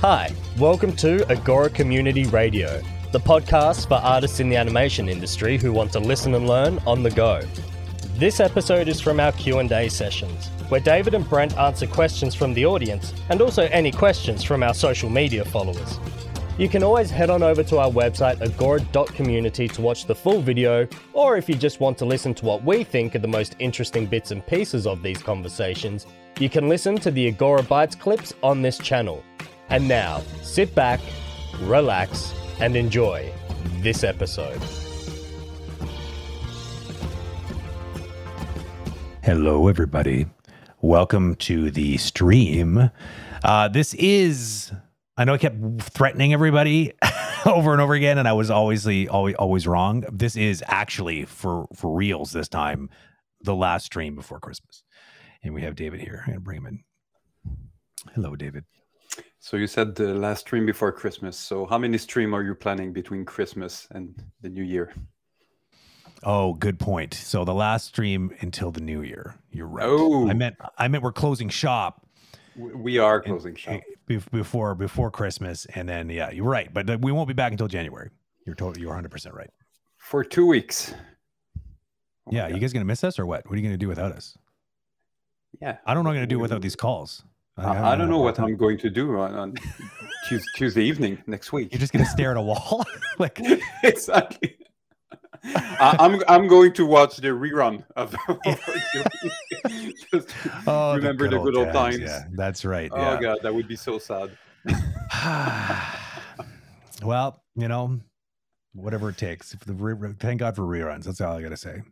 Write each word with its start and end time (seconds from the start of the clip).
Hi, 0.00 0.34
welcome 0.58 0.96
to 0.96 1.30
Agora 1.30 1.68
Community 1.68 2.24
Radio, 2.24 2.80
the 3.12 3.20
podcast 3.20 3.86
for 3.86 3.96
artists 3.96 4.40
in 4.40 4.48
the 4.48 4.56
animation 4.56 5.10
industry 5.10 5.58
who 5.58 5.74
want 5.74 5.92
to 5.92 6.00
listen 6.00 6.34
and 6.34 6.48
learn 6.48 6.78
on 6.86 7.02
the 7.02 7.10
go. 7.10 7.42
This 8.14 8.40
episode 8.40 8.88
is 8.88 8.98
from 8.98 9.20
our 9.20 9.32
Q&A 9.32 9.90
sessions, 9.90 10.46
where 10.70 10.80
David 10.80 11.12
and 11.12 11.28
Brent 11.28 11.54
answer 11.58 11.86
questions 11.86 12.34
from 12.34 12.54
the 12.54 12.64
audience 12.64 13.12
and 13.28 13.42
also 13.42 13.64
any 13.64 13.92
questions 13.92 14.42
from 14.42 14.62
our 14.62 14.72
social 14.72 15.10
media 15.10 15.44
followers. 15.44 16.00
You 16.56 16.70
can 16.70 16.82
always 16.82 17.10
head 17.10 17.28
on 17.28 17.42
over 17.42 17.62
to 17.64 17.76
our 17.76 17.90
website 17.90 18.40
agora.community 18.40 19.68
to 19.68 19.82
watch 19.82 20.06
the 20.06 20.14
full 20.14 20.40
video, 20.40 20.88
or 21.12 21.36
if 21.36 21.46
you 21.46 21.56
just 21.56 21.78
want 21.78 21.98
to 21.98 22.06
listen 22.06 22.32
to 22.36 22.46
what 22.46 22.64
we 22.64 22.84
think 22.84 23.14
are 23.16 23.18
the 23.18 23.28
most 23.28 23.54
interesting 23.58 24.06
bits 24.06 24.30
and 24.30 24.46
pieces 24.46 24.86
of 24.86 25.02
these 25.02 25.22
conversations, 25.22 26.06
you 26.38 26.48
can 26.48 26.70
listen 26.70 26.96
to 26.96 27.10
the 27.10 27.28
Agora 27.28 27.62
Bites 27.62 27.94
clips 27.94 28.32
on 28.42 28.62
this 28.62 28.78
channel. 28.78 29.22
And 29.70 29.86
now, 29.86 30.22
sit 30.42 30.74
back, 30.74 30.98
relax, 31.60 32.34
and 32.58 32.74
enjoy 32.74 33.32
this 33.82 34.02
episode. 34.02 34.60
Hello, 39.22 39.68
everybody. 39.68 40.26
Welcome 40.80 41.36
to 41.36 41.70
the 41.70 41.98
stream. 41.98 42.90
Uh, 43.44 43.68
this 43.68 43.94
is, 43.94 44.72
I 45.16 45.24
know 45.24 45.34
I 45.34 45.38
kept 45.38 45.82
threatening 45.82 46.32
everybody 46.32 46.92
over 47.46 47.70
and 47.70 47.80
over 47.80 47.94
again, 47.94 48.18
and 48.18 48.26
I 48.26 48.32
was 48.32 48.50
always, 48.50 48.88
always, 49.06 49.36
always 49.36 49.68
wrong. 49.68 50.04
This 50.10 50.34
is 50.34 50.64
actually 50.66 51.26
for 51.26 51.68
for 51.76 51.94
reals 51.94 52.32
this 52.32 52.48
time, 52.48 52.90
the 53.40 53.54
last 53.54 53.86
stream 53.86 54.16
before 54.16 54.40
Christmas, 54.40 54.82
and 55.44 55.54
we 55.54 55.62
have 55.62 55.76
David 55.76 56.00
here. 56.00 56.24
I'm 56.26 56.32
gonna 56.32 56.40
bring 56.40 56.58
him 56.58 56.66
in. 56.66 56.84
Hello, 58.14 58.34
David. 58.34 58.64
So 59.42 59.56
you 59.56 59.66
said 59.66 59.94
the 59.94 60.14
last 60.14 60.40
stream 60.40 60.66
before 60.66 60.92
Christmas. 60.92 61.36
So 61.36 61.64
how 61.64 61.78
many 61.78 61.96
stream 61.96 62.34
are 62.34 62.42
you 62.42 62.54
planning 62.54 62.92
between 62.92 63.24
Christmas 63.24 63.88
and 63.90 64.14
the 64.42 64.50
New 64.50 64.62
Year? 64.62 64.92
Oh, 66.22 66.52
good 66.52 66.78
point. 66.78 67.14
So 67.14 67.46
the 67.46 67.54
last 67.54 67.86
stream 67.86 68.32
until 68.40 68.70
the 68.70 68.82
New 68.82 69.00
Year. 69.00 69.34
You're 69.50 69.66
right. 69.66 69.86
Oh. 69.88 70.28
I 70.28 70.34
meant 70.34 70.56
I 70.76 70.88
meant 70.88 71.02
we're 71.02 71.12
closing 71.12 71.48
shop 71.48 72.06
We 72.54 72.98
are 72.98 73.22
closing 73.22 73.54
shop. 73.54 73.80
Eh, 74.10 74.18
before 74.30 74.74
before 74.74 75.10
Christmas, 75.10 75.66
and 75.74 75.88
then 75.88 76.10
yeah, 76.10 76.30
you're 76.30 76.44
right. 76.44 76.72
But 76.72 77.00
we 77.00 77.10
won't 77.10 77.26
be 77.26 77.34
back 77.34 77.52
until 77.52 77.68
January. 77.68 78.10
You're 78.44 78.54
totally 78.54 78.82
you're 78.82 78.90
100 78.90 79.10
percent 79.10 79.34
right. 79.34 79.50
for 79.96 80.22
two 80.22 80.46
weeks. 80.46 80.92
Oh 82.26 82.30
yeah, 82.30 82.48
you 82.48 82.58
guys 82.58 82.74
gonna 82.74 82.84
miss 82.84 83.02
us 83.04 83.18
or 83.18 83.24
what? 83.24 83.46
What 83.46 83.54
are 83.54 83.56
you 83.56 83.62
gonna 83.62 83.78
do 83.78 83.88
without 83.88 84.12
us? 84.12 84.36
yeah. 85.62 85.78
I 85.86 85.94
don't 85.94 86.04
know 86.04 86.10
what 86.10 86.16
I'm 86.16 86.18
gonna 86.18 86.26
do 86.26 86.38
without 86.38 86.60
these 86.60 86.76
calls. 86.76 87.24
I, 87.56 87.92
I 87.92 87.96
don't 87.96 88.08
know 88.08 88.18
what 88.18 88.38
I'm 88.40 88.56
going 88.56 88.78
to 88.78 88.90
do 88.90 89.18
on, 89.18 89.34
on 89.34 89.54
Tues- 90.28 90.46
Tuesday 90.56 90.84
evening 90.84 91.22
next 91.26 91.52
week. 91.52 91.72
You're 91.72 91.80
just 91.80 91.92
gonna 91.92 92.06
stare 92.06 92.30
at 92.30 92.36
a 92.36 92.42
wall, 92.42 92.84
like 93.18 93.40
exactly. 93.82 94.56
I, 95.42 95.96
I'm 95.98 96.22
I'm 96.28 96.48
going 96.48 96.72
to 96.74 96.86
watch 96.86 97.16
the 97.16 97.28
rerun 97.28 97.84
of. 97.96 98.14
Just 100.12 100.34
oh, 100.66 100.96
remember 100.96 101.28
the 101.28 101.38
good 101.38 101.56
old 101.56 101.72
times. 101.72 101.98
Yeah, 101.98 102.24
that's 102.32 102.64
right. 102.64 102.90
Oh 102.92 103.00
yeah. 103.00 103.20
god, 103.20 103.38
that 103.42 103.54
would 103.54 103.66
be 103.66 103.76
so 103.76 103.98
sad. 103.98 104.36
well, 107.02 107.42
you 107.56 107.68
know, 107.68 108.00
whatever 108.74 109.08
it 109.10 109.16
takes. 109.16 109.54
If 109.54 109.60
the 109.60 109.72
re- 109.72 110.14
thank 110.18 110.40
God 110.40 110.56
for 110.56 110.62
reruns. 110.62 111.04
That's 111.04 111.20
all 111.20 111.36
I 111.36 111.42
gotta 111.42 111.56
say. 111.56 111.82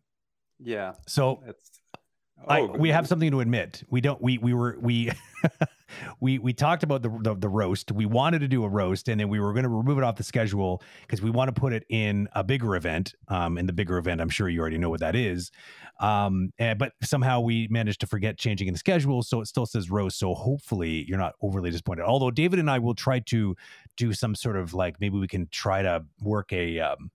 Yeah, 0.61 0.95
So 1.07 1.41
that's. 1.47 1.78
I, 2.47 2.61
Oh, 2.61 2.67
we 2.67 2.89
have 2.91 3.07
something 3.07 3.31
to 3.31 3.41
admit. 3.41 3.83
We 3.91 4.01
don't. 4.01 4.21
We 4.23 4.39
we 4.39 4.55
were 4.55 4.79
we 4.81 5.11
we 6.21 6.39
we 6.39 6.53
talked 6.53 6.83
about 6.83 7.03
the, 7.03 7.11
the 7.23 7.35
the 7.35 7.49
roast. 7.49 7.93
We 7.93 8.07
wanted 8.07 8.41
to 8.41 8.49
do 8.49 8.65
a 8.65 8.69
roast, 8.69 9.09
and 9.09 9.21
then 9.21 9.29
we 9.29 9.41
were 9.41 9.53
going 9.53 9.65
to 9.65 9.69
remove 9.69 9.99
it 9.99 10.05
off 10.05 10.17
the 10.17 10.23
schedule 10.23 10.83
because 11.03 11.21
we 11.21 11.31
want 11.31 11.55
to 11.55 11.61
put 11.61 11.73
it 11.73 11.85
in 11.89 12.29
a 12.35 12.45
bigger 12.45 12.77
event. 12.77 13.15
Um, 13.29 13.59
and 13.59 13.69
the 13.69 13.73
bigger 13.73 13.99
event, 13.99 14.21
I'm 14.21 14.31
sure 14.31 14.49
you 14.49 14.61
already 14.61 14.79
know 14.79 14.91
what 14.91 15.01
that 15.01 15.17
is. 15.17 15.51
Um, 16.01 16.53
and, 16.59 16.79
but 16.79 16.93
somehow 17.03 17.41
we 17.41 17.69
managed 17.71 18.01
to 18.01 18.07
forget 18.07 18.39
changing 18.39 18.69
in 18.69 18.75
the 18.75 18.79
schedule, 18.79 19.23
so 19.23 19.41
it 19.41 19.47
still 19.47 19.67
says 19.67 19.91
roast. 19.91 20.19
So 20.19 20.35
hopefully 20.35 21.05
you're 21.09 21.19
not 21.19 21.35
overly 21.43 21.71
disappointed. 21.71 22.05
Although 22.05 22.31
David 22.31 22.59
and 22.61 22.71
I 22.71 22.79
will 22.79 22.95
try 22.95 23.21
to 23.21 23.57
do 23.97 24.13
some 24.13 24.35
sort 24.35 24.57
of 24.57 24.75
like 24.75 25.01
maybe 25.01 25.19
we 25.19 25.29
can 25.29 25.49
try 25.51 25.83
to 25.83 26.05
work 26.21 26.53
a 26.53 26.79
um, 26.81 27.11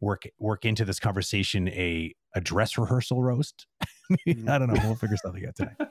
work 0.00 0.24
work 0.38 0.64
into 0.64 0.84
this 0.84 0.98
conversation 0.98 1.68
a 1.68 2.14
a 2.34 2.40
dress 2.40 2.76
rehearsal 2.78 3.22
roast. 3.22 3.66
I 4.26 4.58
don't 4.58 4.68
know. 4.72 4.80
We'll 4.84 4.94
figure 4.96 5.16
something 5.16 5.46
out 5.46 5.56
today. 5.56 5.72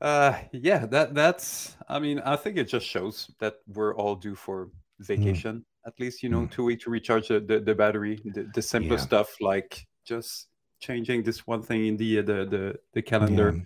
Uh, 0.00 0.34
yeah, 0.52 0.86
that 0.86 1.14
that's. 1.14 1.76
I 1.88 1.98
mean, 1.98 2.20
I 2.20 2.34
think 2.36 2.56
it 2.56 2.64
just 2.64 2.86
shows 2.86 3.30
that 3.38 3.56
we're 3.68 3.94
all 3.94 4.14
due 4.14 4.34
for 4.34 4.70
vacation. 5.00 5.64
At 5.86 5.98
least 6.00 6.22
you 6.22 6.30
know, 6.30 6.40
Mm. 6.46 6.50
two 6.50 6.64
weeks 6.64 6.84
to 6.84 6.90
recharge 6.90 7.28
the, 7.28 7.40
the, 7.40 7.60
the 7.60 7.74
battery. 7.74 8.18
The, 8.24 8.50
the 8.54 8.62
simplest 8.62 9.02
Yeah. 9.02 9.06
stuff 9.06 9.36
like 9.42 9.86
just 10.06 10.48
changing 10.80 11.22
this 11.22 11.46
one 11.46 11.60
thing 11.62 11.86
in 11.86 11.96
the 11.98 12.22
the 12.22 12.44
the, 12.46 12.78
the 12.94 13.02
calendar. 13.02 13.52
Yeah. 13.54 13.62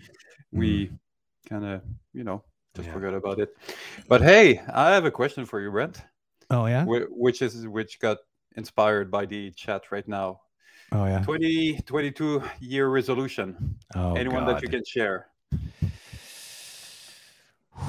We 0.51 0.91
kind 1.49 1.65
of 1.65 1.81
you 2.13 2.25
know 2.25 2.43
just 2.75 2.87
Yeah. 2.87 2.93
forgot 2.93 3.13
about 3.13 3.39
it. 3.39 3.55
But 4.09 4.21
hey, 4.21 4.59
I 4.73 4.91
have 4.91 5.05
a 5.05 5.11
question 5.11 5.45
for 5.45 5.61
you, 5.61 5.71
Brent. 5.71 6.03
Oh 6.49 6.65
yeah. 6.65 6.83
Which 6.85 7.41
is 7.41 7.65
which 7.65 7.99
got 8.01 8.17
inspired 8.57 9.09
by 9.09 9.25
the 9.25 9.51
chat 9.51 9.83
right 9.91 10.07
now. 10.07 10.41
Oh 10.91 11.05
yeah. 11.05 11.19
2022 11.19 12.43
year 12.59 12.89
resolution. 12.89 13.75
Oh 13.95 14.13
Anyone 14.15 14.45
that 14.45 14.61
you 14.61 14.69
can 14.69 14.83
share. 14.85 15.27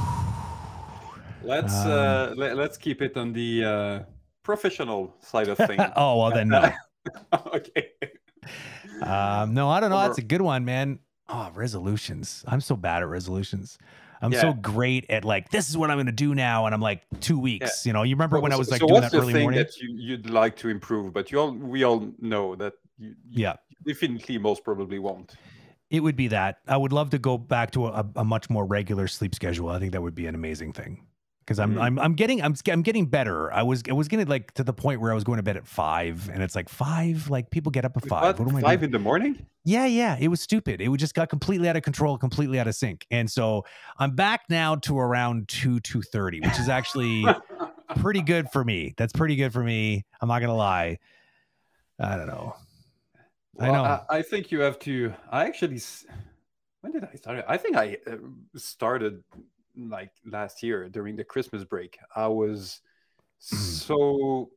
Let's 1.42 1.74
uh, 1.74 2.30
Um, 2.32 2.38
let, 2.38 2.56
let's 2.56 2.76
keep 2.76 3.00
it 3.02 3.16
on 3.16 3.32
the 3.32 3.64
uh, 3.64 4.00
professional 4.42 5.14
side 5.20 5.46
of 5.48 5.56
things. 5.58 5.80
oh 5.96 6.18
well 6.18 6.32
then 6.32 6.48
no. 6.48 6.72
okay. 7.54 7.92
Um, 9.00 9.54
no, 9.54 9.68
I 9.68 9.78
don't 9.78 9.90
know. 9.90 10.00
That's 10.00 10.18
a 10.18 10.22
good 10.22 10.42
one, 10.42 10.64
man. 10.64 10.98
Oh, 11.28 11.50
resolutions. 11.54 12.44
I'm 12.48 12.60
so 12.60 12.76
bad 12.76 13.02
at 13.02 13.08
resolutions. 13.08 13.78
I'm 14.22 14.32
so 14.32 14.52
great 14.54 15.06
at 15.10 15.24
like 15.24 15.50
this 15.50 15.68
is 15.68 15.76
what 15.76 15.90
I'm 15.90 15.96
going 15.96 16.06
to 16.06 16.12
do 16.12 16.34
now, 16.34 16.66
and 16.66 16.74
I'm 16.74 16.80
like 16.80 17.02
two 17.20 17.38
weeks. 17.38 17.86
You 17.86 17.92
know, 17.92 18.02
you 18.02 18.14
remember 18.14 18.40
when 18.40 18.52
I 18.52 18.56
was 18.56 18.70
like 18.70 18.80
so 18.80 18.86
doing 18.86 19.00
what's 19.00 19.12
that 19.12 19.16
the 19.16 19.22
early 19.22 19.32
thing 19.32 19.42
morning? 19.42 19.58
that 19.58 19.76
you, 19.78 19.94
you'd 19.94 20.30
like 20.30 20.56
to 20.56 20.68
improve, 20.68 21.12
but 21.12 21.30
you 21.30 21.38
all 21.38 21.52
we 21.52 21.84
all 21.84 22.12
know 22.20 22.56
that 22.56 22.74
you, 22.98 23.08
you 23.08 23.14
Yeah. 23.44 23.54
definitely 23.86 24.38
most 24.38 24.64
probably 24.64 24.98
won't. 24.98 25.34
It 25.90 26.00
would 26.00 26.16
be 26.16 26.28
that. 26.28 26.58
I 26.66 26.76
would 26.76 26.92
love 26.92 27.10
to 27.10 27.18
go 27.18 27.38
back 27.38 27.70
to 27.72 27.86
a, 27.86 28.04
a 28.16 28.24
much 28.24 28.50
more 28.50 28.64
regular 28.66 29.06
sleep 29.06 29.34
schedule. 29.34 29.68
I 29.68 29.78
think 29.78 29.92
that 29.92 30.02
would 30.02 30.14
be 30.16 30.26
an 30.26 30.34
amazing 30.34 30.72
thing. 30.72 31.06
Because 31.40 31.60
I'm, 31.60 31.74
Mhm. 31.76 31.80
I'm 31.80 31.98
I'm 32.00 32.14
getting 32.14 32.42
I'm 32.42 32.56
I'm 32.68 32.82
getting 32.82 33.06
better. 33.06 33.52
I 33.52 33.62
was 33.62 33.84
I 33.88 33.92
was 33.92 34.08
getting 34.08 34.26
like 34.26 34.50
to 34.54 34.64
the 34.64 34.72
point 34.72 35.00
where 35.00 35.12
I 35.12 35.14
was 35.14 35.22
going 35.22 35.36
to 35.36 35.44
bed 35.44 35.56
at 35.56 35.64
five, 35.64 36.28
and 36.34 36.42
it's 36.42 36.56
like 36.56 36.68
five. 36.68 37.30
Like 37.30 37.50
people 37.50 37.70
get 37.70 37.84
up 37.84 37.96
at 37.96 38.04
five. 38.04 38.36
What, 38.36 38.46
What 38.46 38.48
am 38.50 38.56
I 38.56 38.60
five 38.62 38.80
doing? 38.80 38.88
in 38.88 38.90
the 38.90 38.98
morning? 38.98 39.46
Yeah, 39.64 39.86
yeah. 39.86 40.16
It 40.18 40.26
was 40.26 40.40
stupid. 40.40 40.80
It 40.80 40.90
just 40.96 41.14
got 41.14 41.28
completely 41.28 41.68
out 41.68 41.76
of 41.76 41.84
control, 41.84 42.18
completely 42.18 42.58
out 42.58 42.66
of 42.66 42.74
sync. 42.74 43.06
And 43.12 43.30
so 43.30 43.64
I'm 43.96 44.16
back 44.16 44.40
now 44.50 44.74
to 44.74 44.98
around 44.98 45.46
two 45.46 45.78
two 45.78 46.02
thirty, 46.02 46.40
which 46.40 46.58
is 46.58 46.68
actually 46.68 47.24
pretty 47.98 48.22
good 48.22 48.50
for 48.50 48.64
me. 48.64 48.94
That's 48.96 49.12
pretty 49.12 49.36
good 49.36 49.52
for 49.52 49.62
me. 49.62 50.04
I'm 50.20 50.26
not 50.26 50.40
gonna 50.40 50.56
lie. 50.56 50.98
I 52.00 52.16
don't 52.16 52.26
know. 52.26 52.56
I 53.58 53.70
know. 53.70 53.84
I, 53.84 54.00
I 54.18 54.22
think 54.22 54.50
you 54.50 54.60
have 54.60 54.78
to. 54.80 55.12
I 55.30 55.46
actually. 55.46 55.80
When 56.80 56.92
did 56.92 57.04
I 57.04 57.14
start? 57.16 57.44
I 57.48 57.56
think 57.56 57.76
I 57.76 57.96
uh, 58.06 58.16
started 58.56 59.24
like 59.76 60.10
last 60.24 60.62
year 60.62 60.88
during 60.88 61.16
the 61.16 61.24
Christmas 61.24 61.64
break. 61.64 61.98
I 62.14 62.28
was 62.28 62.80
Mm. 63.52 63.82
so. 63.84 64.50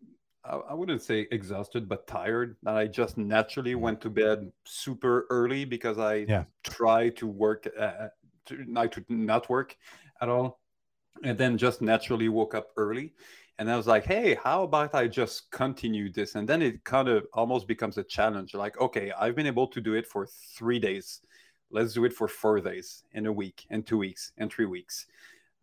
I, 0.45 0.55
I 0.55 0.73
wouldn't 0.73 1.01
say 1.01 1.27
exhausted, 1.31 1.89
but 1.89 2.07
tired. 2.07 2.55
That 2.63 2.77
I 2.77 2.87
just 2.87 3.17
naturally 3.17 3.75
went 3.75 3.99
to 4.01 4.09
bed 4.09 4.51
super 4.65 5.27
early 5.29 5.65
because 5.65 5.99
I 5.99 6.25
Yeah. 6.27 6.45
try 6.63 7.09
to 7.09 7.27
work, 7.27 7.67
uh, 7.77 8.07
to 8.45 8.63
not 8.65 8.93
to 8.93 9.03
not 9.09 9.49
work 9.49 9.75
at 10.21 10.29
all, 10.29 10.61
and 11.23 11.37
then 11.37 11.57
just 11.57 11.81
naturally 11.81 12.29
woke 12.29 12.55
up 12.55 12.69
early. 12.77 13.13
And 13.59 13.69
I 13.69 13.75
was 13.75 13.87
like, 13.87 14.05
hey, 14.05 14.35
how 14.41 14.63
about 14.63 14.95
I 14.95 15.09
just 15.09 15.51
continue 15.51 16.09
this? 16.09 16.35
And 16.35 16.47
then 16.47 16.61
it 16.61 16.81
kind 16.85 17.09
of 17.09 17.27
almost 17.33 17.67
becomes 17.67 17.97
a 17.97 18.03
challenge. 18.03 18.53
Like, 18.53 18.79
okay, 18.79 19.11
I've 19.11 19.35
been 19.35 19.47
able 19.47 19.67
to 19.67 19.81
do 19.81 19.95
it 19.95 20.07
for 20.07 20.25
three 20.55 20.79
days. 20.79 21.19
Let's 21.69 21.93
do 21.93 22.05
it 22.05 22.13
for 22.13 22.29
four 22.29 22.61
days 22.61 23.03
in 23.11 23.25
a 23.25 23.33
week, 23.33 23.65
and 23.69 23.85
two 23.85 23.97
weeks, 23.97 24.31
and 24.37 24.49
three 24.49 24.65
weeks. 24.65 25.07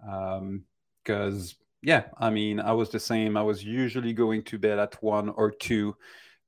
Um, 0.06 0.64
because, 1.02 1.54
yeah, 1.82 2.04
I 2.18 2.28
mean, 2.28 2.60
I 2.60 2.72
was 2.72 2.90
the 2.90 3.00
same. 3.00 3.34
I 3.34 3.42
was 3.42 3.64
usually 3.64 4.12
going 4.12 4.42
to 4.42 4.58
bed 4.58 4.78
at 4.78 5.02
one 5.02 5.30
or 5.30 5.50
two. 5.50 5.96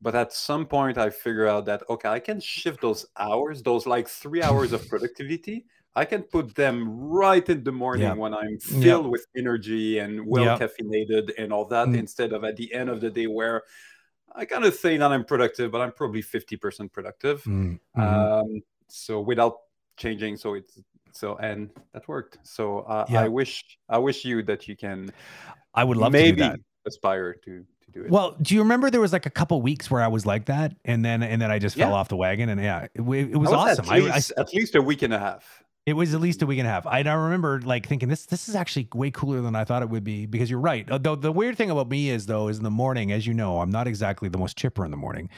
But 0.03 0.15
at 0.15 0.35
some 0.35 0.67
point, 0.67 0.99
I 0.99 1.09
figure 1.09 1.47
out 1.47 1.65
that, 1.65 1.83
okay, 1.89 2.11
I 2.11 2.21
can 2.21 2.41
shift 2.41 2.83
those 2.83 3.07
hours, 3.17 3.63
those 3.63 3.87
like 3.87 4.07
three 4.07 4.43
hours 4.43 4.75
of 4.75 4.87
productivity. 4.91 5.65
I 6.03 6.05
can 6.05 6.23
put 6.23 6.55
them 6.55 6.77
right 7.23 7.47
in 7.55 7.65
the 7.69 7.73
morning 7.73 8.07
Yeah. 8.07 8.23
when 8.23 8.33
I'm 8.43 8.57
filled 8.59 9.09
with 9.15 9.25
energy 9.37 9.99
and 9.99 10.13
well 10.33 10.45
Yeah. 10.45 10.59
caffeinated 10.63 11.25
and 11.41 11.53
all 11.53 11.67
that, 11.75 11.89
Mm. 11.89 11.99
instead 12.05 12.31
of 12.33 12.41
at 12.45 12.55
the 12.57 12.69
end 12.73 12.89
of 12.95 12.99
the 13.01 13.11
day 13.11 13.27
where 13.39 13.63
I 14.41 14.45
kind 14.45 14.65
of 14.65 14.75
say 14.75 14.97
that 15.01 15.11
I'm 15.15 15.25
productive, 15.25 15.71
but 15.73 15.81
I'm 15.81 15.93
probably 16.01 16.23
50% 16.23 16.93
productive. 16.93 17.43
Mm, 17.45 17.81
mhm. 17.97 18.03
Um, 18.03 18.63
so 18.87 19.21
without 19.21 19.55
changing, 19.97 20.37
so 20.37 20.55
it's 20.55 20.75
So 21.23 21.37
and 21.51 21.71
that 21.93 22.07
worked. 22.07 22.39
So 22.45 22.81
uh, 22.81 23.07
Yeah. 23.09 23.25
I 23.25 23.29
wish 23.29 23.53
I 23.89 23.99
wish 23.99 24.19
you 24.29 24.37
that 24.51 24.69
you 24.69 24.77
can 24.77 25.11
I 25.75 25.83
would 25.83 25.97
love 25.97 26.13
maybe 26.13 26.43
to 26.43 26.57
aspire 26.87 27.31
to 27.45 27.53
to 27.83 27.89
do 27.95 28.05
it. 28.05 28.11
Well, 28.11 28.37
do 28.43 28.55
you 28.55 28.61
remember 28.67 28.91
there 28.91 29.01
was 29.09 29.15
like 29.19 29.27
a 29.27 29.35
couple 29.41 29.61
weeks 29.63 29.91
where 29.91 30.03
I 30.03 30.11
was 30.17 30.25
like 30.33 30.45
that, 30.47 30.77
and 30.85 31.03
then 31.07 31.23
and 31.23 31.41
then 31.43 31.51
I 31.51 31.59
just 31.59 31.77
fell 31.77 31.95
off 31.99 32.09
the 32.09 32.21
wagon, 32.27 32.51
and 32.51 32.61
yeah, 32.61 32.85
it, 32.85 32.91
it 32.95 33.01
was 33.01 33.25
was 33.45 33.53
awesome. 33.53 33.87
At 33.87 33.91
I, 33.91 34.17
I 34.19 34.21
at 34.43 34.49
least 34.55 34.75
a 34.75 34.83
week 34.83 35.03
and 35.03 35.15
a 35.15 35.19
half. 35.19 35.65
It 35.89 35.97
was 35.97 36.13
at 36.13 36.21
least 36.21 36.43
a 36.43 36.47
week 36.47 36.59
and 36.59 36.69
a 36.69 36.71
half. 36.71 36.87
I, 36.87 36.99
I 36.99 37.15
remember 37.15 37.63
like 37.63 37.87
thinking 37.87 38.11
this 38.11 38.27
this 38.27 38.47
is 38.47 38.55
actually 38.55 38.89
way 38.93 39.11
cooler 39.11 39.41
than 39.41 39.57
I 39.57 39.65
thought 39.65 39.81
it 39.83 39.89
would 39.89 40.05
be 40.05 40.27
because 40.27 40.51
you're 40.51 40.61
right. 40.61 40.87
Though 40.87 41.15
the 41.15 41.33
weird 41.33 41.57
thing 41.57 41.71
about 41.71 41.89
me 41.89 42.11
is 42.11 42.27
though 42.27 42.49
is 42.49 42.59
in 42.59 42.65
the 42.65 42.71
morning, 42.71 43.11
as 43.11 43.27
you 43.27 43.33
know, 43.33 43.63
I'm 43.63 43.71
not 43.71 43.87
exactly 43.87 44.29
the 44.29 44.37
most 44.37 44.59
chipper 44.59 44.85
in 44.85 44.91
the 44.91 44.99
morning, 44.99 45.31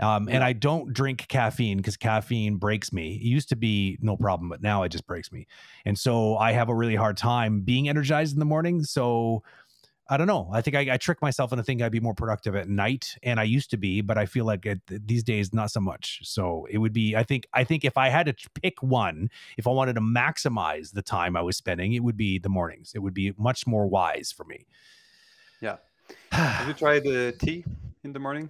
um, 0.00 0.26
and 0.30 0.42
I 0.42 0.54
don't 0.54 0.94
drink 0.94 1.26
caffeine 1.28 1.76
because 1.76 1.98
caffeine 1.98 2.56
breaks 2.56 2.90
me. 2.90 3.16
It 3.16 3.22
used 3.22 3.50
to 3.50 3.56
be 3.56 3.98
no 4.00 4.16
problem, 4.16 4.48
but 4.48 4.62
now 4.62 4.82
it 4.82 4.88
just 4.88 5.06
breaks 5.06 5.30
me, 5.30 5.46
and 5.84 5.98
so 5.98 6.38
I 6.38 6.52
have 6.52 6.70
a 6.70 6.74
really 6.74 6.96
hard 6.96 7.18
time 7.18 7.60
being 7.60 7.86
energized 7.86 8.32
in 8.32 8.38
the 8.38 8.46
morning. 8.46 8.84
So. 8.84 9.42
I 10.10 10.16
don't 10.16 10.26
know. 10.26 10.48
I 10.52 10.62
think 10.62 10.74
I, 10.74 10.94
I 10.94 10.96
tricked 10.96 11.20
myself 11.20 11.52
into 11.52 11.62
thinking 11.62 11.84
I'd 11.84 11.92
be 11.92 12.00
more 12.00 12.14
productive 12.14 12.56
at 12.56 12.68
night, 12.68 13.14
and 13.22 13.38
I 13.38 13.42
used 13.42 13.70
to 13.72 13.76
be, 13.76 14.00
but 14.00 14.16
I 14.16 14.24
feel 14.24 14.46
like 14.46 14.64
it, 14.64 14.80
these 14.86 15.22
days 15.22 15.52
not 15.52 15.70
so 15.70 15.80
much. 15.80 16.20
So 16.22 16.66
it 16.70 16.78
would 16.78 16.92
be. 16.94 17.14
I 17.14 17.22
think. 17.22 17.46
I 17.52 17.64
think 17.64 17.84
if 17.84 17.98
I 17.98 18.08
had 18.08 18.24
to 18.26 18.50
pick 18.62 18.82
one, 18.82 19.28
if 19.58 19.66
I 19.66 19.70
wanted 19.70 19.94
to 19.94 20.00
maximize 20.00 20.92
the 20.92 21.02
time 21.02 21.36
I 21.36 21.42
was 21.42 21.56
spending, 21.56 21.92
it 21.92 22.02
would 22.02 22.16
be 22.16 22.38
the 22.38 22.48
mornings. 22.48 22.92
It 22.94 23.00
would 23.00 23.14
be 23.14 23.34
much 23.36 23.66
more 23.66 23.86
wise 23.86 24.32
for 24.32 24.44
me. 24.44 24.66
Yeah. 25.60 25.76
Have 26.32 26.66
you 26.68 26.74
tried 26.84 27.04
the 27.04 27.34
tea 27.38 27.64
in 28.04 28.12
the 28.12 28.18
morning? 28.20 28.48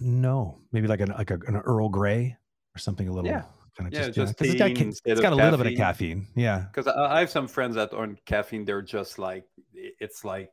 no, 0.00 0.56
maybe 0.72 0.86
like 0.86 1.00
an 1.00 1.08
like 1.18 1.30
a, 1.32 1.38
an 1.48 1.56
Earl 1.56 1.88
Grey 1.88 2.36
or 2.74 2.78
something 2.78 3.08
a 3.08 3.12
little 3.12 3.28
Yeah. 3.30 3.42
kind 3.76 3.88
of 3.88 3.92
Yeah, 3.92 4.06
just, 4.06 4.14
just 4.14 4.36
'cause 4.38 4.48
it's 4.48 4.58
got, 4.58 4.70
it's 4.70 5.20
got 5.20 5.32
a 5.32 5.36
little 5.36 5.58
bit 5.58 5.66
of 5.66 5.76
caffeine. 5.76 6.20
caffeine. 6.22 6.26
Yeah, 6.36 6.66
Because 6.72 6.86
I, 6.86 7.16
I 7.16 7.20
have 7.20 7.30
some 7.30 7.48
friends 7.48 7.74
that 7.74 7.92
on 7.92 8.16
caffeine, 8.24 8.64
they're 8.64 8.80
just 8.82 9.18
like 9.18 9.44
it's 9.74 10.24
like 10.24 10.50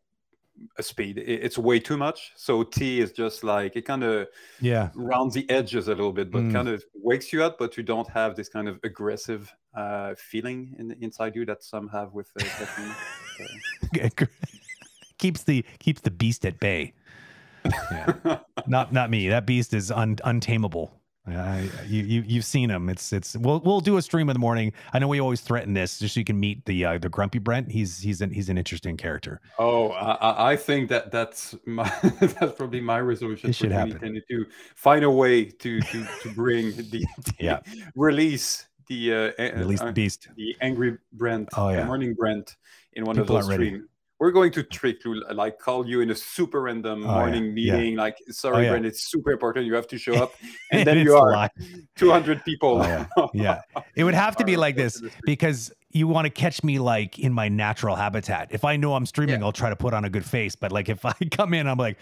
a 0.77 0.83
speed. 0.83 1.17
It's 1.17 1.57
way 1.57 1.79
too 1.79 1.97
much. 1.97 2.31
So 2.35 2.63
tea 2.63 3.01
is 3.01 3.11
just 3.11 3.43
like 3.43 3.75
it 3.75 3.83
kind 3.85 4.03
of 4.03 4.27
yeah, 4.61 4.89
rounds 4.95 5.33
the 5.33 5.49
edges 5.49 5.87
a 5.87 5.91
little 5.91 6.13
bit, 6.13 6.31
but 6.31 6.43
Mm. 6.43 6.53
kind 6.53 6.67
of 6.67 6.83
wakes 6.93 7.31
you 7.33 7.43
up, 7.43 7.57
but 7.57 7.77
you 7.77 7.83
don't 7.83 8.09
have 8.09 8.35
this 8.35 8.49
kind 8.49 8.67
of 8.67 8.79
aggressive 8.83 9.53
uh, 9.75 10.15
feeling 10.17 10.75
in, 10.79 10.95
inside 11.01 11.35
you 11.35 11.45
that 11.45 11.63
some 11.63 11.87
have 11.89 12.13
with 12.13 12.29
uh, 12.39 12.43
caffeine. 12.43 12.95
So- 13.37 14.25
keeps 15.17 15.43
the 15.43 15.65
keeps 15.79 16.01
the 16.01 16.11
beast 16.11 16.45
at 16.45 16.59
bay. 16.59 16.93
Yeah. 17.91 18.39
not 18.67 18.93
not 18.93 19.09
me. 19.09 19.27
That 19.29 19.45
beast 19.45 19.73
is 19.73 19.91
un, 19.91 20.17
untamable. 20.23 20.91
I, 21.27 21.69
you, 21.87 22.03
you 22.03 22.23
you've 22.27 22.45
seen 22.45 22.69
him. 22.69 22.87
It's 22.87 23.11
it's. 23.11 23.35
We'll 23.35 23.59
we'll 23.61 23.79
do 23.79 23.97
a 23.97 24.01
stream 24.01 24.29
in 24.29 24.35
the 24.35 24.39
morning. 24.39 24.73
I 24.93 24.99
know 24.99 25.07
we 25.07 25.19
always 25.19 25.41
threaten 25.41 25.73
this 25.73 25.97
just 25.97 26.13
so 26.13 26.19
you 26.19 26.23
can 26.23 26.39
meet 26.39 26.63
the 26.65 26.85
uh, 26.85 26.97
the 26.99 27.09
grumpy 27.09 27.39
Brent. 27.39 27.71
He's 27.71 27.97
he's 27.99 28.21
an 28.21 28.29
he's 28.31 28.47
an 28.49 28.57
interesting 28.59 28.95
character. 28.95 29.41
Oh, 29.57 29.89
I, 29.89 30.11
I- 30.13 30.51
I 30.51 30.55
think 30.55 30.89
that 30.89 31.11
that's 31.11 31.55
my 31.65 31.91
that's 32.19 32.53
probably 32.55 32.79
my 32.81 32.99
resolution 32.99 33.49
It 33.49 33.53
for 33.53 33.57
should 33.63 33.71
happen. 33.71 33.93
2022. 33.93 34.45
Find 34.75 35.03
a 35.03 35.09
way 35.09 35.45
to 35.45 35.81
to 35.81 36.07
to 36.21 36.29
bring 36.35 36.71
the, 36.91 37.03
Yeah. 37.39 37.59
release 37.95 38.67
the 38.87 39.13
uh, 39.39 39.57
Release 39.57 39.81
uh, 39.81 39.85
the 39.85 39.91
beast. 39.93 40.27
the 40.35 40.55
angry 40.61 40.97
Brent, 41.11 41.49
Oh, 41.57 41.69
the 41.69 41.77
yeah. 41.79 41.85
morning 41.85 42.13
Brent 42.13 42.55
in 42.93 43.03
one 43.03 43.15
People 43.15 43.37
of 43.37 43.45
those 43.47 43.53
streams. 43.53 43.85
We're 44.17 44.31
going 44.31 44.51
to 44.53 44.63
trick 44.63 45.03
you, 45.03 45.21
like 45.33 45.59
call 45.59 45.85
you 45.87 45.99
in 45.99 46.09
a 46.09 46.15
super 46.15 46.61
random 46.61 47.03
Oh, 47.03 47.07
morning 47.07 47.45
Yeah. 47.57 47.75
meeting. 47.75 47.95
Like, 47.97 48.17
sorry, 48.29 48.57
oh, 48.57 48.61
yeah. 48.61 48.69
Brent, 48.69 48.85
it's 48.85 49.09
super 49.11 49.31
important. 49.31 49.65
You 49.65 49.73
have 49.75 49.87
to 49.89 49.97
show 49.97 50.13
up, 50.23 50.33
and 50.71 50.87
then 50.87 50.99
you 50.99 51.15
are 51.17 51.49
200 51.97 52.43
people. 52.45 52.81
Oh, 52.81 52.83
yeah. 52.83 53.05
Yeah, 53.33 53.59
it 53.95 54.05
would 54.05 54.13
have 54.13 54.37
to 54.37 54.45
be 54.45 54.55
like 54.65 54.75
this 54.77 54.93
to 54.95 55.01
the 55.01 55.09
stream. 55.09 55.21
because 55.25 55.71
you 55.91 56.07
want 56.07 56.25
to 56.25 56.29
catch 56.29 56.63
me 56.63 56.79
like 56.79 57.19
in 57.19 57.33
my 57.33 57.49
natural 57.49 57.95
habitat. 57.97 58.47
If 58.51 58.63
I 58.63 58.77
know 58.77 58.93
I'm 58.95 59.05
streaming, 59.05 59.39
Yeah. 59.41 59.45
I'll 59.45 59.51
try 59.51 59.69
to 59.69 59.75
put 59.75 59.93
on 59.93 60.05
a 60.05 60.09
good 60.09 60.25
face. 60.25 60.55
But 60.55 60.71
like 60.71 60.87
if 60.89 61.03
I 61.05 61.13
come 61.31 61.53
in, 61.53 61.67
I'm 61.67 61.77
like, 61.77 61.97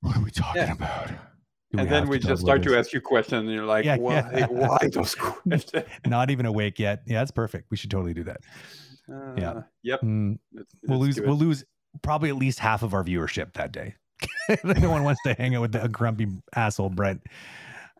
what 0.00 0.16
are 0.16 0.22
we 0.22 0.30
talking 0.32 0.62
Yeah. 0.62 0.72
about? 0.72 1.08
Do 1.70 1.78
and 1.78 1.88
then 1.88 2.06
we 2.08 2.18
just 2.18 2.42
start 2.42 2.62
to 2.64 2.76
ask 2.76 2.92
you 2.92 3.00
questions, 3.00 3.44
and 3.46 3.50
you're 3.50 3.64
like, 3.64 3.84
Yeah, 3.86 3.96
why, 3.96 4.14
yeah. 4.34 4.46
why 4.46 4.76
those 4.92 5.14
questions? 5.14 5.72
Not 6.04 6.30
even 6.30 6.44
awake 6.46 6.78
yet. 6.78 7.02
Yeah, 7.06 7.20
that's 7.20 7.30
perfect. 7.30 7.70
We 7.70 7.76
should 7.78 7.90
totally 7.90 8.12
do 8.12 8.24
that. 8.24 8.40
Yeah. 9.36 9.50
Uh, 9.50 9.62
Yep. 9.82 10.00
Mm, 10.02 10.38
let's- 10.52 10.74
we'll 10.84 10.98
lose. 10.98 11.16
do 11.16 11.22
it. 11.22 11.26
We'll 11.26 11.36
lose 11.36 11.64
probably 12.02 12.28
at 12.30 12.36
least 12.36 12.58
half 12.58 12.82
of 12.82 12.94
our 12.94 13.04
viewership 13.04 13.52
that 13.54 13.72
day. 13.72 13.94
no 14.64 14.88
one 14.90 15.04
wants 15.04 15.20
to 15.26 15.34
hang 15.34 15.54
out 15.54 15.60
with 15.62 15.72
the 15.72 15.88
grumpy 15.88 16.26
asshole 16.54 16.90
Brent, 16.90 17.20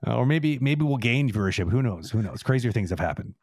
Uh, 0.06 0.16
or 0.16 0.26
maybe 0.26 0.58
maybe 0.60 0.84
we'll 0.84 0.96
gain 0.96 1.30
viewership. 1.30 1.70
Who 1.70 1.82
knows? 1.82 2.10
Who 2.10 2.22
knows? 2.22 2.42
Crazier 2.42 2.72
things 2.72 2.90
have 2.90 3.00
happened. 3.00 3.34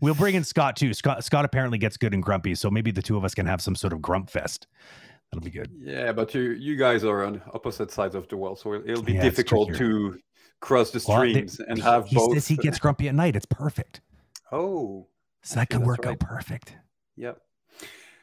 We'll 0.00 0.14
bring 0.14 0.34
in 0.34 0.44
Scott 0.44 0.76
too. 0.76 0.94
Scott 0.94 1.24
Scott 1.24 1.44
apparently 1.44 1.78
gets 1.78 1.96
good 1.96 2.14
and 2.14 2.22
grumpy, 2.22 2.54
so 2.54 2.70
maybe 2.70 2.90
the 2.90 3.02
two 3.02 3.16
of 3.16 3.24
us 3.24 3.34
can 3.34 3.46
have 3.46 3.60
some 3.60 3.74
sort 3.74 3.92
of 3.92 4.00
grump 4.00 4.30
fest. 4.30 4.66
That'll 5.32 5.44
be 5.44 5.50
good. 5.50 5.70
Yeah, 5.78 6.12
but 6.12 6.34
you 6.34 6.42
you 6.52 6.76
guys 6.76 7.04
are 7.04 7.24
on 7.24 7.42
opposite 7.52 7.90
sides 7.90 8.14
of 8.14 8.26
the 8.28 8.36
world, 8.36 8.58
so 8.58 8.74
it'll, 8.74 8.88
it'll 8.90 9.02
be 9.02 9.12
Yeah, 9.14 9.22
difficult 9.22 9.74
to 9.76 10.18
cross 10.60 10.90
the 10.90 11.04
Well, 11.06 11.20
they- 11.22 11.46
and 11.68 11.78
he- 11.78 11.82
have 11.82 12.06
he 12.06 12.16
both. 12.16 12.32
says 12.34 12.48
he 12.48 12.56
gets 12.56 12.78
grumpy 12.78 13.08
at 13.08 13.14
night. 13.14 13.36
It's 13.36 13.46
perfect. 13.46 14.00
oh, 14.52 15.06
So 15.42 15.54
that 15.56 15.62
Actually, 15.62 15.78
could 15.78 15.86
work 15.86 16.04
right. 16.04 16.12
out 16.12 16.20
perfect. 16.20 16.76
Yep. 17.20 17.38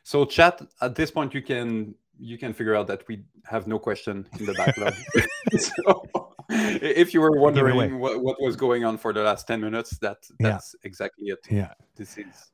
So 0.04 0.26
chat 0.26 0.62
at 0.82 0.96
this 0.96 1.12
point 1.12 1.34
you 1.34 1.42
can 1.42 1.94
you 2.20 2.38
can 2.38 2.52
figure 2.52 2.76
out 2.76 2.88
that 2.88 3.08
we 3.08 3.24
have 3.46 3.68
no 3.68 3.78
question 3.78 4.26
in 4.40 4.46
the 4.48 4.54
backlog. 4.54 4.94
so 5.58 6.34
if 6.50 7.14
you 7.14 7.22
were 7.22 7.40
wondering 7.40 8.00
what, 8.00 8.24
what 8.24 8.42
was 8.42 8.56
going 8.56 8.84
on 8.86 8.98
for 8.98 9.14
the 9.14 9.22
last 9.22 9.46
10 9.48 9.62
minutes, 9.62 9.98
that 10.00 10.18
Yeah. 10.40 10.50
that's 10.50 10.76
exactly 10.84 11.28
it. 11.28 11.40
Yeah. 11.50 11.74
This 11.96 12.18
is 12.18 12.52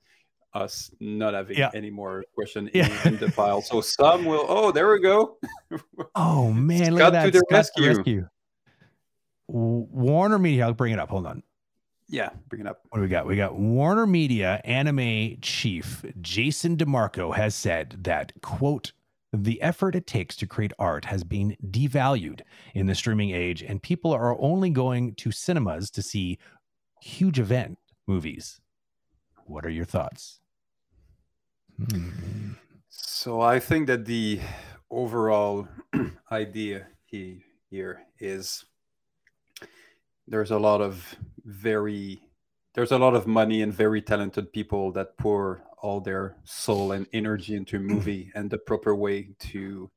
us 0.54 0.92
not 1.00 1.34
having 1.34 1.57
Yeah. 1.57 1.72
any 1.74 1.90
more 1.90 2.25
question 2.36 2.69
Yeah. 2.74 2.90
in, 3.06 3.13
in 3.13 3.19
the 3.19 3.31
file. 3.31 3.62
So 3.62 3.80
some 3.81 4.25
will 4.25 4.45
oh 4.50 4.72
there 4.72 4.92
we 4.92 5.00
go. 5.00 5.38
Oh 6.16 6.51
man, 6.51 6.92
look 6.92 7.00
Scott 7.00 7.16
at 7.16 7.25
to 7.25 7.31
that! 7.31 7.45
the 7.50 7.63
Scott 7.63 7.66
to 7.78 7.81
the 7.81 7.88
rescue. 7.88 7.98
rescue. 7.98 8.28
Warner 9.48 10.40
Media. 10.40 10.66
I'll 10.66 10.74
bring 10.74 10.94
it 10.94 11.00
up. 11.00 11.10
Hold 11.10 11.28
on. 11.28 11.44
Yeah, 12.13 12.30
bring 12.48 12.62
it 12.62 12.68
up. 12.68 12.81
What 12.89 13.00
do 13.00 13.01
we 13.01 13.07
got? 13.07 13.25
We 13.25 13.36
got 13.36 13.56
Warner 13.56 14.06
Media 14.06 14.62
anime 14.65 15.38
chief 15.42 16.06
Jason 16.21 16.77
DeMarco 16.77 17.36
has 17.36 17.56
said 17.56 17.98
that, 18.04 18.31
quote, 18.44 18.94
the 19.36 19.60
effort 19.63 19.95
it 19.95 20.06
takes 20.06 20.36
to 20.36 20.45
create 20.45 20.74
art 20.77 21.06
has 21.06 21.24
been 21.24 21.57
devalued 21.71 22.42
in 22.75 22.86
the 22.86 22.94
streaming 22.94 23.31
age, 23.31 23.63
and 23.63 23.81
people 23.81 24.13
are 24.13 24.39
only 24.39 24.69
going 24.69 25.15
to 25.15 25.31
cinemas 25.31 25.89
to 25.89 26.04
see 26.04 26.38
huge 27.01 27.39
event 27.39 27.80
movies. 28.06 28.62
What 29.48 29.66
are 29.66 29.71
your 29.71 29.86
thoughts? 29.86 30.39
Hmm. 31.80 32.51
So 32.89 33.42
I 33.42 33.59
think 33.59 33.88
that 33.88 34.06
the 34.06 34.40
overall 34.92 35.68
idea 36.31 36.85
he, 37.06 37.44
here 37.71 38.04
is 38.19 38.66
there's 40.33 40.49
a 40.49 40.57
lot 40.57 40.81
of 40.81 41.16
very 41.45 42.19
there's 42.73 42.92
a 42.92 42.97
lot 42.97 43.13
of 43.13 43.28
money 43.28 43.61
and 43.61 43.71
very 43.71 44.02
talented 44.02 44.52
people 44.52 44.92
that 44.92 45.16
pour 45.16 45.61
all 45.78 46.02
their 46.02 46.35
soul 46.44 46.94
and 46.94 47.06
energy 47.13 47.56
into 47.56 47.78
a 47.78 47.80
movie 47.80 48.31
and 48.33 48.49
the 48.49 48.57
proper 48.57 48.95
way 48.95 49.30
to 49.37 49.92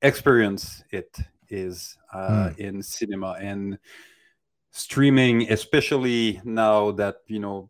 experience 0.00 0.84
it 0.92 1.18
is 1.48 1.98
uh, 2.12 2.50
in 2.58 2.80
cinema 2.80 3.32
and 3.40 3.76
streaming 4.70 5.50
especially 5.50 6.40
now 6.44 6.92
that 6.92 7.16
you 7.26 7.40
know 7.40 7.68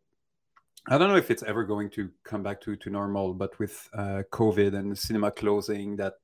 I 0.89 0.99
don't 0.99 1.09
know 1.09 1.17
if 1.17 1.31
it's 1.31 1.45
ever 1.45 1.65
going 1.65 1.89
to 1.91 2.11
come 2.25 2.43
back 2.43 2.61
to, 2.63 2.75
to 2.75 2.91
normal, 2.91 3.35
but 3.35 3.57
with 3.61 3.89
uh, 3.95 4.25
COVID 4.33 4.75
and 4.75 4.99
cinema 4.99 5.31
closing, 5.31 5.95
that 5.95 6.15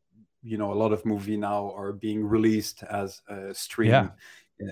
you 0.42 0.58
know 0.58 0.72
a 0.72 0.74
lot 0.74 0.92
of 0.92 1.06
movie 1.06 1.36
now 1.36 1.72
are 1.76 1.92
being 1.92 2.24
released 2.24 2.82
as 2.82 3.22
a 3.28 3.54
stream. 3.54 3.90
Yeah. 3.90 4.08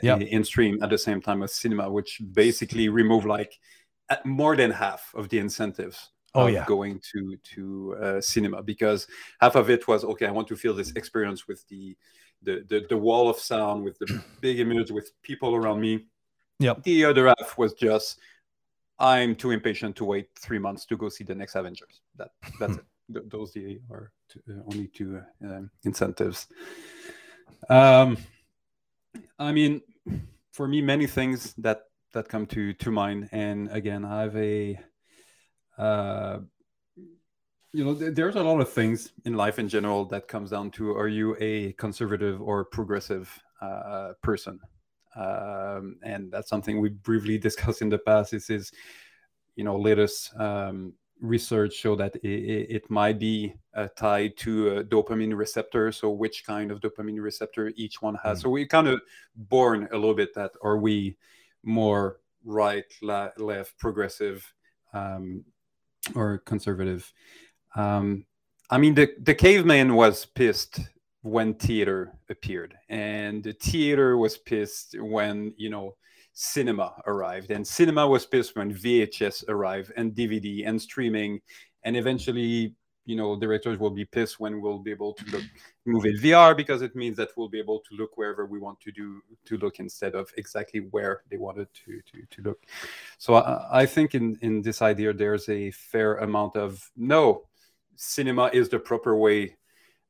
Yep. 0.03 0.21
in 0.23 0.45
stream 0.45 0.83
at 0.83 0.91
the 0.91 0.99
same 0.99 1.21
time 1.21 1.43
as 1.43 1.55
cinema, 1.55 1.91
which 1.91 2.21
basically 2.33 2.89
remove 2.89 3.25
like 3.25 3.53
more 4.25 4.57
than 4.57 4.71
half 4.71 5.13
of 5.15 5.29
the 5.29 5.39
incentives 5.39 6.11
Oh, 6.35 6.49
of 6.49 6.53
yeah. 6.53 6.65
going 6.67 7.01
to 7.13 7.37
to 7.55 7.97
uh, 8.03 8.21
cinema 8.21 8.63
because 8.63 9.07
half 9.41 9.55
of 9.57 9.71
it 9.71 9.89
was 9.89 10.05
okay. 10.05 10.27
I 10.27 10.31
want 10.31 10.49
to 10.49 10.57
feel 10.57 10.75
this 10.75 10.91
experience 10.93 11.49
with 11.49 11.67
the 11.69 11.97
the 12.43 12.63
the, 12.69 12.87
the 12.91 12.97
wall 12.97 13.31
of 13.31 13.39
sound, 13.39 13.85
with 13.85 13.99
the 13.99 14.23
big 14.43 14.61
image, 14.61 14.91
with 14.91 15.13
people 15.23 15.55
around 15.55 15.81
me. 15.81 16.07
Yep. 16.59 16.83
The 16.83 17.05
other 17.07 17.29
half 17.29 17.57
was 17.57 17.73
just 17.73 18.19
I'm 18.99 19.35
too 19.35 19.51
impatient 19.51 19.97
to 19.97 20.05
wait 20.05 20.29
three 20.39 20.59
months 20.59 20.85
to 20.87 20.97
go 20.99 21.09
see 21.09 21.25
the 21.25 21.35
next 21.35 21.55
Avengers. 21.55 22.03
That 22.17 22.33
that's 22.61 22.77
it. 22.77 22.85
Th- 23.15 23.25
those 23.29 23.57
are 23.91 24.13
two, 24.29 24.41
uh, 24.51 24.61
only 24.67 24.89
two 24.89 25.23
uh, 25.47 25.61
incentives. 25.85 26.49
Um, 27.71 28.19
I 29.39 29.53
mean, 29.53 29.83
for 30.53 30.67
me, 30.69 30.83
many 30.83 31.07
things 31.07 31.55
that 31.59 31.83
that 32.13 32.29
come 32.29 32.47
to 32.47 32.73
to 32.75 32.91
mind, 32.91 33.29
and 33.33 33.71
again, 33.71 34.05
I 34.05 34.23
have 34.23 34.37
a. 34.37 34.79
Uh, 35.79 36.39
you 37.73 37.85
know, 37.85 37.95
th- 37.95 38.15
there's 38.15 38.37
a 38.37 38.43
lot 38.43 38.61
of 38.61 38.73
things 38.73 39.13
in 39.27 39.35
life 39.35 39.59
in 39.59 39.69
general 39.69 40.07
that 40.07 40.29
comes 40.29 40.51
down 40.51 40.71
to 40.73 40.93
are 40.93 41.09
you 41.09 41.37
a 41.41 41.73
conservative 41.75 42.41
or 42.41 42.65
progressive 42.65 43.39
uh, 43.61 44.13
person? 44.23 44.59
um, 45.17 45.97
and 46.03 46.31
that's 46.31 46.49
something 46.49 46.81
we 46.81 46.91
briefly 46.91 47.39
discussed 47.49 47.83
in 47.83 47.89
the 47.89 47.99
past. 47.99 48.31
This 48.31 48.51
is 48.51 48.73
you 49.57 49.65
know 49.65 49.79
latest 49.79 50.39
um, 50.39 50.93
research 51.21 51.75
show 51.75 51.97
that 51.97 52.17
it, 52.17 52.29
it 52.29 52.91
might 52.91 53.19
be 53.19 53.55
uh, 53.75 53.89
tied 53.97 54.37
to 54.37 54.77
a 54.77 54.85
dopamine 54.85 55.37
receptor. 55.37 55.91
So 55.93 56.11
which 56.11 56.45
kind 56.45 56.71
of 56.71 56.81
dopamine 56.81 57.23
receptor 57.23 57.73
each 57.77 58.03
one 58.03 58.17
has. 58.23 58.39
Mm. 58.39 58.43
So 58.43 58.49
we 58.51 58.67
kind 58.67 58.89
of 58.89 59.01
born 59.35 59.89
a 59.93 59.97
little 59.97 60.15
bit 60.15 60.35
that 60.35 60.53
are 60.63 60.79
we 60.79 61.17
more 61.63 62.21
right, 62.45 62.85
la- 63.03 63.31
left, 63.39 63.79
progressive, 63.79 64.53
um, 64.93 65.45
or 66.15 66.39
conservative. 66.39 67.13
Um, 67.75 68.25
I 68.71 68.79
mean, 68.79 68.95
the 68.95 69.13
the 69.21 69.35
caveman 69.35 69.95
was 69.95 70.25
pissed 70.25 70.81
when 71.23 71.55
theater 71.55 72.13
appeared, 72.31 72.75
and 72.89 73.43
the 73.43 73.53
theater 73.53 74.17
was 74.17 74.39
pissed 74.39 74.97
when 74.99 75.53
you 75.57 75.71
know 75.71 75.97
cinema 76.39 76.93
arrived 77.07 77.51
and 77.51 77.67
cinema 77.67 78.07
was 78.07 78.27
pissed 78.27 78.55
when 78.57 78.71
vhs 78.71 79.43
arrived 79.49 79.91
and 79.97 80.13
dvd 80.13 80.69
and 80.69 80.81
streaming 80.81 81.41
and 81.85 81.97
eventually 81.97 82.75
you 83.07 83.17
know 83.17 83.41
directors 83.41 83.79
will 83.79 83.91
be 83.91 84.05
pissed 84.05 84.39
when 84.39 84.61
we'll 84.61 84.79
be 84.79 84.91
able 84.91 85.15
to 85.15 85.25
look 85.31 85.43
move 85.87 86.05
in 86.05 86.15
vr 86.19 86.55
because 86.55 86.83
it 86.83 86.95
means 86.95 87.17
that 87.17 87.31
we'll 87.39 87.49
be 87.49 87.59
able 87.59 87.81
to 87.89 87.95
look 87.95 88.19
wherever 88.19 88.45
we 88.45 88.59
want 88.59 88.79
to 88.81 88.93
do 88.93 89.23
to 89.47 89.57
look 89.57 89.81
instead 89.81 90.15
of 90.15 90.31
exactly 90.37 90.81
where 90.91 91.23
they 91.31 91.39
wanted 91.39 91.69
to 91.73 92.03
to, 92.03 92.21
to 92.29 92.43
look. 92.43 92.59
So 93.17 93.37
I, 93.37 93.83
I 93.83 93.87
think 93.87 94.15
in 94.15 94.37
in 94.43 94.61
this 94.61 94.83
idea 94.83 95.15
there's 95.15 95.49
a 95.49 95.71
fair 95.71 96.17
amount 96.17 96.57
of 96.57 96.91
no 96.99 97.45
cinema 97.95 98.51
is 98.53 98.69
the 98.69 98.79
proper 98.79 99.17
way 99.17 99.57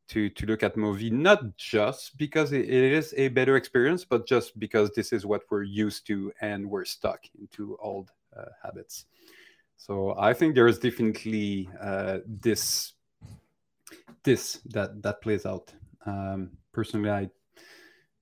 to 0.09 0.29
to 0.31 0.47
look 0.47 0.63
at 0.63 0.77
movie 0.77 1.11
not 1.11 1.57
just 1.57 2.17
because 2.17 2.53
it, 2.53 2.69
it 2.69 2.93
is 2.93 3.15
a 3.17 3.29
better 3.29 3.57
experience 3.57 4.05
but 4.05 4.27
just 4.27 4.59
because 4.59 4.91
this 4.91 5.13
is 5.13 5.27
what 5.27 5.43
we're 5.51 5.63
used 5.63 6.07
to 6.07 6.33
and 6.41 6.69
we're 6.69 6.85
stuck 6.85 7.25
into 7.41 7.77
old 7.81 8.13
uh, 8.37 8.45
habits. 8.63 9.07
So 9.77 10.15
i 10.19 10.33
think 10.33 10.55
there 10.55 10.69
is 10.69 10.79
definitely 10.79 11.69
uh, 11.81 12.19
this 12.27 12.93
this 14.23 14.61
that 14.67 15.03
that 15.03 15.21
plays 15.23 15.47
out. 15.47 15.73
Um, 16.05 16.51
personally 16.77 17.11
i 17.11 17.29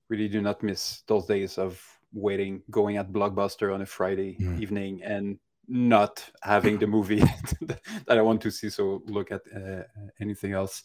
really 0.07 0.29
do 0.29 0.41
not 0.41 0.63
miss 0.63 1.03
those 1.07 1.25
days 1.25 1.57
of 1.57 1.81
waiting 2.13 2.61
going 2.71 2.95
at 2.97 3.11
blockbuster 3.11 3.73
on 3.73 3.81
a 3.81 3.85
friday 3.85 4.37
mm. 4.39 4.59
evening 4.61 5.03
and 5.03 5.37
not 5.67 6.23
having 6.41 6.79
the 6.79 6.87
movie 6.87 7.19
that 8.07 8.17
i 8.17 8.21
want 8.21 8.39
to 8.41 8.49
see 8.49 8.69
so 8.69 9.03
look 9.07 9.29
at 9.31 9.41
uh, 9.53 9.83
anything 10.21 10.53
else 10.53 10.83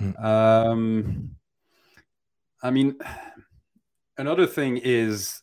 Mm. 0.00 0.24
Um, 0.24 1.30
I 2.62 2.70
mean, 2.70 2.96
another 4.18 4.46
thing 4.46 4.78
is, 4.82 5.42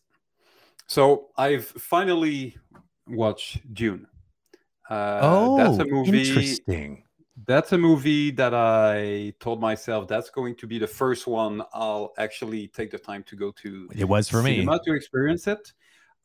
so 0.87 1.27
I've 1.37 1.65
finally 1.65 2.57
watched 3.07 3.73
Dune. 3.73 4.07
Uh, 4.89 5.19
oh, 5.21 5.57
that's 5.57 5.77
a 5.79 5.85
movie. 5.85 6.19
Interesting. 6.19 7.03
That's 7.45 7.71
a 7.71 7.77
movie 7.77 8.31
that 8.31 8.55
I 8.55 9.31
told 9.39 9.61
myself 9.61 10.07
that's 10.07 10.31
going 10.31 10.55
to 10.55 10.65
be 10.65 10.79
the 10.79 10.87
first 10.87 11.27
one 11.27 11.61
I'll 11.71 12.13
actually 12.17 12.67
take 12.69 12.89
the 12.89 12.97
time 12.97 13.23
to 13.23 13.35
go 13.35 13.51
to. 13.61 13.89
It 13.95 14.05
was 14.05 14.27
for 14.27 14.41
me 14.41 14.65
to 14.65 14.93
experience 14.93 15.45
it 15.45 15.71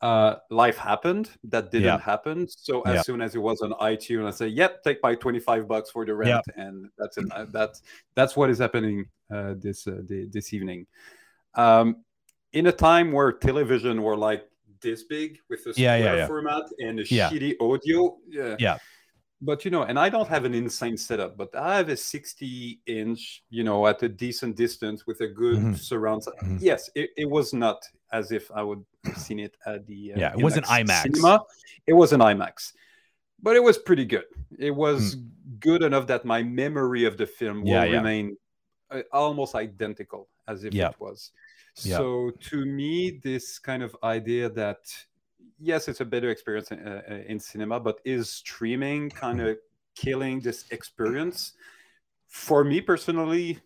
uh, 0.03 0.35
life 0.49 0.77
happened 0.77 1.29
that 1.45 1.71
didn't 1.71 1.85
yeah. 1.85 1.97
happen. 1.97 2.45
So 2.49 2.81
as 2.81 2.95
yeah. 2.95 3.01
soon 3.03 3.21
as 3.21 3.35
it 3.35 3.39
was 3.39 3.61
on 3.61 3.71
iTunes, 3.79 4.27
I 4.27 4.31
say, 4.31 4.47
"Yep, 4.47 4.83
take 4.83 5.01
my 5.01 5.15
twenty 5.15 5.39
five 5.39 5.65
bucks 5.65 5.91
for 5.91 6.05
the 6.05 6.13
rent," 6.13 6.43
and 6.57 6.89
that's 6.97 7.17
it. 7.17 7.25
Uh, 7.31 7.45
that's 7.51 7.81
that's 8.13 8.35
what 8.35 8.49
is 8.49 8.59
happening 8.59 9.05
uh, 9.33 9.53
this 9.57 9.87
uh, 9.87 10.01
the, 10.09 10.27
this 10.29 10.53
evening. 10.53 10.85
Um, 11.55 12.03
in 12.51 12.67
a 12.67 12.71
time 12.71 13.13
where 13.13 13.31
television 13.31 14.01
were 14.01 14.17
like 14.17 14.45
this 14.81 15.03
big 15.03 15.39
with 15.49 15.65
a 15.67 15.73
yeah, 15.77 15.95
yeah, 15.95 16.27
format 16.27 16.63
and 16.79 16.99
a 16.99 17.03
shitty 17.03 17.55
audio, 17.61 18.17
yeah, 18.27 18.57
yeah. 18.59 18.77
But 19.45 19.65
you 19.65 19.71
know, 19.71 19.83
and 19.83 19.99
I 19.99 20.07
don't 20.07 20.27
have 20.29 20.45
an 20.45 20.53
insane 20.53 20.95
setup, 20.95 21.35
but 21.35 21.53
I 21.53 21.75
have 21.75 21.89
a 21.89 21.97
60 21.97 22.79
inch, 22.87 23.43
you 23.49 23.63
know, 23.65 23.85
at 23.87 24.01
a 24.01 24.07
decent 24.07 24.55
distance 24.55 25.05
with 25.05 25.19
a 25.19 25.27
good 25.27 25.57
mm-hmm. 25.57 25.73
surround. 25.73 26.21
Mm-hmm. 26.21 26.57
Yes, 26.61 26.89
it, 26.95 27.09
it 27.17 27.29
was 27.29 27.53
not 27.53 27.83
as 28.13 28.31
if 28.31 28.49
I 28.51 28.63
would 28.63 28.85
have 29.03 29.17
seen 29.17 29.39
it 29.39 29.57
at 29.65 29.85
the 29.85 30.13
uh, 30.13 30.19
yeah. 30.19 30.33
It 30.37 30.41
was 30.41 30.55
an 30.55 30.63
IMAX 30.63 31.01
cinema. 31.03 31.41
It 31.85 31.93
was 31.93 32.13
an 32.13 32.21
IMAX, 32.21 32.71
but 33.41 33.57
it 33.57 33.63
was 33.63 33.77
pretty 33.77 34.05
good. 34.05 34.25
It 34.57 34.71
was 34.71 35.17
mm. 35.17 35.29
good 35.59 35.83
enough 35.83 36.07
that 36.07 36.23
my 36.23 36.41
memory 36.41 37.03
of 37.03 37.17
the 37.17 37.27
film 37.27 37.63
will 37.63 37.71
yeah, 37.71 37.83
remain 37.83 38.37
uh, 38.91 39.01
almost 39.11 39.55
identical 39.55 40.29
as 40.47 40.63
if 40.63 40.73
it 40.73 40.95
was. 40.99 41.31
So 41.75 42.31
to 42.39 42.65
me, 42.65 43.19
this 43.23 43.59
kind 43.59 43.83
of 43.83 43.95
idea 44.03 44.49
that 44.51 44.77
yes, 45.59 45.87
it's 45.87 46.01
a 46.01 46.05
better 46.05 46.29
experience 46.29 46.71
in, 46.71 46.79
uh, 46.79 47.01
uh 47.09 47.13
in 47.27 47.39
cinema, 47.39 47.79
but 47.79 47.99
is 48.05 48.29
streaming 48.29 49.09
kind 49.09 49.41
of 49.41 49.57
killing 49.95 50.39
this 50.39 50.65
experience? 50.71 51.53
For 52.27 52.63
me 52.63 52.81
personally, 52.81 53.59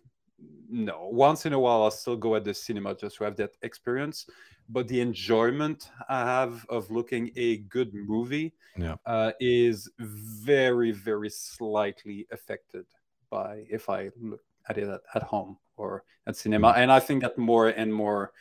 no 0.68 1.08
once 1.10 1.46
in 1.46 1.52
a 1.52 1.58
while 1.58 1.82
i'll 1.82 1.90
still 1.90 2.16
go 2.16 2.36
at 2.36 2.44
the 2.44 2.52
cinema 2.52 2.94
just 2.94 3.16
to 3.16 3.24
have 3.24 3.36
that 3.36 3.52
experience 3.62 4.26
but 4.68 4.86
the 4.88 5.00
enjoyment 5.00 5.90
i 6.08 6.20
have 6.20 6.64
of 6.68 6.90
looking 6.90 7.30
a 7.36 7.58
good 7.58 7.92
movie 7.94 8.52
yeah. 8.76 8.96
uh, 9.06 9.32
is 9.40 9.90
very 9.98 10.92
very 10.92 11.30
slightly 11.30 12.26
affected 12.30 12.84
by 13.30 13.64
if 13.70 13.88
i 13.88 14.10
look 14.20 14.42
at 14.68 14.78
it 14.78 14.88
at, 14.88 15.00
at 15.14 15.22
home 15.22 15.56
or 15.76 16.04
at 16.26 16.36
cinema 16.36 16.68
mm-hmm. 16.68 16.82
and 16.82 16.92
i 16.92 17.00
think 17.00 17.22
that 17.22 17.38
more 17.38 17.68
and 17.68 17.92
more 17.92 18.32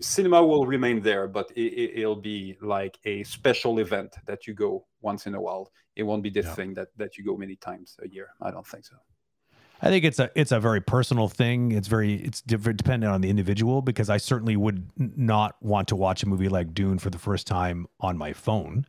cinema 0.00 0.44
will 0.44 0.66
remain 0.66 1.00
there 1.00 1.28
but 1.28 1.50
it, 1.56 2.04
will 2.04 2.16
be 2.16 2.56
like 2.60 2.98
a 3.04 3.22
special 3.24 3.78
event 3.78 4.14
that 4.26 4.46
you 4.46 4.54
go 4.54 4.84
once 5.00 5.26
in 5.26 5.34
a 5.34 5.40
while 5.40 5.70
it 5.96 6.02
won't 6.02 6.22
be 6.22 6.30
this 6.30 6.46
yeah. 6.46 6.54
thing 6.54 6.74
that 6.74 6.88
that 6.96 7.16
you 7.16 7.24
go 7.24 7.36
many 7.36 7.56
times 7.56 7.96
a 8.02 8.08
year 8.08 8.28
i 8.40 8.50
don't 8.50 8.66
think 8.66 8.84
so 8.84 8.96
I 9.84 9.88
think 9.88 10.04
it's 10.04 10.20
a 10.20 10.30
it's 10.36 10.52
a 10.52 10.60
very 10.60 10.80
personal 10.80 11.28
thing. 11.28 11.72
It's 11.72 11.88
very 11.88 12.14
it's 12.14 12.40
different 12.40 12.78
dependent 12.78 13.12
on 13.12 13.20
the 13.20 13.28
individual 13.28 13.82
because 13.82 14.08
I 14.08 14.16
certainly 14.16 14.56
would 14.56 14.88
not 14.96 15.56
want 15.60 15.88
to 15.88 15.96
watch 15.96 16.22
a 16.22 16.28
movie 16.28 16.48
like 16.48 16.72
Dune 16.72 17.00
for 17.00 17.10
the 17.10 17.18
first 17.18 17.48
time 17.48 17.88
on 17.98 18.16
my 18.16 18.32
phone. 18.32 18.86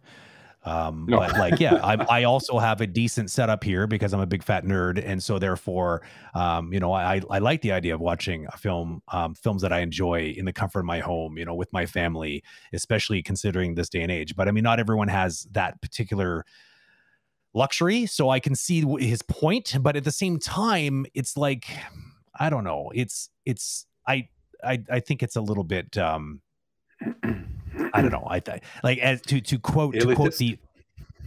Um, 0.65 1.05
no. 1.09 1.17
but 1.17 1.37
like, 1.37 1.59
yeah, 1.59 1.75
I, 1.83 1.93
I 2.21 2.23
also 2.23 2.57
have 2.57 2.81
a 2.81 2.87
decent 2.87 3.29
setup 3.29 3.63
here 3.63 3.85
because 3.85 4.13
I'm 4.13 4.19
a 4.19 4.25
big 4.25 4.43
fat 4.43 4.63
nerd, 4.65 5.03
and 5.03 5.21
so 5.21 5.39
therefore, 5.39 6.01
um, 6.33 6.71
you 6.73 6.79
know, 6.79 6.93
I 6.93 7.21
I 7.29 7.39
like 7.39 7.61
the 7.61 7.71
idea 7.71 7.93
of 7.93 8.01
watching 8.01 8.47
a 8.51 8.57
film, 8.57 9.01
um, 9.09 9.35
films 9.35 9.61
that 9.61 9.73
I 9.73 9.79
enjoy 9.79 10.33
in 10.37 10.45
the 10.45 10.53
comfort 10.53 10.79
of 10.79 10.85
my 10.85 10.99
home, 10.99 11.37
you 11.37 11.45
know, 11.45 11.55
with 11.55 11.71
my 11.73 11.85
family, 11.85 12.43
especially 12.71 13.21
considering 13.21 13.75
this 13.75 13.89
day 13.89 14.01
and 14.01 14.11
age. 14.11 14.35
But 14.35 14.47
I 14.47 14.51
mean, 14.51 14.63
not 14.63 14.79
everyone 14.79 15.09
has 15.09 15.47
that 15.51 15.81
particular 15.81 16.45
luxury. 17.53 18.05
So 18.05 18.29
I 18.29 18.39
can 18.39 18.55
see 18.55 18.83
his 18.99 19.21
point, 19.21 19.77
but 19.79 19.95
at 19.95 20.03
the 20.03 20.11
same 20.11 20.39
time, 20.39 21.05
it's 21.13 21.37
like 21.37 21.65
I 22.39 22.49
don't 22.49 22.63
know. 22.63 22.91
It's 22.93 23.29
it's 23.45 23.85
I 24.07 24.27
I 24.63 24.79
I 24.89 24.99
think 24.99 25.23
it's 25.23 25.35
a 25.35 25.41
little 25.41 25.63
bit 25.63 25.97
um 25.97 26.41
I 27.93 28.01
don't 28.01 28.11
know. 28.11 28.25
I 28.29 28.39
th- 28.39 28.61
like 28.83 28.99
as 28.99 29.21
to 29.23 29.41
to 29.41 29.59
quote 29.59 29.93
to 29.99 30.15
quote 30.15 30.37
the 30.37 30.57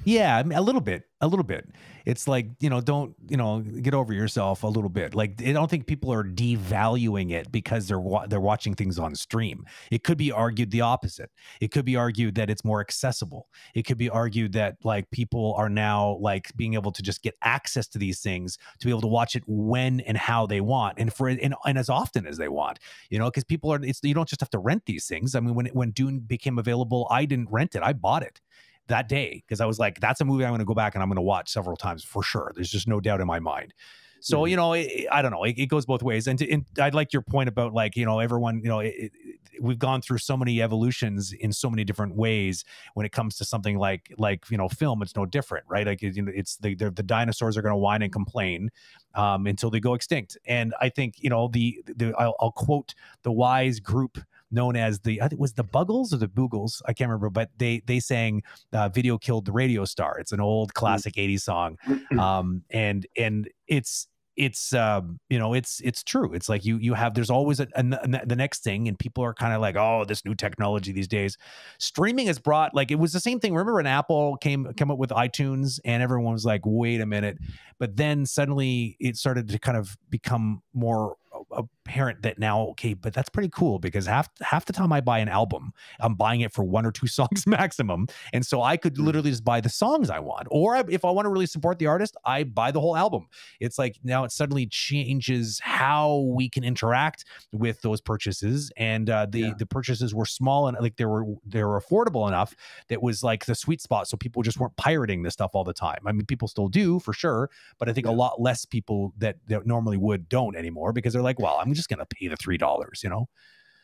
yeah, 0.06 0.40
a 0.40 0.62
little 0.62 0.80
bit, 0.80 1.02
a 1.20 1.26
little 1.26 1.42
bit. 1.42 1.68
It's 2.04 2.28
like 2.28 2.46
you 2.60 2.70
know, 2.70 2.80
don't 2.80 3.16
you 3.28 3.36
know, 3.36 3.58
get 3.60 3.92
over 3.92 4.12
yourself 4.12 4.62
a 4.62 4.68
little 4.68 4.88
bit. 4.88 5.16
Like 5.16 5.42
I 5.44 5.50
don't 5.50 5.68
think 5.68 5.88
people 5.88 6.12
are 6.12 6.22
devaluing 6.22 7.32
it 7.32 7.50
because 7.50 7.88
they're 7.88 7.98
wa- 7.98 8.24
they're 8.24 8.40
watching 8.40 8.74
things 8.74 9.00
on 9.00 9.16
stream. 9.16 9.64
It 9.90 10.04
could 10.04 10.16
be 10.16 10.30
argued 10.30 10.70
the 10.70 10.82
opposite. 10.82 11.32
It 11.60 11.72
could 11.72 11.84
be 11.84 11.96
argued 11.96 12.36
that 12.36 12.48
it's 12.48 12.64
more 12.64 12.80
accessible. 12.80 13.48
It 13.74 13.82
could 13.82 13.98
be 13.98 14.08
argued 14.08 14.52
that 14.52 14.76
like 14.84 15.10
people 15.10 15.54
are 15.58 15.68
now 15.68 16.18
like 16.20 16.56
being 16.56 16.74
able 16.74 16.92
to 16.92 17.02
just 17.02 17.20
get 17.20 17.34
access 17.42 17.88
to 17.88 17.98
these 17.98 18.20
things 18.20 18.58
to 18.78 18.86
be 18.86 18.92
able 18.92 19.00
to 19.00 19.08
watch 19.08 19.34
it 19.34 19.42
when 19.48 19.98
and 20.02 20.16
how 20.16 20.46
they 20.46 20.60
want 20.60 21.00
and 21.00 21.12
for 21.12 21.26
and, 21.26 21.56
and 21.64 21.78
as 21.78 21.88
often 21.88 22.28
as 22.28 22.36
they 22.36 22.48
want. 22.48 22.78
You 23.10 23.18
know, 23.18 23.24
because 23.24 23.42
people 23.42 23.72
are 23.72 23.82
it's 23.82 23.98
you 24.04 24.14
don't 24.14 24.28
just 24.28 24.40
have 24.40 24.50
to 24.50 24.60
rent 24.60 24.84
these 24.86 25.08
things. 25.08 25.34
I 25.34 25.40
mean, 25.40 25.56
when 25.56 25.66
when 25.66 25.90
Dune 25.90 26.20
became 26.20 26.60
available, 26.60 27.08
I 27.10 27.24
didn't 27.24 27.50
rent 27.50 27.74
it. 27.74 27.82
I 27.82 27.92
bought 27.92 28.22
it 28.22 28.40
that 28.88 29.08
day 29.08 29.42
because 29.46 29.60
I 29.60 29.66
was 29.66 29.78
like, 29.78 30.00
that's 30.00 30.20
a 30.20 30.24
movie 30.24 30.44
I'm 30.44 30.50
going 30.50 30.60
to 30.60 30.64
go 30.64 30.74
back 30.74 30.94
and 30.94 31.02
I'm 31.02 31.08
going 31.08 31.16
to 31.16 31.22
watch 31.22 31.50
several 31.50 31.76
times 31.76 32.04
for 32.04 32.22
sure. 32.22 32.52
There's 32.54 32.70
just 32.70 32.88
no 32.88 33.00
doubt 33.00 33.20
in 33.20 33.26
my 33.26 33.40
mind. 33.40 33.74
So 34.20 34.38
mm-hmm. 34.38 34.48
you 34.48 34.56
know, 34.56 34.72
it, 34.72 35.06
I 35.12 35.22
don't 35.22 35.30
know. 35.30 35.44
It, 35.44 35.58
it, 35.58 35.66
goes 35.66 35.86
both 35.86 36.02
ways, 36.02 36.26
and, 36.26 36.38
to, 36.38 36.50
and 36.50 36.64
I'd 36.80 36.94
like 36.94 37.12
your 37.12 37.22
point 37.22 37.48
about 37.48 37.72
like 37.72 37.96
you 37.96 38.04
know 38.04 38.18
everyone. 38.18 38.60
You 38.62 38.68
know, 38.68 38.80
it, 38.80 39.12
we've 39.60 39.78
gone 39.78 40.02
through 40.02 40.18
so 40.18 40.36
many 40.36 40.62
evolutions 40.62 41.32
in 41.32 41.52
so 41.52 41.70
many 41.70 41.84
different 41.84 42.14
ways. 42.16 42.64
When 42.94 43.06
it 43.06 43.12
comes 43.12 43.36
to 43.36 43.44
something 43.44 43.78
like 43.78 44.12
like 44.18 44.50
you 44.50 44.56
know 44.56 44.68
film, 44.68 45.02
it's 45.02 45.14
no 45.14 45.26
different, 45.26 45.64
right? 45.68 45.86
Like 45.86 46.02
you 46.02 46.22
know, 46.22 46.32
it's 46.34 46.56
the 46.56 46.74
the, 46.74 46.90
the 46.90 47.02
dinosaurs 47.02 47.56
are 47.56 47.62
going 47.62 47.72
to 47.72 47.78
whine 47.78 48.02
and 48.02 48.12
complain 48.12 48.70
um, 49.14 49.46
until 49.46 49.70
they 49.70 49.80
go 49.80 49.94
extinct. 49.94 50.36
And 50.46 50.74
I 50.80 50.88
think 50.88 51.22
you 51.22 51.30
know 51.30 51.48
the 51.48 51.82
the 51.86 52.14
I'll, 52.18 52.34
I'll 52.40 52.52
quote 52.52 52.94
the 53.22 53.32
wise 53.32 53.80
group 53.80 54.18
known 54.50 54.76
as 54.76 55.00
the 55.00 55.20
it 55.22 55.38
was 55.38 55.54
the 55.54 55.64
Buggles 55.64 56.12
or 56.12 56.18
the 56.18 56.28
Boogles. 56.28 56.82
I 56.86 56.92
can't 56.92 57.08
remember, 57.08 57.30
but 57.30 57.50
they 57.56 57.82
they 57.86 58.00
sang 58.00 58.42
uh, 58.72 58.88
"Video 58.88 59.18
Killed 59.18 59.46
the 59.46 59.52
Radio 59.52 59.84
Star." 59.84 60.18
It's 60.18 60.32
an 60.32 60.40
old 60.40 60.70
mm. 60.70 60.74
classic 60.74 61.14
'80s 61.14 61.40
song, 61.42 61.78
um, 62.18 62.62
and 62.70 63.06
and 63.16 63.48
it's 63.66 64.08
it's 64.36 64.74
um 64.74 65.18
you 65.30 65.38
know 65.38 65.54
it's 65.54 65.80
it's 65.80 66.02
true 66.02 66.32
it's 66.34 66.48
like 66.48 66.64
you 66.64 66.76
you 66.76 66.92
have 66.92 67.14
there's 67.14 67.30
always 67.30 67.58
a, 67.58 67.66
a, 67.74 67.84
a 68.02 68.26
the 68.26 68.36
next 68.36 68.62
thing 68.62 68.86
and 68.86 68.98
people 68.98 69.24
are 69.24 69.32
kind 69.32 69.54
of 69.54 69.60
like 69.60 69.76
oh 69.76 70.04
this 70.04 70.24
new 70.24 70.34
technology 70.34 70.92
these 70.92 71.08
days 71.08 71.38
streaming 71.78 72.26
has 72.26 72.38
brought 72.38 72.74
like 72.74 72.90
it 72.90 72.96
was 72.96 73.12
the 73.12 73.20
same 73.20 73.40
thing 73.40 73.52
remember 73.52 73.74
when 73.74 73.86
apple 73.86 74.36
came 74.36 74.72
came 74.74 74.90
up 74.90 74.98
with 74.98 75.10
itunes 75.10 75.80
and 75.84 76.02
everyone 76.02 76.34
was 76.34 76.44
like 76.44 76.60
wait 76.64 77.00
a 77.00 77.06
minute 77.06 77.38
but 77.78 77.96
then 77.96 78.26
suddenly 78.26 78.96
it 79.00 79.16
started 79.16 79.48
to 79.48 79.58
kind 79.58 79.78
of 79.78 79.96
become 80.10 80.62
more 80.74 81.16
apparent 81.52 82.22
that 82.22 82.38
now 82.38 82.60
okay 82.60 82.94
but 82.94 83.12
that's 83.12 83.28
pretty 83.28 83.48
cool 83.48 83.78
because 83.78 84.06
half 84.06 84.28
half 84.40 84.64
the 84.64 84.72
time 84.72 84.92
i 84.92 85.00
buy 85.00 85.18
an 85.18 85.28
album 85.28 85.72
i'm 86.00 86.14
buying 86.14 86.40
it 86.40 86.52
for 86.52 86.64
one 86.64 86.84
or 86.84 86.90
two 86.90 87.06
songs 87.16 87.46
maximum 87.46 88.06
and 88.32 88.44
so 88.44 88.62
i 88.62 88.76
could 88.76 88.96
mm. 88.96 89.04
literally 89.04 89.30
just 89.30 89.44
buy 89.44 89.60
the 89.60 89.68
songs 89.68 90.10
i 90.10 90.18
want 90.18 90.48
or 90.50 90.76
if 90.88 91.04
i 91.04 91.10
want 91.10 91.24
to 91.24 91.30
really 91.30 91.46
support 91.46 91.78
the 91.78 91.86
artist 91.86 92.16
i 92.24 92.42
buy 92.42 92.70
the 92.70 92.80
whole 92.80 92.96
album 92.96 93.26
it's 93.60 93.78
like 93.78 93.98
now 94.02 94.24
it 94.24 94.32
suddenly 94.32 94.66
changes 94.66 95.60
how 95.62 96.18
we 96.34 96.48
can 96.48 96.64
interact 96.64 97.24
with 97.52 97.80
those 97.82 98.00
purchases 98.00 98.70
and 98.76 99.08
uh, 99.08 99.26
the 99.30 99.40
yeah. 99.40 99.52
the 99.58 99.66
purchases 99.66 100.14
were 100.14 100.26
small 100.26 100.66
and 100.66 100.76
like 100.80 100.96
they 100.96 101.04
were 101.04 101.24
they 101.46 101.62
were 101.62 101.80
affordable 101.80 102.26
enough 102.26 102.54
that 102.88 103.00
was 103.00 103.22
like 103.22 103.46
the 103.46 103.54
sweet 103.54 103.80
spot 103.80 104.08
so 104.08 104.16
people 104.16 104.42
just 104.42 104.58
weren't 104.58 104.76
pirating 104.76 105.22
this 105.22 105.34
stuff 105.34 105.52
all 105.54 105.64
the 105.64 105.72
time 105.72 106.00
i 106.06 106.12
mean 106.12 106.26
people 106.26 106.48
still 106.48 106.68
do 106.68 106.98
for 106.98 107.12
sure 107.12 107.48
but 107.78 107.88
i 107.88 107.92
think 107.92 108.06
yeah. 108.06 108.12
a 108.12 108.14
lot 108.14 108.40
less 108.40 108.64
people 108.64 109.12
that, 109.18 109.36
that 109.46 109.66
normally 109.66 109.96
would 109.96 110.28
don't 110.28 110.56
anymore 110.56 110.92
because 110.92 111.12
they're 111.12 111.22
like 111.22 111.35
well 111.38 111.58
i'm 111.60 111.74
just 111.74 111.88
going 111.88 111.98
to 111.98 112.06
pay 112.06 112.28
the 112.28 112.36
three 112.36 112.58
dollars 112.58 113.00
you 113.02 113.10
know 113.10 113.28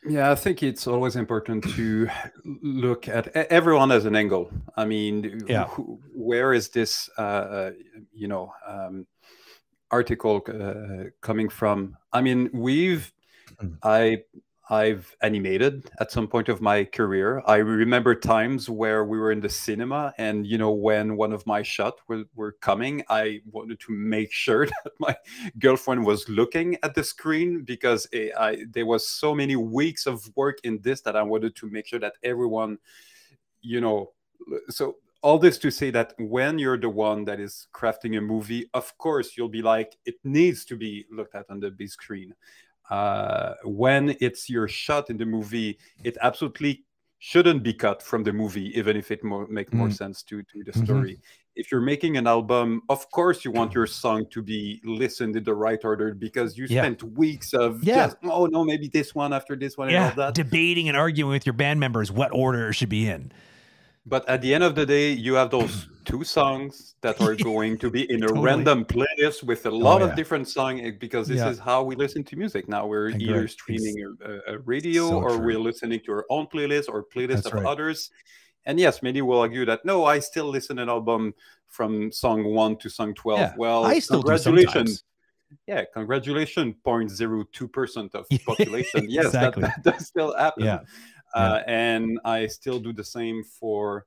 yeah, 0.05 0.31
I 0.31 0.35
think 0.35 0.63
it's 0.63 0.85
always 0.85 1.15
important 1.15 1.63
to 1.75 2.09
look 2.43 3.07
at 3.07 3.27
everyone 3.35 3.91
as 3.91 4.05
an 4.05 4.15
angle. 4.15 4.51
I 4.75 4.85
mean, 4.85 5.43
yeah. 5.47 5.67
where 6.13 6.53
is 6.53 6.69
this, 6.69 7.09
uh, 7.17 7.21
uh, 7.21 7.71
you 8.13 8.27
know, 8.27 8.51
um, 8.67 9.07
article 9.91 10.41
uh, 10.47 11.09
coming 11.21 11.47
from? 11.47 11.95
I 12.11 12.21
mean, 12.21 12.49
we've, 12.53 13.13
mm. 13.61 13.77
I 13.81 14.23
I've 14.69 15.13
animated 15.21 15.91
at 15.99 16.11
some 16.11 16.27
point 16.27 16.47
of 16.47 16.61
my 16.61 16.85
career. 16.85 17.41
I 17.45 17.57
remember 17.57 18.15
times 18.15 18.69
where 18.69 19.03
we 19.03 19.17
were 19.17 19.31
in 19.31 19.41
the 19.41 19.49
cinema, 19.49 20.13
and 20.17 20.47
you 20.47 20.57
know, 20.57 20.71
when 20.71 21.17
one 21.17 21.33
of 21.33 21.45
my 21.45 21.61
shots 21.63 22.01
were, 22.07 22.23
were 22.33 22.53
coming, 22.53 23.03
I 23.09 23.41
wanted 23.51 23.81
to 23.81 23.91
make 23.91 24.31
sure 24.45 24.65
that 24.65 24.91
my 24.99 25.15
girlfriend 25.59 26.05
was 26.05 26.29
looking 26.29 26.77
at 26.81 26.95
the 26.95 27.03
screen 27.03 27.63
because 27.63 28.07
it, 28.13 28.31
I, 28.39 28.63
there 28.69 28.85
was 28.85 29.05
so 29.05 29.35
many 29.35 29.57
weeks 29.57 30.05
of 30.05 30.31
work 30.37 30.59
in 30.63 30.79
this 30.81 31.01
that 31.01 31.17
I 31.17 31.23
wanted 31.23 31.55
to 31.57 31.69
make 31.69 31.87
sure 31.87 31.99
that 31.99 32.13
everyone, 32.23 32.77
you 33.61 33.81
know, 33.81 34.11
so 34.69 34.95
all 35.21 35.39
this 35.39 35.57
to 35.57 35.71
say 35.71 35.89
that 35.89 36.13
when 36.19 36.57
you're 36.57 36.77
the 36.77 36.89
one 36.89 37.25
that 37.25 37.39
is 37.39 37.67
crafting 37.73 38.17
a 38.17 38.21
movie, 38.21 38.69
of 38.73 38.97
course 38.97 39.35
you'll 39.35 39.49
be 39.49 39.61
like, 39.61 39.97
it 40.05 40.15
needs 40.23 40.63
to 40.65 40.77
be 40.77 41.05
looked 41.11 41.35
at 41.35 41.49
on 41.49 41.59
the 41.59 41.71
big 41.71 41.89
screen 41.89 42.33
uh, 42.89 43.53
when 43.63 44.15
it's 44.19 44.49
your 44.49 44.67
shot 44.67 45.09
in 45.09 45.17
the 45.17 45.25
movie, 45.25 45.77
it 46.03 46.17
absolutely 46.21 46.83
shouldn't 47.19 47.63
be 47.63 47.73
cut 47.73 48.03
from 48.03 48.23
the 48.23 48.33
movie, 48.33 48.77
even 48.77 48.97
if 48.97 49.09
it 49.09 49.23
more, 49.23 49.47
make 49.47 49.73
more 49.73 49.87
mm. 49.87 49.95
sense 49.95 50.23
to, 50.23 50.43
to 50.43 50.63
the 50.63 50.71
mm-hmm. 50.71 50.83
story. 50.83 51.11
Mm-hmm. 51.13 51.21
If 51.55 51.71
you're 51.71 51.81
making 51.81 52.17
an 52.17 52.27
album, 52.27 52.81
of 52.89 53.09
course 53.11 53.45
you 53.45 53.51
want 53.51 53.73
your 53.75 53.87
song 53.87 54.25
to 54.31 54.41
be 54.41 54.81
listened 54.83 55.37
in 55.37 55.43
the 55.45 55.53
right 55.53 55.79
order 55.85 56.13
because 56.13 56.57
you 56.57 56.65
yeah. 56.69 56.81
spent 56.81 57.01
weeks 57.01 57.53
of 57.53 57.81
yeah. 57.81 58.07
just, 58.07 58.17
oh 58.25 58.47
no, 58.47 58.65
maybe 58.65 58.89
this 58.89 59.15
one 59.15 59.31
after 59.31 59.55
this 59.55 59.77
one 59.77 59.89
yeah. 59.89 60.09
and 60.09 60.19
all 60.19 60.25
that. 60.25 60.35
Debating 60.35 60.89
and 60.89 60.97
arguing 60.97 61.31
with 61.31 61.45
your 61.45 61.53
band 61.53 61.79
members 61.79 62.11
what 62.11 62.31
order 62.33 62.69
it 62.69 62.73
should 62.73 62.89
be 62.89 63.07
in. 63.07 63.31
But 64.05 64.27
at 64.27 64.41
the 64.41 64.53
end 64.53 64.65
of 64.65 64.75
the 64.75 64.85
day, 64.85 65.13
you 65.13 65.35
have 65.35 65.49
those 65.49 65.87
two 66.03 66.23
songs 66.23 66.95
that 67.01 67.19
are 67.21 67.35
going 67.51 67.77
to 67.77 67.89
be 67.89 68.09
in 68.11 68.23
a 68.23 68.27
totally. 68.27 68.45
random 68.45 68.85
playlist 68.85 69.43
with 69.43 69.65
a 69.65 69.69
oh, 69.69 69.77
lot 69.77 70.01
oh, 70.01 70.05
yeah. 70.05 70.11
of 70.11 70.15
different 70.15 70.47
songs 70.47 70.81
eh, 70.83 70.91
because 70.99 71.27
this 71.27 71.37
yeah. 71.37 71.49
is 71.49 71.59
how 71.59 71.83
we 71.83 71.95
listen 71.95 72.23
to 72.23 72.35
music 72.35 72.67
now. 72.67 72.85
We're 72.85 73.09
either 73.09 73.47
streaming 73.47 74.15
a, 74.23 74.53
a, 74.53 74.57
radio 74.59 75.09
so 75.09 75.17
or 75.17 75.29
true. 75.29 75.45
we're 75.45 75.59
listening 75.59 75.99
to 76.05 76.11
our 76.11 76.25
own 76.29 76.47
playlist 76.47 76.89
or 76.89 77.05
playlist 77.05 77.43
That's 77.43 77.47
of 77.47 77.53
right. 77.53 77.65
others. 77.65 78.11
And 78.65 78.79
yes, 78.79 79.01
many 79.01 79.21
will 79.21 79.39
argue 79.39 79.65
that 79.65 79.83
no, 79.83 80.05
I 80.05 80.19
still 80.19 80.45
listen 80.45 80.79
an 80.79 80.89
album 80.89 81.33
from 81.67 82.11
song 82.11 82.45
one 82.45 82.77
to 82.77 82.89
song 82.89 83.13
twelve. 83.13 83.39
Yeah, 83.39 83.53
well, 83.57 83.83
I 83.83 83.99
still 83.99 84.21
congratulations. 84.21 85.03
Yeah, 85.67 85.83
congratulations, 85.93 86.75
0.02 86.83 87.71
percent 87.71 88.15
of 88.15 88.25
population. 88.45 89.05
yes, 89.09 89.25
exactly. 89.25 89.61
that, 89.61 89.83
that, 89.83 89.97
does 89.97 90.07
still 90.07 90.35
happen. 90.35 90.63
Yeah. 90.63 90.79
Uh, 91.33 91.61
and 91.65 92.19
I 92.23 92.47
still 92.47 92.79
do 92.79 92.93
the 92.93 93.03
same 93.03 93.43
for, 93.43 94.05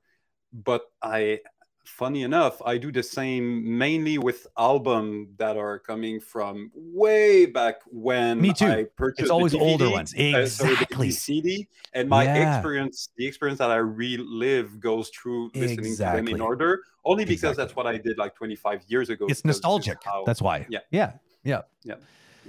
but 0.53 0.83
I, 1.01 1.39
funny 1.87 2.23
enough, 2.23 2.61
I 2.65 2.77
do 2.77 2.91
the 2.91 3.01
same 3.01 3.77
mainly 3.77 4.17
with 4.17 4.45
albums 4.57 5.29
that 5.37 5.57
are 5.57 5.79
coming 5.79 6.19
from 6.19 6.71
way 6.75 7.45
back 7.45 7.75
when 7.87 8.41
Me 8.41 8.53
too. 8.53 8.65
I 8.65 8.83
purchased. 8.95 9.21
It's 9.21 9.31
always 9.31 9.53
DVD, 9.53 9.61
older 9.61 9.89
ones, 9.89 10.13
exactly. 10.13 11.07
Uh, 11.07 11.09
so 11.11 11.17
CD, 11.17 11.67
and 11.93 12.09
my 12.09 12.23
yeah. 12.23 12.55
experience, 12.55 13.09
the 13.17 13.25
experience 13.25 13.59
that 13.59 13.71
I 13.71 13.77
relive, 13.77 14.79
goes 14.79 15.09
through 15.09 15.51
listening 15.55 15.85
exactly. 15.85 16.21
to 16.21 16.25
them 16.25 16.35
in 16.35 16.41
order, 16.41 16.83
only 17.05 17.23
because 17.23 17.51
exactly. 17.51 17.63
that's 17.63 17.75
what 17.75 17.87
I 17.87 17.97
did 17.97 18.17
like 18.17 18.35
25 18.35 18.83
years 18.87 19.09
ago. 19.09 19.25
It's 19.29 19.45
nostalgic. 19.45 20.03
How, 20.03 20.23
that's 20.25 20.41
why. 20.41 20.65
Yeah. 20.69 20.79
Yeah. 20.91 21.13
Yeah. 21.43 21.61
Yeah. 21.83 21.95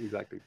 Exactly. 0.01 0.41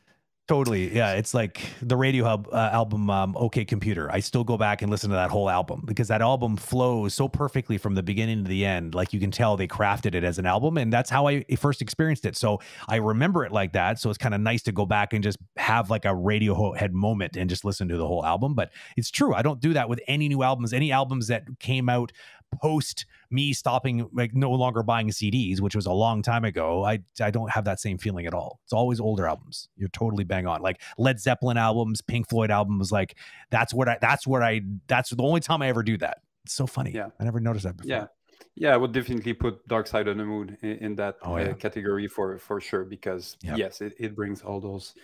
Totally. 0.53 0.95
Yeah. 0.95 1.15
It's 1.15 1.33
like 1.33 1.63
the 1.81 1.97
Radiohead 1.97 2.47
uh, 2.53 2.69
album, 2.75 3.09
um, 3.09 3.35
OK 3.39 3.65
Computer. 3.65 4.13
I 4.13 4.21
still 4.21 4.45
go 4.45 4.59
back 4.59 4.83
and 4.83 4.91
listen 4.91 5.09
to 5.09 5.17
that 5.17 5.31
whole 5.31 5.49
album 5.49 5.83
because 5.87 6.09
that 6.09 6.21
album 6.21 6.59
flows 6.59 7.15
so 7.15 7.27
perfectly 7.27 7.79
from 7.79 7.95
the 7.95 8.03
beginning 8.03 8.45
to 8.45 8.51
the 8.51 8.67
end. 8.67 8.95
Like 8.95 9.15
you 9.15 9.19
can 9.19 9.31
tell 9.31 9.57
they 9.57 9.67
crafted 9.67 10.15
it 10.15 10.25
as 10.25 10.39
an 10.39 10.45
album. 10.45 10.77
And 10.77 10.93
that's 10.93 11.09
how 11.09 11.27
I 11.27 11.43
first 11.57 11.81
experienced 11.81 12.27
it. 12.27 12.37
So 12.37 12.61
I 12.87 12.97
remember 12.97 13.47
it 13.47 13.53
like 13.53 13.73
that. 13.73 13.99
So 13.99 14.11
it's 14.11 14.19
kind 14.19 14.35
of 14.35 14.43
nice 14.43 14.63
to 14.65 14.73
go 14.73 14.85
back 14.85 15.15
and 15.15 15.25
just 15.25 15.39
have 15.57 15.89
like 15.89 16.05
a 16.05 16.09
Radiohead 16.09 16.93
moment 16.93 17.39
and 17.39 17.49
just 17.49 17.65
listen 17.65 17.89
to 17.89 17.97
the 17.97 18.07
whole 18.07 18.23
album. 18.23 18.55
But 18.55 18.73
it's 18.99 19.11
true. 19.11 19.33
I 19.33 19.41
don't 19.41 19.59
do 19.59 19.73
that 19.73 19.89
with 19.89 20.01
any 20.07 20.29
new 20.29 20.43
albums, 20.43 20.75
any 20.75 20.93
albums 20.93 21.29
that 21.29 21.45
came 21.61 21.89
out 21.89 22.13
post 22.61 23.07
me 23.33 23.53
stopping 23.53 24.09
like 24.13 24.35
no 24.35 24.51
longer 24.51 24.83
buying 24.83 25.09
CDs, 25.09 25.61
which 25.61 25.75
was 25.75 25.87
a 25.87 25.93
long 25.93 26.23
time 26.23 26.45
ago, 26.45 26.85
I 26.85 27.01
I 27.21 27.31
don't 27.31 27.51
have 27.51 27.65
that 27.65 27.81
same 27.81 27.99
feeling 27.99 28.27
at 28.27 28.35
all. 28.35 28.61
It's 28.65 28.73
always 28.73 29.01
older 29.01 29.27
albums. 29.27 29.69
You're 29.77 29.89
totally 29.91 30.25
bang 30.25 30.47
on. 30.47 30.63
Like 30.63 30.81
Led 30.99 31.21
Zeppelin 31.21 31.57
albums, 31.57 32.03
Pink 32.03 32.29
Floyd 32.29 32.51
albums, 32.51 32.93
like 32.93 33.17
that's 33.51 33.73
what 33.75 33.89
I 33.89 33.99
that's 34.01 34.27
what 34.27 34.43
I 34.43 34.61
that's 34.87 35.11
the 35.11 35.23
only 35.23 35.41
time 35.41 35.63
I 35.63 35.69
ever 35.69 35.83
do 35.83 35.97
that. 35.99 36.19
It's 36.45 36.55
so 36.55 36.67
funny. 36.67 36.93
Yeah. 36.93 37.09
I 37.19 37.25
never 37.25 37.41
noticed 37.41 37.65
that 37.65 37.77
before. 37.77 37.91
Yeah. 37.91 38.07
Yeah, 38.55 38.75
I 38.75 38.77
would 38.77 38.93
definitely 38.93 39.33
put 39.33 39.67
Dark 39.67 39.87
Side 39.87 40.09
of 40.09 40.19
the 40.19 40.25
Moon 40.25 40.59
in, 40.61 40.77
in 40.79 40.95
that 40.97 41.17
oh, 41.23 41.39
yeah. 41.39 41.51
uh, 41.51 41.55
category 41.55 42.07
for 42.07 42.39
for 42.39 42.61
sure 42.61 42.85
because 42.85 43.37
yep. 43.43 43.57
yes, 43.57 43.81
it, 43.81 43.95
it 43.99 44.15
brings 44.15 44.43
all 44.43 44.61
those 44.61 44.95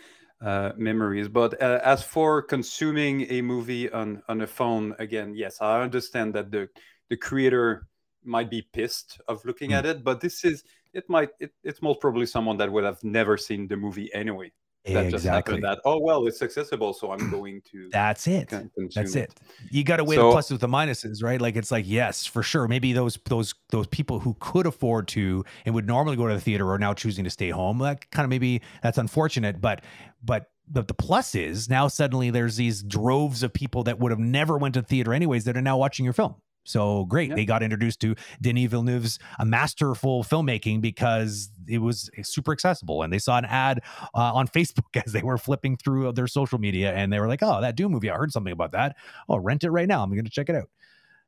uh, 0.42 0.72
memories. 0.76 1.28
But 1.28 1.60
uh, 1.62 1.80
as 1.82 2.02
for 2.02 2.42
consuming 2.42 3.26
a 3.30 3.40
movie 3.40 3.90
on 3.90 4.22
on 4.28 4.42
a 4.42 4.46
phone, 4.46 4.94
again, 4.98 5.34
yes, 5.34 5.62
I 5.62 5.80
understand 5.80 6.34
that 6.34 6.50
the 6.50 6.68
the 7.08 7.16
creator 7.16 7.86
might 8.28 8.50
be 8.50 8.62
pissed 8.72 9.20
of 9.26 9.44
looking 9.44 9.70
mm. 9.70 9.74
at 9.74 9.86
it 9.86 10.04
but 10.04 10.20
this 10.20 10.44
is 10.44 10.64
it 10.92 11.08
might 11.08 11.30
it, 11.40 11.52
it's 11.64 11.82
most 11.82 12.00
probably 12.00 12.26
someone 12.26 12.56
that 12.58 12.70
would 12.70 12.84
have 12.84 13.02
never 13.04 13.36
seen 13.36 13.68
the 13.68 13.76
movie 13.76 14.12
anyway. 14.14 14.50
That 14.84 15.06
exactly. 15.06 15.10
just 15.10 15.24
happened 15.26 15.64
that 15.64 15.80
oh 15.84 15.98
well 15.98 16.26
it's 16.26 16.40
accessible 16.40 16.94
so 16.94 17.10
i'm 17.12 17.30
going 17.30 17.60
to 17.72 17.88
that's 17.92 18.26
it. 18.26 18.48
that's 18.94 19.16
it, 19.16 19.34
you 19.70 19.84
got 19.84 19.96
to 19.96 20.04
weigh 20.04 20.16
so, 20.16 20.30
the 20.30 20.36
pluses 20.36 20.52
with 20.52 20.60
the 20.62 20.68
minuses 20.68 21.22
right? 21.22 21.40
Like 21.40 21.56
it's 21.56 21.70
like 21.70 21.84
yes 21.86 22.24
for 22.24 22.42
sure. 22.42 22.68
Maybe 22.68 22.92
those 22.94 23.18
those 23.26 23.54
those 23.70 23.86
people 23.88 24.20
who 24.20 24.34
could 24.40 24.66
afford 24.66 25.08
to 25.08 25.44
and 25.66 25.74
would 25.74 25.86
normally 25.86 26.16
go 26.16 26.26
to 26.26 26.32
the 26.32 26.40
theater 26.40 26.70
are 26.70 26.78
now 26.78 26.94
choosing 26.94 27.24
to 27.24 27.30
stay 27.30 27.50
home. 27.50 27.78
That 27.78 28.10
kind 28.12 28.24
of 28.24 28.30
maybe 28.30 28.62
that's 28.82 28.96
unfortunate 28.96 29.60
but 29.60 29.82
but 30.24 30.50
but 30.70 30.88
the 30.88 30.94
plus 30.94 31.34
is 31.34 31.68
now 31.68 31.88
suddenly 31.88 32.30
there's 32.30 32.56
these 32.56 32.82
droves 32.82 33.42
of 33.42 33.52
people 33.52 33.82
that 33.84 33.98
would 33.98 34.12
have 34.12 34.18
never 34.18 34.56
went 34.56 34.74
to 34.74 34.82
theater 34.82 35.12
anyways 35.12 35.44
that 35.44 35.56
are 35.56 35.62
now 35.62 35.76
watching 35.76 36.04
your 36.04 36.14
film 36.14 36.36
so 36.68 37.04
great. 37.06 37.28
Yep. 37.30 37.36
They 37.36 37.44
got 37.44 37.62
introduced 37.62 38.00
to 38.00 38.14
Denis 38.40 38.70
Villeneuve's 38.70 39.18
a 39.38 39.44
masterful 39.44 40.22
filmmaking 40.22 40.80
because 40.80 41.50
it 41.66 41.78
was 41.78 42.10
super 42.22 42.52
accessible. 42.52 43.02
And 43.02 43.12
they 43.12 43.18
saw 43.18 43.38
an 43.38 43.44
ad 43.46 43.82
uh, 44.14 44.34
on 44.34 44.48
Facebook 44.58 45.02
as 45.04 45.12
they 45.12 45.22
were 45.22 45.38
flipping 45.38 45.76
through 45.76 46.12
their 46.12 46.26
social 46.26 46.58
media 46.58 46.92
and 46.92 47.12
they 47.12 47.20
were 47.20 47.28
like, 47.28 47.42
oh, 47.42 47.60
that 47.60 47.76
Dune 47.76 47.90
movie, 47.90 48.10
I 48.10 48.16
heard 48.16 48.32
something 48.32 48.52
about 48.52 48.72
that. 48.72 48.96
Oh, 49.28 49.38
rent 49.38 49.64
it 49.64 49.70
right 49.70 49.88
now. 49.88 50.02
I'm 50.02 50.10
going 50.10 50.24
to 50.24 50.30
check 50.30 50.48
it 50.48 50.56
out. 50.56 50.68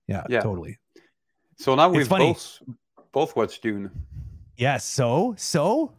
Yeah, 0.07 0.25
yeah, 0.29 0.41
totally. 0.41 0.79
So 1.57 1.75
now 1.75 1.89
we've 1.89 2.09
both, 2.09 2.61
both 3.13 3.37
watched 3.37 3.63
Dune. 3.63 3.91
Yes. 4.57 4.85
So, 4.85 5.35
so. 5.37 5.93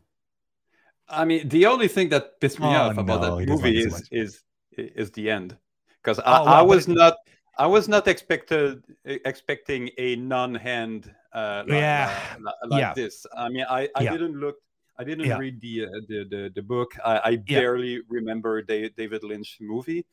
I 1.07 1.25
mean, 1.25 1.47
the 1.49 1.65
only 1.65 1.87
thing 1.87 2.09
that 2.09 2.39
pissed 2.39 2.59
me 2.59 2.67
oh, 2.67 2.69
off 2.69 2.97
about 2.97 3.21
no, 3.21 3.39
that 3.39 3.47
movie 3.47 3.79
is, 3.79 4.07
is, 4.11 4.43
is 4.77 5.11
the 5.11 5.29
end. 5.29 5.57
Because 6.01 6.19
I, 6.19 6.39
oh, 6.39 6.45
well, 6.45 6.53
I 6.53 6.61
was 6.61 6.87
not 6.87 7.15
I 7.57 7.67
was 7.67 7.87
not 7.87 8.07
expected 8.07 8.83
expecting 9.05 9.89
a 9.97 10.15
non-hand 10.15 11.13
uh, 11.33 11.63
like, 11.67 11.79
yeah. 11.79 12.19
Uh, 12.35 12.51
like 12.67 12.79
yeah. 12.79 12.93
this. 12.93 13.25
I 13.35 13.49
mean, 13.49 13.65
I, 13.69 13.89
I 13.95 14.03
yeah. 14.03 14.11
didn't 14.11 14.39
look. 14.39 14.55
I 14.97 15.03
didn't 15.03 15.25
yeah. 15.25 15.37
read 15.37 15.59
the, 15.61 15.85
uh, 15.85 15.89
the, 16.07 16.25
the 16.29 16.51
the 16.55 16.61
book. 16.61 16.91
I, 17.03 17.21
I 17.23 17.35
barely 17.37 18.01
remember 18.07 18.61
the 18.63 18.89
David 18.95 19.23
Lynch 19.23 19.57
movie. 19.59 20.05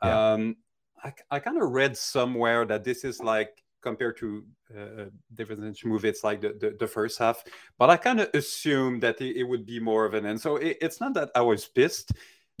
Um, 0.00 0.56
I 1.02 1.12
I 1.30 1.38
kind 1.38 1.60
of 1.60 1.70
read 1.70 1.96
somewhere 1.96 2.64
that 2.66 2.84
this 2.84 3.04
is 3.04 3.20
like 3.20 3.62
compared 3.82 4.16
to 4.16 4.44
uh, 4.78 5.04
David 5.34 5.58
Lynch 5.58 5.84
movie, 5.84 6.08
it's 6.08 6.24
like 6.24 6.40
the, 6.40 6.54
the, 6.58 6.76
the 6.78 6.86
first 6.86 7.18
half. 7.18 7.42
But 7.78 7.90
I 7.90 7.96
kind 7.96 8.20
of 8.20 8.30
assumed 8.32 9.02
that 9.02 9.20
it, 9.20 9.36
it, 9.36 9.42
would 9.42 9.66
be 9.66 9.80
more 9.80 10.06
of 10.06 10.14
an 10.14 10.24
end. 10.24 10.40
So 10.40 10.56
it, 10.56 10.78
it's 10.80 11.00
not 11.00 11.14
that 11.14 11.30
I 11.34 11.42
was 11.42 11.66
pissed. 11.66 12.12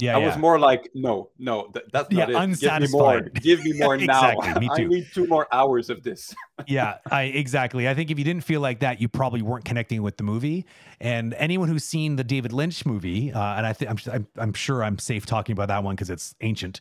Yeah, 0.02 0.16
I 0.16 0.18
yeah. 0.18 0.26
was 0.26 0.36
more 0.36 0.58
like, 0.58 0.90
no, 0.94 1.30
no, 1.38 1.68
th- 1.72 1.86
that's 1.92 2.10
not 2.10 2.28
yeah, 2.28 2.36
it. 2.36 2.42
Unsatisfied. 2.42 3.40
Give 3.40 3.62
me 3.62 3.74
more. 3.78 3.96
Give 3.96 4.04
me 4.08 4.08
more 4.08 4.26
exactly, 4.34 4.48
now. 4.48 4.58
Me 4.58 4.68
too. 4.74 4.82
I 4.82 4.86
need 4.86 5.06
two 5.14 5.28
more 5.28 5.46
hours 5.52 5.90
of 5.90 6.02
this. 6.02 6.34
yeah, 6.66 6.96
I 7.08 7.22
exactly. 7.22 7.88
I 7.88 7.94
think 7.94 8.10
if 8.10 8.18
you 8.18 8.24
didn't 8.24 8.42
feel 8.42 8.60
like 8.60 8.80
that, 8.80 9.00
you 9.00 9.08
probably 9.08 9.42
weren't 9.42 9.64
connecting 9.64 10.02
with 10.02 10.16
the 10.16 10.24
movie. 10.24 10.66
And 11.00 11.34
anyone 11.34 11.68
who's 11.68 11.84
seen 11.84 12.16
the 12.16 12.24
David 12.24 12.52
Lynch 12.52 12.84
movie, 12.84 13.32
uh, 13.32 13.54
and 13.54 13.64
I 13.64 13.72
think 13.74 13.92
I'm, 13.92 14.12
I'm, 14.12 14.26
I'm 14.38 14.52
sure 14.54 14.82
I'm 14.82 14.98
safe 14.98 15.24
talking 15.24 15.52
about 15.52 15.68
that 15.68 15.84
one 15.84 15.94
because 15.94 16.10
it's 16.10 16.34
ancient. 16.40 16.80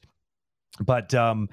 But 0.80 1.14
um, 1.14 1.48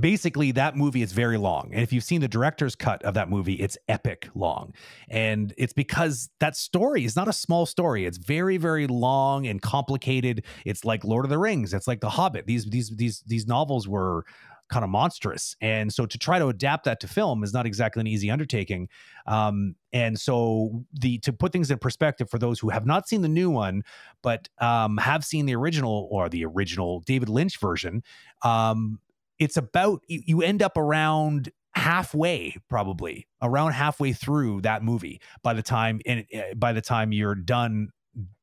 basically 0.00 0.52
that 0.52 0.76
movie 0.76 1.02
is 1.02 1.12
very 1.12 1.36
long. 1.36 1.70
And 1.72 1.82
if 1.82 1.92
you've 1.92 2.04
seen 2.04 2.20
the 2.20 2.28
director's 2.28 2.74
cut 2.74 3.02
of 3.02 3.14
that 3.14 3.28
movie 3.28 3.54
it's 3.54 3.76
epic 3.88 4.28
long. 4.34 4.74
And 5.08 5.54
it's 5.56 5.72
because 5.72 6.30
that 6.40 6.56
story 6.56 7.04
is 7.04 7.16
not 7.16 7.28
a 7.28 7.32
small 7.32 7.66
story. 7.66 8.04
It's 8.06 8.18
very 8.18 8.56
very 8.56 8.86
long 8.86 9.46
and 9.46 9.60
complicated. 9.60 10.44
It's 10.64 10.84
like 10.84 11.04
lord 11.04 11.24
of 11.24 11.30
the 11.30 11.38
rings. 11.38 11.74
It's 11.74 11.88
like 11.88 12.00
the 12.00 12.10
hobbit. 12.10 12.46
These 12.46 12.66
these 12.66 12.90
these 12.90 13.22
these 13.26 13.46
novels 13.46 13.86
were 13.88 14.24
kind 14.70 14.82
of 14.82 14.90
monstrous. 14.90 15.54
And 15.60 15.92
so 15.92 16.06
to 16.06 16.16
try 16.18 16.38
to 16.38 16.48
adapt 16.48 16.84
that 16.86 16.98
to 17.00 17.08
film 17.08 17.44
is 17.44 17.52
not 17.52 17.66
exactly 17.66 18.00
an 18.00 18.06
easy 18.06 18.30
undertaking. 18.30 18.88
Um, 19.26 19.76
and 19.92 20.18
so 20.18 20.84
the 20.92 21.18
to 21.18 21.32
put 21.32 21.52
things 21.52 21.70
in 21.70 21.78
perspective 21.78 22.30
for 22.30 22.38
those 22.38 22.58
who 22.58 22.70
have 22.70 22.86
not 22.86 23.08
seen 23.08 23.22
the 23.22 23.28
new 23.28 23.50
one 23.50 23.82
but 24.22 24.48
um, 24.60 24.96
have 24.98 25.24
seen 25.24 25.46
the 25.46 25.54
original 25.54 26.08
or 26.10 26.28
the 26.28 26.44
original 26.44 27.00
david 27.00 27.28
lynch 27.28 27.58
version 27.58 28.02
um, 28.42 28.98
it's 29.38 29.56
about 29.56 30.00
you, 30.08 30.22
you 30.26 30.42
end 30.42 30.62
up 30.62 30.76
around 30.76 31.50
halfway 31.74 32.56
probably 32.68 33.26
around 33.42 33.72
halfway 33.72 34.12
through 34.12 34.60
that 34.60 34.84
movie 34.84 35.20
by 35.42 35.52
the 35.52 35.62
time 35.62 36.00
and 36.06 36.24
eh, 36.32 36.54
by 36.54 36.72
the 36.72 36.80
time 36.80 37.10
you're 37.12 37.34
done 37.34 37.88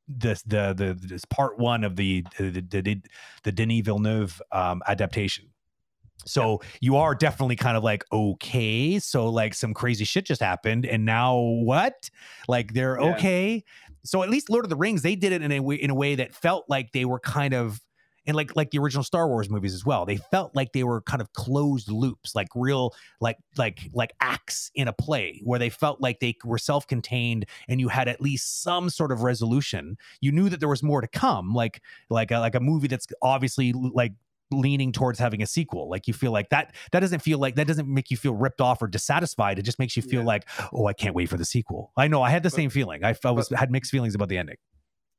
this 0.07 0.41
the 0.43 0.73
the 0.73 0.97
this 0.99 1.25
part 1.25 1.57
one 1.57 1.83
of 1.83 1.95
the 1.95 2.25
the 2.37 2.49
the, 2.49 3.01
the 3.43 3.51
Denis 3.51 3.81
Villeneuve 3.85 4.41
um, 4.51 4.81
adaptation. 4.87 5.45
So 6.25 6.61
you 6.81 6.97
are 6.97 7.15
definitely 7.15 7.55
kind 7.55 7.75
of 7.75 7.83
like 7.83 8.03
okay, 8.11 8.99
so 8.99 9.29
like 9.29 9.53
some 9.53 9.73
crazy 9.73 10.05
shit 10.05 10.25
just 10.25 10.41
happened, 10.41 10.85
and 10.85 11.05
now 11.05 11.37
what? 11.37 12.09
Like 12.47 12.73
they're 12.73 12.99
yeah. 12.99 13.15
okay. 13.15 13.63
So 14.03 14.23
at 14.23 14.29
least 14.29 14.49
Lord 14.49 14.65
of 14.65 14.69
the 14.69 14.75
Rings, 14.75 15.01
they 15.01 15.15
did 15.15 15.31
it 15.31 15.41
in 15.41 15.51
a 15.51 15.59
way 15.59 15.75
in 15.75 15.89
a 15.89 15.95
way 15.95 16.15
that 16.15 16.35
felt 16.35 16.65
like 16.67 16.91
they 16.91 17.05
were 17.05 17.19
kind 17.19 17.53
of 17.53 17.79
and 18.25 18.35
like 18.35 18.55
like 18.55 18.71
the 18.71 18.79
original 18.79 19.03
Star 19.03 19.27
Wars 19.27 19.49
movies 19.49 19.73
as 19.73 19.85
well. 19.85 20.05
They 20.05 20.17
felt 20.17 20.55
like 20.55 20.73
they 20.73 20.83
were 20.83 21.01
kind 21.01 21.21
of 21.21 21.33
closed 21.33 21.89
loops, 21.89 22.35
like 22.35 22.47
real 22.55 22.93
like 23.19 23.37
like 23.57 23.89
like 23.93 24.13
acts 24.21 24.71
in 24.75 24.87
a 24.87 24.93
play 24.93 25.41
where 25.43 25.59
they 25.59 25.69
felt 25.69 26.01
like 26.01 26.19
they 26.19 26.35
were 26.43 26.57
self-contained 26.57 27.45
and 27.67 27.79
you 27.79 27.87
had 27.87 28.07
at 28.07 28.21
least 28.21 28.61
some 28.61 28.89
sort 28.89 29.11
of 29.11 29.21
resolution. 29.23 29.97
You 30.21 30.31
knew 30.31 30.49
that 30.49 30.59
there 30.59 30.69
was 30.69 30.83
more 30.83 31.01
to 31.01 31.07
come, 31.07 31.53
like 31.53 31.81
like 32.09 32.31
a, 32.31 32.39
like 32.39 32.55
a 32.55 32.59
movie 32.59 32.87
that's 32.87 33.07
obviously 33.21 33.73
like 33.73 34.13
leaning 34.51 34.91
towards 34.91 35.17
having 35.17 35.41
a 35.41 35.47
sequel 35.47 35.89
like 35.89 36.07
you 36.07 36.13
feel 36.13 36.31
like 36.31 36.49
that 36.49 36.75
that 36.91 36.99
doesn't 36.99 37.21
feel 37.21 37.39
like 37.39 37.55
that 37.55 37.67
doesn't 37.67 37.87
make 37.87 38.11
you 38.11 38.17
feel 38.17 38.33
ripped 38.33 38.59
off 38.59 38.81
or 38.81 38.87
dissatisfied 38.87 39.57
it 39.57 39.61
just 39.61 39.79
makes 39.79 39.95
you 39.95 40.03
feel 40.03 40.19
yeah. 40.19 40.27
like 40.27 40.45
oh 40.73 40.87
i 40.87 40.93
can't 40.93 41.15
wait 41.15 41.29
for 41.29 41.37
the 41.37 41.45
sequel 41.45 41.91
i 41.95 42.05
know 42.05 42.21
i 42.21 42.29
had 42.29 42.43
the 42.43 42.49
but, 42.49 42.55
same 42.55 42.69
feeling 42.69 43.01
i, 43.03 43.15
I 43.23 43.31
was 43.31 43.47
but, 43.47 43.59
had 43.59 43.71
mixed 43.71 43.91
feelings 43.91 44.13
about 44.13 44.27
the 44.27 44.37
ending 44.37 44.57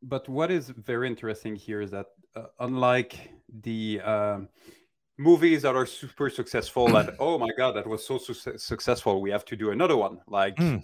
but 0.02 0.28
what 0.28 0.50
is 0.50 0.68
very 0.70 1.06
interesting 1.06 1.54
here 1.54 1.80
is 1.80 1.90
that 1.90 2.06
uh, 2.34 2.44
unlike 2.60 3.30
the 3.62 4.00
um, 4.00 4.48
movies 5.18 5.62
that 5.62 5.76
are 5.76 5.86
super 5.86 6.28
successful, 6.28 6.88
that 6.88 7.14
oh 7.20 7.38
my 7.38 7.50
god, 7.56 7.72
that 7.76 7.86
was 7.86 8.06
so 8.06 8.18
su- 8.18 8.58
successful, 8.58 9.20
we 9.20 9.30
have 9.30 9.44
to 9.46 9.56
do 9.56 9.70
another 9.70 9.96
one, 9.96 10.18
like 10.26 10.56
mm. 10.56 10.82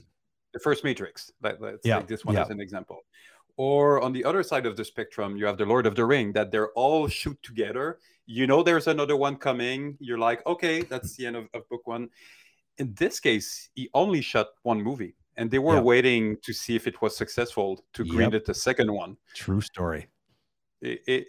the 0.52 0.60
first 0.60 0.84
Matrix. 0.84 1.32
Let, 1.42 1.62
us 1.62 1.80
yeah. 1.84 1.98
take 1.98 2.08
this 2.08 2.24
one 2.24 2.36
yeah. 2.36 2.42
as 2.42 2.50
an 2.50 2.60
example. 2.60 3.00
Or 3.56 4.00
on 4.00 4.12
the 4.12 4.24
other 4.24 4.44
side 4.44 4.66
of 4.66 4.76
the 4.76 4.84
spectrum, 4.84 5.36
you 5.36 5.44
have 5.46 5.58
the 5.58 5.66
Lord 5.66 5.86
of 5.86 5.96
the 5.96 6.04
Ring, 6.04 6.32
that 6.34 6.52
they're 6.52 6.70
all 6.72 7.08
shoot 7.08 7.36
together. 7.42 7.98
You 8.26 8.46
know, 8.46 8.62
there's 8.62 8.86
another 8.86 9.16
one 9.16 9.36
coming. 9.36 9.96
You're 9.98 10.18
like, 10.18 10.46
okay, 10.46 10.82
that's 10.82 11.16
the 11.16 11.26
end 11.26 11.34
of, 11.34 11.48
of 11.54 11.68
book 11.68 11.86
one. 11.86 12.08
In 12.76 12.94
this 12.94 13.18
case, 13.18 13.70
he 13.74 13.90
only 13.94 14.20
shot 14.20 14.46
one 14.62 14.80
movie 14.80 15.16
and 15.38 15.50
they 15.50 15.58
were 15.58 15.76
yep. 15.76 15.84
waiting 15.84 16.36
to 16.42 16.52
see 16.52 16.76
if 16.76 16.86
it 16.86 17.00
was 17.00 17.16
successful 17.16 17.82
to 17.94 18.04
yep. 18.04 18.14
green 18.14 18.34
it 18.34 18.44
the 18.44 18.54
second 18.54 18.92
one. 18.92 19.16
True 19.34 19.60
story. 19.60 20.08
It, 20.82 21.00
it, 21.06 21.26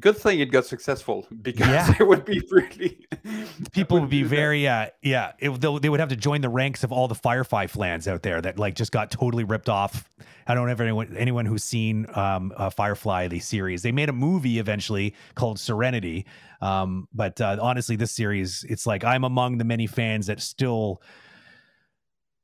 good 0.00 0.16
thing 0.16 0.40
it 0.40 0.50
got 0.50 0.66
successful 0.66 1.26
because 1.42 1.68
yeah. 1.68 1.94
it 2.00 2.06
would 2.06 2.24
be 2.24 2.42
really 2.50 3.06
people 3.72 4.00
would 4.00 4.10
be 4.10 4.24
very 4.24 4.66
uh 4.66 4.86
yeah 5.02 5.32
it, 5.38 5.50
they 5.60 5.88
would 5.88 6.00
have 6.00 6.08
to 6.08 6.16
join 6.16 6.40
the 6.40 6.48
ranks 6.48 6.82
of 6.82 6.90
all 6.90 7.06
the 7.06 7.14
firefly 7.14 7.66
fans 7.66 8.08
out 8.08 8.22
there 8.22 8.40
that 8.40 8.58
like 8.58 8.74
just 8.74 8.90
got 8.90 9.10
totally 9.10 9.44
ripped 9.44 9.68
off 9.68 10.10
i 10.48 10.54
don't 10.54 10.68
have 10.68 10.80
anyone 10.80 11.16
anyone 11.16 11.46
who's 11.46 11.62
seen 11.62 12.06
um 12.14 12.52
uh, 12.56 12.70
firefly 12.70 13.28
the 13.28 13.38
series 13.38 13.82
they 13.82 13.92
made 13.92 14.08
a 14.08 14.12
movie 14.12 14.58
eventually 14.58 15.14
called 15.36 15.60
serenity 15.60 16.26
um 16.60 17.06
but 17.14 17.40
uh, 17.40 17.56
honestly 17.60 17.94
this 17.94 18.10
series 18.10 18.64
it's 18.68 18.88
like 18.88 19.04
i'm 19.04 19.22
among 19.22 19.58
the 19.58 19.64
many 19.64 19.86
fans 19.86 20.26
that 20.26 20.40
still 20.40 21.00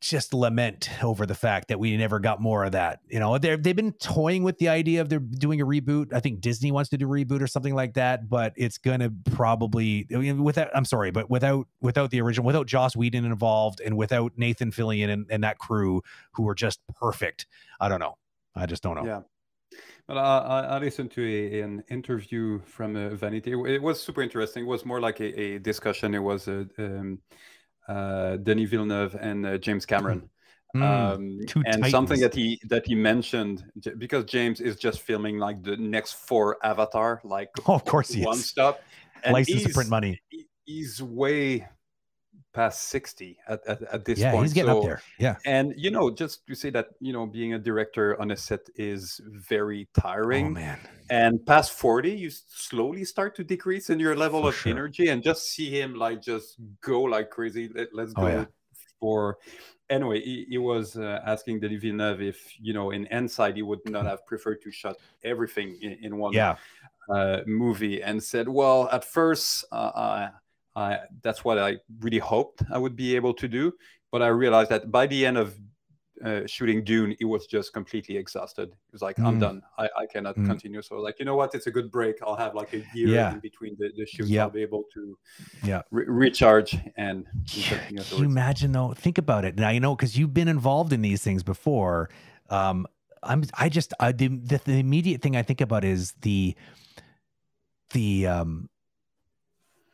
just 0.00 0.32
lament 0.32 0.88
over 1.02 1.26
the 1.26 1.34
fact 1.34 1.68
that 1.68 1.78
we 1.78 1.96
never 1.96 2.18
got 2.18 2.40
more 2.40 2.64
of 2.64 2.72
that. 2.72 3.00
You 3.08 3.20
know, 3.20 3.36
they 3.38 3.56
they've 3.56 3.76
been 3.76 3.92
toying 3.92 4.42
with 4.42 4.58
the 4.58 4.68
idea 4.68 5.00
of 5.02 5.08
they're 5.08 5.18
doing 5.18 5.60
a 5.60 5.66
reboot. 5.66 6.12
I 6.12 6.20
think 6.20 6.40
Disney 6.40 6.72
wants 6.72 6.90
to 6.90 6.96
do 6.96 7.06
a 7.06 7.10
reboot 7.10 7.42
or 7.42 7.46
something 7.46 7.74
like 7.74 7.94
that, 7.94 8.28
but 8.28 8.54
it's 8.56 8.78
gonna 8.78 9.10
probably 9.32 10.06
without. 10.10 10.70
I'm 10.74 10.84
sorry, 10.86 11.10
but 11.10 11.30
without 11.30 11.66
without 11.80 12.10
the 12.10 12.20
original, 12.20 12.46
without 12.46 12.66
Joss 12.66 12.96
Whedon 12.96 13.24
involved, 13.24 13.80
and 13.80 13.96
without 13.96 14.32
Nathan 14.36 14.70
Fillion 14.70 15.10
and, 15.10 15.26
and 15.30 15.44
that 15.44 15.58
crew 15.58 16.02
who 16.32 16.44
were 16.44 16.54
just 16.54 16.80
perfect. 16.98 17.46
I 17.78 17.88
don't 17.88 18.00
know. 18.00 18.16
I 18.54 18.66
just 18.66 18.82
don't 18.82 18.96
know. 18.96 19.04
Yeah. 19.04 19.20
But 20.06 20.18
I, 20.18 20.62
I 20.62 20.78
listened 20.78 21.12
to 21.12 21.22
a, 21.24 21.60
an 21.60 21.84
interview 21.88 22.60
from 22.64 22.96
uh, 22.96 23.10
Vanity. 23.10 23.52
It 23.52 23.80
was 23.80 24.02
super 24.02 24.22
interesting. 24.22 24.64
It 24.64 24.66
was 24.66 24.84
more 24.84 25.00
like 25.00 25.20
a, 25.20 25.40
a 25.40 25.58
discussion. 25.58 26.14
It 26.14 26.22
was 26.22 26.48
a, 26.48 26.66
um, 26.78 27.20
uh, 27.90 28.36
Denis 28.36 28.70
Villeneuve 28.70 29.16
and 29.20 29.44
uh, 29.44 29.58
James 29.58 29.84
Cameron. 29.84 30.30
Mm, 30.76 30.82
um, 30.82 31.40
and 31.56 31.64
titans. 31.64 31.90
something 31.90 32.20
that 32.20 32.32
he 32.32 32.60
that 32.68 32.86
he 32.86 32.94
mentioned 32.94 33.64
because 33.98 34.24
James 34.24 34.60
is 34.60 34.76
just 34.76 35.00
filming 35.00 35.36
like 35.36 35.64
the 35.64 35.76
next 35.76 36.12
four 36.12 36.64
Avatar, 36.64 37.20
like 37.24 37.50
oh, 37.66 37.74
of 37.80 37.84
course 37.84 38.10
he 38.10 38.24
one 38.24 38.36
is. 38.36 38.46
stop, 38.46 38.80
and 39.24 39.32
license 39.32 39.64
to 39.64 39.70
print 39.70 39.90
money. 39.90 40.20
He's 40.64 41.02
way 41.02 41.66
past 42.52 42.88
60 42.88 43.38
at, 43.48 43.60
at, 43.66 43.82
at 43.82 44.04
this 44.04 44.18
yeah, 44.18 44.32
point. 44.32 44.44
he's 44.44 44.52
getting 44.52 44.70
so, 44.70 44.78
up 44.78 44.84
there. 44.84 45.02
Yeah. 45.18 45.36
And, 45.44 45.74
you 45.76 45.90
know, 45.90 46.10
just 46.10 46.46
to 46.46 46.54
say 46.54 46.70
that, 46.70 46.88
you 47.00 47.12
know, 47.12 47.26
being 47.26 47.54
a 47.54 47.58
director 47.58 48.20
on 48.20 48.30
a 48.30 48.36
set 48.36 48.68
is 48.74 49.20
very 49.26 49.88
tiring. 49.94 50.46
Oh, 50.46 50.50
man. 50.50 50.78
And 51.10 51.44
past 51.44 51.72
40, 51.72 52.10
you 52.10 52.30
slowly 52.30 53.04
start 53.04 53.34
to 53.36 53.44
decrease 53.44 53.90
in 53.90 53.98
your 53.98 54.16
level 54.16 54.42
For 54.42 54.48
of 54.48 54.54
sure. 54.54 54.72
energy 54.72 55.08
and 55.08 55.22
just 55.22 55.48
see 55.48 55.70
him 55.70 55.94
like 55.94 56.22
just 56.22 56.56
go 56.80 57.02
like 57.02 57.30
crazy. 57.30 57.70
Let, 57.74 57.88
us 58.08 58.12
oh, 58.16 58.22
go 58.22 58.26
oh, 58.26 58.28
yeah. 58.28 58.44
for. 58.98 59.38
Anyway, 59.88 60.20
he, 60.20 60.46
he 60.48 60.58
was 60.58 60.96
uh, 60.96 61.20
asking 61.24 61.60
Denis 61.60 61.82
Villeneuve 61.82 62.22
if, 62.22 62.54
you 62.60 62.72
know, 62.72 62.90
in 62.90 63.06
Inside, 63.06 63.56
he 63.56 63.62
would 63.62 63.80
not 63.86 64.06
have 64.12 64.24
preferred 64.26 64.62
to 64.62 64.70
shut 64.70 64.96
everything 65.24 65.76
in, 65.82 65.98
in 66.02 66.16
one 66.16 66.32
yeah. 66.32 66.56
uh, 67.12 67.40
movie 67.46 68.02
and 68.02 68.22
said, 68.22 68.48
well, 68.48 68.88
at 68.92 69.04
first, 69.04 69.64
uh, 69.72 70.28
I, 70.76 70.98
that's 71.22 71.44
what 71.44 71.58
I 71.58 71.78
really 72.00 72.18
hoped 72.18 72.62
I 72.72 72.78
would 72.78 72.96
be 72.96 73.16
able 73.16 73.34
to 73.34 73.48
do. 73.48 73.72
But 74.12 74.22
I 74.22 74.28
realized 74.28 74.70
that 74.70 74.90
by 74.90 75.06
the 75.06 75.26
end 75.26 75.38
of 75.38 75.56
uh, 76.24 76.46
shooting 76.46 76.84
Dune, 76.84 77.16
he 77.18 77.24
was 77.24 77.46
just 77.46 77.72
completely 77.72 78.16
exhausted. 78.16 78.68
He 78.68 78.92
was 78.92 79.02
like, 79.02 79.16
mm. 79.16 79.26
I'm 79.26 79.38
done. 79.38 79.62
I, 79.78 79.88
I 79.96 80.06
cannot 80.06 80.36
mm. 80.36 80.46
continue. 80.46 80.82
So 80.82 80.96
like, 80.96 81.18
you 81.18 81.24
know 81.24 81.36
what? 81.36 81.54
It's 81.54 81.66
a 81.66 81.70
good 81.70 81.90
break. 81.90 82.16
I'll 82.22 82.36
have 82.36 82.54
like 82.54 82.72
a 82.72 82.84
year 82.94 83.08
yeah. 83.08 83.32
in 83.32 83.40
between 83.40 83.76
the, 83.78 83.90
the 83.96 84.06
shoots. 84.06 84.30
Yep. 84.30 84.42
I'll 84.42 84.50
be 84.50 84.62
able 84.62 84.84
to 84.94 85.18
yeah. 85.64 85.82
Re- 85.90 86.06
recharge 86.06 86.78
and. 86.96 87.26
Can 87.50 87.98
you 88.18 88.24
imagine 88.24 88.72
though? 88.72 88.92
Think 88.92 89.18
about 89.18 89.44
it 89.44 89.56
now, 89.56 89.70
you 89.70 89.80
know, 89.80 89.96
because 89.96 90.16
you've 90.16 90.34
been 90.34 90.48
involved 90.48 90.92
in 90.92 91.02
these 91.02 91.22
things 91.22 91.42
before. 91.42 92.10
Um, 92.48 92.86
I'm, 93.22 93.44
I 93.54 93.68
just, 93.68 93.92
I, 94.00 94.12
the, 94.12 94.28
the, 94.28 94.60
the 94.64 94.78
immediate 94.78 95.20
thing 95.20 95.36
I 95.36 95.42
think 95.42 95.60
about 95.60 95.84
is 95.84 96.14
the, 96.22 96.56
the, 97.90 98.26
um, 98.26 98.69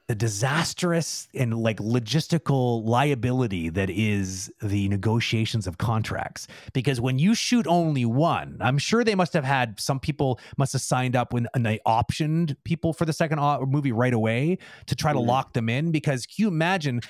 the 0.08 0.14
disastrous 0.14 1.26
and 1.34 1.56
like 1.58 1.78
logistical 1.78 2.86
liability 2.86 3.68
that 3.68 3.90
is 3.90 4.52
the 4.62 4.88
negotiations 4.88 5.66
of 5.66 5.78
contracts 5.78 6.46
because 6.72 7.00
when 7.00 7.18
you 7.18 7.34
shoot 7.34 7.66
only 7.66 8.04
one 8.04 8.56
i'm 8.60 8.78
sure 8.78 9.02
they 9.02 9.16
must 9.16 9.32
have 9.32 9.44
had 9.44 9.78
some 9.80 9.98
people 9.98 10.38
must 10.58 10.72
have 10.72 10.82
signed 10.82 11.16
up 11.16 11.32
when 11.32 11.48
and 11.54 11.66
they 11.66 11.80
optioned 11.86 12.56
people 12.64 12.92
for 12.92 13.04
the 13.04 13.12
second 13.12 13.40
movie 13.68 13.92
right 13.92 14.14
away 14.14 14.56
to 14.86 14.94
try 14.94 15.12
to 15.12 15.18
mm-hmm. 15.18 15.28
lock 15.28 15.52
them 15.54 15.68
in 15.68 15.90
because 15.90 16.24
can 16.24 16.34
you 16.36 16.48
imagine 16.48 17.00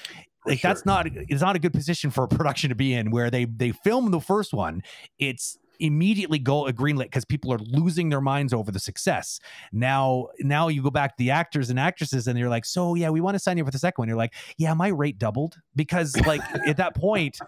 like 0.46 0.60
sure. 0.60 0.70
that's 0.70 0.86
not 0.86 1.06
it's 1.06 1.42
not 1.42 1.54
a 1.54 1.58
good 1.58 1.74
position 1.74 2.10
for 2.10 2.24
a 2.24 2.28
production 2.28 2.70
to 2.70 2.74
be 2.74 2.94
in 2.94 3.10
where 3.10 3.30
they 3.30 3.44
they 3.44 3.72
film 3.72 4.10
the 4.10 4.20
first 4.20 4.54
one 4.54 4.82
it's 5.18 5.58
immediately 5.80 6.38
go 6.38 6.66
a 6.66 6.72
green 6.72 6.96
lit 6.96 7.08
because 7.08 7.24
people 7.24 7.52
are 7.52 7.58
losing 7.58 8.08
their 8.08 8.20
minds 8.20 8.52
over 8.52 8.70
the 8.70 8.78
success. 8.78 9.40
Now, 9.72 10.28
now 10.40 10.68
you 10.68 10.82
go 10.82 10.90
back 10.90 11.12
to 11.12 11.18
the 11.18 11.30
actors 11.30 11.70
and 11.70 11.78
actresses, 11.78 12.26
and 12.26 12.38
you're 12.38 12.48
like, 12.48 12.64
so 12.64 12.94
yeah, 12.94 13.10
we 13.10 13.20
want 13.20 13.34
to 13.34 13.38
sign 13.38 13.58
you 13.58 13.64
for 13.64 13.70
the 13.70 13.78
second 13.78 14.02
one. 14.02 14.08
You're 14.08 14.16
like, 14.16 14.34
yeah, 14.58 14.74
my 14.74 14.88
rate 14.88 15.18
doubled 15.18 15.56
because 15.74 16.16
like 16.26 16.40
at 16.66 16.76
that 16.78 16.94
point, 16.94 17.38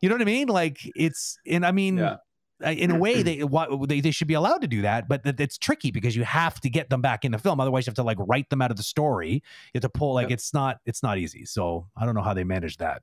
you 0.00 0.08
know 0.08 0.14
what 0.14 0.22
I 0.22 0.26
mean? 0.26 0.48
Like 0.48 0.78
it's, 0.96 1.38
and 1.46 1.64
I 1.64 1.72
mean. 1.72 1.98
Yeah. 1.98 2.16
In 2.64 2.92
a 2.92 2.96
way, 2.96 3.22
they, 3.24 3.42
they 3.88 4.00
they 4.00 4.10
should 4.12 4.28
be 4.28 4.34
allowed 4.34 4.60
to 4.60 4.68
do 4.68 4.82
that, 4.82 5.08
but 5.08 5.24
that- 5.24 5.40
it's 5.40 5.58
tricky 5.58 5.90
because 5.90 6.14
you 6.14 6.22
have 6.22 6.60
to 6.60 6.70
get 6.70 6.90
them 6.90 7.00
back 7.00 7.24
in 7.24 7.32
the 7.32 7.38
film. 7.38 7.58
Otherwise, 7.58 7.86
you 7.86 7.90
have 7.90 7.96
to 7.96 8.04
like 8.04 8.18
write 8.20 8.50
them 8.50 8.62
out 8.62 8.70
of 8.70 8.76
the 8.76 8.84
story. 8.84 9.32
You 9.32 9.40
have 9.74 9.82
to 9.82 9.88
pull 9.88 10.14
like 10.14 10.30
it's 10.30 10.54
not 10.54 10.78
it's 10.86 11.02
not 11.02 11.18
easy. 11.18 11.44
So 11.44 11.88
I 11.96 12.06
don't 12.06 12.14
know 12.14 12.22
how 12.22 12.34
they 12.34 12.44
manage 12.44 12.76
that. 12.76 13.02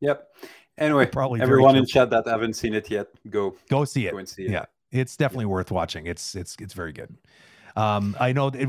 Yep. 0.00 0.26
Anyway, 0.76 1.06
Probably 1.06 1.40
everyone 1.40 1.76
in 1.76 1.86
chat 1.86 2.10
that 2.10 2.26
haven't 2.26 2.54
seen 2.54 2.74
it 2.74 2.90
yet, 2.90 3.06
go 3.30 3.54
Go 3.70 3.84
see 3.84 4.06
it. 4.06 4.12
go 4.12 4.18
and 4.18 4.28
see 4.28 4.44
it. 4.46 4.50
Yeah, 4.50 4.64
it's 4.90 5.16
definitely 5.16 5.46
worth 5.46 5.70
watching. 5.70 6.06
It's 6.06 6.34
it's 6.34 6.56
it's 6.60 6.74
very 6.74 6.92
good. 6.92 7.16
Um, 7.76 8.16
I 8.20 8.32
know, 8.32 8.48
it, 8.48 8.68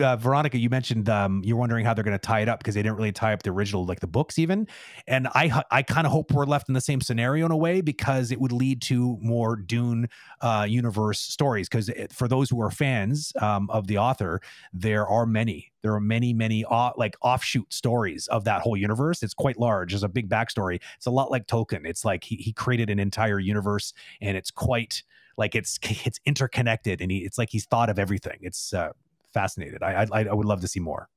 uh, 0.00 0.16
Veronica, 0.16 0.58
you 0.58 0.68
mentioned 0.68 1.08
um, 1.08 1.42
you're 1.44 1.56
wondering 1.56 1.84
how 1.84 1.94
they're 1.94 2.04
going 2.04 2.18
to 2.18 2.26
tie 2.26 2.40
it 2.40 2.48
up 2.48 2.58
because 2.58 2.74
they 2.74 2.82
didn't 2.82 2.96
really 2.96 3.12
tie 3.12 3.32
up 3.32 3.42
the 3.42 3.50
original, 3.50 3.86
like 3.86 4.00
the 4.00 4.06
books, 4.06 4.38
even. 4.38 4.66
And 5.06 5.28
I 5.28 5.62
I 5.70 5.82
kind 5.82 6.06
of 6.06 6.12
hope 6.12 6.32
we're 6.32 6.44
left 6.44 6.68
in 6.68 6.74
the 6.74 6.80
same 6.80 7.00
scenario 7.00 7.46
in 7.46 7.52
a 7.52 7.56
way 7.56 7.80
because 7.80 8.30
it 8.30 8.40
would 8.40 8.52
lead 8.52 8.82
to 8.82 9.18
more 9.20 9.56
Dune 9.56 10.08
uh, 10.40 10.66
universe 10.68 11.20
stories. 11.20 11.68
Because 11.68 11.90
for 12.12 12.28
those 12.28 12.50
who 12.50 12.60
are 12.60 12.70
fans 12.70 13.32
um, 13.40 13.70
of 13.70 13.86
the 13.86 13.98
author, 13.98 14.40
there 14.72 15.06
are 15.06 15.26
many. 15.26 15.72
There 15.82 15.92
are 15.92 16.00
many, 16.00 16.32
many 16.32 16.64
uh, 16.64 16.92
like 16.96 17.14
offshoot 17.20 17.70
stories 17.72 18.26
of 18.28 18.44
that 18.44 18.62
whole 18.62 18.76
universe. 18.76 19.22
It's 19.22 19.34
quite 19.34 19.58
large. 19.58 19.92
There's 19.92 20.02
a 20.02 20.08
big 20.08 20.30
backstory. 20.30 20.80
It's 20.96 21.06
a 21.06 21.10
lot 21.10 21.30
like 21.30 21.46
Tolkien. 21.46 21.86
It's 21.86 22.06
like 22.06 22.24
he, 22.24 22.36
he 22.36 22.54
created 22.54 22.88
an 22.88 22.98
entire 22.98 23.38
universe, 23.38 23.92
and 24.22 24.34
it's 24.34 24.50
quite 24.50 25.02
like 25.36 25.54
it's 25.54 25.78
it's 25.82 26.20
interconnected 26.26 27.00
and 27.00 27.10
he, 27.10 27.18
it's 27.18 27.38
like 27.38 27.50
he's 27.50 27.66
thought 27.66 27.90
of 27.90 27.98
everything 27.98 28.38
it's 28.40 28.72
uh 28.72 28.90
fascinated 29.32 29.82
i 29.82 30.06
i, 30.12 30.24
I 30.24 30.32
would 30.32 30.46
love 30.46 30.60
to 30.60 30.68
see 30.68 30.80
more 30.80 31.08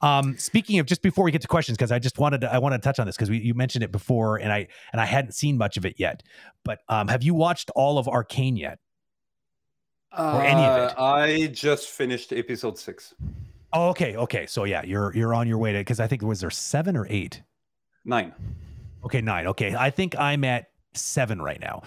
um 0.00 0.36
speaking 0.38 0.78
of 0.78 0.86
just 0.86 1.02
before 1.02 1.24
we 1.24 1.30
get 1.30 1.42
to 1.42 1.48
questions 1.48 1.76
because 1.76 1.92
i 1.92 1.98
just 1.98 2.18
wanted 2.18 2.42
to 2.42 2.52
i 2.52 2.58
want 2.58 2.74
to 2.74 2.78
touch 2.78 2.98
on 2.98 3.06
this 3.06 3.16
because 3.16 3.30
you 3.30 3.54
mentioned 3.54 3.84
it 3.84 3.92
before 3.92 4.36
and 4.36 4.52
i 4.52 4.66
and 4.92 5.00
i 5.00 5.04
hadn't 5.04 5.32
seen 5.32 5.58
much 5.58 5.76
of 5.76 5.84
it 5.84 5.96
yet 5.98 6.22
but 6.64 6.80
um 6.88 7.08
have 7.08 7.22
you 7.22 7.34
watched 7.34 7.70
all 7.74 7.98
of 7.98 8.08
arcane 8.08 8.56
yet 8.56 8.78
Or 10.16 10.42
any 10.42 10.62
of 10.62 10.76
it. 10.76 10.98
Uh, 10.98 11.02
I 11.02 11.46
just 11.46 11.88
finished 11.88 12.32
episode 12.32 12.78
six, 12.78 13.14
oh 13.72 13.88
okay 13.88 14.16
okay 14.16 14.46
so 14.46 14.64
yeah 14.64 14.82
you're 14.84 15.14
you're 15.14 15.34
on 15.34 15.48
your 15.48 15.58
way 15.58 15.72
to 15.72 15.78
because 15.78 16.00
i 16.00 16.06
think 16.06 16.22
was 16.22 16.40
there 16.40 16.50
seven 16.50 16.96
or 16.96 17.06
eight 17.08 17.42
nine. 18.04 18.32
Okay, 19.04 19.20
nine. 19.20 19.46
Okay, 19.48 19.74
I 19.74 19.90
think 19.90 20.16
I'm 20.18 20.44
at 20.44 20.66
seven 20.94 21.40
right 21.42 21.60
now. 21.60 21.82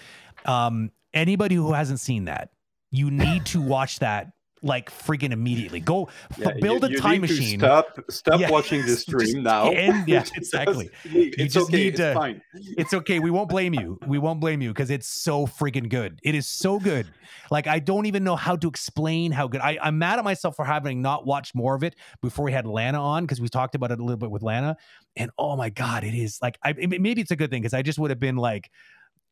Um, 0.46 0.92
anybody 1.14 1.56
who 1.56 1.74
hasn't 1.74 2.00
seen 2.00 2.26
that, 2.26 2.50
you 2.92 3.12
need 3.12 3.46
to 3.48 3.62
watch 3.62 4.00
that 4.00 4.32
like 4.62 4.90
freaking 4.90 5.32
immediately. 5.32 5.80
Go 5.80 6.10
Yeah, 6.40 6.52
build 6.60 6.82
you- 6.82 6.88
a 6.88 6.92
you 6.92 6.98
time 6.98 7.22
machine. 7.22 7.60
Stop, 7.60 8.00
stop 8.10 8.40
Yeah. 8.40 8.50
watching 8.50 8.84
this 8.84 9.02
stream 9.04 9.44
now. 9.44 9.70
end- 9.70 10.08
yeah, 10.08 10.24
exactly. 10.36 10.90
You 11.04 11.32
It's 11.38 11.54
just 11.54 11.68
okay. 11.68 11.78
need 11.78 11.88
It's 11.90 11.98
to- 11.98 12.14
fine. 12.16 12.42
It's 12.76 12.94
okay. 12.94 13.20
We 13.20 13.30
won't 13.30 13.50
blame 13.50 13.76
you. 13.76 14.00
We 14.08 14.18
won't 14.18 14.40
blame 14.40 14.62
you 14.64 14.70
because 14.70 14.90
it's 14.90 15.08
so 15.08 15.46
freaking 15.46 15.88
good. 15.88 16.20
It 16.24 16.34
is 16.34 16.48
so 16.48 16.80
good. 16.80 17.06
Like 17.52 17.68
I 17.68 17.78
don't 17.78 18.08
even 18.08 18.24
know 18.24 18.36
how 18.36 18.56
to 18.56 18.68
explain 18.68 19.32
how 19.32 19.48
good. 19.48 19.62
I, 19.62 19.78
I'm 19.84 20.00
mad 20.00 20.18
at 20.18 20.26
myself 20.26 20.56
for 20.56 20.66
having 20.66 21.00
not 21.00 21.28
watched 21.28 21.54
more 21.54 21.76
of 21.76 21.84
it 21.84 21.96
before 22.24 22.46
we 22.46 22.52
had 22.52 22.66
Lana 22.66 23.00
on 23.00 23.24
because 23.24 23.40
we 23.40 23.50
talked 23.50 23.76
about 23.76 23.92
it 23.92 24.00
a 24.00 24.04
little 24.04 24.18
bit 24.18 24.32
with 24.32 24.42
Lana, 24.42 24.78
and 25.16 25.30
oh 25.38 25.56
my 25.56 25.70
god, 25.70 26.04
it 26.04 26.16
is 26.16 26.40
like 26.42 26.58
I 26.64 26.74
maybe 26.74 27.22
it's 27.22 27.30
a 27.32 27.36
good 27.36 27.52
thing 27.52 27.62
because 27.62 27.76
I 27.76 27.84
just 27.84 28.00
would 28.00 28.10
have 28.10 28.20
been 28.20 28.38
like, 28.38 28.72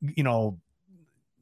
you 0.02 0.24
know, 0.24 0.60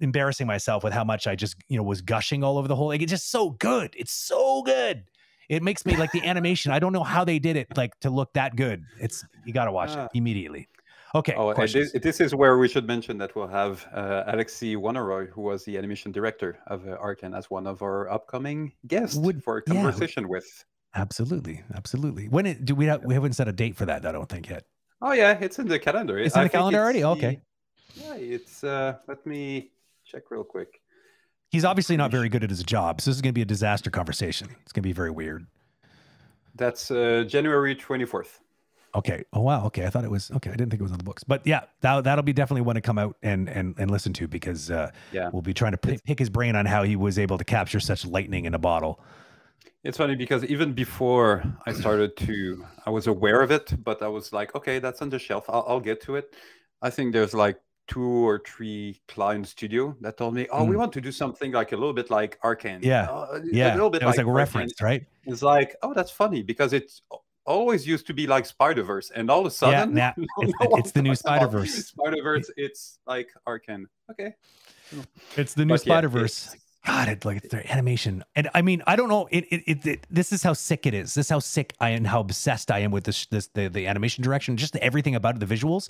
embarrassing 0.02 0.48
myself 0.48 0.84
with 0.84 0.94
how 0.94 1.04
much 1.04 1.28
I 1.28 1.36
just 1.36 1.56
you 1.70 1.78
know 1.78 1.84
was 1.84 2.02
gushing 2.02 2.44
all 2.44 2.58
over 2.58 2.68
the 2.68 2.76
whole. 2.76 2.88
Like 2.88 3.02
it's 3.02 3.12
just 3.12 3.30
so 3.32 3.52
good. 3.52 3.94
It's 3.98 4.12
so 4.14 4.62
good. 4.64 5.04
It 5.50 5.64
makes 5.64 5.86
me 5.86 5.96
like 5.98 6.12
the 6.12 6.24
animation. 6.26 6.72
I 6.72 6.80
don't 6.80 6.94
know 6.94 7.04
how 7.04 7.24
they 7.26 7.40
did 7.40 7.56
it 7.56 7.68
like 7.78 7.98
to 8.02 8.10
look 8.10 8.34
that 8.34 8.56
good. 8.56 8.84
It's 9.00 9.24
you 9.46 9.54
got 9.54 9.66
to 9.66 9.72
watch 9.72 9.90
Ah. 9.92 10.06
it 10.06 10.12
immediately. 10.14 10.68
Okay, 11.14 11.34
Oh, 11.36 11.50
and 11.50 11.68
this, 11.68 11.92
this 11.92 12.22
is 12.22 12.34
where 12.34 12.58
we 12.58 12.70
should 12.70 12.88
mention 12.88 13.18
that 13.18 13.36
we'll 13.36 13.46
have 13.48 13.86
uh, 13.94 14.24
Alexis 14.28 14.76
Wanneroy, 14.76 15.28
who 15.30 15.42
was 15.42 15.66
the 15.66 15.78
animation 15.78 16.10
director 16.14 16.58
of 16.68 16.88
uh, 16.88 16.92
Arcane, 16.92 17.34
as 17.34 17.50
one 17.50 17.68
of 17.68 17.82
our 17.82 18.10
upcoming 18.10 18.72
guests 18.88 19.18
Would- 19.18 19.44
for 19.44 19.58
a 19.58 19.62
yeah. 19.68 19.74
conversation 19.74 20.30
with. 20.30 20.64
Absolutely, 20.96 21.64
absolutely. 21.76 22.30
When 22.30 22.46
it, 22.46 22.64
do 22.64 22.76
we 22.76 22.86
have, 22.86 23.04
we 23.04 23.14
haven't 23.14 23.34
set 23.34 23.50
a 23.50 23.52
date 23.52 23.76
for 23.76 23.86
that? 23.88 24.06
I 24.06 24.14
don't 24.14 24.30
think 24.30 24.50
yet. 24.50 24.64
Oh 25.02 25.12
yeah, 25.12 25.38
it's 25.42 25.60
in 25.60 25.68
the 25.68 25.80
calendar. 25.80 26.18
It's 26.18 26.34
in 26.36 26.42
I 26.42 26.44
the 26.46 26.50
calendar 26.50 26.80
already? 26.80 27.02
the- 27.02 27.08
Okay. 27.10 27.42
Yeah, 27.96 28.14
it's. 28.16 28.64
Uh, 28.64 28.96
let 29.10 29.26
me 29.26 29.72
check 30.12 30.30
real 30.30 30.44
quick. 30.44 30.82
He's 31.50 31.66
obviously 31.66 31.98
not 31.98 32.12
very 32.12 32.30
good 32.30 32.44
at 32.44 32.50
his 32.50 32.64
job, 32.64 33.02
so 33.02 33.10
this 33.10 33.16
is 33.18 33.22
going 33.22 33.34
to 33.34 33.38
be 33.38 33.42
a 33.42 33.46
disaster 33.46 33.90
conversation. 33.90 34.50
It's 34.64 34.72
going 34.72 34.84
to 34.84 34.88
be 34.88 34.94
very 34.94 35.12
weird. 35.12 35.48
That's 36.56 36.92
uh, 36.92 37.24
January 37.28 37.76
twenty 37.76 38.06
fourth. 38.06 38.42
Okay. 38.94 39.24
Oh 39.32 39.40
wow. 39.42 39.66
Okay. 39.68 39.86
I 39.86 39.90
thought 39.90 40.04
it 40.04 40.12
was 40.12 40.32
okay. 40.32 40.50
I 40.50 40.56
didn't 40.56 40.70
think 40.70 40.82
it 40.82 40.84
was 40.84 40.92
on 40.92 40.98
the 40.98 41.04
books, 41.04 41.24
but 41.24 41.46
yeah, 41.48 41.62
that 41.80 42.04
that'll 42.04 42.24
be 42.24 42.34
definitely 42.34 42.62
one 42.62 42.76
to 42.76 42.82
come 42.82 42.98
out 42.98 43.16
and 43.24 43.50
and 43.50 43.76
and 43.78 43.90
listen 43.90 44.12
to 44.14 44.28
because 44.28 44.70
uh, 44.70 44.92
Yeah. 45.14 45.30
we'll 45.32 45.42
be 45.42 45.54
trying 45.54 45.72
to 45.72 45.78
pick, 45.78 46.04
pick 46.04 46.20
his 46.20 46.30
brain 46.30 46.56
on 46.58 46.66
how 46.66 46.84
he 46.84 46.96
was 46.98 47.18
able 47.18 47.38
to 47.38 47.46
capture 47.46 47.80
such 47.80 48.06
lightning 48.06 48.46
in 48.46 48.54
a 48.54 48.60
bottle. 48.60 49.00
It's 49.84 49.98
funny 49.98 50.16
because 50.16 50.44
even 50.46 50.74
before 50.74 51.44
I 51.66 51.72
started 51.74 52.16
to, 52.18 52.66
I 52.86 52.90
was 52.92 53.08
aware 53.08 53.42
of 53.42 53.50
it, 53.50 53.74
but 53.84 54.02
I 54.04 54.10
was 54.10 54.32
like, 54.32 54.54
okay, 54.56 54.78
that's 54.80 55.02
on 55.02 55.10
the 55.10 55.18
shelf. 55.18 55.46
I'll, 55.50 55.66
I'll 55.68 55.80
get 55.80 56.02
to 56.04 56.18
it. 56.18 56.36
I 56.82 56.90
think 56.92 57.14
there's 57.14 57.34
like 57.34 57.58
two 57.92 58.26
or 58.30 58.40
three 58.52 59.02
client 59.08 59.46
studio 59.48 59.96
that 60.02 60.16
told 60.18 60.34
me, 60.34 60.48
oh, 60.52 60.64
we 60.64 60.76
Mm. 60.76 60.80
want 60.80 60.94
to 60.94 61.02
do 61.02 61.12
something 61.12 61.52
like 61.52 61.72
a 61.74 61.78
little 61.82 61.94
bit 61.94 62.10
like 62.10 62.40
Arcane. 62.44 62.80
Yeah. 62.82 63.10
A 63.10 63.42
Yeah, 63.52 63.74
little 63.76 63.90
bit 63.90 64.02
it 64.02 64.06
was 64.06 64.18
like 64.18 64.26
a 64.26 64.30
Arcane." 64.30 64.36
reference, 64.44 64.74
right? 64.82 65.04
It's 65.26 65.42
like, 65.44 65.76
oh, 65.84 65.94
that's 65.94 66.12
funny 66.12 66.42
because 66.42 66.72
it's 66.74 67.02
always 67.46 67.86
used 67.94 68.06
to 68.08 68.14
be 68.14 68.26
like 68.28 68.46
Spider 68.46 68.84
Verse, 68.84 69.12
and 69.18 69.30
all 69.30 69.42
of 69.46 69.48
a 69.48 69.50
Yeah, 69.50 69.80
sudden, 69.82 69.96
nah, 69.96 70.14
no 70.18 70.26
it's 70.44 70.54
the- 70.62 70.76
it's 70.80 70.92
the 70.94 71.02
new 71.02 71.10
talks 71.16 71.22
about 71.22 71.36
Spider-Verse. 71.52 71.86
Spider-Verse, 71.94 72.48
it's 72.56 73.00
like 73.06 73.30
Arcane. 73.46 73.88
Okay. 74.12 74.32
It's 75.38 75.54
the 75.54 75.66
new 75.66 75.74
yeah, 75.74 75.78
Spider 75.88 76.08
Verse. 76.10 76.48
it's- 76.48 76.58
God, 76.84 77.10
it 77.10 77.26
like 77.26 77.44
their 77.50 77.64
animation, 77.72 78.24
and 78.36 78.50
I 78.56 78.64
mean, 78.64 78.82
I 78.88 78.96
don't 78.96 79.08
know. 79.08 79.28
It, 79.30 79.46
it, 79.54 79.62
it, 79.68 79.86
it 79.86 80.08
this 80.10 80.32
is 80.34 80.42
how 80.42 80.54
sick 80.54 80.88
it 80.88 80.96
is. 80.96 81.14
This 81.14 81.28
is 81.28 81.30
how 81.30 81.38
sick 81.38 81.76
I 81.80 81.90
and 81.90 82.08
how 82.08 82.22
obsessed 82.22 82.72
I 82.72 82.80
am 82.80 82.90
with 82.90 83.04
this, 83.04 83.28
this 83.28 83.46
the, 83.54 83.68
the 83.68 83.86
animation 83.86 84.24
direction, 84.24 84.58
just 84.58 84.76
everything 84.78 85.14
about 85.14 85.36
it, 85.36 85.46
the 85.48 85.56
visuals. 85.56 85.90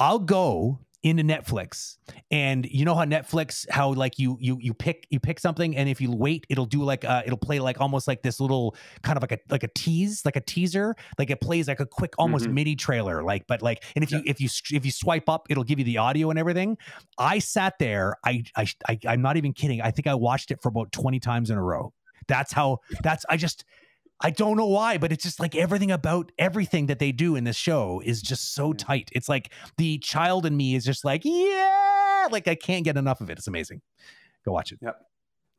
I'll 0.00 0.18
go 0.18 0.80
into 1.02 1.22
Netflix, 1.22 1.96
and 2.30 2.66
you 2.66 2.84
know 2.84 2.94
how 2.94 3.04
Netflix, 3.04 3.68
how 3.70 3.92
like 3.92 4.18
you 4.18 4.36
you 4.40 4.58
you 4.60 4.74
pick 4.74 5.06
you 5.10 5.20
pick 5.20 5.38
something, 5.38 5.76
and 5.76 5.88
if 5.88 6.00
you 6.00 6.10
wait, 6.10 6.44
it'll 6.48 6.66
do 6.66 6.82
like 6.82 7.04
uh, 7.04 7.22
it'll 7.24 7.38
play 7.38 7.60
like 7.60 7.80
almost 7.80 8.08
like 8.08 8.22
this 8.22 8.40
little 8.40 8.74
kind 9.02 9.16
of 9.16 9.22
like 9.22 9.32
a 9.32 9.38
like 9.48 9.62
a 9.62 9.68
tease, 9.68 10.24
like 10.24 10.34
a 10.36 10.40
teaser, 10.40 10.96
like 11.18 11.30
it 11.30 11.40
plays 11.40 11.68
like 11.68 11.80
a 11.80 11.86
quick 11.86 12.14
almost 12.18 12.46
Mhm. 12.46 12.52
mini 12.52 12.74
trailer, 12.76 13.22
like 13.22 13.46
but 13.46 13.62
like, 13.62 13.84
and 13.94 14.02
if 14.02 14.10
you 14.10 14.22
if 14.26 14.40
you 14.40 14.48
if 14.72 14.84
you 14.84 14.90
swipe 14.90 15.28
up, 15.28 15.46
it'll 15.50 15.64
give 15.64 15.78
you 15.78 15.84
the 15.84 15.98
audio 15.98 16.30
and 16.30 16.38
everything. 16.38 16.76
I 17.16 17.38
sat 17.38 17.74
there. 17.78 18.16
I, 18.24 18.42
I, 18.56 18.66
I, 18.88 18.98
I'm 19.06 19.22
not 19.22 19.36
even 19.36 19.52
kidding. 19.52 19.80
I 19.80 19.90
think 19.92 20.06
I 20.06 20.14
watched 20.14 20.50
it 20.50 20.60
for 20.62 20.68
about 20.68 20.90
20 20.92 21.20
times 21.20 21.50
in 21.50 21.56
a 21.58 21.62
row. 21.62 21.92
That's 22.26 22.52
how, 22.52 22.78
that's, 23.02 23.24
I 23.28 23.36
just, 23.36 23.64
I 24.20 24.30
don't 24.30 24.56
know 24.56 24.66
why, 24.66 24.98
but 24.98 25.12
it's 25.12 25.22
just 25.22 25.38
like 25.38 25.54
everything 25.54 25.90
about 25.92 26.32
everything 26.38 26.86
that 26.86 26.98
they 26.98 27.12
do 27.12 27.36
in 27.36 27.44
this 27.44 27.56
show 27.56 28.02
is 28.04 28.20
just 28.20 28.52
so 28.54 28.68
Yeah. 28.68 28.74
tight. 28.78 29.10
It's 29.12 29.28
like 29.28 29.52
the 29.76 29.98
child 29.98 30.44
in 30.44 30.56
me 30.56 30.74
is 30.74 30.84
just 30.84 31.04
like, 31.04 31.24
yeah, 31.24 32.26
like 32.30 32.48
I 32.48 32.54
can't 32.56 32.84
get 32.84 32.96
enough 32.96 33.20
of 33.20 33.30
it. 33.30 33.38
It's 33.38 33.46
amazing. 33.46 33.80
Go 34.44 34.52
watch 34.52 34.72
it. 34.72 34.78
Yep. 34.82 34.96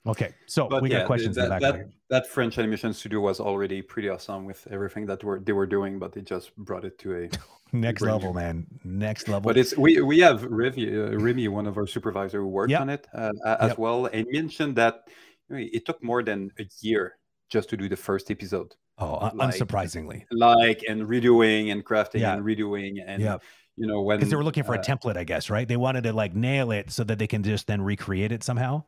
Okay. 0.07 0.33
So 0.45 0.67
But 0.67 0.81
we 0.81 0.89
yeah, 0.89 0.99
got 0.99 1.07
questions 1.07 1.35
that, 1.35 1.49
that, 1.49 1.61
back. 1.61 1.85
that 2.09 2.27
French 2.27 2.57
animation 2.57 2.93
studio 2.93 3.19
was 3.19 3.39
already 3.39 3.81
pretty 3.81 4.09
awesome 4.09 4.45
with 4.45 4.65
everything 4.71 5.05
that 5.07 5.23
were 5.23 5.39
they 5.39 5.53
were 5.53 5.67
doing, 5.67 5.99
but 5.99 6.13
they 6.13 6.21
just 6.21 6.55
brought 6.57 6.83
it 6.83 6.97
to 6.99 7.15
a. 7.15 7.29
Next 7.71 8.01
level, 8.01 8.33
man. 8.33 8.65
Next 8.83 9.27
level. 9.33 9.41
But 9.41 9.57
it's 9.57 9.77
we 9.77 10.01
we 10.01 10.19
have 10.19 10.43
Remy, 10.43 10.89
uh, 10.97 11.17
Remy 11.19 11.47
one 11.49 11.67
of 11.67 11.77
our 11.77 11.85
supervisor 11.85 12.39
who 12.41 12.47
worked 12.47 12.71
Yep. 12.71 12.81
on 12.81 12.89
it 12.89 13.07
uh, 13.13 13.31
as 13.59 13.69
Yep. 13.69 13.77
well, 13.77 14.05
and 14.07 14.25
mentioned 14.31 14.75
that 14.77 15.01
it 15.49 15.85
took 15.85 16.01
more 16.03 16.23
than 16.23 16.49
a 16.59 16.65
year 16.81 17.18
just 17.49 17.69
to 17.69 17.77
do 17.77 17.89
the 17.89 17.95
first 17.97 18.29
episode, 18.31 18.75
oh, 18.97 19.17
un- 19.17 19.37
like- 19.37 19.55
unsurprisingly. 19.55 20.23
like 20.31 20.83
and 20.87 21.03
redoing 21.07 21.71
and 21.71 21.83
crafting 21.85 22.21
Yeah. 22.21 22.33
and 22.33 22.43
redoing 22.45 23.03
and 23.05 23.21
Yeah. 23.21 23.37
you 23.75 23.87
know 23.87 24.01
when 24.01 24.17
Because 24.17 24.29
they 24.29 24.35
were 24.35 24.43
looking 24.43 24.63
for 24.63 24.75
a 24.75 24.79
uh, 24.79 24.83
template, 24.83 25.17
I 25.17 25.23
guess, 25.23 25.49
right? 25.49 25.67
They 25.67 25.77
wanted 25.77 26.03
to 26.03 26.13
like 26.13 26.35
nail 26.35 26.71
it 26.71 26.91
so 26.91 27.03
that 27.03 27.17
they 27.19 27.27
can 27.27 27.43
just 27.43 27.67
then 27.67 27.81
recreate 27.81 28.31
it 28.31 28.43
somehow. 28.43 28.83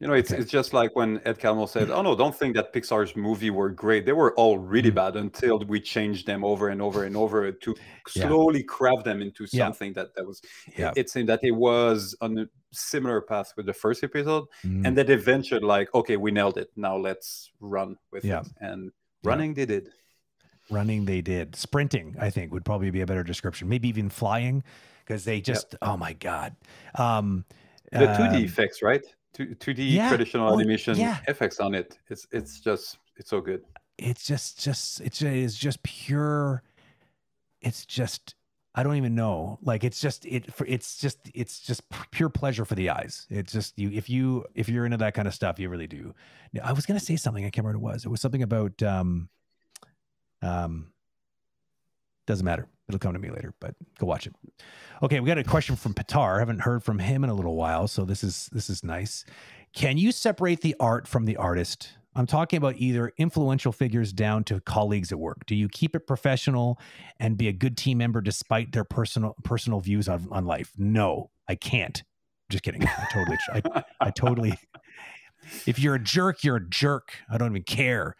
You 0.00 0.08
know, 0.08 0.14
it's 0.14 0.32
Okay. 0.32 0.42
it's 0.42 0.50
just 0.50 0.72
like 0.72 0.94
when 0.96 1.20
Ed 1.24 1.38
Catmull 1.38 1.68
said, 1.68 1.88
"Oh 1.90 2.02
no, 2.02 2.16
don't 2.16 2.34
think 2.34 2.56
that 2.56 2.72
Pixar's 2.74 3.14
movie 3.14 3.50
were 3.50 3.70
great. 3.70 4.04
They 4.04 4.12
were 4.12 4.34
all 4.34 4.58
really 4.58 4.90
Mm. 4.90 4.94
bad 4.96 5.16
until 5.16 5.60
we 5.60 5.80
changed 5.80 6.26
them 6.26 6.44
over 6.44 6.68
and 6.68 6.82
over 6.82 7.04
and 7.04 7.16
over 7.16 7.52
to 7.52 7.74
Yeah. 8.14 8.26
slowly 8.28 8.64
craft 8.64 9.04
them 9.04 9.22
into 9.22 9.46
Yeah. 9.50 9.66
something 9.66 9.92
that 9.92 10.14
that 10.16 10.26
was." 10.26 10.42
Yeah. 10.76 10.90
It, 10.90 10.98
it 11.02 11.10
seemed 11.10 11.28
that 11.28 11.40
it 11.44 11.52
was 11.52 12.16
on 12.20 12.36
a 12.38 12.46
similar 12.72 13.20
path 13.20 13.52
with 13.56 13.66
the 13.66 13.72
first 13.72 14.02
episode, 14.02 14.46
Mm. 14.64 14.84
and 14.86 14.98
that 14.98 15.10
eventually, 15.10 15.60
like, 15.60 15.94
okay, 15.94 16.16
we 16.16 16.32
nailed 16.32 16.58
it. 16.58 16.70
Now 16.76 16.96
let's 16.96 17.52
run 17.60 17.96
with 18.10 18.24
Yeah. 18.24 18.40
it. 18.40 18.48
And 18.60 18.90
Yeah. 19.22 19.30
running, 19.30 19.54
they 19.54 19.64
did. 19.66 19.90
running 20.70 21.04
they 21.04 21.20
did 21.20 21.54
sprinting 21.54 22.16
i 22.18 22.30
think 22.30 22.50
would 22.50 22.64
probably 22.64 22.90
be 22.90 23.02
a 23.02 23.06
better 23.06 23.22
description 23.22 23.68
maybe 23.68 23.86
even 23.86 24.08
flying 24.08 24.64
because 25.04 25.22
they 25.22 25.38
just 25.38 25.72
yep. 25.72 25.78
oh 25.82 25.94
my 25.98 26.14
god. 26.14 26.56
Um, 26.94 27.44
the 27.92 27.98
2D 28.16 28.38
um, 28.38 28.44
effects, 28.44 28.80
right? 28.80 29.04
2, 29.34 29.46
2D 29.46 29.92
yeah. 29.92 30.08
traditional 30.08 30.48
oh, 30.48 30.54
animation 30.54 30.96
yeah. 30.96 31.18
effects 31.28 31.60
on 31.60 31.74
it. 31.74 31.98
It's 32.08 32.26
it's 32.32 32.60
just 32.60 32.98
it's 33.16 33.30
so 33.30 33.40
good. 33.40 33.62
It's 33.98 34.26
just 34.26 34.62
just 34.62 35.00
it's 35.00 35.20
it's 35.22 35.56
just 35.56 35.82
pure. 35.82 36.62
It's 37.60 37.84
just 37.84 38.34
I 38.74 38.82
don't 38.82 38.96
even 38.96 39.14
know. 39.14 39.58
Like 39.62 39.84
it's 39.84 40.00
just 40.00 40.26
it 40.26 40.46
it's 40.66 40.98
just 40.98 41.18
it's 41.34 41.60
just 41.60 41.82
pure 42.10 42.28
pleasure 42.28 42.64
for 42.64 42.74
the 42.74 42.90
eyes. 42.90 43.26
It's 43.30 43.52
just 43.52 43.78
you 43.78 43.90
if 43.92 44.08
you 44.08 44.44
if 44.54 44.68
you're 44.68 44.84
into 44.84 44.96
that 44.98 45.14
kind 45.14 45.28
of 45.28 45.34
stuff, 45.34 45.58
you 45.58 45.68
really 45.68 45.86
do. 45.86 46.14
I 46.62 46.72
was 46.72 46.86
gonna 46.86 47.00
say 47.00 47.16
something. 47.16 47.44
I 47.44 47.50
can't 47.50 47.64
remember 47.64 47.78
what 47.78 47.90
it 47.90 47.94
was. 47.94 48.04
It 48.04 48.08
was 48.08 48.20
something 48.20 48.42
about 48.42 48.82
um 48.82 49.28
um 50.42 50.92
doesn't 52.26 52.44
matter. 52.44 52.68
It'll 52.88 52.98
come 52.98 53.14
to 53.14 53.18
me 53.18 53.30
later, 53.30 53.54
but 53.60 53.74
go 53.98 54.06
watch 54.06 54.26
it. 54.26 54.34
Okay, 55.02 55.20
we 55.20 55.26
got 55.26 55.38
a 55.38 55.44
question 55.44 55.76
from 55.76 55.94
Pitar. 55.94 56.36
I 56.36 56.38
haven't 56.40 56.60
heard 56.60 56.82
from 56.82 56.98
him 56.98 57.24
in 57.24 57.30
a 57.30 57.34
little 57.34 57.56
while, 57.56 57.88
so 57.88 58.04
this 58.04 58.22
is 58.22 58.48
this 58.52 58.68
is 58.68 58.84
nice. 58.84 59.24
Can 59.74 59.98
you 59.98 60.12
separate 60.12 60.60
the 60.60 60.76
art 60.78 61.08
from 61.08 61.24
the 61.24 61.36
artist? 61.36 61.90
I'm 62.16 62.26
talking 62.26 62.58
about 62.58 62.76
either 62.76 63.12
influential 63.18 63.72
figures 63.72 64.12
down 64.12 64.44
to 64.44 64.60
colleagues 64.60 65.10
at 65.10 65.18
work. 65.18 65.46
Do 65.46 65.56
you 65.56 65.68
keep 65.68 65.96
it 65.96 66.06
professional 66.06 66.78
and 67.18 67.36
be 67.36 67.48
a 67.48 67.52
good 67.52 67.76
team 67.76 67.98
member 67.98 68.20
despite 68.20 68.72
their 68.72 68.84
personal 68.84 69.34
personal 69.42 69.80
views 69.80 70.08
on, 70.08 70.28
on 70.30 70.46
life? 70.46 70.72
No, 70.76 71.30
I 71.48 71.56
can't. 71.56 72.02
Just 72.50 72.62
kidding. 72.62 72.84
I 72.86 73.06
totally, 73.12 73.38
I, 73.52 73.84
I 74.00 74.10
totally. 74.10 74.54
If 75.66 75.78
you're 75.78 75.96
a 75.96 76.02
jerk, 76.02 76.44
you're 76.44 76.56
a 76.56 76.68
jerk. 76.68 77.14
I 77.30 77.36
don't 77.36 77.50
even 77.50 77.64
care. 77.64 78.14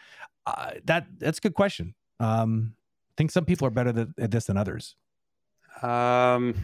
Uh, 0.46 0.72
that 0.84 1.06
that's 1.18 1.38
a 1.38 1.40
good 1.40 1.54
question. 1.54 1.94
Um, 2.18 2.74
think 3.16 3.30
some 3.30 3.44
people 3.44 3.66
are 3.66 3.70
better 3.70 3.92
th- 3.92 4.08
at 4.18 4.30
this 4.30 4.46
than 4.46 4.56
others. 4.56 4.96
Um, 5.82 6.54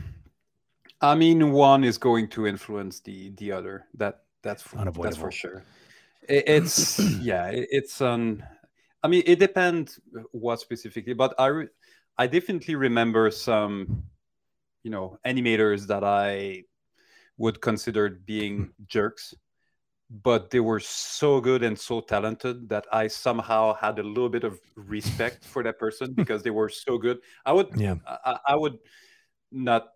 I 1.00 1.14
mean, 1.14 1.52
one 1.52 1.84
is 1.84 1.98
going 1.98 2.28
to 2.28 2.46
influence 2.46 3.00
the 3.00 3.30
the 3.36 3.52
other. 3.52 3.86
That 3.94 4.20
that's 4.42 4.64
Unavoidable. 4.74 5.02
that's 5.02 5.16
for 5.16 5.30
sure. 5.30 5.62
It, 6.28 6.44
it's 6.46 6.98
yeah, 7.20 7.48
it, 7.48 7.68
it's 7.70 8.00
um. 8.00 8.42
I 9.02 9.08
mean, 9.08 9.22
it 9.24 9.38
depends 9.38 9.98
what 10.32 10.60
specifically, 10.60 11.14
but 11.14 11.34
I 11.38 11.46
re- 11.46 11.68
I 12.18 12.26
definitely 12.26 12.74
remember 12.74 13.30
some, 13.30 14.04
you 14.82 14.90
know, 14.90 15.18
animators 15.24 15.86
that 15.86 16.04
I 16.04 16.64
would 17.38 17.62
consider 17.62 18.10
being 18.10 18.74
jerks 18.86 19.32
but 20.10 20.50
they 20.50 20.58
were 20.58 20.80
so 20.80 21.40
good 21.40 21.62
and 21.62 21.78
so 21.78 22.00
talented 22.00 22.68
that 22.68 22.84
I 22.92 23.06
somehow 23.06 23.74
had 23.74 23.98
a 24.00 24.02
little 24.02 24.28
bit 24.28 24.42
of 24.42 24.60
respect 24.74 25.44
for 25.44 25.62
that 25.62 25.78
person 25.78 26.12
because 26.14 26.42
they 26.42 26.50
were 26.50 26.68
so 26.68 26.98
good. 26.98 27.20
I 27.46 27.52
would, 27.52 27.68
yeah, 27.76 27.94
I, 28.06 28.38
I 28.48 28.56
would 28.56 28.78
not 29.52 29.90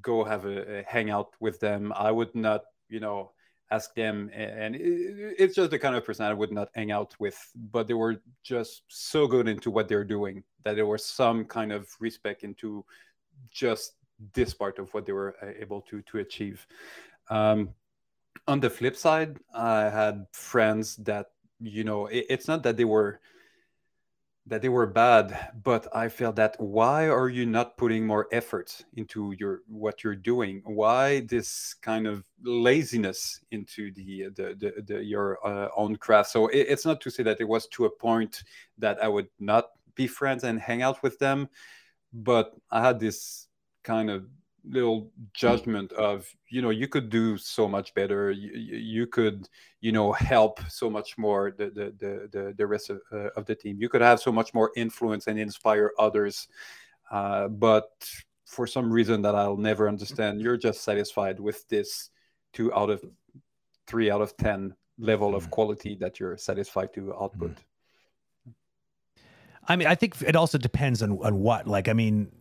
go 0.00 0.24
have 0.24 0.46
a, 0.46 0.78
a, 0.78 0.82
hangout 0.84 1.34
with 1.40 1.60
them. 1.60 1.92
I 1.94 2.10
would 2.10 2.34
not, 2.34 2.62
you 2.88 3.00
know, 3.00 3.32
ask 3.70 3.94
them, 3.94 4.30
and 4.32 4.74
it, 4.74 5.34
it's 5.38 5.54
just 5.54 5.70
the 5.70 5.78
kind 5.78 5.94
of 5.94 6.04
person 6.04 6.24
I 6.24 6.32
would 6.32 6.52
not 6.52 6.70
hang 6.74 6.90
out 6.90 7.14
with. 7.18 7.38
But 7.54 7.86
they 7.86 7.94
were 7.94 8.22
just 8.42 8.82
so 8.88 9.26
good 9.26 9.46
into 9.46 9.70
what 9.70 9.88
they're 9.88 10.04
doing 10.04 10.42
that 10.64 10.76
there 10.76 10.86
was 10.86 11.04
some 11.04 11.44
kind 11.44 11.70
of 11.70 11.86
respect 12.00 12.44
into 12.44 12.84
just 13.50 13.92
this 14.32 14.54
part 14.54 14.78
of 14.78 14.92
what 14.94 15.06
they 15.06 15.12
were 15.12 15.36
uh, 15.42 15.52
able 15.58 15.82
to 15.82 16.00
to 16.02 16.18
achieve. 16.18 16.66
Um, 17.28 17.74
on 18.46 18.60
the 18.60 18.70
flip 18.70 18.96
side, 18.96 19.38
I 19.54 19.90
had 19.90 20.26
friends 20.32 20.96
that 20.96 21.26
you 21.60 21.84
know 21.84 22.06
it, 22.06 22.26
it's 22.28 22.48
not 22.48 22.62
that 22.62 22.76
they 22.76 22.84
were 22.84 23.20
that 24.46 24.62
they 24.62 24.68
were 24.68 24.86
bad, 24.86 25.52
but 25.62 25.86
I 25.94 26.08
felt 26.08 26.36
that 26.36 26.56
why 26.58 27.08
are 27.08 27.28
you 27.28 27.46
not 27.46 27.76
putting 27.76 28.06
more 28.06 28.26
effort 28.32 28.84
into 28.94 29.32
your 29.38 29.60
what 29.68 30.02
you're 30.02 30.16
doing? 30.16 30.62
Why 30.64 31.20
this 31.20 31.74
kind 31.82 32.06
of 32.06 32.24
laziness 32.42 33.40
into 33.50 33.92
the 33.92 34.28
the, 34.34 34.56
the, 34.58 34.82
the 34.82 35.04
your 35.04 35.38
uh, 35.46 35.68
own 35.76 35.96
craft? 35.96 36.30
So 36.30 36.48
it, 36.48 36.66
it's 36.68 36.84
not 36.84 37.00
to 37.02 37.10
say 37.10 37.22
that 37.22 37.40
it 37.40 37.48
was 37.48 37.66
to 37.68 37.84
a 37.84 37.90
point 37.90 38.42
that 38.78 39.02
I 39.02 39.08
would 39.08 39.28
not 39.38 39.70
be 39.94 40.06
friends 40.06 40.44
and 40.44 40.58
hang 40.58 40.82
out 40.82 41.02
with 41.02 41.18
them, 41.18 41.48
but 42.12 42.52
I 42.70 42.80
had 42.80 42.98
this 42.98 43.46
kind 43.84 44.10
of 44.10 44.26
little 44.68 45.10
judgment 45.32 45.92
of 45.92 46.28
you 46.48 46.60
know 46.62 46.70
you 46.70 46.86
could 46.88 47.08
do 47.08 47.36
so 47.36 47.66
much 47.68 47.94
better 47.94 48.30
you, 48.30 48.50
you 48.52 49.06
could 49.06 49.48
you 49.80 49.92
know 49.92 50.12
help 50.12 50.60
so 50.68 50.90
much 50.90 51.16
more 51.16 51.52
the 51.56 51.66
the 51.70 52.28
the, 52.30 52.54
the 52.56 52.66
rest 52.66 52.90
of, 52.90 53.00
uh, 53.12 53.30
of 53.36 53.46
the 53.46 53.54
team 53.54 53.76
you 53.80 53.88
could 53.88 54.00
have 54.00 54.20
so 54.20 54.30
much 54.30 54.52
more 54.52 54.70
influence 54.76 55.26
and 55.26 55.38
inspire 55.38 55.92
others 55.98 56.48
uh, 57.10 57.48
but 57.48 57.90
for 58.46 58.66
some 58.66 58.92
reason 58.92 59.22
that 59.22 59.34
i'll 59.34 59.56
never 59.56 59.88
understand 59.88 60.40
you're 60.40 60.56
just 60.56 60.82
satisfied 60.82 61.40
with 61.40 61.66
this 61.68 62.10
two 62.52 62.72
out 62.74 62.90
of 62.90 63.02
three 63.86 64.10
out 64.10 64.20
of 64.20 64.36
ten 64.36 64.74
level 64.98 65.34
of 65.34 65.46
mm. 65.46 65.50
quality 65.50 65.94
that 65.94 66.20
you're 66.20 66.36
satisfied 66.36 66.92
to 66.92 67.14
output 67.14 67.52
mm. 67.52 67.64
I 69.68 69.76
mean, 69.76 69.86
I 69.86 69.94
think 69.94 70.20
it 70.22 70.34
also 70.34 70.58
depends 70.58 71.00
on, 71.00 71.18
on 71.22 71.38
what. 71.38 71.68
Like, 71.68 71.88
I 71.88 71.92
mean, 71.92 72.32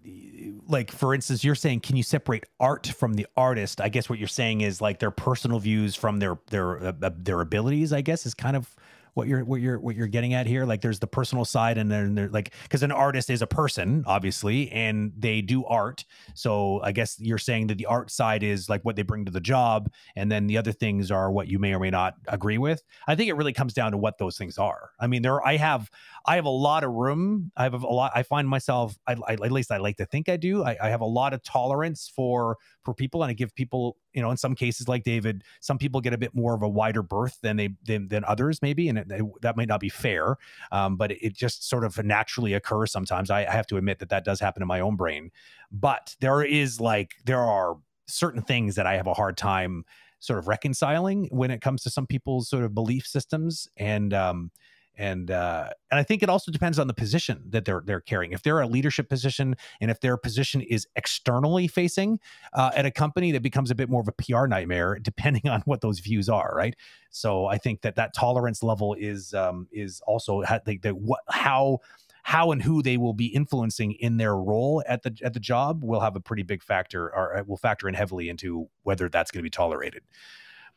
like 0.67 0.91
for 0.91 1.13
instance 1.13 1.43
you're 1.43 1.55
saying 1.55 1.79
can 1.81 1.95
you 1.95 2.03
separate 2.03 2.45
art 2.59 2.87
from 2.87 3.13
the 3.13 3.27
artist? 3.35 3.81
I 3.81 3.89
guess 3.89 4.09
what 4.09 4.19
you're 4.19 4.27
saying 4.27 4.61
is 4.61 4.81
like 4.81 4.99
their 4.99 5.11
personal 5.11 5.59
views 5.59 5.95
from 5.95 6.19
their 6.19 6.37
their 6.47 6.87
uh, 6.87 6.93
uh 7.01 7.11
their 7.15 7.41
abilities 7.41 7.93
i 7.93 8.01
guess 8.01 8.25
is 8.25 8.33
kind 8.33 8.55
of 8.55 8.75
what 9.13 9.27
you're 9.27 9.43
what 9.43 9.61
you're 9.61 9.79
what 9.79 9.95
you're 9.95 10.07
getting 10.07 10.33
at 10.33 10.45
here. 10.45 10.65
Like 10.65 10.81
there's 10.81 10.99
the 10.99 11.07
personal 11.07 11.45
side 11.45 11.77
and 11.77 11.91
then 11.91 12.15
there's 12.15 12.31
like 12.31 12.53
because 12.63 12.83
an 12.83 12.91
artist 12.91 13.29
is 13.29 13.41
a 13.41 13.47
person 13.47 14.03
obviously 14.07 14.71
and 14.71 15.11
they 15.17 15.41
do 15.41 15.65
art. 15.65 16.05
So 16.33 16.81
i 16.83 16.91
guess 16.91 17.19
you're 17.19 17.37
saying 17.37 17.67
that 17.67 17.77
the 17.77 17.85
art 17.85 18.11
side 18.11 18.43
is 18.43 18.69
like 18.69 18.83
what 18.83 18.95
they 18.95 19.01
bring 19.01 19.25
to 19.25 19.31
the 19.31 19.39
job 19.39 19.91
and 20.15 20.31
then 20.31 20.47
the 20.47 20.57
other 20.57 20.71
things 20.71 21.11
are 21.11 21.31
what 21.31 21.47
you 21.47 21.59
may 21.59 21.73
or 21.73 21.79
may 21.79 21.89
not 21.89 22.15
agree 22.27 22.57
with. 22.57 22.83
I 23.07 23.15
think 23.15 23.29
it 23.29 23.33
really 23.33 23.53
comes 23.53 23.73
down 23.73 23.91
to 23.91 23.97
what 23.97 24.17
those 24.17 24.37
things 24.37 24.57
are. 24.57 24.91
I 24.99 25.07
mean 25.07 25.21
there 25.21 25.45
i 25.45 25.57
have 25.57 25.89
i 26.25 26.35
have 26.35 26.45
a 26.45 26.49
lot 26.49 26.83
of 26.83 26.91
room. 26.91 27.51
I 27.57 27.63
have 27.63 27.73
a 27.73 27.87
lot 27.87 28.11
i 28.15 28.23
find 28.23 28.47
myself 28.47 28.97
I, 29.07 29.15
I 29.27 29.33
at 29.33 29.51
least 29.51 29.71
i 29.71 29.77
like 29.77 29.97
to 29.97 30.05
think 30.05 30.29
i 30.29 30.37
do. 30.37 30.63
I, 30.63 30.77
I 30.81 30.89
have 30.89 31.01
a 31.01 31.05
lot 31.05 31.33
of 31.33 31.43
tolerance 31.43 32.11
for 32.13 32.57
for 32.83 32.93
people 32.93 33.23
and 33.23 33.29
i 33.29 33.33
give 33.33 33.53
people 33.55 33.97
you 34.13 34.21
know 34.21 34.31
in 34.31 34.37
some 34.37 34.55
cases 34.55 34.87
like 34.87 35.03
david 35.03 35.43
some 35.59 35.77
people 35.77 36.01
get 36.01 36.13
a 36.13 36.17
bit 36.17 36.33
more 36.33 36.53
of 36.53 36.61
a 36.61 36.69
wider 36.69 37.03
berth 37.03 37.37
than 37.41 37.57
they 37.57 37.69
than, 37.85 38.07
than 38.07 38.23
others 38.25 38.61
maybe 38.61 38.89
and 38.89 38.97
it, 38.97 39.07
that 39.41 39.55
might 39.55 39.67
not 39.67 39.79
be 39.79 39.89
fair 39.89 40.35
um, 40.71 40.95
but 40.95 41.11
it, 41.11 41.17
it, 41.21 41.33
just 41.33 41.67
sort 41.67 41.83
of 41.83 41.97
naturally 42.03 42.53
occurs 42.53 42.91
sometimes. 42.91 43.29
I, 43.29 43.45
I 43.45 43.51
have 43.51 43.67
to 43.67 43.77
admit 43.77 43.99
that 43.99 44.09
that 44.09 44.25
does 44.25 44.39
happen 44.39 44.61
in 44.61 44.67
my 44.67 44.79
own 44.79 44.95
brain. 44.95 45.31
But 45.71 46.15
there 46.19 46.43
is 46.43 46.81
like 46.81 47.15
there 47.25 47.39
are 47.39 47.77
certain 48.07 48.41
things 48.41 48.73
that 48.75 48.87
i 48.87 48.95
have 48.95 49.05
a 49.05 49.13
hard 49.13 49.37
time 49.37 49.85
sort 50.17 50.39
of 50.39 50.47
reconciling 50.47 51.27
when 51.31 51.51
it 51.51 51.61
comes 51.61 51.83
to 51.83 51.91
some 51.91 52.07
people's 52.07 52.49
sort 52.49 52.63
of 52.63 52.73
belief 52.73 53.05
systems 53.05 53.67
and 53.77 54.15
um 54.15 54.49
and 54.99 55.31
uh, 55.31 55.69
and 55.89 55.99
I 55.99 56.03
think 56.03 56.21
it 56.21 56.29
also 56.29 56.51
depends 56.51 56.77
on 56.77 56.87
the 56.87 56.93
position 56.93 57.41
that 57.49 57.63
they're 57.63 57.81
they're 57.85 58.01
carrying. 58.01 58.33
If 58.33 58.43
they're 58.43 58.59
a 58.59 58.67
leadership 58.67 59.07
position, 59.07 59.55
and 59.79 59.89
if 59.89 60.01
their 60.01 60.17
position 60.17 60.59
is 60.59 60.85
externally 60.97 61.69
facing 61.69 62.19
uh, 62.53 62.71
at 62.75 62.85
a 62.85 62.91
company, 62.91 63.31
that 63.31 63.41
becomes 63.41 63.71
a 63.71 63.75
bit 63.75 63.89
more 63.89 64.01
of 64.01 64.09
a 64.09 64.11
PR 64.11 64.45
nightmare, 64.45 64.99
depending 65.01 65.49
on 65.49 65.61
what 65.61 65.79
those 65.79 65.99
views 65.99 66.27
are, 66.27 66.53
right? 66.53 66.75
So 67.09 67.45
I 67.45 67.57
think 67.57 67.81
that 67.81 67.95
that 67.95 68.13
tolerance 68.13 68.61
level 68.61 68.93
is 68.93 69.33
um, 69.33 69.69
is 69.71 70.01
also 70.05 70.41
how, 70.41 70.59
the, 70.65 70.77
the, 70.77 70.91
what 70.91 71.21
how 71.29 71.79
how 72.23 72.51
and 72.51 72.61
who 72.61 72.83
they 72.83 72.97
will 72.97 73.13
be 73.13 73.27
influencing 73.27 73.93
in 73.93 74.17
their 74.17 74.35
role 74.35 74.83
at 74.85 75.03
the 75.03 75.17
at 75.23 75.33
the 75.33 75.39
job 75.39 75.81
will 75.81 76.01
have 76.01 76.17
a 76.17 76.19
pretty 76.19 76.43
big 76.43 76.61
factor, 76.61 77.05
or 77.15 77.37
uh, 77.37 77.43
will 77.47 77.55
factor 77.55 77.87
in 77.87 77.93
heavily 77.93 78.27
into 78.27 78.67
whether 78.83 79.07
that's 79.07 79.31
going 79.31 79.39
to 79.39 79.43
be 79.43 79.49
tolerated. 79.49 80.03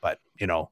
But 0.00 0.20
you 0.38 0.46
know, 0.46 0.70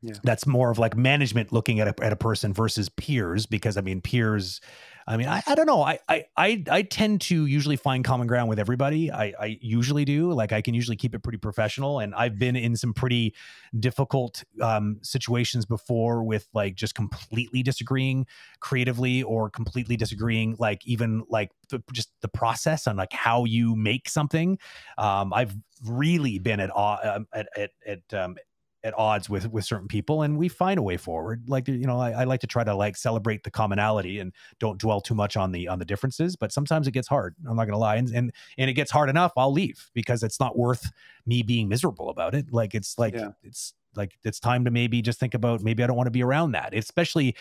yeah. 0.00 0.14
That's 0.22 0.46
more 0.46 0.70
of 0.70 0.78
like 0.78 0.96
management 0.96 1.52
looking 1.52 1.80
at 1.80 1.88
a, 1.88 2.04
at 2.04 2.12
a 2.12 2.16
person 2.16 2.52
versus 2.52 2.88
peers, 2.88 3.46
because 3.46 3.76
I 3.76 3.80
mean, 3.80 4.00
peers, 4.00 4.60
I 5.08 5.16
mean, 5.16 5.26
I, 5.26 5.42
I 5.46 5.54
don't 5.54 5.66
know. 5.66 5.82
I, 5.82 5.98
I, 6.08 6.62
I, 6.68 6.82
tend 6.82 7.22
to 7.22 7.46
usually 7.46 7.76
find 7.76 8.04
common 8.04 8.26
ground 8.26 8.50
with 8.50 8.58
everybody. 8.58 9.10
I, 9.10 9.32
I 9.40 9.58
usually 9.62 10.04
do. 10.04 10.32
Like 10.32 10.52
I 10.52 10.60
can 10.60 10.74
usually 10.74 10.96
keep 10.96 11.14
it 11.14 11.22
pretty 11.22 11.38
professional. 11.38 11.98
And 11.98 12.14
I've 12.14 12.38
been 12.38 12.56
in 12.56 12.76
some 12.76 12.92
pretty 12.92 13.34
difficult 13.80 14.44
um, 14.60 14.98
situations 15.02 15.64
before 15.64 16.22
with 16.22 16.46
like 16.52 16.74
just 16.74 16.94
completely 16.94 17.62
disagreeing 17.62 18.26
creatively 18.60 19.22
or 19.22 19.48
completely 19.48 19.96
disagreeing, 19.96 20.56
like 20.58 20.86
even 20.86 21.24
like 21.30 21.50
the, 21.70 21.82
just 21.92 22.10
the 22.20 22.28
process 22.28 22.86
on 22.86 22.96
like 22.96 23.12
how 23.12 23.46
you 23.46 23.74
make 23.74 24.10
something. 24.10 24.58
Um, 24.98 25.32
I've 25.32 25.56
really 25.86 26.38
been 26.38 26.60
at, 26.60 26.70
uh, 26.76 27.20
at, 27.32 27.48
at, 27.56 27.70
at 27.86 28.14
um, 28.14 28.36
at 28.84 28.96
odds 28.96 29.28
with 29.28 29.50
with 29.50 29.64
certain 29.64 29.88
people 29.88 30.22
and 30.22 30.38
we 30.38 30.48
find 30.48 30.78
a 30.78 30.82
way 30.82 30.96
forward 30.96 31.42
like 31.48 31.66
you 31.66 31.86
know 31.86 31.98
I, 31.98 32.10
I, 32.12 32.24
like 32.24 32.40
to 32.40 32.46
try 32.46 32.62
to 32.62 32.74
like 32.74 32.96
celebrate 32.96 33.42
the 33.42 33.50
commonality 33.50 34.20
and 34.20 34.32
don't 34.60 34.78
dwell 34.78 35.00
too 35.00 35.14
much 35.14 35.36
on 35.36 35.50
the 35.50 35.66
on 35.66 35.78
the 35.80 35.84
differences 35.84 36.36
but 36.36 36.52
sometimes 36.52 36.86
it 36.86 36.92
gets 36.92 37.08
hard 37.08 37.34
i'm 37.48 37.56
not 37.56 37.64
gonna 37.64 37.78
lie 37.78 37.96
and 37.96 38.08
and, 38.10 38.32
and 38.56 38.70
it 38.70 38.74
gets 38.74 38.90
hard 38.90 39.08
enough 39.08 39.32
i'll 39.36 39.52
leave 39.52 39.90
because 39.94 40.22
it's 40.22 40.38
not 40.38 40.56
worth 40.56 40.92
me 41.26 41.42
being 41.42 41.68
miserable 41.68 42.08
about 42.08 42.34
it 42.34 42.52
like 42.52 42.74
it's 42.74 42.98
like 42.98 43.14
yeah. 43.14 43.30
it's 43.42 43.74
like 43.96 44.16
it's 44.24 44.38
time 44.38 44.64
to 44.64 44.70
maybe 44.70 45.02
just 45.02 45.18
think 45.18 45.34
about 45.34 45.60
maybe 45.60 45.82
i 45.82 45.86
don't 45.86 45.96
want 45.96 46.06
to 46.06 46.12
be 46.12 46.22
around 46.22 46.52
that 46.52 46.72
especially 46.72 47.34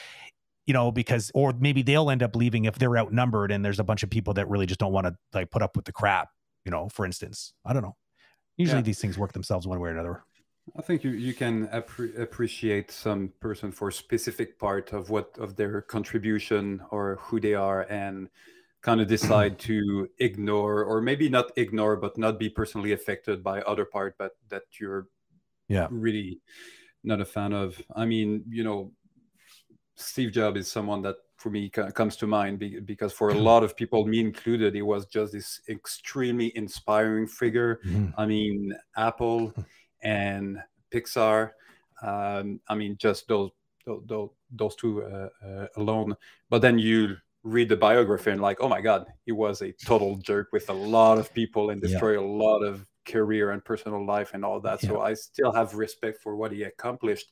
you 0.65 0.73
know 0.73 0.91
because 0.91 1.31
or 1.35 1.53
maybe 1.59 1.83
they'll 1.83 2.09
end 2.09 2.23
up 2.23 2.35
leaving 2.35 2.65
if 2.65 2.79
they're 2.79 2.97
outnumbered 2.97 3.51
and 3.51 3.63
there's 3.63 3.79
a 3.79 3.83
bunch 3.83 4.01
of 4.01 4.09
people 4.09 4.33
that 4.33 4.49
really 4.49 4.65
just 4.65 4.79
don't 4.79 4.91
want 4.91 5.05
to 5.05 5.15
like 5.33 5.51
put 5.51 5.61
up 5.61 5.75
with 5.75 5.85
the 5.85 5.91
crap 5.91 6.29
you 6.67 6.71
know, 6.71 6.89
for 6.89 7.05
instance. 7.05 7.53
I 7.65 7.71
don't 7.71 7.81
know. 7.81 7.95
Usually 8.57 8.79
Yeah. 8.79 8.83
these 8.83 8.99
things 8.99 9.17
work 9.17 9.31
themselves 9.31 9.65
one 9.65 9.79
way 9.79 9.89
or 9.89 9.93
another. 9.93 10.25
I 10.75 10.81
think 10.81 11.03
you, 11.03 11.11
you 11.11 11.33
can 11.33 11.67
appre- 11.67 12.19
appreciate 12.19 12.91
some 12.91 13.31
person 13.39 13.71
for 13.71 13.89
specific 13.91 14.59
part 14.59 14.93
of 14.93 15.09
what 15.09 15.37
of 15.39 15.55
their 15.55 15.81
contribution 15.81 16.81
or 16.91 17.17
who 17.21 17.39
they 17.39 17.53
are 17.53 17.83
and 17.89 18.29
kind 18.81 19.01
of 19.01 19.07
decide 19.07 19.57
to 19.59 20.07
ignore 20.19 20.83
or 20.83 21.01
maybe 21.01 21.29
not 21.29 21.51
ignore 21.57 21.95
but 21.95 22.17
not 22.17 22.37
be 22.39 22.49
personally 22.49 22.91
affected 22.91 23.43
by 23.43 23.61
other 23.61 23.85
part 23.85 24.15
but 24.17 24.31
that 24.49 24.63
you're 24.79 25.07
Yeah. 25.67 25.87
really 25.89 26.39
not 27.03 27.21
a 27.21 27.25
fan 27.25 27.53
of. 27.53 27.81
I 27.95 28.05
mean, 28.05 28.43
you 28.49 28.63
know, 28.63 28.91
Steve 29.95 30.31
Jobs 30.31 30.59
is 30.59 30.67
someone 30.71 31.01
that 31.03 31.15
for 31.37 31.49
me 31.49 31.69
comes 31.69 32.17
to 32.17 32.27
mind 32.27 32.59
because 32.85 33.13
for 33.13 33.29
a 33.29 33.33
lot 33.37 33.63
of 33.63 33.75
people, 33.75 34.05
me 34.05 34.19
included, 34.19 34.75
he 34.75 34.81
was 34.81 35.05
just 35.05 35.33
this 35.33 35.61
extremely 35.69 36.51
inspiring 36.55 37.27
figure. 37.27 37.79
Mhm. 37.85 38.13
I 38.17 38.25
mean, 38.25 38.73
Apple 38.95 39.53
and 40.01 40.61
Pixar. 40.91 41.51
Um, 42.01 42.59
I 42.67 42.75
mean, 42.75 42.97
just 42.97 43.27
those 43.27 43.51
those, 43.85 44.29
those 44.51 44.75
two 44.75 45.03
uh, 45.03 45.29
uh, 45.45 45.67
alone. 45.77 46.15
But 46.49 46.61
then 46.61 46.77
you 46.77 47.15
read 47.43 47.69
the 47.69 47.77
biography 47.77 48.31
and 48.31 48.41
like, 48.41 48.57
oh 48.59 48.67
my 48.67 48.81
God, 48.81 49.05
he 49.25 49.31
was 49.31 49.61
a 49.61 49.71
total 49.71 50.17
jerk 50.17 50.49
with 50.51 50.69
a 50.69 50.73
lot 50.73 51.17
of 51.17 51.33
people 51.33 51.69
and 51.69 51.81
Yeah. 51.81 51.87
destroy 51.87 52.19
a 52.19 52.21
lot 52.21 52.63
of 52.63 52.85
career 53.05 53.51
and 53.51 53.63
personal 53.63 54.05
life 54.05 54.31
and 54.33 54.43
all 54.43 54.59
that. 54.59 54.81
So 54.81 54.99
I 54.99 55.13
still 55.13 55.53
have 55.53 55.73
respect 55.75 56.21
for 56.21 56.35
what 56.35 56.51
he 56.51 56.63
accomplished. 56.63 57.27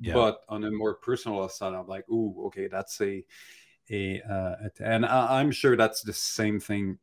Yeah. 0.00 0.14
But 0.14 0.40
on 0.48 0.64
a 0.64 0.70
more 0.72 0.94
personal 0.94 1.48
side, 1.48 1.74
I'm 1.74 1.86
like, 1.86 2.08
ooh, 2.08 2.46
okay, 2.46 2.66
that's 2.66 3.00
a 3.00 3.24
a 3.90 4.20
uh, 4.22 4.68
and 4.80 5.06
I, 5.06 5.40
I'm 5.40 5.52
sure 5.52 5.76
that's 5.76 6.02
the 6.02 6.12
same 6.12 6.58
thing 6.58 6.98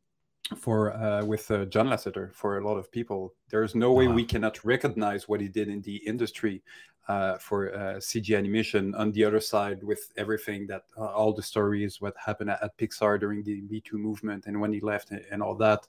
for 0.55 0.93
uh, 0.93 1.23
with 1.25 1.49
uh, 1.51 1.65
John 1.65 1.87
Lasseter 1.87 2.33
for 2.33 2.57
a 2.57 2.65
lot 2.67 2.77
of 2.77 2.91
people. 2.91 3.33
There's 3.49 3.75
no 3.75 3.91
way 3.93 4.05
Uh-huh. 4.05 4.15
we 4.15 4.25
cannot 4.25 4.63
recognize 4.63 5.27
what 5.27 5.41
he 5.41 5.47
did 5.49 5.67
in 5.67 5.81
the 5.81 5.97
industry 6.07 6.61
uh, 7.07 7.37
for 7.37 7.73
uh, 7.73 7.95
CG 7.99 8.37
animation. 8.37 8.93
On 8.95 9.11
the 9.11 9.23
other 9.23 9.39
side, 9.39 9.81
with 9.83 10.11
everything 10.17 10.67
that 10.67 10.83
uh, 10.97 11.05
all 11.05 11.31
the 11.33 11.41
stories, 11.41 12.01
what 12.01 12.13
happened 12.17 12.49
at, 12.49 12.61
at 12.61 12.77
Pixar 12.77 13.19
during 13.19 13.43
the 13.43 13.61
Me 13.69 13.79
Too 13.81 13.97
movement 13.97 14.45
and 14.45 14.59
when 14.59 14.73
he 14.73 14.79
left 14.81 15.11
and, 15.11 15.21
and 15.31 15.41
all 15.41 15.55
that. 15.55 15.87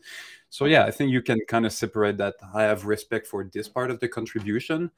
So 0.49 0.67
yeah, 0.67 0.85
I 0.85 0.91
think 0.93 1.11
you 1.11 1.23
can 1.23 1.39
kind 1.49 1.67
of 1.67 1.73
separate 1.73 2.17
that. 2.19 2.35
I 2.55 2.63
have 2.63 2.85
respect 2.87 3.27
for 3.27 3.45
this 3.53 3.69
part 3.69 3.91
of 3.91 3.99
the 4.01 4.09
contribution, 4.09 4.91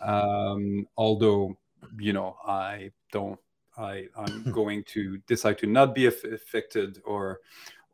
um, 0.00 0.86
although 0.96 1.56
you 1.98 2.12
know 2.12 2.36
I 2.46 2.90
don't. 3.12 3.38
I 3.76 4.06
I'm 4.16 4.52
going 4.52 4.84
to 4.94 5.18
decide 5.26 5.58
to 5.58 5.66
not 5.66 5.94
be 5.94 6.06
aff- 6.06 6.22
affected 6.22 7.00
or 7.04 7.40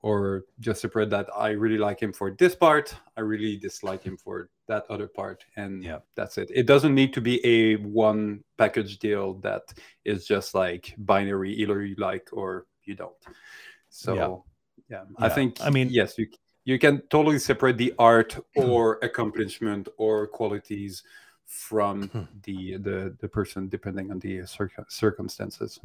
or 0.02 0.44
just 0.60 0.80
separate 0.80 1.10
that 1.10 1.28
I 1.36 1.50
really 1.50 1.76
like 1.78 2.00
him 2.00 2.12
for 2.12 2.30
this 2.30 2.54
part. 2.54 2.94
I 3.16 3.20
really 3.20 3.56
dislike 3.56 4.02
him 4.02 4.16
for 4.16 4.48
that 4.66 4.84
other 4.88 5.06
part, 5.06 5.44
and 5.56 5.82
Yeah. 5.82 5.98
that's 6.14 6.38
it. 6.38 6.50
It 6.54 6.66
doesn't 6.66 6.94
need 6.94 7.12
to 7.14 7.20
be 7.20 7.44
a 7.44 7.76
one 7.76 8.44
package 8.56 8.98
deal 8.98 9.34
that 9.40 9.74
is 10.04 10.26
just 10.26 10.54
like 10.54 10.94
binary, 10.98 11.52
either 11.52 11.84
you 11.84 11.96
like 11.96 12.28
or 12.32 12.66
you 12.84 12.94
don't. 12.94 13.22
So 13.90 14.44
yeah, 14.88 15.04
I 15.18 15.26
Yeah. 15.26 15.34
think 15.34 15.60
I 15.60 15.70
mean- 15.70 15.90
yes, 15.90 16.18
you 16.18 16.28
you 16.64 16.78
can 16.78 17.00
totally 17.08 17.38
separate 17.38 17.78
the 17.78 17.94
art 17.98 18.38
or 18.54 18.98
accomplishment 19.02 19.88
or 19.96 20.26
qualities 20.26 21.02
from 21.46 22.08
hmm. 22.08 22.22
the 22.44 22.76
the 22.76 23.16
the 23.18 23.28
person 23.28 23.68
depending 23.68 24.10
on 24.10 24.18
the 24.20 24.46
circ- 24.46 24.88
circumstances. 24.88 25.80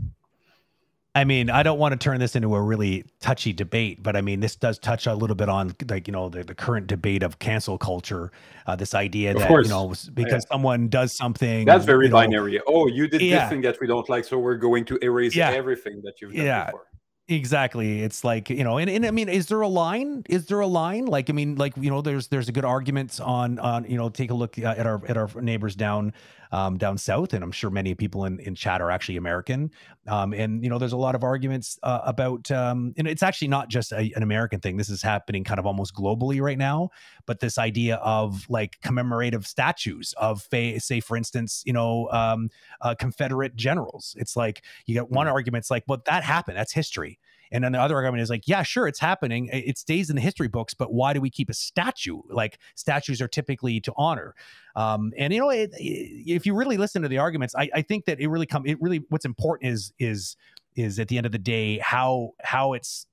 I 1.15 1.23
mean, 1.23 1.49
I 1.49 1.63
don't 1.63 1.79
want 1.79 1.93
to 1.93 1.97
turn 1.97 2.19
this 2.19 2.35
into 2.35 2.53
a 2.55 2.61
really 2.61 3.05
touchy 3.21 3.53
debate, 3.53 4.03
but 4.03 4.17
I 4.17 4.21
mean, 4.21 4.41
this 4.41 4.57
does 4.57 4.77
touch 4.77 5.07
a 5.07 5.13
little 5.13 5.35
bit 5.35 5.47
on 5.47 5.73
like 5.89 6.07
you 6.07 6.11
know 6.11 6.27
the, 6.27 6.43
the 6.43 6.53
current 6.53 6.87
debate 6.87 7.23
of 7.23 7.39
cancel 7.39 7.77
culture. 7.77 8.31
Uh, 8.67 8.75
this 8.75 8.93
idea 8.93 9.31
Of 9.31 9.39
that 9.39 9.47
course. 9.47 9.67
you 9.67 9.73
know 9.73 9.91
s- 9.91 10.09
because 10.09 10.45
someone 10.51 10.89
does 10.89 11.15
something 11.15 11.65
That's 11.65 11.85
very 11.85 12.07
you 12.07 12.11
know, 12.11 12.17
binary. 12.17 12.59
Oh, 12.67 12.87
you 12.87 13.07
did 13.07 13.21
Yeah. 13.21 13.39
this 13.39 13.49
thing 13.49 13.61
that 13.61 13.77
we 13.79 13.87
don't 13.87 14.07
like, 14.09 14.25
so 14.25 14.37
we're 14.37 14.57
going 14.57 14.83
to 14.85 14.99
erase 15.01 15.33
Yeah. 15.35 15.51
everything 15.51 16.01
that 16.03 16.15
you've 16.21 16.33
done 16.33 16.45
Yeah. 16.45 16.65
before. 16.65 16.81
Exactly. 17.27 18.03
It's 18.03 18.23
like, 18.23 18.51
you 18.51 18.63
know, 18.63 18.77
and, 18.77 18.87
and 18.87 19.03
I 19.03 19.09
mean, 19.09 19.29
is 19.29 19.47
there 19.47 19.61
a 19.61 19.67
line? 19.67 20.23
Is 20.29 20.45
there 20.45 20.59
a 20.59 20.67
line? 20.67 21.05
Like, 21.05 21.27
I 21.27 21.33
mean, 21.33 21.55
like, 21.55 21.73
you 21.75 21.89
know, 21.89 22.01
there's, 22.01 22.27
there's 22.27 22.49
a 22.49 22.51
good 22.51 22.65
argument 22.65 23.19
on, 23.19 23.57
on, 23.57 23.85
you 23.89 23.97
know, 23.97 24.09
take 24.09 24.29
a 24.29 24.35
look 24.35 24.59
uh, 24.59 24.75
at 24.77 24.85
our, 24.85 25.01
at 25.07 25.17
our 25.17 25.27
neighbors 25.41 25.75
down, 25.75 26.13
um, 26.51 26.77
down 26.77 26.97
South. 26.97 27.33
And 27.33 27.43
I'm 27.43 27.51
sure 27.51 27.69
many 27.69 27.95
people 27.95 28.25
in, 28.25 28.39
in 28.39 28.55
chat 28.55 28.81
are 28.81 28.91
actually 28.91 29.17
American. 29.17 29.71
Um, 30.07 30.33
and, 30.33 30.63
you 30.63 30.69
know, 30.69 30.77
there's 30.77 30.93
a 30.93 30.97
lot 30.97 31.15
of 31.15 31.23
arguments 31.23 31.79
uh, 31.83 32.01
about, 32.05 32.51
um, 32.51 32.93
and 32.97 33.07
it's 33.07 33.23
actually 33.23 33.47
not 33.47 33.69
just 33.69 33.91
a, 33.91 34.11
an 34.15 34.23
American 34.23 34.59
thing. 34.59 34.77
This 34.77 34.89
is 34.89 35.01
happening 35.01 35.43
kind 35.43 35.59
of 35.59 35.65
almost 35.65 35.95
globally 35.95 36.41
right 36.41 36.57
now, 36.57 36.89
but 37.25 37.39
this 37.39 37.57
idea 37.57 37.95
of 37.97 38.45
like 38.49 38.79
commemorative 38.81 39.47
statues 39.47 40.13
of, 40.17 40.47
say, 40.51 40.99
for 40.99 41.17
instance, 41.17 41.63
you 41.65 41.73
know, 41.73 42.09
um, 42.11 42.49
uh, 42.81 42.95
Confederate 42.95 43.55
generals. 43.55 44.15
It's 44.17 44.35
like, 44.35 44.63
you 44.85 44.95
got 44.95 45.09
one 45.09 45.27
argument, 45.27 45.63
it's 45.63 45.71
like, 45.71 45.83
well, 45.87 46.01
that 46.05 46.23
happened. 46.23 46.57
That's 46.57 46.73
history. 46.73 47.19
And 47.51 47.63
then 47.63 47.71
the 47.71 47.79
other 47.81 47.95
argument 47.95 48.21
is 48.21 48.29
like, 48.29 48.47
yeah, 48.47 48.63
sure, 48.63 48.87
it's 48.87 48.99
happening. 48.99 49.49
It 49.51 49.77
stays 49.77 50.09
in 50.09 50.15
the 50.15 50.21
history 50.21 50.47
books, 50.47 50.73
but 50.73 50.93
why 50.93 51.13
do 51.13 51.21
we 51.21 51.29
keep 51.29 51.49
a 51.49 51.53
statue? 51.53 52.21
Like 52.29 52.59
statues 52.75 53.21
are 53.21 53.27
typically 53.27 53.79
to 53.81 53.93
honor. 53.97 54.35
Um, 54.75 55.13
and 55.17 55.33
you 55.33 55.39
know, 55.39 55.49
it, 55.49 55.71
it- 55.77 56.35
if 56.35 56.45
you 56.45 56.55
really 56.55 56.77
listen 56.77 57.01
to 57.03 57.07
the 57.07 57.17
arguments, 57.19 57.55
I, 57.55 57.69
I 57.73 57.81
think 57.81 58.05
that 58.05 58.19
it 58.19 58.27
really 58.27 58.45
come. 58.45 58.65
It 58.65 58.81
really 58.81 59.03
what's 59.09 59.25
important 59.25 59.71
is 59.71 59.93
is 59.99 60.35
is 60.75 60.99
at 60.99 61.07
the 61.07 61.17
end 61.17 61.25
of 61.25 61.31
the 61.31 61.37
day 61.37 61.77
how 61.79 62.31
how 62.41 62.73
it's 62.73 63.07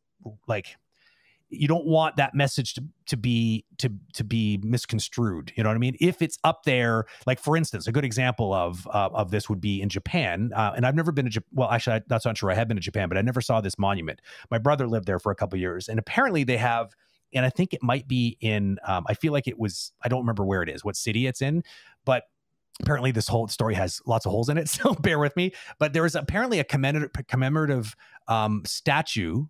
like 0.49 0.77
you 1.53 1.69
don't 1.69 1.85
want 1.85 2.17
that 2.17 2.35
message 2.35 2.75
to 2.75 2.85
to 3.07 3.17
be 3.17 3.65
to 3.79 3.93
to 4.15 4.25
be 4.25 4.59
misconstrued 4.63 5.53
you 5.57 5.63
know 5.63 5.69
what 5.69 5.75
i 5.75 5.79
mean 5.79 5.97
if 6.01 6.23
it's 6.23 6.39
up 6.45 6.65
there 6.65 7.05
like 7.27 7.39
for 7.39 7.57
instance 7.57 7.87
a 7.87 7.93
good 7.93 8.05
example 8.05 8.53
of 8.53 8.87
uh, 8.89 9.11
of 9.13 9.31
this 9.31 9.49
would 9.49 9.61
be 9.61 9.81
in 9.81 9.89
japan 9.89 10.51
uh, 10.57 10.73
and 10.75 10.87
i've 10.87 10.95
never 10.95 11.13
been 11.13 11.27
to 11.27 11.31
Japan. 11.31 11.49
well 11.53 11.71
actually 11.71 11.97
I, 11.97 12.01
that's 12.07 12.25
not 12.25 12.37
true 12.37 12.51
i 12.51 12.55
have 12.55 12.69
been 12.69 12.77
to 12.77 12.83
japan 12.83 13.09
but 13.09 13.19
i 13.19 13.23
never 13.23 13.41
saw 13.41 13.61
this 13.61 13.79
monument 13.79 14.21
my 14.51 14.59
brother 14.59 14.89
lived 14.89 15.07
there 15.07 15.19
for 15.19 15.31
a 15.31 15.35
couple 15.35 15.59
years 15.59 15.89
and 15.89 15.99
apparently 15.99 16.43
they 16.45 16.57
have 16.57 16.95
and 17.35 17.45
i 17.45 17.51
think 17.51 17.75
it 17.75 17.83
might 17.83 18.09
be 18.09 18.37
in 18.41 18.79
um, 18.87 19.05
i 19.09 19.15
feel 19.15 19.33
like 19.33 19.47
it 19.47 19.59
was 19.59 19.93
i 20.03 20.09
don't 20.09 20.21
remember 20.21 20.45
where 20.45 20.63
it 20.63 20.69
is 20.69 20.85
what 20.85 20.97
city 20.97 21.27
it's 21.27 21.43
in 21.43 21.63
but 22.05 22.25
apparently 22.81 23.11
this 23.11 23.29
whole 23.29 23.47
story 23.47 23.75
has 23.75 24.01
lots 24.07 24.25
of 24.25 24.33
holes 24.33 24.49
in 24.49 24.57
it 24.57 24.69
so 24.69 24.95
bear 24.95 25.19
with 25.19 25.37
me 25.37 25.53
but 25.79 25.93
there 25.93 26.07
is 26.07 26.15
apparently 26.15 26.59
a 26.59 26.65
commemorative, 26.65 27.27
commemorative 27.29 27.95
um, 28.29 28.63
statue 28.65 29.45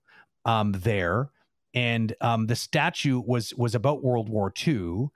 um, 0.44 0.72
there 0.72 1.30
and 1.74 2.14
um, 2.20 2.46
the 2.46 2.56
statue 2.56 3.20
was 3.20 3.54
was 3.54 3.74
about 3.74 4.02
World 4.04 4.28
War 4.28 4.50
II, 4.50 5.10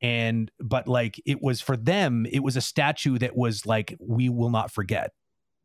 and 0.00 0.50
but 0.60 0.88
like 0.88 1.20
it 1.26 1.42
was 1.42 1.60
for 1.60 1.76
them, 1.76 2.26
it 2.26 2.40
was 2.40 2.56
a 2.56 2.60
statue 2.60 3.18
that 3.18 3.36
was 3.36 3.66
like 3.66 3.96
we 4.00 4.28
will 4.28 4.50
not 4.50 4.70
forget, 4.72 5.12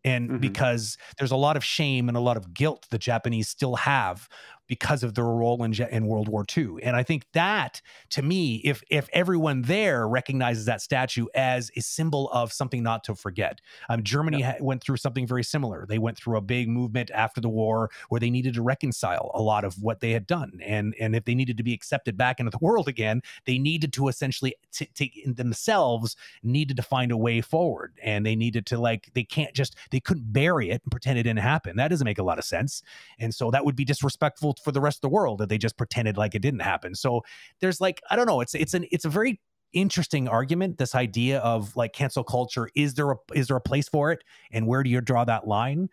and 0.04 0.32
Mhm. 0.32 0.40
because 0.40 0.98
there's 1.18 1.32
a 1.32 1.38
lot 1.38 1.58
of 1.58 1.64
shame 1.66 2.08
and 2.10 2.18
a 2.18 2.22
lot 2.22 2.38
of 2.38 2.54
guilt 2.54 2.88
the 2.92 2.98
Japanese 3.00 3.50
still 3.50 3.76
have 3.78 4.30
because 4.68 5.04
of 5.04 5.16
their 5.16 5.26
role 5.26 5.64
in, 5.64 5.74
in 5.74 6.08
World 6.08 6.28
War 6.28 6.46
II, 6.56 6.78
and 6.84 6.96
I 6.96 7.04
think 7.04 7.26
that 7.34 7.82
to 8.12 8.22
me, 8.22 8.62
if 8.64 8.84
if 8.90 9.10
everyone 9.14 9.64
there 9.64 10.08
recognizes 10.08 10.66
that 10.66 10.82
statue 10.82 11.28
as 11.36 11.72
a 11.76 11.82
symbol 11.82 12.30
of 12.32 12.54
something 12.54 12.84
not 12.84 13.04
to 13.06 13.16
forget, 13.16 13.62
um, 13.90 14.04
Germany 14.04 14.42
ha- 14.42 14.56
went 14.60 14.82
through 14.84 14.98
something 14.98 15.28
very 15.28 15.44
similar. 15.44 15.86
They 15.88 15.98
went 15.98 16.18
through 16.18 16.38
a 16.38 16.42
big 16.42 16.70
movement 16.70 17.12
after 17.12 17.42
the 17.42 17.50
war 17.50 17.90
where 18.10 18.20
they 18.20 18.30
needed 18.30 18.54
to 18.56 18.62
reconcile 18.62 19.32
a 19.34 19.42
lot 19.42 19.64
of 19.64 19.82
what 19.82 20.00
they 20.00 20.12
had 20.12 20.28
done, 20.28 20.60
and 20.64 20.96
and 21.00 21.16
if 21.16 21.26
they 21.26 21.36
needed 21.36 21.58
to 21.58 21.64
be 21.64 21.74
accepted 21.74 22.18
back 22.18 22.40
into 22.40 22.50
the 22.50 22.60
world 22.62 22.88
again, 22.88 23.22
they 23.46 23.58
needed 23.58 23.94
to 23.94 24.08
essentially 24.08 24.56
take 24.94 25.24
themselves 25.26 26.16
needed 26.44 26.78
to 26.78 26.84
find 26.84 27.12
a 27.12 27.18
way 27.18 27.42
forward, 27.42 27.94
and 28.04 28.26
they 28.26 28.36
needed 28.36 28.66
to 28.68 28.80
like 28.80 29.10
they 29.14 29.24
can't 29.24 29.54
just 29.54 29.76
they 29.92 30.00
couldn't 30.00 30.32
bury 30.32 30.70
it 30.70 30.82
and 30.84 30.92
pretend 30.92 31.20
it 31.20 31.24
didn't 31.24 31.40
happen. 31.40 31.78
That 31.78 31.90
doesn't 31.90 32.06
make 32.06 32.20
a 32.20 32.24
lot 32.24 32.38
of 32.38 32.46
sense, 32.46 32.84
and 33.20 33.34
so 33.34 33.52
that 33.52 33.66
would 33.66 33.76
be 33.76 33.86
disrespectful 33.86 34.54
for 34.60 34.72
the 34.72 34.82
rest 34.82 34.98
of 34.98 35.02
the 35.02 35.10
world 35.10 35.40
that 35.40 35.50
they 35.50 35.58
just 35.58 35.78
pretended 35.78 36.18
like 36.18 36.36
it 36.36 36.42
didn't 36.42 36.62
happen. 36.62 36.96
So 36.96 37.24
there's 37.60 37.82
like 37.82 38.02
I 38.10 38.16
don't 38.16 38.28
know, 38.28 38.42
it's 38.42 38.56
it's 38.56 38.74
an 38.74 38.86
it's 38.92 39.06
a 39.06 39.10
very 39.10 39.40
interesting 39.74 40.28
argument 40.30 40.78
this 40.78 40.96
idea 40.96 41.40
of 41.40 41.76
like 41.76 41.92
cancel 41.92 42.24
culture 42.24 42.70
is 42.74 42.94
there 42.94 43.12
a 43.12 43.16
is 43.36 43.48
there 43.48 43.58
a 43.58 43.62
place 43.62 43.90
for 43.90 44.12
it 44.14 44.24
and 44.52 44.66
where 44.66 44.82
do 44.82 44.90
you 44.90 45.02
draw 45.02 45.26
that 45.26 45.46
line 45.46 45.90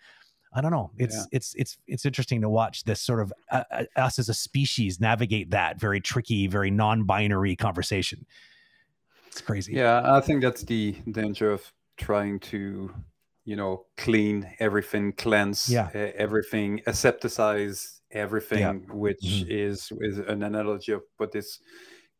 i 0.54 0.60
don't 0.60 0.70
know 0.70 0.92
it's 0.96 1.16
Yeah. 1.16 1.24
it's 1.32 1.54
it's 1.56 1.76
it's 1.88 2.06
interesting 2.06 2.40
to 2.42 2.48
watch 2.48 2.84
this 2.84 3.00
sort 3.00 3.20
of 3.20 3.32
uh, 3.50 3.64
uh, 3.72 3.84
us 3.96 4.20
as 4.20 4.28
a 4.28 4.34
species 4.34 5.00
navigate 5.00 5.50
that 5.50 5.80
very 5.80 6.00
tricky 6.00 6.46
very 6.46 6.70
non-binary 6.70 7.56
conversation 7.56 8.24
it's 9.26 9.40
crazy 9.40 9.74
Yeah, 9.74 10.02
I 10.04 10.20
think 10.20 10.40
that's 10.42 10.62
the 10.62 10.92
danger 11.10 11.50
of 11.50 11.72
trying 11.96 12.38
to, 12.40 12.94
you 13.44 13.56
know, 13.56 13.86
clean 13.96 14.48
everything, 14.60 15.12
cleanse 15.12 15.68
Yeah. 15.68 15.88
everything, 15.92 16.80
asepticize 16.86 17.93
everything, 18.14 18.86
which 18.88 19.20
Mhm. 19.22 19.48
is 19.50 19.92
is 20.00 20.18
an 20.18 20.42
analogy 20.42 20.92
of 20.92 21.02
what 21.18 21.32
this 21.32 21.60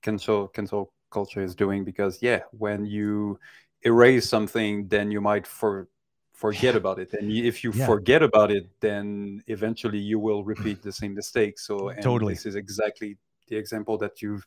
cancel 0.03 0.49
cancel 0.49 0.93
culture 1.11 1.43
is 1.43 1.55
doing. 1.55 1.85
Because 1.85 2.21
yeah, 2.23 2.41
when 2.53 2.85
you 2.85 3.39
erase 3.83 4.29
something, 4.29 4.89
then 4.89 5.11
you 5.11 5.21
might 5.21 5.47
for 5.47 5.89
forget 6.33 6.75
Yeah. 6.75 6.79
about 6.83 6.99
it, 6.99 7.13
and 7.15 7.31
if 7.31 7.63
you 7.65 7.73
Yeah. 7.73 7.87
forget 7.87 8.23
about 8.23 8.51
it, 8.51 8.67
then 8.81 9.43
eventually 9.47 9.99
you 9.99 10.19
will 10.19 10.43
repeat 10.45 10.83
the 10.83 10.93
same 10.93 11.15
mistake. 11.15 11.59
So 11.59 11.89
and 11.91 12.03
Totally. 12.03 12.35
this 12.35 12.45
is 12.47 12.57
exactly 12.57 13.17
the 13.49 13.57
example 13.57 13.97
that 13.99 14.21
you've 14.23 14.45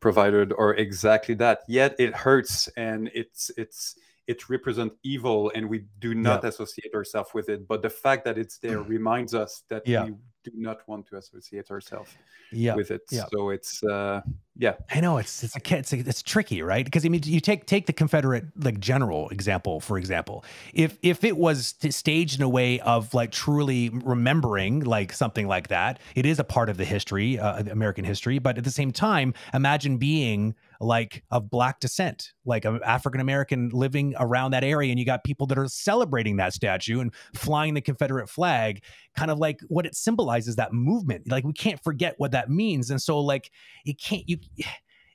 provided 0.00 0.52
or 0.52 0.74
exactly 0.76 1.34
that. 1.34 1.60
Yet 1.68 1.94
it 1.98 2.14
hurts 2.14 2.68
and 2.76 3.10
it's 3.14 3.50
it's 3.58 3.96
it 4.26 4.48
represents 4.48 4.96
evil 5.04 5.52
and 5.54 5.68
we 5.68 5.86
do 6.00 6.12
not 6.14 6.42
Yeah. 6.42 6.48
associate 6.48 6.92
ourselves 6.94 7.30
with 7.34 7.48
it. 7.48 7.68
But 7.68 7.82
the 7.82 7.90
fact 7.90 8.24
that 8.24 8.36
it's 8.38 8.58
there 8.58 8.82
reminds 8.82 9.34
us 9.34 9.62
that 9.68 9.86
Yeah. 9.86 10.04
we 10.06 10.14
do 10.50 10.60
not 10.68 10.78
want 10.88 11.06
to 11.08 11.16
associate 11.16 11.70
ourselves 11.70 12.10
Yeah. 12.52 12.74
with 12.74 12.90
it. 12.90 13.02
yeah. 13.10 13.24
So 13.32 13.50
it's 13.50 13.82
uh 13.82 14.20
yeah. 14.58 14.74
I 14.94 15.00
know 15.00 15.18
it's 15.18 15.44
it's 15.44 15.56
a, 15.56 15.76
it's, 15.78 15.92
a, 15.92 15.98
it's 15.98 16.22
tricky, 16.22 16.62
right? 16.62 16.84
Because 16.84 17.04
I 17.04 17.08
mean, 17.08 17.22
you 17.24 17.40
take 17.40 17.66
take 17.66 17.86
the 17.86 17.92
Confederate 17.92 18.44
like 18.56 18.78
general 18.80 19.28
example, 19.30 19.80
for 19.80 19.98
example. 19.98 20.44
If 20.72 20.98
if 21.02 21.24
it 21.24 21.36
was 21.36 21.74
staged 21.90 22.38
in 22.38 22.42
a 22.42 22.48
way 22.48 22.80
of 22.80 23.12
like 23.12 23.32
truly 23.32 23.90
remembering 23.90 24.80
like 24.80 25.12
something 25.12 25.46
like 25.46 25.68
that, 25.68 26.00
it 26.14 26.24
is 26.24 26.38
a 26.38 26.44
part 26.44 26.68
of 26.68 26.76
the 26.76 26.84
history, 26.84 27.38
uh, 27.38 27.64
American 27.70 28.04
history. 28.04 28.38
But 28.38 28.56
at 28.58 28.64
the 28.64 28.70
same 28.70 28.92
time, 28.92 29.34
imagine 29.52 29.98
being 29.98 30.54
like 30.80 31.24
of 31.30 31.50
black 31.50 31.80
descent, 31.80 32.32
like 32.44 32.64
an 32.64 32.80
African 32.84 33.20
American 33.20 33.70
living 33.70 34.14
around 34.18 34.52
that 34.52 34.64
area, 34.64 34.90
and 34.90 34.98
you 34.98 35.06
got 35.06 35.24
people 35.24 35.46
that 35.48 35.58
are 35.58 35.68
celebrating 35.68 36.36
that 36.36 36.52
statue 36.52 37.00
and 37.00 37.14
flying 37.34 37.74
the 37.74 37.80
Confederate 37.80 38.28
flag, 38.28 38.82
kind 39.16 39.30
of 39.30 39.38
like 39.38 39.60
what 39.68 39.86
it 39.86 39.94
symbolizes 39.94 40.56
that 40.56 40.72
movement. 40.72 41.30
Like 41.30 41.44
we 41.44 41.52
can't 41.52 41.82
forget 41.82 42.14
what 42.18 42.32
that 42.32 42.50
means, 42.50 42.90
and 42.90 43.00
so 43.00 43.20
like 43.20 43.50
it 43.84 43.98
can't 44.00 44.28
you 44.28 44.38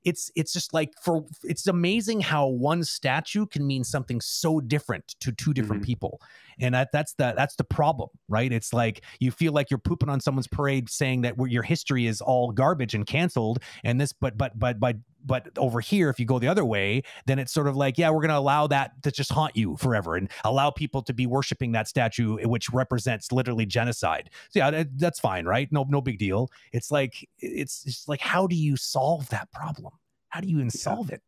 it's 0.03 0.32
it's 0.36 0.51
just 0.51 0.74
like 0.74 0.91
for 1.03 1.24
it's 1.43 1.68
amazing 1.68 2.22
how 2.22 2.47
one 2.47 2.84
statue 2.84 3.45
can 3.45 3.68
mean 3.68 3.84
something 3.84 4.20
so 4.20 4.59
different 4.59 5.16
to 5.20 5.32
two 5.32 5.53
different 5.53 5.84
Mhm. 5.84 5.86
people 5.86 6.20
and 6.62 6.74
that 6.76 6.91
that's 6.91 7.14
the 7.14 7.34
that's 7.36 7.55
the 7.55 7.64
problem 7.64 8.09
right? 8.30 8.51
It's 8.51 8.74
like 8.74 9.01
you 9.20 9.32
feel 9.32 9.51
like 9.51 9.70
you're 9.70 9.78
pooping 9.78 10.09
on 10.09 10.22
someone's 10.22 10.47
parade 10.47 10.89
saying 10.89 11.22
that 11.22 11.36
your 11.49 11.64
history 11.64 12.07
is 12.07 12.22
all 12.22 12.51
garbage 12.51 12.93
and 12.93 13.05
canceled 13.05 13.59
and 13.84 13.99
this 13.99 14.14
but 14.14 14.38
but 14.38 14.57
but 14.57 14.80
but 14.80 14.95
but 15.26 15.49
over 15.57 15.82
here 15.82 16.09
if 16.09 16.20
you 16.20 16.26
go 16.26 16.39
the 16.39 16.47
other 16.47 16.66
way 16.66 17.03
then 17.26 17.38
it's 17.38 17.51
sort 17.51 17.68
of 17.68 17.76
like 17.76 17.97
yeah 17.97 18.09
we're 18.09 18.22
going 18.22 18.30
to 18.30 18.38
allow 18.38 18.68
that 18.68 18.91
to 19.03 19.12
just 19.12 19.32
haunt 19.32 19.55
you 19.55 19.76
forever 19.78 20.16
and 20.16 20.30
allow 20.45 20.72
people 20.72 21.01
to 21.01 21.14
be 21.14 21.28
worshiping 21.28 21.72
that 21.74 21.88
statue 21.88 22.38
which 22.47 22.70
represents 22.70 23.32
literally 23.32 23.66
genocide. 23.66 24.30
So 24.49 24.59
yeah 24.59 24.84
that's 24.95 25.20
fine 25.20 25.45
right? 25.45 25.68
No 25.72 25.86
no 25.89 26.01
big 26.01 26.18
deal. 26.20 26.49
It's 26.72 26.91
like 26.91 27.28
it's 27.39 27.84
just 27.84 28.07
like 28.07 28.22
how 28.22 28.47
do 28.47 28.55
you 28.55 28.78
solve 28.78 29.28
that 29.30 29.51
problem? 29.51 29.93
How 30.30 30.39
do 30.39 30.47
you 30.47 30.57
even 30.57 30.70
solve 30.70 31.12
it 31.12 31.22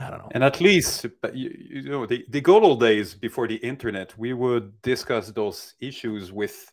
i 0.00 0.10
don't 0.10 0.18
know. 0.18 0.28
And 0.32 0.44
at 0.44 0.60
least, 0.60 1.06
you, 1.32 1.56
you 1.70 1.82
know, 1.90 2.06
the, 2.06 2.24
the 2.28 2.40
good 2.40 2.62
old 2.62 2.80
days 2.80 3.14
before 3.14 3.48
the 3.48 3.56
internet, 3.56 4.16
we 4.18 4.32
would 4.32 4.80
discuss 4.82 5.30
those 5.30 5.74
issues 5.80 6.32
with 6.32 6.72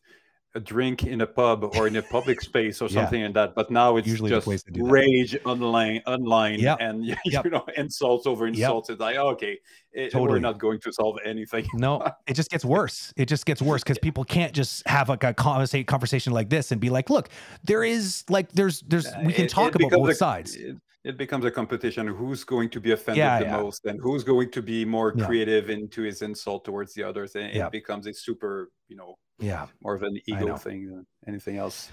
a 0.55 0.59
drink 0.59 1.03
in 1.03 1.21
a 1.21 1.27
pub 1.27 1.63
or 1.75 1.85
in 1.87 1.95
a 1.97 2.01
public 2.01 2.41
space 2.49 2.81
or 2.81 2.85
Yeah. 2.85 3.01
something 3.03 3.21
like 3.23 3.33
that. 3.35 3.53
But 3.55 3.69
now 3.69 3.97
it's 3.97 4.07
Usually 4.07 4.31
just 4.31 4.47
to 4.47 4.71
that. 4.71 4.83
rage 4.83 5.37
online, 5.45 6.01
online, 6.07 6.59
Yep. 6.59 6.77
and 6.81 7.05
you 7.05 7.15
Yep. 7.25 7.45
know, 7.45 7.63
insults 7.77 8.25
over 8.25 8.47
insults. 8.47 8.89
It's 8.89 8.99
like, 8.99 9.15
oh, 9.17 9.29
okay, 9.29 9.51
eh, 9.95 10.01
eh, 10.01 10.03
it, 10.05 10.11
Totally. 10.11 10.29
we're 10.31 10.39
not 10.39 10.57
going 10.57 10.79
to 10.81 10.91
solve 10.91 11.17
anything. 11.23 11.67
no 11.75 12.03
it 12.27 12.33
just 12.33 12.49
gets 12.49 12.65
worse 12.65 13.13
it 13.17 13.27
just 13.27 13.45
gets 13.45 13.61
worse 13.61 13.83
because 13.83 13.99
people 13.99 14.23
can't 14.23 14.53
just 14.53 14.87
have 14.87 15.07
like 15.09 15.23
a 15.23 15.33
conversa- 15.33 15.85
conversation 15.85 16.31
like 16.33 16.49
this 16.49 16.71
and 16.71 16.79
be 16.81 16.89
like 16.89 17.09
look 17.09 17.29
there 17.63 17.83
is 17.83 18.23
like 18.29 18.51
there's 18.51 18.81
there's 18.81 19.07
we 19.25 19.33
can 19.33 19.47
talk 19.47 19.75
it 19.75 19.81
about 19.83 19.91
both 19.99 20.09
a- 20.11 20.15
sides 20.15 20.57
It, 21.05 21.17
becomes 21.17 21.45
a 21.45 21.51
competition. 21.51 22.07
Who's 22.07 22.43
going 22.43 22.69
to 22.71 22.79
be 22.81 22.91
offended 22.91 23.19
Yeah, 23.19 23.39
the 23.39 23.45
yeah. 23.45 23.61
most, 23.61 23.85
and 23.85 23.97
who's 24.03 24.23
going 24.25 24.51
to 24.51 24.61
be 24.61 24.83
more 24.85 25.13
Yeah. 25.15 25.25
creative 25.27 25.69
into 25.69 26.01
his 26.01 26.21
insult 26.21 26.65
towards 26.65 26.93
the 26.93 27.03
others? 27.03 27.35
And 27.35 27.47
Yeah. 27.55 27.67
it 27.67 27.71
becomes 27.71 28.05
a 28.05 28.13
super, 28.13 28.69
you 28.89 28.97
know, 28.97 29.15
yeah 29.39 29.67
more 29.81 29.95
of 29.95 30.03
an 30.03 30.19
ego 30.25 30.55
thing 30.57 30.87
than 30.87 31.05
anything 31.27 31.57
else. 31.57 31.89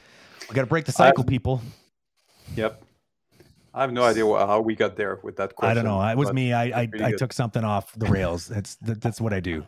we 0.49 0.55
got 0.55 0.63
to 0.63 0.67
break 0.67 0.85
the 0.85 0.93
cycle 0.93 1.23
I've- 1.23 1.31
people 1.31 1.63
Yep. 2.55 2.83
I 3.75 3.83
have 3.83 3.93
no 3.93 4.05
idea 4.05 4.25
how 4.25 4.61
we 4.61 4.75
got 4.75 4.97
there 4.97 5.19
with 5.23 5.37
that 5.37 5.55
question. 5.55 5.71
I 5.71 5.75
don't 5.75 5.85
know. 5.85 6.01
It 6.01 6.17
was 6.17 6.33
me. 6.33 6.53
I 6.55 6.83
I, 6.83 6.89
I 7.03 7.13
took 7.13 7.33
something 7.33 7.63
off 7.63 7.93
the 7.95 8.07
rails. 8.07 8.47
That's 8.55 8.77
that, 8.77 9.03
that's 9.03 9.21
what 9.21 9.35
I 9.35 9.41
do. 9.41 9.67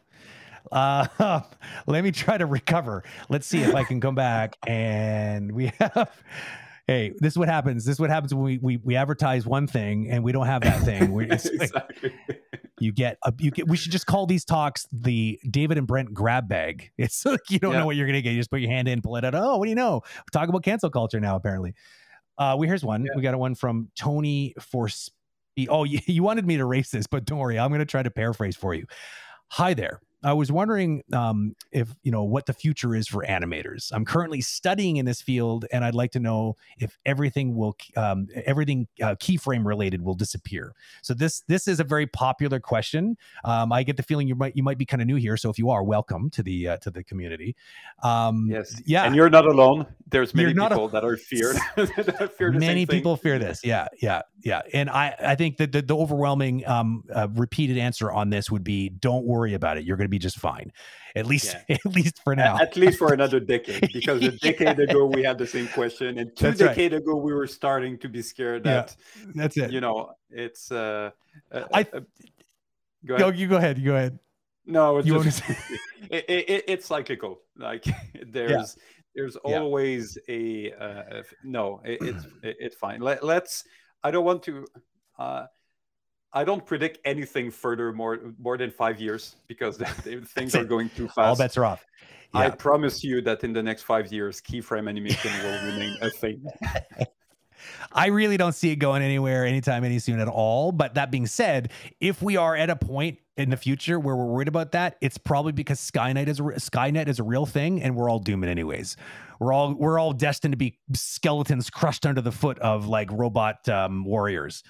Uh, 0.72 1.40
let 1.86 2.04
me 2.04 2.10
try 2.10 2.38
to 2.38 2.46
recover. 2.46 3.04
Let's 3.28 3.46
see 3.46 3.60
if 3.60 3.74
I 3.74 3.84
can 3.84 4.00
come 4.00 4.14
back. 4.14 4.56
And 4.66 5.52
we 5.52 5.66
have. 5.78 6.10
Hey, 6.88 7.12
this 7.18 7.34
is 7.34 7.38
what 7.38 7.48
happens. 7.48 7.84
This 7.84 7.96
is 7.96 8.00
what 8.00 8.08
happens 8.08 8.34
when 8.34 8.42
we 8.42 8.58
we, 8.58 8.76
we 8.78 8.96
advertise 8.96 9.46
one 9.46 9.66
thing 9.66 10.10
and 10.10 10.24
we 10.24 10.32
don't 10.32 10.46
have 10.46 10.62
that 10.62 10.80
thing. 10.82 11.12
It's 11.30 11.44
like 11.44 11.60
exactly. 11.60 12.14
you 12.80 12.92
get 12.92 13.18
a, 13.24 13.32
you 13.38 13.50
get. 13.50 13.68
We 13.68 13.76
should 13.76 13.92
just 13.92 14.06
call 14.06 14.24
these 14.26 14.44
talks 14.44 14.88
the 14.90 15.38
David 15.50 15.76
and 15.76 15.86
Brent 15.86 16.14
grab 16.14 16.48
bag. 16.48 16.90
It's 16.98 17.24
like 17.26 17.40
you 17.50 17.58
don't 17.58 17.74
Yeah. 17.74 17.80
know 17.80 17.86
what 17.86 17.96
you're 17.96 18.06
gonna 18.06 18.22
get. 18.22 18.30
You 18.32 18.40
just 18.40 18.50
put 18.50 18.60
your 18.60 18.70
hand 18.70 18.88
in, 18.88 19.02
pull 19.02 19.16
it 19.16 19.24
out. 19.24 19.34
Oh, 19.34 19.58
what 19.58 19.66
do 19.66 19.68
you 19.68 19.76
know? 19.76 20.00
Talk 20.32 20.48
about 20.48 20.62
cancel 20.64 20.88
culture 20.88 21.20
now. 21.20 21.36
Apparently, 21.36 21.74
uh, 22.38 22.56
we 22.58 22.66
here's 22.66 22.82
one. 22.84 23.04
Yeah. 23.04 23.10
We 23.14 23.22
got 23.22 23.34
a 23.34 23.38
one 23.38 23.54
from 23.54 23.90
Tony 23.94 24.54
for. 24.58 24.88
Oh, 25.68 25.84
you, 25.84 25.98
you 26.06 26.22
wanted 26.22 26.46
me 26.46 26.56
to 26.56 26.62
erase 26.62 26.90
this, 26.90 27.06
but 27.06 27.26
don't 27.26 27.38
worry. 27.38 27.58
I'm 27.58 27.68
going 27.70 27.80
to 27.80 27.84
try 27.84 28.02
to 28.02 28.10
paraphrase 28.10 28.56
for 28.56 28.74
you. 28.74 28.86
Hi 29.48 29.74
there. 29.74 30.00
I 30.22 30.32
was 30.32 30.50
wondering 30.50 31.02
um, 31.12 31.54
if 31.70 31.94
you 32.02 32.10
know 32.10 32.24
what 32.24 32.46
the 32.46 32.52
future 32.52 32.94
is 32.94 33.06
for 33.06 33.24
animators. 33.24 33.90
I'm 33.92 34.04
currently 34.04 34.40
studying 34.40 34.96
in 34.96 35.06
this 35.06 35.22
field, 35.22 35.66
and 35.72 35.84
I'd 35.84 35.94
like 35.94 36.10
to 36.12 36.20
know 36.20 36.56
if 36.78 36.98
everything 37.06 37.54
will 37.54 37.76
um, 37.96 38.26
everything 38.44 38.88
uh, 39.00 39.14
keyframe 39.16 39.64
related 39.64 40.02
will 40.02 40.14
disappear. 40.14 40.74
So 41.02 41.14
this 41.14 41.42
this 41.42 41.68
is 41.68 41.78
a 41.78 41.84
very 41.84 42.06
popular 42.06 42.58
question. 42.58 43.16
Um, 43.44 43.72
I 43.72 43.82
get 43.82 43.96
the 43.96 44.02
feeling 44.02 44.26
you 44.26 44.34
might 44.34 44.56
you 44.56 44.62
might 44.62 44.78
be 44.78 44.86
kind 44.86 45.00
of 45.00 45.06
new 45.06 45.16
here. 45.16 45.36
So 45.36 45.50
if 45.50 45.58
you 45.58 45.70
are, 45.70 45.84
welcome 45.84 46.30
to 46.30 46.42
the 46.42 46.68
uh, 46.68 46.76
to 46.78 46.90
the 46.90 47.04
community. 47.04 47.54
Um, 48.02 48.48
Yes. 48.48 48.80
Yeah. 48.84 49.04
And 49.04 49.14
you're 49.14 49.30
not 49.30 49.46
alone. 49.46 49.86
There's 50.10 50.34
many 50.34 50.48
You're 50.48 50.56
not 50.56 50.72
a- 50.72 50.76
people 50.76 50.88
that 50.88 51.04
are 51.04 51.16
feared. 51.16 51.56
that 51.76 52.34
fear 52.36 52.50
many 52.52 52.86
people 52.86 53.16
fear 53.16 53.38
this 53.38 53.64
yeah 53.64 53.86
yeah 54.00 54.22
yeah 54.42 54.62
and 54.72 54.90
i 54.90 55.14
i 55.20 55.34
think 55.34 55.56
that 55.58 55.72
the, 55.72 55.82
the 55.82 55.96
overwhelming 55.96 56.66
um 56.66 57.04
uh, 57.14 57.28
repeated 57.34 57.78
answer 57.78 58.10
on 58.10 58.30
this 58.30 58.50
would 58.50 58.64
be 58.64 58.88
don't 58.88 59.24
worry 59.24 59.54
about 59.54 59.76
it 59.76 59.84
you're 59.84 59.96
going 59.96 60.07
to 60.08 60.10
be 60.16 60.18
just 60.18 60.38
fine 60.38 60.68
at 61.16 61.26
least 61.26 61.56
at 61.68 61.84
least 61.98 62.16
for 62.24 62.34
now 62.34 62.54
At 62.58 62.76
least 62.76 62.98
for 62.98 63.12
another 63.12 63.40
decade, 63.54 63.90
because 63.92 64.22
a 64.22 64.32
decade 64.48 64.78
ago 64.80 65.04
we 65.06 65.22
had 65.28 65.36
the 65.38 65.46
same 65.46 65.68
question, 65.68 66.18
and 66.18 66.26
two 66.36 66.44
That's 66.46 66.60
right. 66.60 66.68
decades 66.68 66.94
ago 67.00 67.14
we 67.16 67.32
were 67.32 67.46
starting 67.60 67.94
to 67.98 68.08
be 68.08 68.22
scared 68.22 68.64
Yeah. 68.66 68.72
that 68.82 68.96
that's 69.34 69.56
it 69.56 69.70
you 69.74 69.80
know 69.80 69.96
it's. 70.44 70.70
Uh, 70.72 71.10
uh, 71.52 71.64
I- 71.72 71.86
uh, 71.92 72.00
go 73.06 73.14
ahead. 73.14 73.20
no 73.20 73.28
you 73.40 73.46
go 73.48 73.56
ahead 73.56 73.78
you 73.78 73.86
go 73.92 73.96
ahead 73.96 74.18
No, 74.66 74.98
it's 74.98 75.06
You 75.08 75.22
just 75.24 75.42
it, 76.10 76.24
it, 76.28 76.44
it- 76.54 76.64
it's 76.72 76.86
cyclical. 76.86 77.40
Like 77.56 77.84
there's 78.36 78.76
there's 79.14 79.36
Yeah. 79.44 79.60
always 79.60 80.18
a 80.28 80.72
uh, 80.72 81.22
no. 81.42 81.80
It, 81.84 81.98
it's 82.02 82.24
it, 82.48 82.56
it's 82.64 82.76
fine. 82.76 83.00
Let, 83.00 83.24
let's. 83.24 83.64
I 84.04 84.10
don't 84.12 84.26
want 84.30 84.42
to. 84.48 84.66
Uh, 85.18 85.46
I 86.32 86.44
don't 86.44 86.64
predict 86.64 86.98
anything 87.04 87.50
further 87.50 87.92
more 87.92 88.18
more 88.38 88.58
than 88.58 88.70
five 88.70 89.00
years 89.00 89.36
because 89.46 89.78
things 90.34 90.54
are 90.54 90.64
going 90.64 90.90
too 90.90 91.06
fast. 91.06 91.18
all 91.18 91.36
bets 91.36 91.56
are 91.56 91.64
off 91.64 91.84
I 92.34 92.50
promise 92.50 93.02
you 93.02 93.20
that 93.22 93.44
in 93.44 93.52
the 93.52 93.62
next 93.62 93.82
five 93.82 94.12
years, 94.12 94.40
keyframe 94.40 94.88
animation 94.88 95.32
will 95.42 95.64
remain 95.64 95.96
a 96.00 96.10
thing. 96.10 96.44
I 97.92 98.06
really 98.06 98.36
don't 98.36 98.52
see 98.52 98.70
it 98.70 98.76
going 98.76 99.02
anywhere 99.02 99.44
anytime 99.44 99.82
any 99.82 99.98
soon 99.98 100.20
at 100.20 100.28
all. 100.28 100.70
But 100.72 100.94
that 100.94 101.10
being 101.10 101.26
said, 101.26 101.72
if 102.00 102.22
we 102.22 102.36
are 102.36 102.54
at 102.54 102.70
a 102.70 102.76
point 102.76 103.18
in 103.36 103.50
the 103.50 103.56
future 103.56 103.98
where 103.98 104.14
we're 104.14 104.26
worried 104.26 104.48
about 104.48 104.72
that, 104.72 104.96
it's 105.00 105.18
probably 105.18 105.52
because 105.52 105.80
Skynet 105.80 106.28
is 106.28 106.38
a, 106.38 106.42
Skynet 106.42 107.08
is 107.08 107.18
a 107.18 107.24
real 107.24 107.46
thing, 107.46 107.82
and 107.82 107.96
we're 107.96 108.10
all 108.10 108.18
doomed 108.18 108.44
anyways. 108.44 108.96
We're 109.40 109.52
all 109.52 109.74
we're 109.74 109.98
all 109.98 110.12
destined 110.12 110.52
to 110.52 110.58
be 110.58 110.78
skeletons 110.92 111.70
crushed 111.70 112.04
under 112.04 112.20
the 112.20 112.32
foot 112.32 112.58
of 112.58 112.86
like 112.86 113.10
robot 113.10 113.68
um, 113.68 114.04
warriors. 114.04 114.62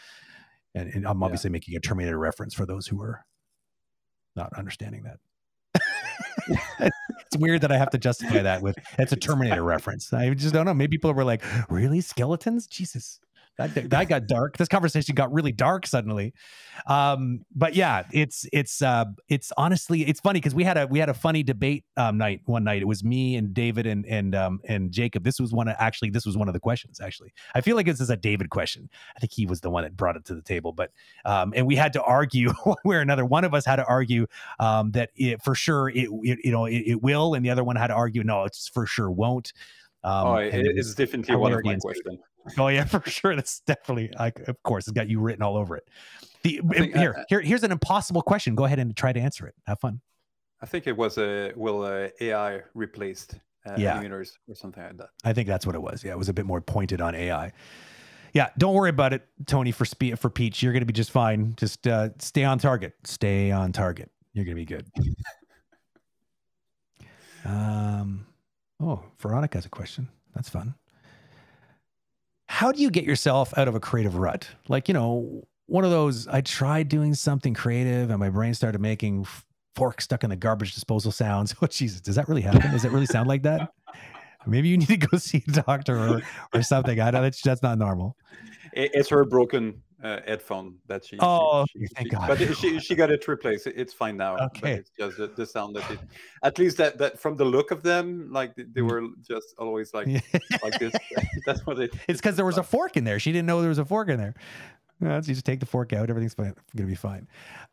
And, 0.74 0.88
and 0.92 1.06
I'm 1.06 1.18
Yeah. 1.20 1.24
obviously 1.24 1.50
making 1.50 1.76
a 1.76 1.80
Terminator 1.80 2.18
reference 2.18 2.54
for 2.54 2.66
those 2.66 2.86
who 2.86 3.00
are 3.02 3.24
not 4.36 4.52
understanding 4.56 5.02
that. 5.04 5.18
it's 6.80 7.36
weird 7.38 7.60
that 7.62 7.72
I 7.72 7.76
have 7.76 7.90
to 7.90 7.98
justify 7.98 8.42
that 8.42 8.62
with 8.62 8.76
it's 8.98 9.12
a 9.12 9.16
Terminator 9.16 9.62
reference. 9.62 10.12
I 10.12 10.32
just 10.34 10.54
don't 10.54 10.66
know. 10.66 10.74
Maybe 10.74 10.96
people 10.96 11.12
were 11.12 11.24
like, 11.24 11.42
"Really, 11.70 12.00
skeletons? 12.00 12.66
Jesus." 12.66 13.20
That, 13.58 13.90
that 13.90 14.08
got 14.08 14.28
dark. 14.28 14.56
This 14.56 14.68
conversation 14.68 15.16
got 15.16 15.32
really 15.32 15.50
dark 15.50 15.84
suddenly. 15.84 16.32
Um, 16.86 17.44
but 17.56 17.74
yeah, 17.74 18.04
it's 18.12 18.46
it's 18.52 18.80
uh, 18.82 19.06
it's 19.28 19.52
honestly 19.56 20.02
it's 20.02 20.20
funny 20.20 20.38
because 20.38 20.54
we 20.54 20.62
had 20.62 20.78
a 20.78 20.86
we 20.86 21.00
had 21.00 21.08
a 21.08 21.14
funny 21.14 21.42
debate 21.42 21.84
um, 21.96 22.18
night 22.18 22.40
one 22.44 22.62
night. 22.62 22.82
It 22.82 22.84
was 22.86 23.02
me 23.02 23.34
and 23.34 23.52
David 23.52 23.84
and 23.84 24.06
and 24.06 24.36
um, 24.36 24.60
and 24.68 24.92
Jacob. 24.92 25.24
This 25.24 25.40
was 25.40 25.52
one 25.52 25.66
of 25.66 25.74
actually 25.80 26.10
this 26.10 26.24
was 26.24 26.36
one 26.36 26.46
of 26.46 26.54
the 26.54 26.60
questions. 26.60 27.00
Actually, 27.00 27.32
I 27.52 27.60
feel 27.60 27.74
like 27.74 27.86
this 27.86 28.00
is 28.00 28.10
a 28.10 28.16
David 28.16 28.50
question. 28.50 28.88
I 29.16 29.18
think 29.18 29.32
he 29.32 29.44
was 29.44 29.60
the 29.60 29.70
one 29.70 29.82
that 29.82 29.96
brought 29.96 30.14
it 30.14 30.24
to 30.26 30.36
the 30.36 30.42
table. 30.42 30.72
But 30.72 30.92
um, 31.24 31.52
and 31.56 31.66
we 31.66 31.74
had 31.74 31.92
to 31.94 32.02
argue 32.02 32.52
one 32.62 32.76
way 32.84 32.96
or 32.96 33.00
another. 33.00 33.24
One 33.24 33.42
of 33.42 33.54
us 33.54 33.66
had 33.66 33.76
to 33.76 33.84
argue 33.86 34.28
um, 34.60 34.92
that 34.92 35.10
it, 35.16 35.42
for 35.42 35.56
sure 35.56 35.88
it, 35.88 36.08
it 36.22 36.38
you 36.44 36.52
know 36.52 36.66
it, 36.66 36.84
it 36.86 37.02
will, 37.02 37.34
and 37.34 37.44
the 37.44 37.50
other 37.50 37.64
one 37.64 37.74
had 37.74 37.88
to 37.88 37.94
argue 37.94 38.22
no, 38.22 38.44
it's 38.44 38.68
for 38.68 38.86
sure 38.86 39.10
won't. 39.10 39.52
Um, 40.04 40.26
oh, 40.28 40.36
it, 40.36 40.54
it 40.54 40.76
it's 40.76 40.94
definitely 40.94 41.34
one 41.34 41.52
of 41.52 41.64
my 41.64 41.74
questions. 41.74 42.20
Oh 42.56 42.68
yeah, 42.68 42.84
for 42.88 43.02
sure. 43.08 43.34
That's 43.34 43.60
definitely, 43.60 44.10
I, 44.18 44.32
of 44.46 44.62
course, 44.62 44.86
it's 44.86 44.94
got 44.94 45.08
you 45.08 45.20
written 45.20 45.42
all 45.42 45.56
over 45.56 45.76
it. 45.76 45.88
The 46.42 46.60
think, 46.72 46.94
here, 46.94 47.24
here, 47.28 47.40
here's 47.40 47.64
an 47.64 47.72
impossible 47.72 48.22
question. 48.22 48.54
Go 48.54 48.64
ahead 48.64 48.78
and 48.78 48.96
try 48.96 49.12
to 49.12 49.20
answer 49.20 49.46
it. 49.46 49.54
Have 49.66 49.80
fun. 49.80 50.00
I 50.62 50.66
think 50.66 50.86
it 50.86 50.96
was 50.96 51.18
a 51.18 51.52
will 51.56 51.82
uh, 51.82 52.08
AI 52.20 52.60
replaced 52.74 53.34
uh, 53.66 53.74
Yeah. 53.76 54.00
or 54.02 54.24
something 54.54 54.82
like 54.82 54.96
that. 54.98 55.10
I 55.24 55.32
think 55.32 55.48
that's 55.48 55.66
what 55.66 55.74
it 55.74 55.82
was. 55.82 56.04
Yeah, 56.04 56.12
it 56.12 56.18
was 56.18 56.28
a 56.28 56.32
bit 56.32 56.46
more 56.46 56.60
pointed 56.60 57.00
on 57.00 57.14
AI. 57.14 57.52
Yeah, 58.34 58.50
don't 58.58 58.74
worry 58.74 58.90
about 58.90 59.12
it, 59.12 59.26
Tony. 59.46 59.72
For 59.72 59.84
spe- 59.84 60.16
for 60.16 60.30
Peach, 60.30 60.62
you're 60.62 60.72
gonna 60.72 60.84
be 60.84 60.92
just 60.92 61.10
fine. 61.10 61.54
Just 61.56 61.86
uh, 61.86 62.10
stay 62.18 62.44
on 62.44 62.58
target. 62.58 62.94
Stay 63.04 63.50
on 63.50 63.72
target. 63.72 64.10
You're 64.32 64.44
gonna 64.44 64.54
be 64.54 64.64
good. 64.64 64.86
um. 67.44 68.26
Oh, 68.80 69.02
Veronica 69.18 69.58
has 69.58 69.66
a 69.66 69.70
question. 69.70 70.08
That's 70.34 70.48
fun. 70.48 70.74
How 72.58 72.72
do 72.72 72.82
you 72.82 72.90
get 72.90 73.04
yourself 73.04 73.56
out 73.56 73.68
of 73.68 73.76
a 73.76 73.80
creative 73.80 74.16
rut? 74.16 74.48
Like, 74.66 74.88
you 74.88 74.94
know, 74.94 75.44
one 75.66 75.84
of 75.84 75.92
those, 75.92 76.26
I 76.26 76.40
tried 76.40 76.88
doing 76.88 77.14
something 77.14 77.54
creative 77.54 78.10
and 78.10 78.18
my 78.18 78.30
brain 78.30 78.52
started 78.52 78.80
making 78.80 79.28
fork 79.76 80.00
stuck 80.00 80.24
in 80.24 80.30
the 80.30 80.34
garbage 80.34 80.74
disposal 80.74 81.12
sounds. 81.12 81.54
Oh, 81.62 81.68
Jesus, 81.68 82.00
does 82.00 82.16
that 82.16 82.28
really 82.28 82.40
happen? 82.40 82.72
Does 82.72 82.84
it 82.84 82.90
really 82.90 83.06
sound 83.06 83.28
like 83.28 83.44
that? 83.44 83.72
Maybe 84.44 84.66
you 84.66 84.76
need 84.76 84.88
to 84.88 84.96
go 84.96 85.18
see 85.18 85.44
a 85.46 85.52
doctor 85.52 85.96
or, 85.96 86.22
or 86.52 86.62
something. 86.62 87.00
I 87.00 87.12
know 87.12 87.22
that's, 87.22 87.40
that's 87.42 87.62
not 87.62 87.78
normal. 87.78 88.16
It's 88.72 89.08
her 89.10 89.24
broken 89.24 89.80
uh, 90.02 90.20
headphone 90.26 90.76
that 90.86 91.04
she. 91.04 91.16
Oh, 91.20 91.64
she, 91.72 91.80
she, 91.80 91.86
thank 91.88 92.06
she, 92.06 92.10
God. 92.10 92.28
But 92.28 92.56
she 92.56 92.80
she 92.80 92.94
got 92.94 93.10
it 93.10 93.26
replaced. 93.26 93.66
It's 93.66 93.92
fine 93.92 94.16
now. 94.16 94.36
Okay. 94.36 94.74
It's 94.74 94.90
just 94.98 95.16
the, 95.16 95.28
the 95.28 95.46
sound 95.46 95.76
that 95.76 95.90
it. 95.90 95.98
At 96.42 96.58
least 96.58 96.76
that 96.76 96.98
that 96.98 97.18
from 97.18 97.36
the 97.36 97.44
look 97.44 97.70
of 97.70 97.82
them, 97.82 98.28
like 98.30 98.54
they, 98.54 98.64
they 98.64 98.82
were 98.82 99.08
just 99.26 99.54
always 99.58 99.92
like 99.94 100.06
like 100.62 100.78
this. 100.78 100.94
That's 101.46 101.66
what 101.66 101.78
it. 101.78 101.92
It's 102.08 102.20
because 102.20 102.36
there 102.36 102.44
was 102.44 102.58
a 102.58 102.62
fork 102.62 102.96
in 102.96 103.04
there. 103.04 103.18
She 103.18 103.32
didn't 103.32 103.46
know 103.46 103.60
there 103.60 103.68
was 103.68 103.78
a 103.78 103.84
fork 103.84 104.08
in 104.08 104.18
there. 104.18 104.34
Yeah, 105.00 105.16
you 105.16 105.22
just 105.22 105.44
take 105.44 105.60
the 105.60 105.66
fork 105.66 105.92
out. 105.92 106.10
Everything's 106.10 106.34
fine. 106.34 106.54
gonna 106.76 106.88
be 106.88 106.96
fine. 106.96 107.28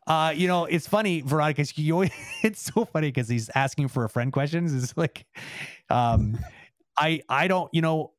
Uh, 0.06 0.32
you 0.34 0.46
know, 0.46 0.66
it's 0.66 0.86
funny, 0.86 1.22
Veronica. 1.22 1.64
You 1.74 1.94
always, 1.94 2.10
it's 2.42 2.72
so 2.72 2.84
funny 2.84 3.08
because 3.08 3.28
he's 3.28 3.50
asking 3.54 3.88
for 3.88 4.04
a 4.04 4.08
friend 4.08 4.32
questions. 4.32 4.72
It's 4.72 4.96
like, 4.96 5.26
um, 5.90 6.38
I 6.96 7.22
I 7.28 7.48
don't. 7.48 7.68
You 7.74 7.82
know, 7.82 8.12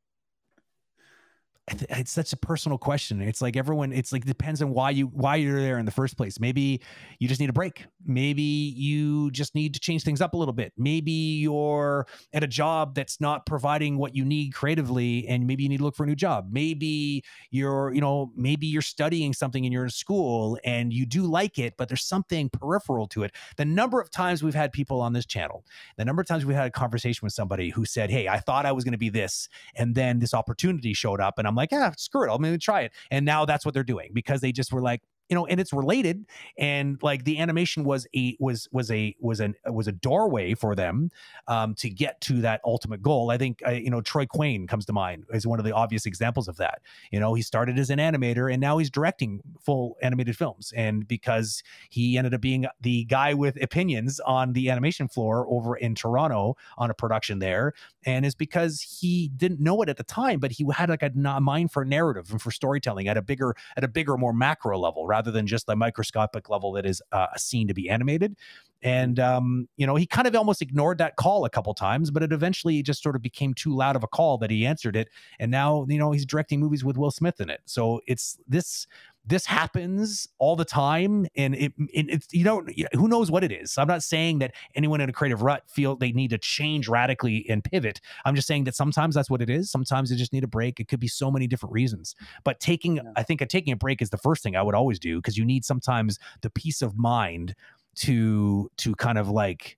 it's 1.67 2.11
such 2.11 2.31
a 2.31 2.37
personal 2.37 2.77
question. 2.77 3.21
It's 3.21 3.41
like 3.41 3.57
everyone, 3.57 3.91
it's 3.91 4.13
like 4.13 4.23
depends 4.23 4.61
on 4.61 4.69
why 4.69 4.91
you 4.91 5.07
why 5.07 5.35
you're 5.35 5.59
there 5.59 5.79
in 5.79 5.85
the 5.85 5.91
first 5.91 6.15
place. 6.15 6.39
Maybe 6.39 6.81
you 7.19 7.27
just 7.27 7.41
need 7.41 7.49
a 7.49 7.53
break. 7.53 7.85
Maybe 8.05 8.41
you 8.41 9.29
just 9.31 9.53
need 9.53 9.73
to 9.73 9.79
change 9.79 10.03
things 10.03 10.21
up 10.21 10.33
a 10.33 10.37
little 10.37 10.53
bit. 10.53 10.71
Maybe 10.77 11.11
you're 11.11 12.07
at 12.31 12.41
a 12.41 12.47
job 12.47 12.95
that's 12.95 13.19
not 13.19 13.45
providing 13.45 13.97
what 13.97 14.15
you 14.15 14.23
need 14.23 14.53
creatively, 14.53 15.27
and 15.27 15.45
maybe 15.45 15.63
you 15.63 15.69
need 15.69 15.79
to 15.79 15.83
look 15.83 15.95
for 15.95 16.03
a 16.03 16.07
new 16.07 16.15
job. 16.15 16.47
Maybe 16.51 17.23
you're, 17.51 17.93
you 17.93 17.99
know, 17.99 18.31
maybe 18.35 18.65
you're 18.65 18.81
studying 18.81 19.33
something 19.33 19.65
and 19.65 19.73
you're 19.73 19.83
in 19.83 19.89
school 19.89 20.57
and 20.63 20.93
you 20.93 21.05
do 21.05 21.23
like 21.23 21.59
it, 21.59 21.73
but 21.77 21.89
there's 21.89 22.05
something 22.05 22.49
peripheral 22.49 23.07
to 23.07 23.23
it. 23.23 23.35
The 23.57 23.65
number 23.65 23.99
of 23.99 24.09
times 24.09 24.41
we've 24.41 24.55
had 24.55 24.71
people 24.71 25.01
on 25.01 25.11
this 25.11 25.25
channel, 25.25 25.65
the 25.97 26.05
number 26.05 26.21
of 26.21 26.27
times 26.27 26.45
we've 26.45 26.55
had 26.55 26.67
a 26.67 26.71
conversation 26.71 27.25
with 27.25 27.33
somebody 27.33 27.71
who 27.71 27.83
said, 27.83 28.09
Hey, 28.09 28.29
I 28.29 28.39
thought 28.39 28.65
I 28.65 28.71
was 28.71 28.85
going 28.85 28.93
to 28.93 28.97
be 28.97 29.09
this, 29.09 29.49
and 29.75 29.95
then 29.95 30.19
this 30.19 30.33
opportunity 30.33 30.93
showed 30.93 31.19
up, 31.19 31.37
and 31.37 31.45
I'm 31.45 31.56
like, 31.57 31.71
yeah, 31.71 31.91
screw 31.97 32.23
it. 32.29 32.33
I'm 32.33 32.41
to 32.53 32.57
try 32.57 32.81
it. 32.81 32.93
And 33.11 33.25
now 33.25 33.45
that's 33.45 33.65
what 33.65 33.73
they're 33.73 33.83
doing 33.83 34.11
because 34.13 34.41
they 34.41 34.51
just 34.51 34.71
were 34.71 34.81
like, 34.81 35.01
you 35.29 35.35
know 35.35 35.45
and 35.47 35.59
it's 35.59 35.73
related 35.73 36.25
and 36.57 37.01
like 37.01 37.23
the 37.25 37.37
animation 37.37 37.83
was 37.83 38.07
a 38.15 38.35
was 38.39 38.67
was 38.71 38.89
a 38.91 39.15
was 39.19 39.39
an 39.39 39.55
was 39.65 39.87
a 39.87 39.91
doorway 39.91 40.53
for 40.53 40.75
them 40.75 41.09
um 41.47 41.73
to 41.75 41.89
get 41.89 42.19
to 42.21 42.41
that 42.41 42.61
ultimate 42.65 43.01
goal. 43.01 43.31
I 43.31 43.37
think 43.37 43.61
uh, 43.65 43.71
you 43.71 43.89
know 43.89 44.01
troy 44.01 44.25
quane 44.25 44.67
comes 44.67 44.85
to 44.85 44.93
mind 44.93 45.25
as 45.33 45.45
one 45.45 45.59
of 45.59 45.65
the 45.65 45.73
obvious 45.73 46.05
examples 46.05 46.47
of 46.47 46.57
that. 46.57 46.81
You 47.11 47.19
know 47.19 47.33
he 47.33 47.41
started 47.41 47.77
as 47.77 47.89
an 47.89 47.99
animator 47.99 48.51
and 48.51 48.61
now 48.61 48.77
he's 48.77 48.89
directing 48.89 49.41
full 49.59 49.97
animated 50.01 50.37
films 50.37 50.73
and 50.75 51.07
because 51.07 51.61
he 51.89 52.17
ended 52.17 52.33
up 52.33 52.41
being 52.41 52.65
the 52.81 53.03
guy 53.05 53.33
with 53.33 53.61
opinions 53.61 54.19
on 54.21 54.53
the 54.53 54.69
animation 54.69 55.07
floor 55.07 55.45
over 55.49 55.75
in 55.75 55.95
toronto 55.95 56.55
on 56.77 56.89
a 56.89 56.93
production 56.93 57.39
there 57.39 57.73
and 58.05 58.25
is 58.25 58.35
because 58.35 58.81
he 58.81 59.29
didn't 59.35 59.59
know 59.59 59.81
it 59.81 59.89
at 59.89 59.97
the 59.97 60.03
time 60.03 60.39
but 60.39 60.51
he 60.51 60.65
had 60.73 60.89
like 60.89 61.03
a 61.03 61.11
mind 61.39 61.71
for 61.71 61.83
narrative 61.83 62.31
and 62.31 62.41
for 62.41 62.51
storytelling 62.51 63.07
at 63.07 63.17
a 63.17 63.21
bigger 63.21 63.55
at 63.75 63.83
a 63.83 63.87
bigger 63.87 64.17
more 64.17 64.33
macro 64.33 64.77
level 64.77 65.05
right 65.05 65.16
rather 65.17 65.31
than 65.31 65.47
just 65.47 65.65
the 65.65 65.75
microscopic 65.75 66.47
level 66.47 66.71
that 66.73 66.85
is 66.85 67.01
uh, 67.11 67.27
a 67.33 67.39
scene 67.39 67.67
to 67.67 67.73
be 67.73 67.89
animated. 67.89 68.35
And 68.83 69.19
um, 69.19 69.67
you 69.75 69.87
know, 69.87 69.95
he 69.95 70.05
kind 70.05 70.27
of 70.27 70.35
almost 70.35 70.61
ignored 70.61 70.99
that 70.99 71.15
call 71.15 71.45
a 71.45 71.49
couple 71.49 71.73
times, 71.73 72.11
but 72.11 72.21
it 72.21 72.31
eventually 72.31 72.83
just 72.83 73.01
sort 73.01 73.15
of 73.15 73.23
became 73.23 73.55
too 73.55 73.75
loud 73.75 73.95
of 73.95 74.03
a 74.03 74.07
call 74.07 74.37
that 74.37 74.51
he 74.51 74.67
answered 74.67 74.95
it. 74.95 75.09
And 75.39 75.49
now, 75.49 75.87
you 75.89 75.97
know, 75.97 76.11
he's 76.11 76.27
directing 76.27 76.59
movies 76.59 76.85
with 76.85 76.95
Will 76.95 77.09
Smith 77.09 77.41
in 77.41 77.49
it. 77.49 77.61
So 77.65 78.01
it's 78.05 78.37
this 78.47 78.85
this 79.27 79.45
happens 79.45 80.27
all 80.39 80.55
the 80.55 80.65
time 80.65 81.27
and 81.35 81.53
it, 81.53 81.73
it, 81.93 82.05
it's 82.09 82.27
you 82.31 82.43
know 82.43 82.65
who 82.93 83.07
knows 83.07 83.29
what 83.29 83.43
it 83.43 83.51
is. 83.51 83.77
I'm 83.77 83.87
not 83.87 84.03
saying 84.03 84.39
that 84.39 84.53
anyone 84.75 85.01
in 85.01 85.09
a 85.09 85.13
creative 85.13 85.41
rut 85.41 85.63
feel 85.67 85.95
they 85.95 86.11
need 86.11 86.29
to 86.29 86.37
change 86.37 86.87
radically 86.87 87.45
and 87.49 87.63
pivot. 87.63 88.01
I'm 88.25 88.35
just 88.35 88.47
saying 88.47 88.63
that 88.65 88.75
sometimes 88.75 89.15
that's 89.15 89.29
what 89.29 89.41
it 89.41 89.49
is. 89.49 89.69
Sometimes 89.69 90.09
they 90.09 90.15
just 90.15 90.33
need 90.33 90.43
a 90.43 90.47
break. 90.47 90.79
It 90.79 90.87
could 90.87 90.99
be 90.99 91.07
so 91.07 91.29
many 91.29 91.47
different 91.47 91.73
reasons. 91.73 92.15
But 92.43 92.59
taking 92.59 92.97
yeah. 92.97 93.03
i 93.15 93.23
think 93.23 93.41
a, 93.41 93.45
taking 93.45 93.73
a 93.73 93.77
break 93.77 94.01
is 94.01 94.09
the 94.09 94.17
first 94.17 94.43
thing 94.43 94.55
i 94.55 94.61
would 94.61 94.75
always 94.75 94.99
do 94.99 95.17
because 95.17 95.37
you 95.37 95.45
need 95.45 95.65
sometimes 95.65 96.19
the 96.41 96.49
peace 96.49 96.81
of 96.81 96.97
mind 96.97 97.55
to 97.95 98.71
to 98.77 98.95
kind 98.95 99.17
of 99.17 99.29
like 99.29 99.77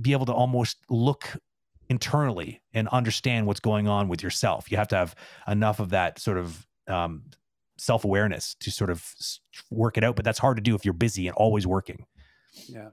be 0.00 0.12
able 0.12 0.26
to 0.26 0.32
almost 0.32 0.78
look 0.88 1.36
internally 1.88 2.62
and 2.72 2.88
understand 2.88 3.46
what's 3.46 3.60
going 3.60 3.88
on 3.88 4.08
with 4.08 4.22
yourself. 4.22 4.70
You 4.70 4.76
have 4.76 4.88
to 4.88 4.96
have 4.96 5.14
enough 5.46 5.80
of 5.80 5.90
that 5.90 6.18
sort 6.18 6.38
of 6.38 6.66
um, 6.86 7.24
self 7.80 8.04
awareness 8.04 8.54
to 8.60 8.70
sort 8.70 8.90
of 8.90 9.04
work 9.70 9.96
it 9.96 10.04
out. 10.04 10.16
But 10.16 10.24
that's 10.24 10.38
hard 10.38 10.56
to 10.56 10.62
do 10.62 10.74
if 10.74 10.84
you're 10.84 10.94
busy 10.94 11.26
and 11.26 11.36
always 11.36 11.66
working. 11.66 12.04
Yeah. 12.68 12.90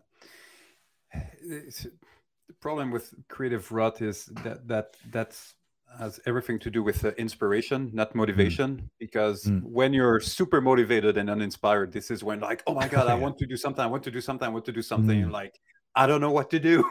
It's, 1.42 1.84
the 1.84 2.54
problem 2.62 2.92
with 2.92 3.14
creative 3.28 3.72
rut 3.72 4.02
is 4.02 4.26
that 4.44 4.68
that 4.68 4.96
that's 5.12 5.54
has 6.00 6.20
everything 6.26 6.60
to 6.60 6.70
do 6.70 6.84
with 6.84 7.04
uh, 7.06 7.12
inspiration, 7.18 7.90
not 7.94 8.14
motivation. 8.14 8.78
Mm. 8.78 8.90
Because 9.00 9.46
mm. 9.46 9.62
when 9.64 9.94
you're 9.94 10.20
super 10.20 10.62
motivated 10.62 11.18
and 11.18 11.30
uninspired, 11.30 11.92
this 11.92 12.12
is 12.12 12.24
when 12.24 12.40
like, 12.40 12.64
oh 12.68 12.74
my 12.74 12.88
god, 12.88 13.08
I 13.08 13.16
want 13.26 13.38
to 13.40 13.46
do 13.46 13.58
something. 13.58 13.84
I 13.84 13.88
want 13.88 14.04
to 14.04 14.12
do 14.12 14.22
something. 14.22 14.46
I 14.46 14.50
want 14.50 14.66
to 14.66 14.72
do 14.72 14.82
something. 14.82 15.20
Mm. 15.20 15.24
And 15.24 15.32
like, 15.32 15.60
I 15.96 16.08
don't 16.08 16.22
know 16.22 16.32
what 16.32 16.50
to 16.52 16.60
do. 16.60 16.90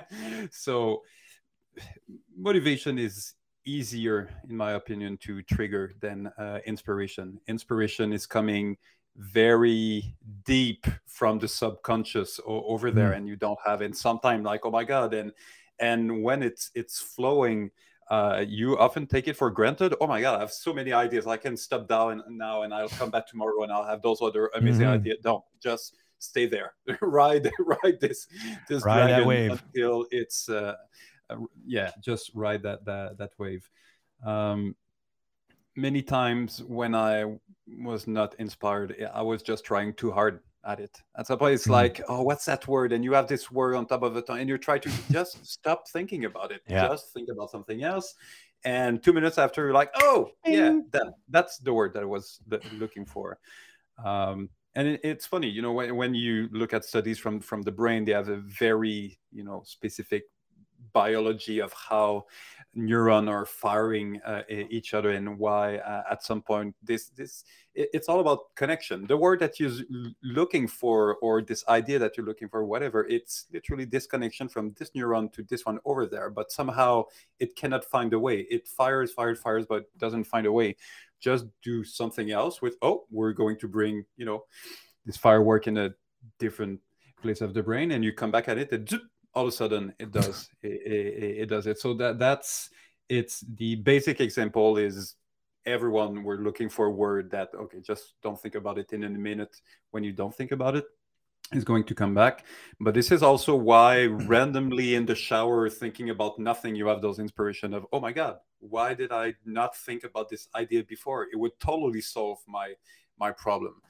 so 0.50 1.02
motivation 2.36 2.98
is 2.98 3.34
easier, 3.64 4.28
in 4.48 4.56
my 4.56 4.72
opinion, 4.72 5.16
to 5.18 5.42
trigger 5.42 5.92
than 6.00 6.28
uh, 6.38 6.60
inspiration. 6.66 7.40
Inspiration 7.46 8.12
is 8.12 8.26
coming 8.26 8.76
very 9.16 10.16
deep 10.44 10.86
from 11.06 11.38
the 11.38 11.48
subconscious 11.48 12.40
o- 12.46 12.64
over 12.66 12.90
there, 12.90 13.10
mm. 13.10 13.16
and 13.16 13.28
you 13.28 13.36
don't 13.36 13.58
have 13.64 13.82
it. 13.82 13.96
Sometimes, 13.96 14.44
like, 14.44 14.64
oh 14.64 14.70
my 14.70 14.84
god, 14.84 15.14
and 15.14 15.32
and 15.78 16.22
when 16.22 16.42
it's 16.42 16.70
it's 16.74 17.00
flowing. 17.00 17.70
Uh, 18.10 18.44
you 18.44 18.76
often 18.76 19.06
take 19.06 19.28
it 19.28 19.36
for 19.36 19.52
granted. 19.52 19.94
Oh 20.00 20.06
my 20.08 20.20
god, 20.20 20.34
I 20.34 20.40
have 20.40 20.50
so 20.50 20.72
many 20.74 20.92
ideas. 20.92 21.28
I 21.28 21.36
can 21.36 21.56
stop 21.56 21.86
down 21.86 22.24
now, 22.28 22.62
and 22.62 22.74
I'll 22.74 22.88
come 22.88 23.08
back 23.08 23.28
tomorrow, 23.28 23.62
and 23.62 23.70
I'll 23.70 23.84
have 23.84 24.02
those 24.02 24.20
other 24.20 24.50
amazing 24.56 24.86
mm-hmm. 24.86 24.94
ideas. 24.94 25.18
Don't 25.22 25.44
just 25.62 25.94
stay 26.18 26.46
there. 26.46 26.74
ride, 27.00 27.50
ride 27.60 28.00
this 28.00 28.26
this 28.68 28.84
ride 28.84 29.26
wave 29.26 29.62
until 29.74 30.06
it's 30.10 30.48
uh, 30.48 30.74
yeah, 31.66 31.90
just 32.00 32.30
ride 32.34 32.62
that 32.62 32.84
that 32.84 33.18
that 33.18 33.30
wave. 33.38 33.68
Um, 34.24 34.74
many 35.76 36.02
times 36.02 36.62
when 36.64 36.94
I 36.94 37.24
was 37.82 38.06
not 38.06 38.34
inspired, 38.38 38.96
I 39.14 39.22
was 39.22 39.42
just 39.42 39.64
trying 39.64 39.94
too 39.94 40.10
hard 40.10 40.40
at 40.64 40.80
it. 40.80 40.98
At 41.16 41.26
some 41.26 41.38
point, 41.38 41.54
it's 41.54 41.64
mm-hmm. 41.64 41.72
like, 41.72 42.00
oh, 42.08 42.22
what's 42.22 42.44
that 42.44 42.66
word? 42.68 42.92
And 42.92 43.04
you 43.04 43.12
have 43.12 43.28
this 43.28 43.50
word 43.50 43.74
on 43.74 43.86
top 43.86 44.02
of 44.02 44.14
the 44.14 44.20
it, 44.20 44.28
and 44.28 44.48
you 44.48 44.58
try 44.58 44.78
to 44.78 44.90
just 45.10 45.44
stop 45.46 45.88
thinking 45.88 46.24
about 46.24 46.52
it. 46.52 46.62
Yeah. 46.68 46.88
Just 46.88 47.12
think 47.12 47.28
about 47.32 47.50
something 47.50 47.82
else. 47.82 48.14
And 48.62 49.02
two 49.02 49.14
minutes 49.14 49.38
after, 49.38 49.64
you're 49.64 49.74
like, 49.74 49.90
oh, 49.96 50.32
yeah, 50.44 50.80
that, 50.92 51.14
that's 51.30 51.58
the 51.58 51.72
word 51.72 51.94
that 51.94 52.02
I 52.02 52.06
was 52.06 52.40
looking 52.72 53.06
for. 53.06 53.38
Um, 54.04 54.50
and 54.74 54.86
it, 54.86 55.00
it's 55.02 55.26
funny, 55.26 55.48
you 55.48 55.62
know, 55.62 55.72
when, 55.72 55.96
when 55.96 56.14
you 56.14 56.48
look 56.52 56.74
at 56.74 56.84
studies 56.84 57.18
from 57.18 57.40
from 57.40 57.62
the 57.62 57.72
brain, 57.72 58.04
they 58.04 58.12
have 58.12 58.28
a 58.28 58.36
very, 58.36 59.18
you 59.32 59.44
know, 59.44 59.62
specific 59.64 60.24
biology 60.92 61.60
of 61.60 61.72
how 61.72 62.26
neuron 62.76 63.28
are 63.28 63.44
firing 63.44 64.20
uh, 64.24 64.42
each 64.48 64.94
other 64.94 65.10
and 65.10 65.38
why 65.38 65.78
uh, 65.78 66.02
at 66.10 66.22
some 66.22 66.40
point 66.40 66.74
this 66.82 67.08
this 67.10 67.44
it's 67.74 68.08
all 68.08 68.20
about 68.20 68.54
connection. 68.56 69.06
The 69.06 69.16
word 69.16 69.40
that 69.40 69.58
you're 69.58 69.72
looking 70.22 70.66
for 70.66 71.16
or 71.16 71.40
this 71.40 71.64
idea 71.68 71.98
that 72.00 72.16
you're 72.16 72.26
looking 72.26 72.48
for 72.48 72.64
whatever 72.64 73.06
it's 73.06 73.46
literally 73.52 73.84
this 73.84 74.06
connection 74.06 74.48
from 74.48 74.74
this 74.78 74.90
neuron 74.90 75.32
to 75.32 75.42
this 75.44 75.64
one 75.64 75.78
over 75.84 76.06
there 76.06 76.30
but 76.30 76.52
somehow 76.52 77.04
it 77.38 77.56
cannot 77.56 77.84
find 77.84 78.12
a 78.12 78.18
way. 78.18 78.40
It 78.50 78.68
fires 78.68 79.12
fires 79.12 79.40
fires 79.40 79.66
but 79.68 79.86
doesn't 79.98 80.24
find 80.24 80.46
a 80.46 80.52
way. 80.52 80.76
Just 81.20 81.46
do 81.62 81.84
something 81.84 82.30
else 82.30 82.62
with 82.62 82.76
oh 82.82 83.04
we're 83.10 83.32
going 83.32 83.58
to 83.58 83.68
bring 83.68 84.04
you 84.16 84.26
know 84.26 84.44
this 85.06 85.16
firework 85.16 85.66
in 85.66 85.76
a 85.76 85.90
different 86.38 86.80
place 87.22 87.40
of 87.40 87.52
the 87.54 87.62
brain 87.62 87.90
and 87.90 88.04
you 88.04 88.12
come 88.12 88.30
back 88.30 88.48
at 88.48 88.58
it 88.58 88.72
and 88.72 88.86
all 89.34 89.44
of 89.44 89.48
a 89.48 89.52
sudden 89.52 89.92
it 89.98 90.10
does 90.10 90.48
it, 90.62 90.68
it, 90.68 91.38
it, 91.42 91.46
does 91.46 91.66
it 91.66 91.78
so 91.78 91.94
that 91.94 92.18
that's 92.18 92.70
it's 93.08 93.40
the 93.56 93.76
basic 93.76 94.20
example 94.20 94.76
is 94.76 95.16
everyone 95.66 96.22
we're 96.22 96.38
looking 96.38 96.68
for 96.68 96.86
a 96.86 96.90
word 96.90 97.30
that 97.30 97.50
okay 97.54 97.80
just 97.80 98.14
don't 98.22 98.40
think 98.40 98.54
about 98.54 98.78
it 98.78 98.92
in 98.92 99.04
a 99.04 99.10
minute 99.10 99.54
when 99.90 100.02
you 100.02 100.12
don't 100.12 100.34
think 100.34 100.52
about 100.52 100.74
it 100.76 100.84
is 101.52 101.64
going 101.64 101.84
to 101.84 101.94
come 101.94 102.14
back. 102.14 102.44
But 102.78 102.94
this 102.94 103.10
is 103.10 103.22
also 103.22 103.54
why 103.54 104.06
mm-hmm. 104.08 104.26
randomly 104.28 104.94
in 104.94 105.06
the 105.06 105.14
shower, 105.14 105.68
thinking 105.68 106.10
about 106.10 106.38
nothing, 106.38 106.74
you 106.76 106.86
have 106.86 107.02
those 107.02 107.18
inspiration 107.18 107.74
of, 107.74 107.86
oh 107.92 108.00
my 108.00 108.12
God, 108.12 108.36
why 108.60 108.94
did 108.94 109.12
I 109.12 109.34
not 109.44 109.76
think 109.76 110.04
about 110.04 110.28
this 110.28 110.48
idea 110.54 110.84
before? 110.84 111.26
It 111.32 111.36
would 111.36 111.58
totally 111.60 112.00
solve 112.00 112.38
my 112.46 112.74
my 113.18 113.32
problem. 113.32 113.82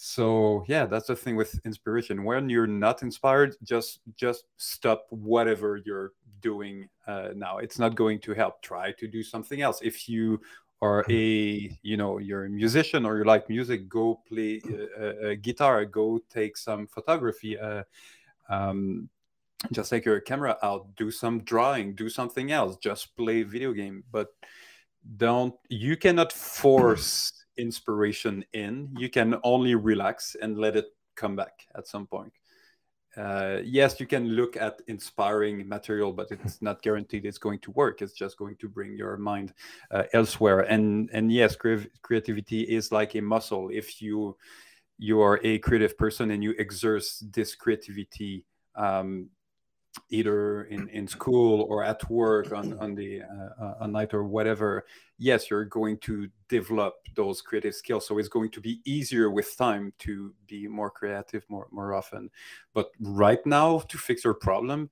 So 0.00 0.64
yeah, 0.68 0.86
that's 0.86 1.08
the 1.08 1.16
thing 1.16 1.34
with 1.34 1.58
inspiration. 1.64 2.22
When 2.22 2.48
you're 2.48 2.68
not 2.68 3.02
inspired, 3.02 3.56
just 3.64 3.98
just 4.14 4.44
stop 4.56 5.06
whatever 5.10 5.82
you're 5.84 6.12
doing 6.40 6.88
uh, 7.08 7.30
now. 7.34 7.58
It's 7.58 7.80
not 7.80 7.96
going 7.96 8.20
to 8.20 8.32
help. 8.32 8.62
Try 8.62 8.92
to 8.92 9.08
do 9.08 9.24
something 9.24 9.60
else. 9.60 9.80
If 9.82 10.08
you 10.08 10.40
are 10.82 11.04
a 11.10 11.76
you 11.82 11.96
know 11.96 12.18
you're 12.18 12.44
a 12.44 12.48
musician 12.48 13.04
or 13.04 13.18
you 13.18 13.24
like 13.24 13.48
music 13.48 13.88
go 13.88 14.20
play 14.28 14.62
a, 14.96 15.30
a 15.30 15.36
guitar 15.36 15.84
go 15.84 16.20
take 16.30 16.56
some 16.56 16.86
photography 16.86 17.58
uh, 17.58 17.82
um, 18.48 19.08
just 19.72 19.90
take 19.90 20.04
your 20.04 20.20
camera 20.20 20.56
out 20.62 20.94
do 20.94 21.10
some 21.10 21.40
drawing 21.40 21.96
do 21.96 22.08
something 22.08 22.52
else 22.52 22.76
just 22.76 23.16
play 23.16 23.42
video 23.42 23.72
game 23.72 24.04
but 24.12 24.28
don't 25.16 25.56
you 25.68 25.96
cannot 25.96 26.32
force 26.32 27.37
inspiration 27.58 28.44
in 28.52 28.94
you 28.96 29.08
can 29.08 29.36
only 29.42 29.74
relax 29.74 30.36
and 30.40 30.58
let 30.58 30.76
it 30.76 30.86
come 31.16 31.36
back 31.36 31.66
at 31.76 31.86
some 31.86 32.06
point 32.06 32.32
uh, 33.18 33.58
yes, 33.64 33.98
you 33.98 34.06
can 34.06 34.28
look 34.28 34.56
at 34.56 34.80
inspiring 34.86 35.68
material, 35.68 36.12
but 36.12 36.30
it's 36.30 36.62
not 36.62 36.82
guaranteed 36.82 37.24
it's 37.24 37.38
going 37.38 37.58
to 37.60 37.72
work. 37.72 38.00
It's 38.00 38.12
just 38.12 38.36
going 38.36 38.56
to 38.56 38.68
bring 38.68 38.96
your 38.96 39.16
mind 39.16 39.52
uh, 39.90 40.04
elsewhere. 40.12 40.60
And 40.60 41.10
and 41.12 41.32
yes, 41.32 41.56
creativity 41.56 42.62
is 42.62 42.92
like 42.92 43.16
a 43.16 43.20
muscle. 43.20 43.70
If 43.72 44.00
you 44.00 44.36
you 44.98 45.20
are 45.20 45.40
a 45.42 45.58
creative 45.58 45.96
person 45.98 46.30
and 46.30 46.42
you 46.42 46.50
exert 46.58 47.04
this 47.32 47.54
creativity 47.54 48.44
um, 48.74 49.30
either 50.10 50.64
in, 50.64 50.88
in 50.88 51.06
school 51.06 51.66
or 51.68 51.84
at 51.84 52.08
work 52.10 52.52
on, 52.52 52.78
on 52.78 52.94
the 52.94 53.22
uh, 53.22 53.74
uh, 53.80 53.86
night 53.86 54.14
or 54.14 54.24
whatever 54.24 54.84
yes 55.18 55.50
you're 55.50 55.64
going 55.64 55.98
to 55.98 56.28
develop 56.48 56.94
those 57.14 57.42
creative 57.42 57.74
skills. 57.74 58.06
So 58.06 58.18
it's 58.18 58.28
going 58.28 58.50
to 58.52 58.60
be 58.60 58.80
easier 58.84 59.30
with 59.30 59.56
time 59.56 59.92
to 60.00 60.32
be 60.46 60.68
more 60.68 60.90
creative 60.90 61.44
more 61.48 61.66
more 61.70 61.92
often. 61.94 62.30
But 62.72 62.90
right 63.00 63.44
now 63.44 63.80
to 63.80 63.98
fix 63.98 64.24
your 64.24 64.34
problem 64.34 64.90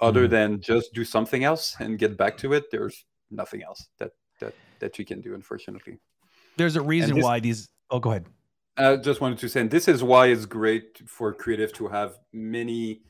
other 0.00 0.26
mm. 0.26 0.30
than 0.30 0.60
just 0.60 0.92
do 0.92 1.04
something 1.04 1.44
else 1.44 1.76
and 1.78 1.98
get 1.98 2.16
back 2.16 2.36
to 2.38 2.52
it 2.52 2.70
there's 2.70 3.04
nothing 3.30 3.62
else 3.62 3.88
that 3.98 4.12
that 4.40 4.54
that 4.80 4.98
you 4.98 5.04
can 5.04 5.20
do 5.20 5.34
unfortunately. 5.34 5.98
There's 6.56 6.76
a 6.76 6.82
reason 6.82 7.14
this, 7.14 7.24
why 7.24 7.40
these 7.40 7.68
oh 7.90 8.00
go 8.00 8.10
ahead. 8.10 8.26
I 8.76 8.96
just 8.96 9.20
wanted 9.20 9.38
to 9.38 9.48
say 9.48 9.60
and 9.60 9.70
this 9.70 9.88
is 9.88 10.02
why 10.02 10.26
it's 10.26 10.46
great 10.46 11.02
for 11.06 11.32
creative 11.32 11.72
to 11.74 11.88
have 11.88 12.18
many 12.32 13.02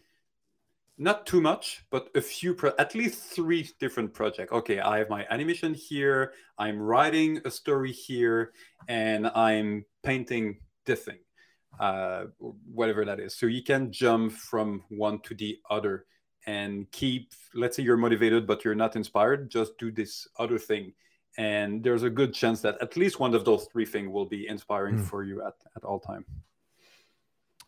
not 0.99 1.27
too 1.27 1.41
much, 1.41 1.85
but 1.91 2.11
a 2.15 2.21
few, 2.21 2.55
pro- 2.55 2.73
at 2.79 2.95
least 2.95 3.23
three 3.23 3.71
different 3.79 4.13
projects. 4.13 4.53
Okay, 4.53 4.81
I 4.81 4.99
have 4.99 5.09
my 5.09 5.27
animation 5.31 5.73
here, 5.73 6.33
I'm 6.59 6.79
writing 6.79 7.41
a 7.45 7.51
story 7.51 7.93
here, 7.93 8.53
and 8.89 9.29
I'm 9.29 9.85
painting 10.03 10.59
this 10.85 11.05
thing, 11.05 11.19
uh, 11.79 12.25
whatever 12.39 13.05
that 13.05 13.21
is. 13.21 13.37
So 13.37 13.47
you 13.47 13.63
can 13.63 13.93
jump 13.93 14.33
from 14.33 14.83
one 14.89 15.21
to 15.21 15.35
the 15.35 15.59
other 15.71 16.07
and 16.47 16.91
keep, 16.91 17.33
let's 17.55 17.77
say 17.77 17.83
you're 17.85 17.97
motivated, 17.97 18.47
but 18.47 18.65
you're 18.65 18.75
not 18.75 18.97
inspired, 18.97 19.51
just 19.51 19.79
do 19.79 19.93
this 19.93 20.27
other 20.39 20.59
thing. 20.59 20.93
And 21.37 21.85
there's 21.85 22.03
a 22.03 22.11
good 22.11 22.35
chance 22.35 22.61
that 22.63 22.77
at 22.81 22.97
least 22.97 23.21
one 23.21 23.35
of 23.35 23.45
those 23.45 23.69
three 23.71 23.87
things 23.87 24.09
will 24.09 24.27
be 24.27 24.49
inspiring 24.49 24.97
mm. 24.97 25.05
for 25.05 25.23
you 25.23 25.47
at, 25.47 25.55
at 25.77 25.85
all 25.85 26.01
time. 26.01 26.25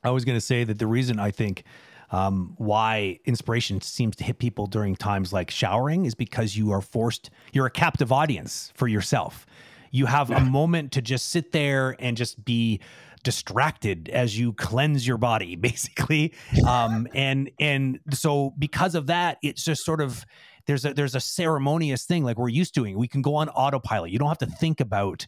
I 0.03 0.11
was 0.11 0.24
going 0.24 0.37
to 0.37 0.41
say 0.41 0.64
that 0.64 0.78
the 0.78 0.87
reason 0.87 1.20
I 1.20 1.31
think 1.31 1.64
um, 2.11 2.54
why 2.58 3.20
inspiration 3.24 3.80
seems 3.80 4.16
to 4.16 4.24
hit 4.24 4.38
people 4.38 4.66
during 4.66 4.96
times 4.96 5.32
like 5.32 5.50
showering 5.50 6.06
is 6.06 6.14
because 6.14 6.56
you 6.56 6.72
are 6.72 6.80
forced, 6.80 7.30
you're 7.52 7.66
a 7.66 7.70
captive 7.70 8.12
audience 8.12 8.72
for 8.74 8.88
yourself. 8.88 9.46
You 9.92 10.06
have 10.06 10.30
a 10.30 10.40
moment 10.40 10.92
to 10.92 11.02
just 11.02 11.28
sit 11.30 11.52
there 11.52 11.96
and 11.98 12.16
just 12.16 12.44
be 12.44 12.80
distracted 13.22 14.08
as 14.08 14.38
you 14.38 14.52
cleanse 14.54 15.06
your 15.06 15.18
body 15.18 15.56
basically. 15.56 16.34
Um, 16.66 17.06
and 17.14 17.50
and 17.58 18.00
so 18.12 18.54
because 18.58 18.94
of 18.94 19.08
that 19.08 19.38
it's 19.42 19.64
just 19.64 19.84
sort 19.84 20.00
of 20.00 20.24
there's 20.66 20.84
a 20.84 20.94
there's 20.94 21.14
a 21.14 21.20
ceremonious 21.20 22.04
thing 22.04 22.24
like 22.24 22.38
we're 22.38 22.48
used 22.48 22.74
to 22.74 22.80
doing. 22.80 22.96
We 22.96 23.08
can 23.08 23.22
go 23.22 23.34
on 23.34 23.48
autopilot. 23.50 24.11
You 24.11 24.18
don't 24.18 24.28
have 24.28 24.38
to 24.38 24.46
think 24.46 24.80
about 24.80 25.26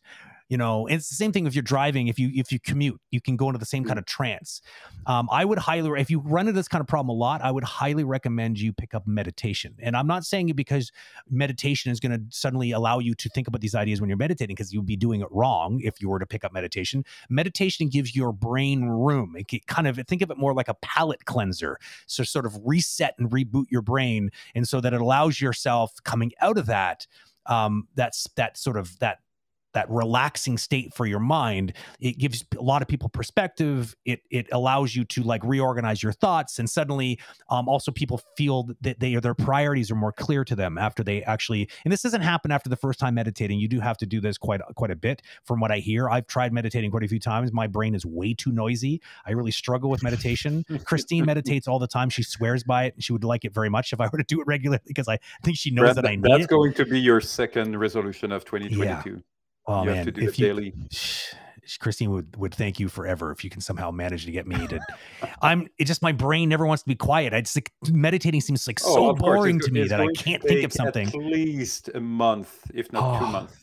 you 0.48 0.56
know 0.56 0.86
it's 0.86 1.08
the 1.08 1.14
same 1.14 1.32
thing 1.32 1.46
if 1.46 1.54
you're 1.54 1.62
driving 1.62 2.08
if 2.08 2.18
you 2.18 2.30
if 2.34 2.52
you 2.52 2.58
commute 2.60 3.00
you 3.10 3.20
can 3.20 3.36
go 3.36 3.48
into 3.48 3.58
the 3.58 3.66
same 3.66 3.84
kind 3.84 3.98
of 3.98 4.04
trance. 4.06 4.60
Um, 5.06 5.28
i 5.30 5.44
would 5.44 5.58
highly 5.58 6.00
if 6.00 6.10
you 6.10 6.20
run 6.20 6.48
into 6.48 6.58
this 6.58 6.68
kind 6.68 6.80
of 6.80 6.86
problem 6.86 7.08
a 7.08 7.18
lot 7.18 7.42
i 7.42 7.50
would 7.50 7.64
highly 7.64 8.04
recommend 8.04 8.60
you 8.60 8.72
pick 8.72 8.94
up 8.94 9.06
meditation. 9.06 9.74
And 9.80 9.96
i'm 9.96 10.06
not 10.06 10.24
saying 10.24 10.48
it 10.48 10.56
because 10.56 10.90
meditation 11.30 11.90
is 11.90 12.00
going 12.00 12.12
to 12.12 12.22
suddenly 12.30 12.72
allow 12.72 12.98
you 12.98 13.14
to 13.14 13.28
think 13.28 13.48
about 13.48 13.60
these 13.60 13.74
ideas 13.74 14.00
when 14.00 14.08
you're 14.08 14.16
meditating 14.16 14.54
because 14.54 14.72
you'd 14.72 14.86
be 14.86 14.96
doing 14.96 15.20
it 15.20 15.28
wrong 15.30 15.80
if 15.82 16.00
you 16.00 16.08
were 16.08 16.18
to 16.18 16.26
pick 16.26 16.44
up 16.44 16.52
meditation. 16.52 17.04
Meditation 17.28 17.88
gives 17.88 18.14
your 18.14 18.32
brain 18.32 18.84
room. 18.84 19.34
It 19.36 19.66
kind 19.66 19.86
of 19.86 19.96
think 20.06 20.22
of 20.22 20.30
it 20.30 20.38
more 20.38 20.54
like 20.54 20.68
a 20.68 20.74
palate 20.74 21.24
cleanser 21.24 21.78
so 22.06 22.24
sort 22.24 22.46
of 22.46 22.58
reset 22.64 23.14
and 23.18 23.30
reboot 23.30 23.66
your 23.70 23.82
brain 23.82 24.30
and 24.54 24.68
so 24.68 24.80
that 24.80 24.92
it 24.92 25.00
allows 25.00 25.40
yourself 25.40 25.92
coming 26.04 26.32
out 26.40 26.58
of 26.58 26.66
that 26.66 27.06
um, 27.46 27.88
that's 27.96 28.28
that 28.36 28.56
sort 28.56 28.76
of 28.76 28.98
that 29.00 29.18
that 29.74 29.88
relaxing 29.90 30.58
state 30.58 30.94
for 30.94 31.06
your 31.06 31.20
mind 31.20 31.72
it 32.00 32.18
gives 32.18 32.44
a 32.58 32.62
lot 32.62 32.82
of 32.82 32.88
people 32.88 33.08
perspective. 33.08 33.94
It 34.04 34.20
it 34.30 34.48
allows 34.52 34.94
you 34.94 35.04
to 35.04 35.22
like 35.22 35.42
reorganize 35.44 36.02
your 36.02 36.12
thoughts 36.12 36.58
and 36.58 36.68
suddenly 36.68 37.18
um, 37.48 37.68
also 37.68 37.90
people 37.90 38.20
feel 38.36 38.68
that 38.80 39.00
they 39.00 39.14
their 39.16 39.34
priorities 39.34 39.90
are 39.90 39.94
more 39.94 40.12
clear 40.12 40.44
to 40.44 40.56
them 40.56 40.78
after 40.78 41.02
they 41.02 41.22
actually 41.24 41.68
and 41.84 41.92
this 41.92 42.02
doesn't 42.02 42.22
happen 42.22 42.50
after 42.50 42.68
the 42.68 42.76
first 42.76 42.98
time 42.98 43.14
meditating. 43.14 43.58
You 43.58 43.68
do 43.68 43.80
have 43.80 43.96
to 43.98 44.06
do 44.06 44.20
this 44.20 44.38
quite 44.38 44.60
quite 44.76 44.90
a 44.90 44.96
bit 44.96 45.22
from 45.44 45.60
what 45.60 45.70
i 45.70 45.78
hear. 45.78 46.08
I've 46.08 46.26
tried 46.26 46.52
meditating 46.52 46.90
quite 46.90 47.04
a 47.04 47.08
few 47.08 47.20
times. 47.20 47.52
My 47.52 47.66
brain 47.66 47.94
is 47.94 48.04
way 48.04 48.34
too 48.34 48.52
noisy. 48.52 49.00
I 49.26 49.32
really 49.32 49.50
struggle 49.50 49.90
with 49.90 50.02
meditation. 50.02 50.64
Christine 50.84 51.24
meditates 51.24 51.68
all 51.68 51.78
the 51.78 51.86
time. 51.86 52.10
She 52.10 52.22
swears 52.22 52.64
by 52.64 52.84
it. 52.84 52.94
She 52.98 53.12
would 53.12 53.24
like 53.24 53.44
it 53.44 53.54
very 53.54 53.68
much 53.68 53.92
if 53.92 54.00
i 54.00 54.08
were 54.10 54.18
to 54.18 54.24
do 54.24 54.40
it 54.40 54.46
regularly 54.46 54.82
because 54.86 55.08
i 55.08 55.18
think 55.42 55.56
she 55.56 55.70
knows 55.70 55.94
Brad, 55.94 55.96
that 55.96 56.06
i 56.06 56.16
need 56.16 56.24
that's 56.24 56.44
it. 56.44 56.48
going 56.48 56.72
to 56.74 56.84
be 56.84 57.00
your 57.00 57.20
second 57.20 57.78
resolution 57.78 58.32
of 58.32 58.44
2022 58.44 59.10
yeah. 59.10 59.16
Oh 59.66 59.84
you 59.84 59.90
man, 59.90 60.08
if 60.08 60.38
you, 60.38 60.46
daily. 60.46 60.74
Christine 61.78 62.10
would, 62.10 62.36
would 62.36 62.54
thank 62.54 62.80
you 62.80 62.88
forever 62.88 63.30
if 63.30 63.44
you 63.44 63.50
can 63.50 63.60
somehow 63.60 63.90
manage 63.90 64.24
to 64.24 64.32
get 64.32 64.46
me 64.46 64.66
to. 64.66 64.80
I'm 65.42 65.68
it 65.78 65.84
just 65.84 66.02
my 66.02 66.12
brain 66.12 66.48
never 66.48 66.66
wants 66.66 66.82
to 66.82 66.88
be 66.88 66.94
quiet. 66.94 67.32
I 67.32 67.40
just 67.40 67.56
like 67.56 67.72
meditating 67.90 68.40
seems 68.40 68.66
like 68.66 68.80
oh, 68.84 68.94
so 68.94 69.14
boring 69.14 69.60
to 69.60 69.70
me 69.70 69.86
that 69.86 70.00
I 70.00 70.08
can't 70.16 70.42
think 70.42 70.64
of 70.64 70.72
something. 70.72 71.08
At 71.08 71.14
least 71.14 71.90
a 71.94 72.00
month, 72.00 72.70
if 72.74 72.92
not 72.92 73.16
oh, 73.16 73.24
two 73.24 73.32
months. 73.32 73.56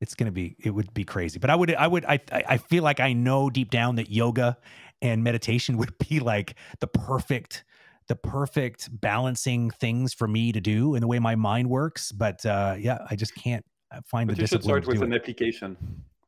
It's 0.00 0.14
gonna 0.14 0.32
be 0.32 0.56
it 0.58 0.70
would 0.70 0.92
be 0.92 1.04
crazy. 1.04 1.38
But 1.38 1.50
I 1.50 1.54
would 1.54 1.74
I 1.74 1.86
would 1.86 2.04
I 2.04 2.20
I 2.32 2.58
feel 2.58 2.82
like 2.82 3.00
I 3.00 3.12
know 3.12 3.50
deep 3.50 3.70
down 3.70 3.96
that 3.96 4.10
yoga 4.10 4.58
and 5.00 5.22
meditation 5.22 5.76
would 5.78 5.96
be 6.08 6.20
like 6.20 6.56
the 6.80 6.88
perfect 6.88 7.64
the 8.08 8.16
perfect 8.16 8.88
balancing 9.00 9.70
things 9.70 10.14
for 10.14 10.28
me 10.28 10.52
to 10.52 10.60
do 10.60 10.94
in 10.94 11.00
the 11.00 11.08
way 11.08 11.18
my 11.18 11.34
mind 11.34 11.68
works. 11.68 12.12
But 12.12 12.44
uh, 12.46 12.76
yeah, 12.78 12.98
I 13.10 13.16
just 13.16 13.34
can't 13.34 13.64
Uh, 13.92 14.00
find 14.04 14.26
but 14.28 14.36
the 14.36 14.42
you 14.42 14.46
should 14.46 14.62
start 14.62 14.86
with 14.86 15.02
an 15.02 15.12
it. 15.12 15.22
application 15.22 15.76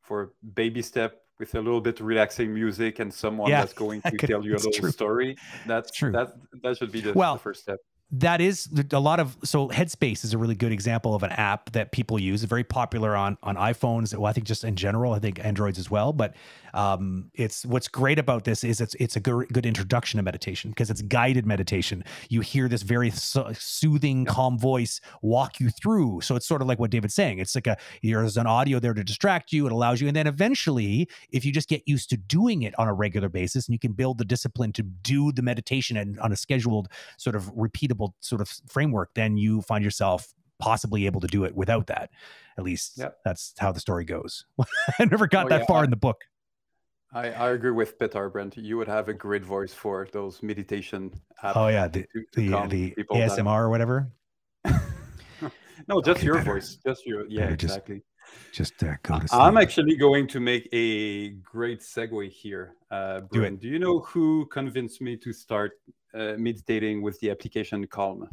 for 0.00 0.32
baby 0.54 0.82
step 0.82 1.22
with 1.38 1.54
a 1.54 1.60
little 1.60 1.80
bit 1.80 2.00
relaxing 2.00 2.52
music 2.52 2.98
and 2.98 3.12
someone 3.12 3.50
yeah, 3.50 3.60
that's 3.60 3.72
going 3.72 4.00
to 4.06 4.16
tell 4.16 4.44
you 4.44 4.54
a 4.54 4.56
little 4.56 4.72
true. 4.72 4.90
story. 4.90 5.36
That's 5.66 5.90
true. 5.90 6.12
That 6.12 6.36
that 6.62 6.76
should 6.76 6.92
be 6.92 7.00
the, 7.00 7.12
well, 7.12 7.34
the 7.34 7.40
first 7.40 7.62
step 7.62 7.78
that 8.10 8.40
is 8.40 8.68
a 8.92 9.00
lot 9.00 9.20
of 9.20 9.36
so 9.44 9.68
headspace 9.68 10.24
is 10.24 10.32
a 10.32 10.38
really 10.38 10.54
good 10.54 10.72
example 10.72 11.14
of 11.14 11.22
an 11.22 11.30
app 11.32 11.70
that 11.72 11.92
people 11.92 12.18
use 12.18 12.42
very 12.44 12.64
popular 12.64 13.14
on 13.14 13.36
on 13.42 13.56
iphones 13.56 14.14
well 14.16 14.26
i 14.26 14.32
think 14.32 14.46
just 14.46 14.64
in 14.64 14.76
general 14.76 15.12
i 15.12 15.18
think 15.18 15.44
androids 15.44 15.78
as 15.78 15.90
well 15.90 16.12
but 16.12 16.34
um, 16.74 17.30
it's 17.34 17.64
what's 17.64 17.88
great 17.88 18.18
about 18.18 18.44
this 18.44 18.62
is 18.62 18.80
it's 18.80 18.94
it's 18.96 19.16
a 19.16 19.20
good, 19.20 19.48
good 19.52 19.66
introduction 19.66 20.18
to 20.18 20.22
meditation 20.22 20.70
because 20.70 20.90
it's 20.90 21.02
guided 21.02 21.46
meditation. 21.46 22.04
You 22.28 22.40
hear 22.40 22.68
this 22.68 22.82
very 22.82 23.10
so, 23.10 23.50
soothing 23.58 24.24
calm 24.24 24.58
voice 24.58 25.00
walk 25.22 25.60
you 25.60 25.70
through. 25.70 26.20
So 26.20 26.36
it's 26.36 26.46
sort 26.46 26.62
of 26.62 26.68
like 26.68 26.78
what 26.78 26.90
david's 26.90 27.14
saying. 27.14 27.38
It's 27.38 27.54
like 27.54 27.66
a 27.66 27.76
there's 28.02 28.36
an 28.36 28.46
audio 28.46 28.78
there 28.78 28.94
to 28.94 29.02
distract 29.04 29.52
you 29.52 29.66
it 29.66 29.72
allows 29.72 30.00
you 30.00 30.08
and 30.08 30.16
then 30.16 30.26
eventually 30.26 31.08
if 31.30 31.44
you 31.44 31.52
just 31.52 31.68
get 31.68 31.82
used 31.86 32.10
to 32.10 32.16
doing 32.16 32.62
it 32.62 32.78
on 32.78 32.88
a 32.88 32.92
regular 32.92 33.28
basis 33.28 33.66
and 33.66 33.72
you 33.72 33.78
can 33.78 33.92
build 33.92 34.18
the 34.18 34.24
discipline 34.24 34.72
to 34.72 34.82
do 34.82 35.32
the 35.32 35.42
meditation 35.42 35.96
and 35.96 36.18
on 36.20 36.32
a 36.32 36.36
scheduled 36.36 36.88
sort 37.16 37.34
of 37.36 37.52
repeatable 37.54 37.97
sort 38.20 38.40
of 38.40 38.48
framework, 38.68 39.10
then 39.14 39.36
you 39.36 39.62
find 39.62 39.84
yourself 39.84 40.34
possibly 40.58 41.06
able 41.06 41.20
to 41.20 41.26
do 41.28 41.44
it 41.44 41.54
without 41.54 41.86
that. 41.86 42.10
At 42.56 42.64
least 42.64 42.94
yep. 42.96 43.18
that's 43.24 43.54
how 43.58 43.72
the 43.72 43.80
story 43.80 44.04
goes. 44.04 44.44
I 44.98 45.04
never 45.04 45.26
got 45.26 45.46
oh, 45.46 45.48
that 45.50 45.60
yeah. 45.60 45.66
far 45.66 45.80
I, 45.82 45.84
in 45.84 45.90
the 45.90 45.96
book. 45.96 46.24
I, 47.12 47.30
I 47.30 47.50
agree 47.50 47.70
with 47.70 47.98
Peter 47.98 48.28
Brent. 48.28 48.56
You 48.56 48.76
would 48.76 48.88
have 48.88 49.08
a 49.08 49.14
great 49.14 49.44
voice 49.44 49.72
for 49.72 50.06
those 50.12 50.42
meditation 50.42 51.10
apps. 51.42 51.52
Oh 51.54 51.68
yeah, 51.68 51.88
the 51.88 52.02
to, 52.02 52.24
to 52.32 52.68
the, 52.68 52.94
the 52.96 53.04
ASMR 53.12 53.60
or 53.60 53.70
whatever. 53.70 54.10
no, 54.64 56.02
just 56.02 56.18
okay, 56.18 56.26
your 56.26 56.34
better. 56.34 56.54
voice. 56.54 56.78
Just 56.84 57.06
your 57.06 57.26
yeah, 57.28 57.48
exactly. 57.48 58.02
just 58.52 58.82
uh, 58.82 58.94
go 59.02 59.20
to 59.20 59.28
sleep. 59.28 59.40
I'm 59.40 59.56
actually 59.56 59.96
going 59.96 60.26
to 60.28 60.40
make 60.40 60.68
a 60.72 61.30
great 61.30 61.80
segue 61.80 62.30
here. 62.30 62.74
Uh, 62.90 63.20
Do 63.20 63.40
Brent. 63.40 63.54
it. 63.54 63.60
Do 63.62 63.68
you 63.68 63.78
know 63.78 64.00
who 64.00 64.46
convinced 64.46 65.00
me 65.00 65.16
to 65.16 65.32
start 65.32 65.72
uh, 66.14 66.34
meditating 66.38 67.02
with 67.02 67.18
the 67.20 67.30
application 67.30 67.86
Calm, 67.86 68.28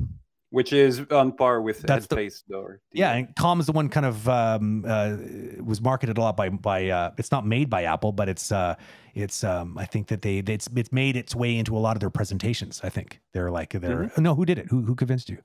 which 0.49 0.71
is 0.73 1.01
on 1.11 1.31
par 1.33 1.61
with 1.61 1.81
That's 1.81 2.07
the- 2.07 2.15
Headspace, 2.15 2.43
though? 2.47 2.61
or 2.61 2.81
the- 2.91 2.99
Yeah, 2.99 3.13
and 3.13 3.35
Calm 3.35 3.59
is 3.59 3.65
the 3.65 3.71
one 3.73 3.89
kind 3.89 4.05
of 4.05 4.27
um, 4.29 4.85
uh, 4.87 5.17
was 5.63 5.81
marketed 5.81 6.17
a 6.17 6.21
lot 6.21 6.37
by 6.37 6.49
by. 6.49 6.89
Uh, 6.89 7.11
it's 7.17 7.31
not 7.31 7.45
made 7.45 7.69
by 7.69 7.83
Apple, 7.83 8.11
but 8.11 8.29
it's 8.29 8.51
uh, 8.51 8.75
it's 9.13 9.43
um, 9.43 9.77
I 9.77 9.85
think 9.85 10.07
that 10.07 10.21
they 10.21 10.37
it's 10.39 10.69
it's 10.75 10.91
made 10.91 11.15
its 11.15 11.35
way 11.35 11.57
into 11.57 11.75
a 11.75 11.79
lot 11.79 11.95
of 11.95 11.99
their 11.99 12.09
presentations. 12.09 12.81
I 12.83 12.89
think 12.89 13.19
they're 13.33 13.51
like 13.51 13.71
they're 13.73 14.05
Mm-hmm. 14.05 14.23
no, 14.23 14.35
who 14.35 14.45
did 14.45 14.57
it? 14.57 14.67
Who 14.69 14.81
who 14.83 14.95
convinced 14.95 15.29
you? 15.29 15.39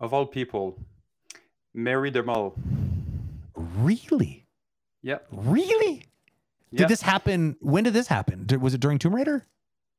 Of 0.00 0.14
all 0.14 0.26
people, 0.26 0.78
Mary 1.74 2.12
DeMarle. 2.12 2.52
Really, 3.56 4.46
Yep. 5.02 5.26
really? 5.32 6.04
Did 6.72 6.88
this 6.88 7.00
happen? 7.02 7.56
When 7.60 7.82
did 7.84 7.92
this 7.94 8.06
happen? 8.06 8.46
Was 8.60 8.74
it 8.74 8.80
during 8.80 8.98
Tomb 8.98 9.14
Raider? 9.14 9.44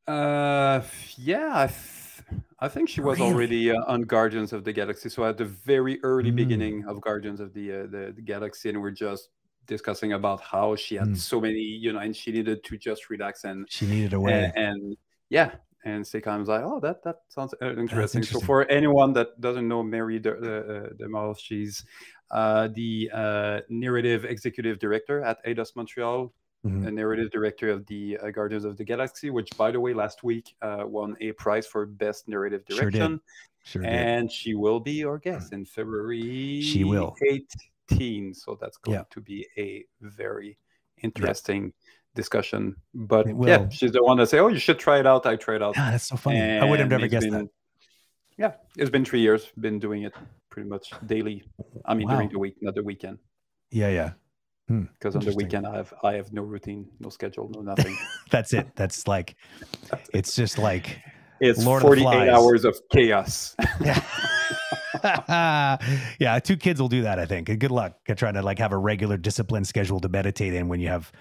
Uh, 0.08 0.82
yeah, 1.18 1.52
I, 1.54 1.68
th- 1.68 2.42
I 2.60 2.68
think 2.68 2.90
she 2.90 3.02
was 3.02 3.20
Really? 3.20 3.32
already 3.32 3.72
uh, 3.72 3.84
on 3.88 4.02
Guardians 4.02 4.54
of 4.54 4.64
the 4.64 4.74
Galaxy. 4.74 5.10
So 5.10 5.24
at 5.26 5.38
the 5.38 5.46
very 5.46 6.00
early 6.04 6.32
Mm. 6.32 6.36
beginning 6.36 6.86
of 6.86 7.00
Guardians 7.02 7.40
of 7.40 7.54
the, 7.54 7.72
uh, 7.72 7.76
the 7.88 8.14
the 8.16 8.22
Galaxy, 8.22 8.70
and 8.70 8.82
we're 8.82 8.92
just 8.92 9.30
discussing 9.68 10.14
about 10.14 10.42
how 10.42 10.76
she 10.76 10.96
had 10.96 11.10
Mm. 11.10 11.18
so 11.18 11.40
many, 11.40 11.60
you 11.60 11.94
know, 11.94 12.00
and 12.00 12.16
she 12.16 12.32
needed 12.32 12.64
to 12.64 12.78
just 12.78 13.10
relax 13.10 13.44
and 13.44 13.68
She 13.70 13.86
needed 13.86 14.14
a 14.14 14.20
way. 14.20 14.52
and, 14.56 14.66
and 14.82 14.98
yeah, 15.30 15.52
and 15.86 16.04
Sekai 16.04 16.40
was 16.40 16.50
like, 16.50 16.64
oh, 16.66 16.80
that 16.80 17.04
that 17.04 17.18
sounds 17.30 17.54
uh, 17.62 17.76
interesting. 17.78 18.24
So 18.24 18.40
for 18.40 18.66
anyone 18.70 19.14
that 19.14 19.40
doesn't 19.40 19.68
know 19.68 19.84
Mary 19.84 20.18
De, 20.20 20.32
uh, 20.34 20.90
DeMarle, 21.00 21.38
she's 21.38 21.86
uh, 22.32 22.68
the 22.74 23.10
uh, 23.14 23.60
narrative 23.70 24.26
executive 24.26 24.80
director 24.80 25.22
at 25.24 25.38
Eidos 25.46 25.76
Montreal, 25.76 26.34
Mhm. 26.66 26.88
a 26.88 26.92
narrative 26.92 27.32
director 27.32 27.70
of 27.70 27.86
the 27.88 28.18
uh, 28.18 28.32
Guardians 28.32 28.66
of 28.66 28.76
the 28.76 28.84
Galaxy, 28.84 29.30
which, 29.30 29.50
by 29.58 29.72
the 29.72 29.80
way, 29.80 29.94
last 29.94 30.24
week 30.24 30.56
uh, 30.62 30.84
won 30.86 31.16
a 31.22 31.32
prize 31.34 31.66
for 31.66 31.86
best 31.86 32.28
narrative 32.28 32.64
Sure 32.70 32.90
did. 32.92 33.00
direction. 33.00 33.22
Sure 33.64 33.82
did. 33.82 33.92
and 33.92 34.32
she 34.32 34.56
will 34.56 34.80
be 34.80 35.04
our 35.06 35.18
guest 35.18 35.54
in 35.54 35.64
February. 35.66 36.60
She 36.62 36.84
will. 36.84 37.16
18. 37.90 38.34
So 38.34 38.58
that's 38.60 38.78
going 38.78 38.98
Yeah. 38.98 39.04
to 39.12 39.22
be 39.22 39.48
a 39.58 39.86
very 40.02 40.58
interesting 41.02 41.72
discussion. 42.16 42.76
But 42.94 43.28
yeah, 43.48 43.70
she's 43.70 43.92
the 43.94 44.04
one 44.04 44.18
that 44.18 44.28
say, 44.28 44.40
"Oh, 44.40 44.48
you 44.50 44.60
should 44.60 44.80
try 44.80 45.00
it 45.00 45.08
out." 45.08 45.26
I 45.26 45.36
tried 45.38 45.58
it 45.58 45.64
out. 45.64 45.76
Ah, 45.78 45.92
that's 45.92 46.06
so 46.06 46.18
funny. 46.18 46.42
I 46.42 46.66
would 46.66 46.80
have 46.80 46.90
never 46.90 47.08
guessed 47.08 47.30
been- 47.30 47.46
that. 47.46 47.50
Yeah, 48.38 48.54
it's 48.78 48.90
been 48.90 49.06
three 49.06 49.20
years. 49.22 49.52
Been 49.60 49.80
doing 49.80 50.04
it 50.04 50.14
pretty 50.50 50.68
much 50.70 50.92
daily. 51.06 51.44
I 51.86 51.94
mean, 51.94 52.08
during 52.08 52.30
the 52.30 52.40
week, 52.40 52.56
not 52.62 52.74
the 52.76 52.84
weekend. 52.84 53.20
Yeah, 53.72 53.90
yeah. 53.90 54.12
Because 54.70 55.16
on 55.16 55.26
the 55.26 55.34
weekend, 55.34 55.66
I 55.66 55.78
have 55.78 55.94
I 56.04 56.14
have 56.14 56.32
no 56.32 56.44
routine, 56.44 56.88
no 57.00 57.10
schedule, 57.10 57.50
no 57.50 57.62
nothing. 57.62 57.98
That's 58.32 58.54
it. 58.54 58.68
That's 58.76 59.08
like, 59.08 59.36
it's 60.14 60.36
just 60.36 60.58
like, 60.58 61.02
it's 61.40 61.66
Lord 61.66 61.82
48 61.82 62.04
Flies. 62.04 62.30
hours 62.30 62.66
of 62.66 62.80
chaos. 62.92 63.56
yeah. 63.82 64.04
yeah, 66.20 66.40
two 66.40 66.58
kids 66.58 66.80
will 66.80 66.90
do 66.90 67.02
that, 67.04 67.20
I 67.20 67.26
think. 67.26 67.48
Good 67.60 67.72
luck 67.72 67.98
trying 68.16 68.36
to 68.36 68.42
like 68.42 68.60
have 68.60 68.72
a 68.72 68.78
regular 68.78 69.18
disciplined 69.18 69.68
schedule 69.68 70.00
to 70.02 70.10
meditate 70.10 70.54
in 70.54 70.68
when 70.68 70.80
you 70.80 70.90
have 70.90 71.12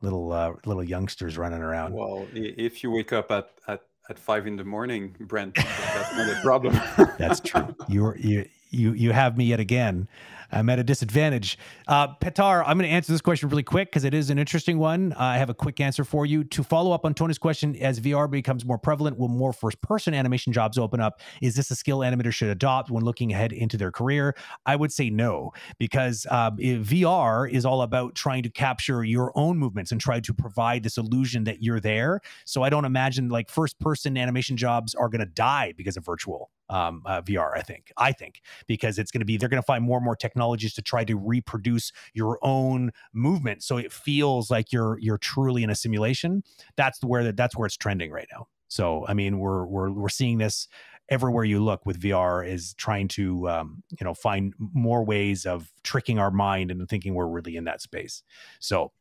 little 0.00 0.32
uh, 0.32 0.54
little 0.64 0.84
youngsters 0.84 1.38
running 1.38 1.60
around. 1.60 1.92
Well, 1.94 2.26
if 2.32 2.82
you 2.82 2.90
wake 2.90 3.12
up 3.12 3.30
at 3.30 3.50
at, 3.68 3.82
at 4.08 4.18
five 4.18 4.46
in 4.46 4.56
the 4.56 4.64
morning, 4.64 5.14
Brent, 5.20 5.54
that's 5.54 6.16
not 6.16 6.36
a 6.36 6.40
problem. 6.42 6.80
That's 7.18 7.40
true. 7.40 7.74
You're 7.88 8.16
you 8.16 8.48
you 8.70 8.92
you 8.92 9.12
have 9.12 9.36
me 9.36 9.44
yet 9.44 9.60
again. 9.60 10.08
I'm 10.50 10.68
at 10.70 10.78
a 10.78 10.84
disadvantage. 10.84 11.58
Uh, 11.86 12.08
Petar, 12.14 12.64
I'm 12.64 12.78
going 12.78 12.88
to 12.88 12.94
answer 12.94 13.12
this 13.12 13.20
question 13.20 13.48
really 13.48 13.62
quick 13.62 13.90
because 13.90 14.04
it 14.04 14.14
is 14.14 14.30
an 14.30 14.38
interesting 14.38 14.78
one. 14.78 15.12
Uh, 15.12 15.16
I 15.18 15.38
have 15.38 15.50
a 15.50 15.54
quick 15.54 15.80
answer 15.80 16.04
for 16.04 16.24
you. 16.24 16.44
To 16.44 16.62
follow 16.62 16.92
up 16.92 17.04
on 17.04 17.14
Tony's 17.14 17.38
question, 17.38 17.76
as 17.76 18.00
VR 18.00 18.30
becomes 18.30 18.64
more 18.64 18.78
prevalent, 18.78 19.18
will 19.18 19.28
more 19.28 19.52
first 19.52 19.80
person 19.82 20.14
animation 20.14 20.52
jobs 20.52 20.78
open 20.78 21.00
up? 21.00 21.20
Is 21.42 21.54
this 21.54 21.70
a 21.70 21.76
skill 21.76 21.98
animators 21.98 22.34
should 22.34 22.48
adopt 22.48 22.90
when 22.90 23.04
looking 23.04 23.32
ahead 23.32 23.52
into 23.52 23.76
their 23.76 23.92
career? 23.92 24.34
I 24.64 24.76
would 24.76 24.92
say 24.92 25.10
no, 25.10 25.52
because 25.78 26.26
um, 26.30 26.56
VR 26.56 27.50
is 27.50 27.66
all 27.66 27.82
about 27.82 28.14
trying 28.14 28.42
to 28.44 28.50
capture 28.50 29.04
your 29.04 29.32
own 29.34 29.58
movements 29.58 29.92
and 29.92 30.00
try 30.00 30.20
to 30.20 30.32
provide 30.32 30.82
this 30.82 30.96
illusion 30.96 31.44
that 31.44 31.62
you're 31.62 31.80
there. 31.80 32.20
So 32.44 32.62
I 32.62 32.70
don't 32.70 32.84
imagine 32.84 33.28
like 33.28 33.50
first 33.50 33.78
person 33.78 34.16
animation 34.16 34.56
jobs 34.56 34.94
are 34.94 35.08
going 35.08 35.20
to 35.20 35.26
die 35.26 35.74
because 35.76 35.96
of 35.96 36.04
virtual 36.04 36.50
um, 36.70 37.02
uh, 37.06 37.22
VR. 37.22 37.56
I 37.56 37.62
think. 37.62 37.92
I 37.96 38.12
think 38.12 38.40
because 38.66 38.98
it's 38.98 39.10
going 39.10 39.20
to 39.20 39.26
be 39.26 39.36
they're 39.36 39.48
going 39.48 39.62
to 39.62 39.66
find 39.66 39.84
more 39.84 39.98
and 39.98 40.04
more 40.04 40.16
technologies 40.16 40.74
to 40.74 40.82
try 40.82 41.04
to 41.04 41.16
reproduce 41.16 41.92
your 42.14 42.38
own 42.42 42.92
movement, 43.12 43.62
so 43.62 43.76
it 43.76 43.92
feels 43.92 44.50
like 44.50 44.72
you're 44.72 44.98
you're 45.00 45.18
truly 45.18 45.62
in 45.62 45.70
a 45.70 45.74
simulation. 45.74 46.42
That's 46.76 47.02
where 47.02 47.32
that's 47.32 47.56
where 47.56 47.66
it's 47.66 47.76
trending 47.76 48.10
right 48.10 48.28
now. 48.32 48.48
So 48.68 49.06
I 49.06 49.14
mean, 49.14 49.38
we're 49.38 49.66
we're 49.66 49.90
we're 49.90 50.08
seeing 50.08 50.38
this 50.38 50.68
everywhere 51.08 51.44
you 51.44 51.62
look 51.64 51.86
with 51.86 52.00
VR 52.00 52.46
is 52.46 52.74
trying 52.74 53.08
to 53.08 53.48
um, 53.48 53.82
you 53.98 54.04
know 54.04 54.14
find 54.14 54.54
more 54.58 55.04
ways 55.04 55.46
of 55.46 55.72
tricking 55.82 56.18
our 56.18 56.30
mind 56.30 56.70
and 56.70 56.86
thinking 56.88 57.14
we're 57.14 57.26
really 57.26 57.56
in 57.56 57.64
that 57.64 57.80
space. 57.80 58.22
So 58.60 58.92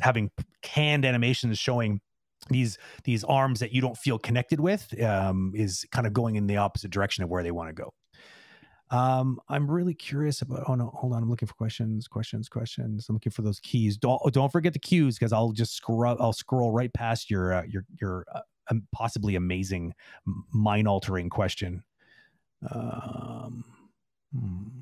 having 0.00 0.30
canned 0.62 1.04
animations 1.04 1.58
showing 1.58 2.00
these 2.48 2.78
these 3.04 3.24
arms 3.24 3.60
that 3.60 3.72
you 3.72 3.80
don't 3.80 3.96
feel 3.96 4.18
connected 4.18 4.60
with 4.60 5.00
um, 5.02 5.52
is 5.54 5.84
kind 5.92 6.06
of 6.06 6.12
going 6.12 6.36
in 6.36 6.46
the 6.46 6.56
opposite 6.56 6.90
direction 6.90 7.24
of 7.24 7.30
where 7.30 7.42
they 7.42 7.50
want 7.50 7.68
to 7.68 7.74
go. 7.74 7.92
Um, 8.90 9.40
I'm 9.48 9.68
really 9.68 9.94
curious 9.94 10.42
about. 10.42 10.64
Oh 10.68 10.74
no, 10.74 10.92
hold 10.94 11.12
on. 11.12 11.22
I'm 11.22 11.30
looking 11.30 11.48
for 11.48 11.54
questions, 11.54 12.06
questions, 12.06 12.48
questions. 12.48 13.06
I'm 13.08 13.16
looking 13.16 13.32
for 13.32 13.42
those 13.42 13.58
keys. 13.60 13.96
Don't 13.96 14.20
don't 14.32 14.52
forget 14.52 14.72
the 14.72 14.78
cues 14.78 15.18
because 15.18 15.32
I'll 15.32 15.52
just 15.52 15.74
scroll. 15.74 16.16
I'll 16.20 16.32
scroll 16.32 16.70
right 16.72 16.92
past 16.92 17.28
your 17.28 17.52
uh, 17.52 17.64
your 17.68 17.84
your 18.00 18.24
uh, 18.32 18.74
possibly 18.92 19.34
amazing 19.34 19.92
mind 20.52 20.86
altering 20.86 21.30
question. 21.30 21.82
Um, 22.70 23.64
hmm. 24.32 24.80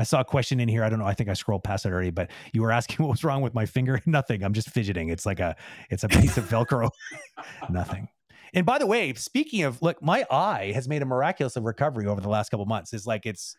I 0.00 0.02
saw 0.02 0.20
a 0.20 0.24
question 0.24 0.60
in 0.60 0.68
here. 0.68 0.82
I 0.82 0.88
don't 0.88 0.98
know. 0.98 1.04
I 1.04 1.12
think 1.12 1.28
I 1.28 1.34
scrolled 1.34 1.62
past 1.62 1.84
it 1.84 1.92
already, 1.92 2.10
but 2.10 2.30
you 2.54 2.62
were 2.62 2.72
asking 2.72 2.96
what 3.04 3.10
was 3.10 3.22
wrong 3.22 3.42
with 3.42 3.52
my 3.52 3.66
finger. 3.66 4.00
Nothing. 4.06 4.42
I'm 4.42 4.54
just 4.54 4.70
fidgeting. 4.70 5.10
It's 5.10 5.26
like 5.26 5.40
a 5.40 5.54
it's 5.90 6.04
a 6.04 6.08
piece 6.08 6.38
of 6.38 6.44
Velcro. 6.48 6.88
Nothing. 7.70 8.08
And 8.54 8.64
by 8.64 8.78
the 8.78 8.86
way, 8.86 9.12
speaking 9.12 9.62
of 9.64 9.82
look, 9.82 10.02
my 10.02 10.24
eye 10.30 10.72
has 10.74 10.88
made 10.88 11.02
a 11.02 11.04
miraculous 11.04 11.54
recovery 11.56 12.06
over 12.06 12.20
the 12.22 12.30
last 12.30 12.48
couple 12.48 12.64
months. 12.64 12.94
It's 12.94 13.06
like 13.06 13.26
it's 13.26 13.56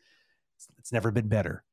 it's 0.79 0.91
never 0.91 1.11
been 1.11 1.27
better. 1.27 1.63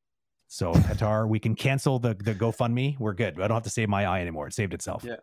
So 0.47 0.71
Qatar, 0.73 1.27
we 1.27 1.39
can 1.39 1.55
cancel 1.55 1.97
the 1.97 2.13
the 2.13 2.35
GoFundMe. 2.35 2.97
We're 2.99 3.13
good. 3.13 3.41
I 3.41 3.47
don't 3.47 3.55
have 3.55 3.63
to 3.63 3.69
save 3.71 3.89
my 3.89 4.05
eye 4.05 4.21
anymore. 4.21 4.45
It 4.47 4.53
saved 4.53 4.75
itself. 4.75 5.03
Yeah. 5.03 5.15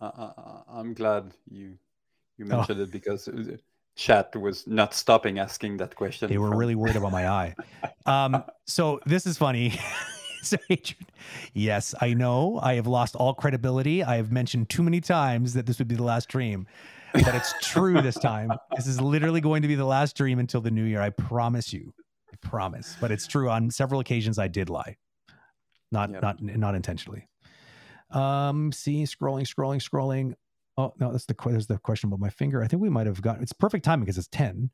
Uh, 0.00 0.10
uh, 0.16 0.32
uh, 0.36 0.60
I'm 0.68 0.92
glad 0.92 1.32
you 1.50 1.78
you 2.36 2.44
Oh. 2.44 2.56
mentioned 2.58 2.80
it 2.80 2.90
because 2.90 3.26
uh, 3.26 3.56
chat 3.96 4.36
was 4.36 4.66
not 4.66 4.94
stopping 4.94 5.38
asking 5.38 5.78
that 5.78 5.96
question. 5.96 6.28
They 6.28 6.38
were 6.38 6.50
from- 6.50 6.58
really 6.58 6.74
worried 6.74 6.96
about 6.96 7.12
my 7.12 7.28
eye. 7.28 7.54
Um, 8.06 8.44
so 8.66 9.00
this 9.06 9.26
is 9.26 9.36
funny. 9.36 9.78
So, 10.42 10.56
Adrian, 10.70 11.06
yes, 11.54 11.92
I 12.00 12.14
know 12.14 12.60
I 12.62 12.74
have 12.74 12.86
lost 12.86 13.16
all 13.16 13.34
credibility. 13.34 14.04
I 14.04 14.14
have 14.14 14.30
mentioned 14.30 14.68
too 14.68 14.84
many 14.84 15.00
times 15.00 15.54
that 15.54 15.66
this 15.66 15.80
would 15.80 15.88
be 15.88 15.96
the 15.96 16.04
last 16.04 16.28
dream, 16.28 16.68
but 17.12 17.34
it's 17.34 17.52
true 17.62 18.00
this 18.00 18.14
time. 18.14 18.52
This 18.76 18.86
is 18.86 19.00
literally 19.00 19.40
going 19.40 19.62
to 19.62 19.66
be 19.68 19.74
the 19.74 19.84
last 19.84 20.16
dream 20.16 20.38
until 20.38 20.60
the 20.60 20.70
new 20.70 20.84
year. 20.84 21.00
I 21.02 21.10
promise 21.10 21.72
you. 21.72 21.92
I 22.32 22.36
promise. 22.48 22.94
But 23.00 23.10
it's 23.10 23.26
true. 23.26 23.50
On 23.50 23.72
several 23.72 23.98
occasions, 23.98 24.38
I 24.38 24.46
did 24.46 24.70
lie, 24.70 24.96
not 25.90 26.10
Yep. 26.12 26.22
not 26.22 26.40
not 26.40 26.74
intentionally. 26.76 27.26
Um, 28.12 28.70
see, 28.70 29.02
scrolling, 29.02 29.48
scrolling, 29.52 29.82
scrolling. 29.82 30.34
Oh 30.78 30.92
no, 30.98 31.10
that's 31.10 31.24
the 31.24 31.34
there's 31.46 31.66
the 31.66 31.78
question 31.78 32.08
about 32.08 32.20
my 32.20 32.30
finger. 32.30 32.62
I 32.62 32.68
think 32.68 32.82
we 32.82 32.90
might 32.90 33.06
have 33.06 33.22
got. 33.22 33.40
It's 33.40 33.52
perfect 33.52 33.84
timing 33.84 34.04
because 34.04 34.18
it's 34.18 34.28
ten. 34.28 34.70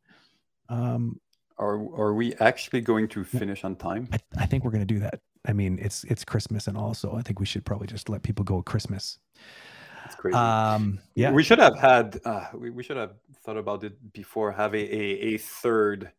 Um, 0.69 1.21
Are 1.59 1.77
are 1.95 2.15
we 2.15 2.35
actually 2.35 2.81
going 2.81 3.09
to 3.09 3.25
finish 3.25 3.63
on 3.65 3.77
time? 3.77 4.09
I, 4.13 4.19
I 4.39 4.47
think 4.47 4.65
we're 4.65 4.71
going 4.71 4.87
to 4.87 4.95
do 4.95 5.01
that. 5.01 5.21
I 5.47 5.53
mean, 5.53 5.79
it's 5.81 6.05
it's 6.05 6.25
Christmas, 6.25 6.67
and 6.67 6.77
also 6.77 7.15
I 7.15 7.23
think 7.23 7.39
we 7.41 7.47
should 7.47 7.65
probably 7.65 7.87
just 7.87 8.09
let 8.09 8.23
people 8.23 8.45
go 8.45 8.63
Christmas. 8.63 9.19
It's 10.07 10.17
crazy. 10.17 10.37
Um, 10.37 10.99
yeah, 11.15 11.31
We 11.31 11.43
should 11.45 11.61
have 11.61 11.79
had. 11.79 12.21
Uh, 12.25 12.47
we, 12.55 12.71
we 12.71 12.83
should 12.83 12.97
have 12.97 13.13
thought 13.45 13.57
about 13.57 13.85
it 13.85 14.13
before 14.13 14.51
having 14.51 14.87
a 14.87 15.35
a 15.35 15.39
third 15.39 16.11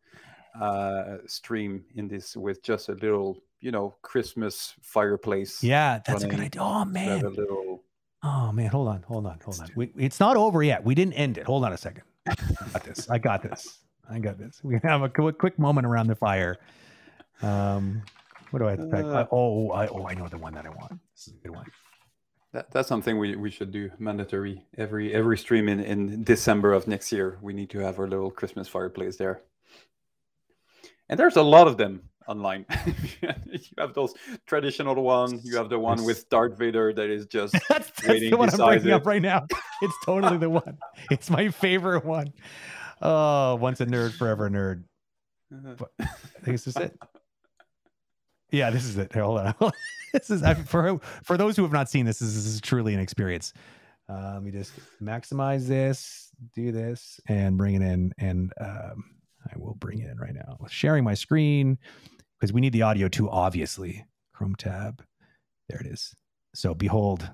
uh, 0.58 1.18
stream 1.26 1.84
in 1.94 2.08
this 2.08 2.36
with 2.36 2.62
just 2.62 2.88
a 2.88 2.92
little, 2.92 3.38
you 3.60 3.70
know, 3.70 3.96
Christmas 4.02 4.74
fireplace. 4.82 5.62
yeah, 5.62 6.00
that's 6.06 6.24
a 6.24 6.28
good 6.28 6.40
idea. 6.40 6.62
Oh 6.62 6.78
Have 6.78 6.88
a 6.88 6.90
man, 6.90 7.34
little. 7.34 7.82
Oh 8.24 8.52
man, 8.52 8.70
hold 8.70 8.88
on, 8.88 9.02
hold 9.02 9.26
on, 9.26 9.38
hold 9.44 9.60
on. 9.60 9.68
We, 9.76 9.92
it's 9.96 10.18
not 10.18 10.36
over 10.36 10.62
yet. 10.62 10.82
We 10.84 10.94
didn't 10.94 11.14
end 11.14 11.38
it. 11.38 11.44
Hold 11.44 11.64
on 11.64 11.72
a 11.72 11.76
second. 11.76 12.02
I 12.26 12.34
got 12.72 12.84
this. 12.84 13.10
I 13.10 13.18
got 13.18 13.42
this. 13.42 13.78
I 14.10 14.18
got 14.18 14.38
this. 14.38 14.60
We 14.62 14.80
have 14.82 15.02
a 15.02 15.08
quick, 15.08 15.38
quick 15.38 15.58
moment 15.58 15.86
around 15.86 16.08
the 16.08 16.14
fire. 16.14 16.56
Um, 17.42 18.02
what 18.50 18.58
do 18.60 18.66
I? 18.66 18.70
Have 18.70 18.78
to 18.80 18.90
type? 18.90 19.04
Uh, 19.04 19.26
oh, 19.30 19.70
I, 19.70 19.86
oh, 19.88 20.06
I 20.06 20.14
know 20.14 20.28
the 20.28 20.38
one 20.38 20.54
that 20.54 20.66
I 20.66 20.70
want. 20.70 20.98
This 21.14 21.28
is 21.28 21.34
a 21.34 21.46
good 21.46 21.54
one. 21.54 21.66
That, 22.52 22.70
that's 22.70 22.88
something 22.88 23.18
we, 23.18 23.34
we 23.34 23.50
should 23.50 23.72
do 23.72 23.90
mandatory 23.98 24.64
every 24.78 25.12
every 25.12 25.36
stream 25.36 25.68
in, 25.68 25.80
in 25.80 26.22
December 26.22 26.72
of 26.72 26.86
next 26.86 27.10
year. 27.12 27.38
We 27.42 27.52
need 27.52 27.70
to 27.70 27.80
have 27.80 27.98
our 27.98 28.06
little 28.06 28.30
Christmas 28.30 28.68
fireplace 28.68 29.16
there. 29.16 29.42
And 31.08 31.18
there's 31.18 31.36
a 31.36 31.42
lot 31.42 31.66
of 31.66 31.76
them 31.76 32.08
online. 32.26 32.66
you 33.22 33.60
have 33.78 33.94
those 33.94 34.14
traditional 34.46 34.94
one. 35.02 35.40
You 35.44 35.56
have 35.56 35.68
the 35.68 35.78
one 35.78 36.04
with 36.04 36.28
Darth 36.28 36.58
Vader 36.58 36.92
that 36.92 37.10
is 37.10 37.26
just 37.26 37.52
that's, 37.68 37.90
that's 37.90 38.06
waiting 38.06 38.30
the 38.30 38.36
one 38.36 38.50
I'm 38.50 38.56
bringing 38.56 38.88
it. 38.88 38.92
up 38.92 39.06
right 39.06 39.22
now. 39.22 39.46
It's 39.82 39.94
totally 40.04 40.38
the 40.38 40.50
one. 40.50 40.78
It's 41.10 41.30
my 41.30 41.48
favorite 41.48 42.04
one. 42.04 42.32
Oh, 43.02 43.56
once 43.56 43.80
a 43.80 43.86
nerd, 43.86 44.12
forever 44.14 44.46
a 44.46 44.50
nerd. 44.50 44.84
I 45.52 46.06
think 46.42 46.56
this 46.56 46.66
is 46.66 46.76
it. 46.76 46.98
Yeah, 48.50 48.70
this 48.70 48.84
is 48.84 48.96
it. 48.96 49.12
Here, 49.12 49.22
hold 49.22 49.40
on. 49.40 49.54
this 50.12 50.30
is 50.30 50.42
I, 50.42 50.54
for 50.54 51.00
for 51.22 51.36
those 51.36 51.56
who 51.56 51.62
have 51.62 51.72
not 51.72 51.90
seen 51.90 52.06
this. 52.06 52.18
This 52.20 52.30
is, 52.30 52.44
this 52.44 52.54
is 52.54 52.60
truly 52.60 52.94
an 52.94 53.00
experience. 53.00 53.52
Uh, 54.08 54.32
let 54.34 54.42
me 54.42 54.50
just 54.50 54.72
maximize 55.02 55.66
this, 55.66 56.30
do 56.54 56.70
this, 56.72 57.20
and 57.26 57.56
bring 57.56 57.74
it 57.74 57.82
in. 57.82 58.12
And 58.18 58.52
um, 58.60 59.04
I 59.50 59.58
will 59.58 59.74
bring 59.74 60.00
it 60.00 60.10
in 60.10 60.18
right 60.18 60.34
now. 60.34 60.58
Sharing 60.68 61.04
my 61.04 61.14
screen 61.14 61.78
because 62.38 62.52
we 62.52 62.60
need 62.60 62.72
the 62.72 62.82
audio 62.82 63.08
too. 63.08 63.28
Obviously, 63.30 64.04
Chrome 64.32 64.54
tab. 64.54 65.04
There 65.68 65.80
it 65.80 65.86
is. 65.86 66.14
So 66.54 66.74
behold, 66.74 67.30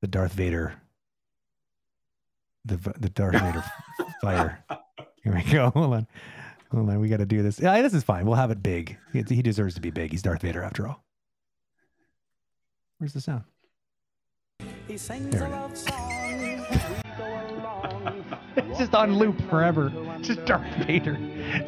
the 0.00 0.08
Darth 0.08 0.32
Vader, 0.32 0.74
the 2.64 2.76
the 2.98 3.08
Darth 3.08 3.40
Vader 3.40 3.64
fire. 4.20 4.64
Here 5.22 5.34
we 5.34 5.42
go. 5.50 5.70
Hold 5.74 5.94
on. 5.94 6.06
Hold 6.70 6.90
on. 6.90 7.00
We 7.00 7.08
got 7.08 7.18
to 7.18 7.26
do 7.26 7.42
this. 7.42 7.58
Yeah, 7.58 7.80
this 7.80 7.94
is 7.94 8.02
fine. 8.02 8.26
We'll 8.26 8.34
have 8.34 8.50
it 8.50 8.62
big. 8.62 8.98
He, 9.12 9.22
he 9.22 9.42
deserves 9.42 9.74
to 9.76 9.80
be 9.80 9.90
big. 9.90 10.10
He's 10.10 10.22
Darth 10.22 10.42
Vader 10.42 10.62
after 10.62 10.86
all. 10.86 11.04
Where's 12.98 13.12
the 13.14 13.20
sound? 13.20 13.44
He 14.86 14.98
sings 14.98 15.34
There 15.34 15.44
a 15.44 15.48
it 15.48 15.50
love 15.50 15.76
song 15.76 16.64
as 18.56 18.62
we 18.62 18.62
go 18.62 18.66
along. 18.66 18.70
It's 18.70 18.78
just 18.78 18.94
on 18.94 19.18
loop 19.18 19.40
forever. 19.50 19.92
Just 20.20 20.44
Darth 20.44 20.86
Vader. 20.86 21.18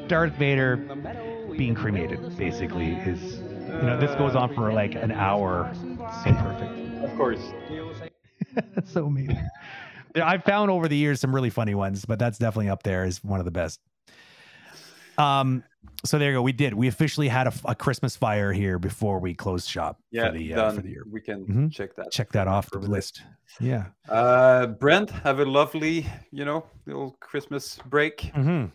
Darth 0.09 0.33
Vader 0.35 0.77
being 1.57 1.75
cremated, 1.75 2.37
basically, 2.37 2.93
is, 2.95 3.39
you 3.39 3.83
know, 3.83 3.99
this 3.99 4.15
goes 4.17 4.35
on 4.35 4.55
for 4.55 4.73
like 4.73 4.95
an 4.95 5.13
hour. 5.13 5.73
So 6.25 6.33
perfect. 6.33 7.05
Of 7.05 7.17
course. 7.17 7.41
That's 8.75 8.93
so 8.93 9.07
amazing. 9.07 9.49
Yeah, 10.15 10.29
I've 10.29 10.45
found 10.45 10.71
over 10.71 10.89
the 10.89 10.97
years 10.97 11.21
some 11.21 11.35
really 11.35 11.51
funny 11.51 11.75
ones, 11.75 12.05
but 12.05 12.19
that's 12.19 12.39
definitely 12.39 12.71
up 12.71 12.83
there 12.83 13.05
as 13.05 13.23
one 13.23 13.39
of 13.39 13.45
the 13.45 13.51
best. 13.51 13.81
Um, 15.19 15.63
so 16.05 16.19
there 16.19 16.31
you 16.31 16.37
go. 16.37 16.43
We 16.43 16.53
did. 16.53 16.75
We 16.75 16.89
officially 16.89 17.29
had 17.29 17.47
a, 17.47 17.53
a 17.65 17.75
Christmas 17.75 18.17
fire 18.17 18.53
here 18.53 18.79
before 18.79 19.19
we 19.19 19.35
closed 19.35 19.69
shop 19.69 19.99
Yeah, 20.11 20.27
for 20.31 20.33
the 20.39 20.53
uh, 20.53 20.57
done. 20.57 20.77
for 20.77 20.83
the 20.83 20.91
year. 20.91 21.05
We 21.11 21.21
can 21.21 21.47
Mhm. 21.47 21.73
check 21.73 21.95
that. 21.97 22.11
Check 22.13 22.33
that 22.33 22.47
off 22.49 22.71
the 22.71 22.79
list. 22.79 23.23
Yeah. 23.61 23.87
Uh, 24.09 24.67
Brent, 24.67 25.11
have 25.11 25.41
a 25.41 25.45
lovely, 25.45 26.07
you 26.31 26.45
know, 26.45 26.67
little 26.87 27.17
Christmas 27.21 27.79
break. 27.87 28.31
Mm-hmm. 28.35 28.67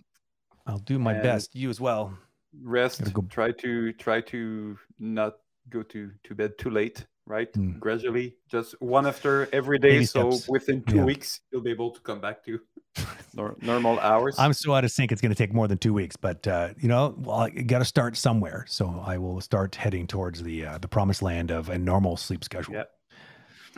I'll 0.66 0.80
do 0.80 0.98
my 1.00 1.14
And- 1.14 1.24
best. 1.24 1.56
You 1.56 1.70
as 1.70 1.80
well. 1.80 2.18
Rest. 2.62 3.14
Go- 3.14 3.22
Try 3.30 3.52
to 3.52 3.94
try 3.94 4.20
to 4.22 4.78
not 5.00 5.34
go 5.70 5.84
to 5.84 6.12
to 6.24 6.36
bed 6.36 6.58
too 6.58 6.70
late. 6.70 7.06
Right. 7.28 7.54
Mm. 7.54 7.80
Gradually, 7.80 8.36
just 8.50 8.80
one 8.82 9.06
after 9.08 9.48
every 9.54 9.78
day. 9.80 9.92
Baby 9.92 10.06
so 10.06 10.32
steps. 10.32 10.50
within 10.50 10.84
two 10.84 10.98
Yeah. 10.98 11.06
weeks, 11.06 11.40
you'll 11.52 11.62
be 11.62 11.70
able 11.72 11.92
to 11.92 12.02
come 12.02 12.20
back 12.20 12.44
to 12.46 12.60
normal 13.62 14.00
hours. 14.00 14.36
I'm 14.38 14.54
so 14.54 14.74
out 14.74 14.84
of 14.84 14.92
sync. 14.92 15.12
It's 15.12 15.22
going 15.22 15.32
to 15.32 15.38
take 15.38 15.54
more 15.54 15.68
than 15.68 15.78
two 15.78 15.94
weeks, 15.94 16.16
but 16.18 16.46
uh, 16.48 16.70
you 16.80 16.90
know, 16.90 17.16
well, 17.20 17.42
I 17.42 17.50
got 17.52 17.80
to 17.80 17.86
start 17.86 18.18
somewhere. 18.18 18.66
So 18.68 19.02
I 19.06 19.18
will 19.18 19.40
start 19.40 19.76
heading 19.76 20.08
towards 20.08 20.44
the 20.44 20.66
uh, 20.66 20.78
the 20.80 20.88
promised 20.88 21.22
land 21.22 21.52
of 21.52 21.70
a 21.70 21.78
normal 21.78 22.18
sleep 22.18 22.44
schedule. 22.44 22.74
Yeah. 22.74 22.84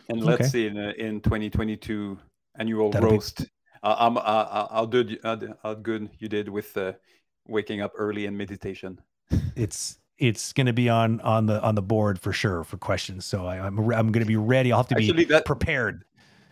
And 0.10 0.24
let's 0.24 0.50
see 0.50 0.66
in 0.68 0.78
uh, 0.78 0.94
in 0.98 1.22
2022 1.22 2.18
annual 2.58 2.90
That'll 2.92 3.10
be- 3.10 3.16
roast. 3.16 3.46
Uh, 3.84 3.96
I'm 4.00 4.16
how 4.16 4.86
good 4.90 5.20
how, 5.22 5.38
how 5.62 5.74
good 5.74 6.10
you 6.18 6.30
did 6.30 6.48
with 6.48 6.76
uh, 6.78 6.94
waking 7.46 7.82
up 7.82 7.92
early 7.98 8.26
and 8.26 8.38
meditation. 8.38 9.00
It's 9.56 10.00
it's 10.18 10.54
going 10.54 10.68
to 10.68 10.74
be 10.74 10.90
on 10.90 11.20
on 11.22 11.46
the 11.46 11.62
on 11.62 11.76
the 11.76 11.82
board 11.82 12.20
for 12.20 12.32
sure 12.34 12.64
for 12.64 12.78
questions. 12.78 13.26
So 13.26 13.46
I, 13.46 13.60
I'm 13.60 13.78
I'm 13.80 14.12
going 14.12 14.24
to 14.24 14.26
be 14.26 14.36
ready. 14.38 14.72
I'll 14.72 14.80
have 14.80 14.88
to 14.90 14.96
Actually, 14.96 15.14
be 15.14 15.24
that 15.26 15.46
prepared. 15.46 16.04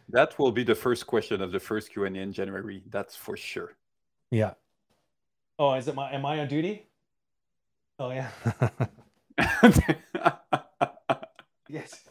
that 0.09 0.37
will 0.39 0.51
be 0.51 0.63
the 0.63 0.75
first 0.75 1.07
question 1.07 1.41
of 1.41 1.51
the 1.51 1.59
first 1.59 1.91
Q 1.91 2.05
and 2.05 2.17
A 2.17 2.21
in 2.21 2.33
January. 2.33 2.83
That's 2.89 3.15
for 3.15 3.37
sure. 3.37 3.73
Yeah. 4.29 4.53
Oh, 5.59 5.73
is 5.73 5.87
it 5.87 5.95
my? 5.95 6.11
Am 6.11 6.25
I 6.25 6.39
on 6.39 6.47
duty? 6.47 6.87
Oh 7.99 8.11
yeah. 8.11 8.29
yes. 11.69 12.03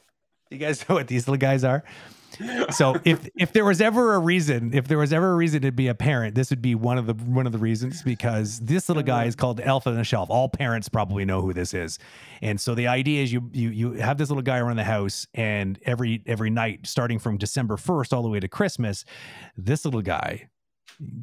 You 0.50 0.58
guys 0.58 0.88
know 0.88 0.96
what 0.96 1.08
these 1.08 1.28
little 1.28 1.38
guys 1.38 1.64
are. 1.64 1.84
So 2.70 2.96
if 3.04 3.28
if 3.36 3.52
there 3.52 3.64
was 3.64 3.80
ever 3.80 4.14
a 4.14 4.18
reason, 4.18 4.72
if 4.74 4.88
there 4.88 4.98
was 4.98 5.12
ever 5.12 5.32
a 5.32 5.36
reason 5.36 5.62
to 5.62 5.72
be 5.72 5.88
a 5.88 5.94
parent, 5.94 6.34
this 6.34 6.50
would 6.50 6.62
be 6.62 6.74
one 6.74 6.98
of 6.98 7.06
the 7.06 7.14
one 7.14 7.46
of 7.46 7.52
the 7.52 7.58
reasons 7.58 8.02
because 8.02 8.60
this 8.60 8.88
little 8.88 9.02
guy 9.02 9.24
is 9.24 9.34
called 9.36 9.60
Elf 9.60 9.86
on 9.86 9.94
the 9.96 10.04
Shelf. 10.04 10.30
All 10.30 10.48
parents 10.48 10.88
probably 10.88 11.24
know 11.24 11.40
who 11.42 11.52
this 11.52 11.74
is, 11.74 11.98
and 12.42 12.60
so 12.60 12.74
the 12.74 12.86
idea 12.86 13.22
is 13.22 13.32
you 13.32 13.50
you 13.52 13.70
you 13.70 13.92
have 13.94 14.18
this 14.18 14.28
little 14.30 14.42
guy 14.42 14.58
around 14.58 14.76
the 14.76 14.84
house, 14.84 15.26
and 15.34 15.78
every 15.84 16.22
every 16.26 16.50
night, 16.50 16.86
starting 16.86 17.18
from 17.18 17.36
December 17.36 17.76
first 17.76 18.12
all 18.12 18.22
the 18.22 18.28
way 18.28 18.40
to 18.40 18.48
Christmas, 18.48 19.04
this 19.56 19.84
little 19.84 20.02
guy 20.02 20.48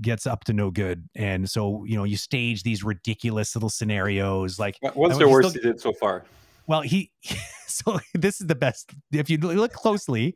gets 0.01 0.26
up 0.26 0.43
to 0.45 0.53
no 0.53 0.72
good, 0.72 1.07
and 1.15 1.49
so 1.49 1.84
you 1.86 1.95
know 1.97 2.03
you 2.03 2.18
stage 2.18 2.63
these 2.63 2.84
ridiculous 2.84 3.55
little 3.55 3.70
scenarios 3.70 4.59
like 4.59 4.78
What- 4.82 4.95
What's 4.95 5.18
the 5.18 5.28
worst 5.28 5.49
still- 5.49 5.61
he 5.61 5.68
did 5.68 5.80
so 5.82 5.93
far? 5.93 6.26
well, 6.68 6.82
he 6.82 7.11
so 7.68 7.99
this 8.13 8.41
is 8.41 8.47
the 8.47 8.55
best. 8.55 8.91
If 9.11 9.30
you 9.30 9.38
look 9.38 9.72
closely 9.74 10.36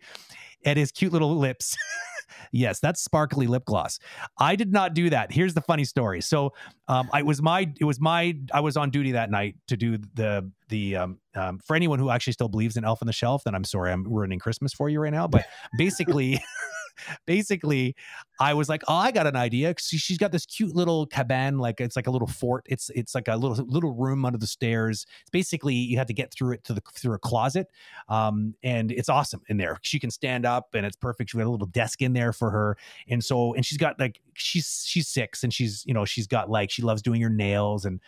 at 0.65 0.77
his 0.77 0.91
cute 0.91 1.11
little 1.11 1.35
lips, 1.35 1.77
yes, 2.51 2.79
that's 2.79 3.01
sparkly 3.01 3.47
lip 3.47 3.65
gloss. 3.65 3.99
I 4.37 4.55
did 4.55 4.71
not 4.71 4.93
do 4.93 5.09
that. 5.09 5.31
Here's 5.31 5.53
the 5.53 5.61
funny 5.61 5.85
story. 5.85 6.21
So, 6.21 6.53
um, 6.87 7.09
I 7.13 7.23
was 7.23 7.41
my 7.41 7.71
it 7.79 7.85
was 7.85 7.99
my 7.99 8.35
I 8.53 8.59
was 8.59 8.77
on 8.77 8.89
duty 8.89 9.13
that 9.13 9.31
night 9.31 9.55
to 9.67 9.77
do 9.77 9.97
the 10.13 10.49
the 10.69 10.95
um, 10.97 11.19
um 11.35 11.59
for 11.59 11.75
anyone 11.75 11.99
who 11.99 12.09
actually 12.09 12.33
still 12.33 12.49
believes 12.49 12.77
in 12.77 12.83
Elf 12.83 13.01
on 13.01 13.07
the 13.07 13.13
Shelf. 13.13 13.43
Then 13.43 13.55
I'm 13.55 13.63
sorry, 13.63 13.91
I'm 13.91 14.03
ruining 14.03 14.39
Christmas 14.39 14.73
for 14.73 14.89
you 14.89 14.99
right 14.99 15.13
now. 15.13 15.27
But 15.27 15.45
basically. 15.77 16.39
basically 17.25 17.95
i 18.39 18.53
was 18.53 18.69
like 18.69 18.83
oh 18.87 18.95
i 18.95 19.11
got 19.11 19.27
an 19.27 19.35
idea. 19.35 19.73
She's 19.79 20.17
got 20.17 20.31
this 20.31 20.45
cute 20.45 20.75
little 20.75 21.05
cabin 21.05 21.57
like 21.57 21.79
it's 21.79 21.95
like 21.95 22.07
a 22.07 22.11
little 22.11 22.27
fort 22.27 22.65
it's 22.69 22.89
it's 22.95 23.15
like 23.15 23.27
a 23.27 23.35
little 23.35 23.65
little 23.65 23.93
room 23.93 24.25
under 24.25 24.37
the 24.37 24.47
stairs 24.47 25.05
it's 25.21 25.29
basically 25.29 25.75
you 25.75 25.97
have 25.97 26.07
to 26.07 26.13
get 26.13 26.33
through 26.33 26.53
it 26.53 26.63
to 26.65 26.73
the 26.73 26.81
through 26.93 27.13
a 27.13 27.19
closet 27.19 27.67
um 28.09 28.53
and 28.63 28.91
it's 28.91 29.09
awesome 29.09 29.41
in 29.49 29.57
there 29.57 29.77
she 29.81 29.99
can 29.99 30.11
stand 30.11 30.45
up 30.45 30.73
and 30.73 30.85
it's 30.85 30.95
perfect 30.95 31.29
she's 31.29 31.37
got 31.37 31.47
a 31.47 31.49
little 31.49 31.67
desk 31.67 32.01
in 32.01 32.13
there 32.13 32.33
for 32.33 32.49
her 32.49 32.77
and 33.07 33.23
so 33.23 33.53
and 33.53 33.65
she's 33.65 33.77
got 33.77 33.99
like 33.99 34.19
she's 34.33 34.83
she's 34.87 35.07
six 35.07 35.43
and 35.43 35.53
she's 35.53 35.83
you 35.85 35.93
know 35.93 36.05
she's 36.05 36.27
got 36.27 36.49
like 36.49 36.71
she 36.71 36.81
loves 36.81 37.01
doing 37.01 37.21
her 37.21 37.29
nails 37.29 37.85
and 37.85 37.99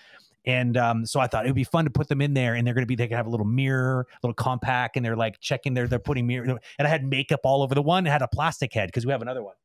and 0.46 0.76
um, 0.78 1.06
so 1.06 1.20
I 1.20 1.28
thought 1.28 1.46
it 1.46 1.50
would 1.50 1.56
be 1.56 1.64
fun 1.64 1.86
to 1.86 1.92
put 1.92 2.08
them 2.08 2.22
in 2.22 2.34
there, 2.34 2.56
and 2.56 2.66
they're 2.66 2.74
going 2.74 2.84
to 2.84 2.88
be 2.88 2.96
they 2.96 3.08
can 3.08 3.18
have 3.18 3.28
a 3.28 3.30
little 3.30 3.46
mirror, 3.46 4.08
a 4.12 4.18
little 4.26 4.34
compact, 4.34 4.98
and 4.98 5.06
they're 5.06 5.16
like 5.16 5.40
checking 5.40 5.74
their 5.74 5.88
they're 5.88 6.00
putting 6.00 6.28
mirror. 6.28 6.60
And 6.78 6.88
I 6.88 6.90
had 6.90 7.04
makeup 7.06 7.42
all 7.44 7.64
over 7.64 7.76
the 7.76 7.82
one. 7.82 8.06
It 8.06 8.10
had 8.10 8.22
a 8.22 8.28
plastic 8.28 8.74
head 8.74 8.88
because 8.88 9.06
we 9.06 9.12
have 9.12 9.22
another 9.22 9.44
one. 9.44 9.56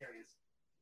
There 0.00 0.08
he 0.14 0.20
is. 0.20 0.26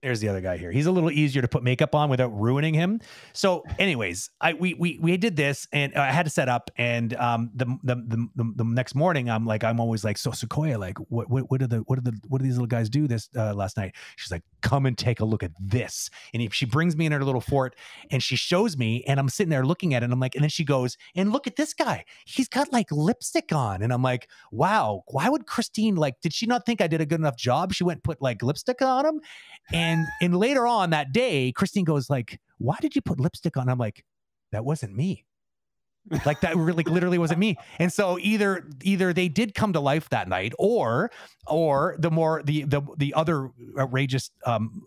There's 0.03 0.21
the 0.21 0.29
other 0.29 0.41
guy 0.41 0.57
here. 0.57 0.71
He's 0.71 0.87
a 0.87 0.93
little 0.93 1.11
easier 1.11 1.43
to 1.43 1.49
put 1.49 1.65
makeup 1.65 1.95
on 1.95 2.09
without 2.09 2.29
ruining 2.29 2.75
him. 2.75 3.01
So, 3.33 3.65
anyways, 3.79 4.31
I 4.41 4.53
we 4.53 4.75
we 4.75 4.99
we 5.01 5.17
did 5.17 5.35
this, 5.35 5.67
and 5.73 5.95
I 5.95 6.13
had 6.13 6.27
to 6.27 6.31
set 6.31 6.49
up. 6.49 6.71
And 6.77 7.15
um, 7.15 7.51
the 7.55 7.65
the 7.83 7.97
the, 7.97 8.29
the, 8.37 8.53
the 8.57 8.65
next 8.65 8.95
morning, 8.95 9.29
I'm 9.29 9.47
like, 9.47 9.65
I'm 9.65 9.81
always 9.81 10.05
like, 10.05 10.19
so 10.19 10.31
Sequoia, 10.31 10.79
like, 10.79 10.99
what 11.09 11.29
what 11.29 11.51
what 11.51 11.61
are 11.63 11.67
the 11.67 11.79
what 11.79 11.99
are 11.99 12.03
the 12.03 12.17
what 12.29 12.39
do 12.39 12.45
these 12.45 12.55
little 12.55 12.69
guys 12.69 12.89
do 12.89 13.09
this 13.09 13.29
uh, 13.37 13.53
last 13.53 13.77
night? 13.77 13.97
She's 14.15 14.31
like, 14.31 14.43
come 14.67 14.85
and 14.85 14.99
take 14.99 15.21
a 15.21 15.25
look 15.25 15.45
at 15.45 15.53
this. 15.61 16.11
And 16.35 16.43
if 16.43 16.53
she 16.53 16.67
brings 16.67 16.97
me 16.97 17.07
in 17.07 17.13
her 17.13 17.25
little 17.25 17.41
fort, 17.41 17.77
and 18.11 18.21
she 18.21 18.35
shows 18.35 18.77
me, 18.77 19.05
and 19.07 19.21
I'm 19.21 19.29
sitting 19.29 19.51
there 19.51 19.65
looking 19.65 19.95
at 19.95 20.03
it, 20.03 20.07
and 20.07 20.13
I'm 20.13 20.19
like, 20.19 20.35
and 20.35 20.43
then 20.43 20.51
she 20.51 20.65
goes, 20.65 20.97
and 21.15 21.33
look 21.33 21.47
at 21.47 21.55
this 21.55 21.73
guy. 21.73 22.05
He's 22.27 22.49
got 22.49 22.73
like 22.73 22.91
lipstick 22.91 23.53
on, 23.53 23.81
and 23.81 23.93
I'm 23.93 24.03
like, 24.03 24.29
wow, 24.51 25.05
why 25.07 25.29
would 25.29 25.47
Christine 25.47 25.95
like? 25.95 26.21
Did 26.21 26.35
she 26.35 26.47
not 26.47 26.67
think 26.67 26.81
I 26.81 26.89
did 26.89 27.01
a 27.01 27.07
good 27.07 27.21
enough 27.21 27.37
job? 27.37 27.73
She 27.73 27.85
went 27.85 27.99
and 27.99 28.05
put 28.05 28.21
like 28.21 28.43
lipstick 28.43 28.83
on 28.83 29.07
him, 29.07 29.21
and 29.73 30.05
and 30.21 30.37
later 30.37 30.67
on 30.67 30.91
that 30.91 31.13
day, 31.13 31.53
Christine 31.53 31.85
goes 31.85 32.11
like, 32.11 32.41
"Why 32.59 32.77
did 32.81 32.97
you 32.97 33.03
put 33.03 33.21
lipstick 33.21 33.57
on?" 33.57 33.69
I'm 33.69 33.79
like, 33.79 34.05
"That 34.51 34.65
wasn't 34.65 34.97
me." 34.97 35.25
Like 36.25 36.41
that 36.41 36.57
really 36.57 36.85
literally 36.85 37.19
wasn't 37.19 37.39
me. 37.39 37.57
And 37.79 37.93
so 37.93 38.19
either 38.21 38.69
either 38.83 39.13
they 39.13 39.29
did 39.29 39.55
come 39.55 39.73
to 39.73 39.81
life 39.81 40.09
that 40.11 40.29
night 40.29 40.53
or 40.59 41.11
or 41.47 41.97
the 41.99 42.11
more 42.11 42.43
the 42.45 42.65
the 42.65 42.83
the 42.97 43.15
other 43.15 43.51
outrageous 43.79 44.31
um 44.45 44.83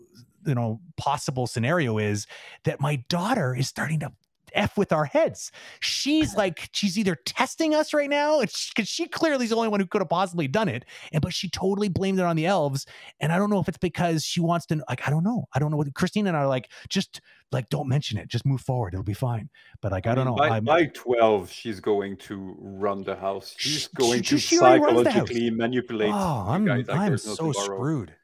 you 0.46 0.54
know 0.54 0.80
possible 0.96 1.46
scenario 1.46 1.98
is 1.98 2.26
that 2.64 2.80
my 2.80 2.96
daughter 3.08 3.54
is 3.54 3.68
starting 3.68 4.00
to 4.00 4.12
f 4.54 4.76
with 4.76 4.92
our 4.92 5.04
heads 5.04 5.50
she's 5.80 6.34
like 6.42 6.68
she's 6.72 6.98
either 6.98 7.16
testing 7.26 7.74
us 7.74 7.92
right 7.94 8.10
now 8.10 8.40
because 8.40 8.88
she 8.88 9.06
clearly 9.06 9.44
is 9.44 9.50
the 9.50 9.56
only 9.56 9.68
one 9.68 9.80
who 9.80 9.86
could 9.86 10.00
have 10.00 10.08
possibly 10.08 10.48
done 10.48 10.68
it 10.68 10.84
and 11.12 11.22
but 11.22 11.32
she 11.34 11.48
totally 11.48 11.88
blamed 11.88 12.18
it 12.18 12.24
on 12.24 12.36
the 12.36 12.46
elves 12.46 12.86
and 13.20 13.32
i 13.32 13.36
don't 13.38 13.50
know 13.50 13.58
if 13.60 13.68
it's 13.68 13.78
because 13.78 14.24
she 14.24 14.40
wants 14.40 14.66
to 14.66 14.82
like 14.88 15.06
i 15.06 15.10
don't 15.10 15.24
know 15.24 15.44
i 15.54 15.58
don't 15.58 15.70
know 15.70 15.76
what 15.76 15.92
christine 15.94 16.26
and 16.26 16.36
i 16.36 16.40
are 16.40 16.48
like 16.48 16.70
just 16.88 17.20
like 17.52 17.68
don't 17.68 17.88
mention 17.88 18.16
it 18.18 18.28
just 18.28 18.46
move 18.46 18.60
forward 18.60 18.94
it'll 18.94 19.02
be 19.02 19.12
fine 19.14 19.48
but 19.80 19.90
like 19.92 20.06
i, 20.06 20.14
don't 20.14 20.24
know 20.26 20.34
By, 20.36 20.60
by 20.60 20.86
12, 20.86 21.50
she's 21.50 21.80
going 21.80 22.16
to 22.18 22.54
run 22.58 23.02
the 23.02 23.16
house. 23.16 23.54
She's 23.58 23.82
She- 23.82 23.88
going 23.96 24.22
she- 24.22 24.36
to 24.36 24.38
she 24.38 24.58
already 24.58 24.80
runs 24.84 25.02
the 25.02 25.10
house. 25.10 25.14
psychologically 25.28 25.50
manipulate. 25.50 26.10
oh 26.12 26.44
i'm 26.48 26.64
guys 26.64 26.86
like 26.88 26.96
i'm 26.98 27.08
there's 27.08 27.26
no 27.26 27.34
so 27.34 27.52
tomorrow. 27.52 27.76
screwed 27.78 28.14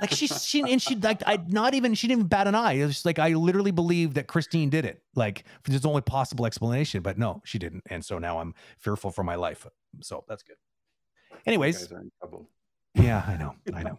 Like 0.00 0.10
she, 0.12 0.28
she, 0.28 0.60
and 0.60 0.80
she 0.80 0.94
like 0.94 1.22
I 1.26 1.38
not 1.48 1.74
even 1.74 1.94
she 1.94 2.06
didn't 2.06 2.20
even 2.20 2.28
bat 2.28 2.46
an 2.46 2.54
eye. 2.54 2.74
It 2.74 2.84
was 2.86 2.94
just 2.94 3.06
like 3.06 3.18
I 3.18 3.30
literally 3.34 3.72
believe 3.72 4.14
that 4.14 4.28
Christine 4.28 4.70
did 4.70 4.84
it. 4.84 5.02
Like 5.16 5.44
there's 5.64 5.80
the 5.80 5.88
only 5.88 6.02
possible 6.02 6.46
explanation, 6.46 7.02
but 7.02 7.18
no, 7.18 7.42
she 7.44 7.58
didn't. 7.58 7.82
And 7.90 8.04
so 8.04 8.18
now 8.18 8.38
I'm 8.38 8.54
fearful 8.78 9.10
for 9.10 9.24
my 9.24 9.34
life. 9.34 9.66
So 10.02 10.24
that's 10.28 10.42
good. 10.44 10.56
Anyways, 11.46 11.78
guys 11.78 11.92
are 11.92 12.00
in 12.00 12.10
trouble. 12.20 12.48
yeah, 12.94 13.24
I 13.26 13.36
know, 13.36 13.54
I 13.74 13.82
know. 13.82 13.98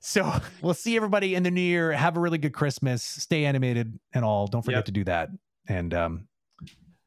So 0.00 0.30
we'll 0.62 0.74
see 0.74 0.94
everybody 0.96 1.34
in 1.34 1.42
the 1.42 1.50
new 1.50 1.60
year. 1.60 1.90
Have 1.92 2.16
a 2.16 2.20
really 2.20 2.38
good 2.38 2.52
Christmas. 2.52 3.02
Stay 3.02 3.44
animated 3.46 3.98
and 4.12 4.24
all. 4.24 4.46
Don't 4.46 4.62
forget 4.62 4.78
Yep. 4.78 4.84
to 4.84 4.92
do 4.92 5.04
that. 5.04 5.30
And 5.68 5.94
um, 5.94 6.28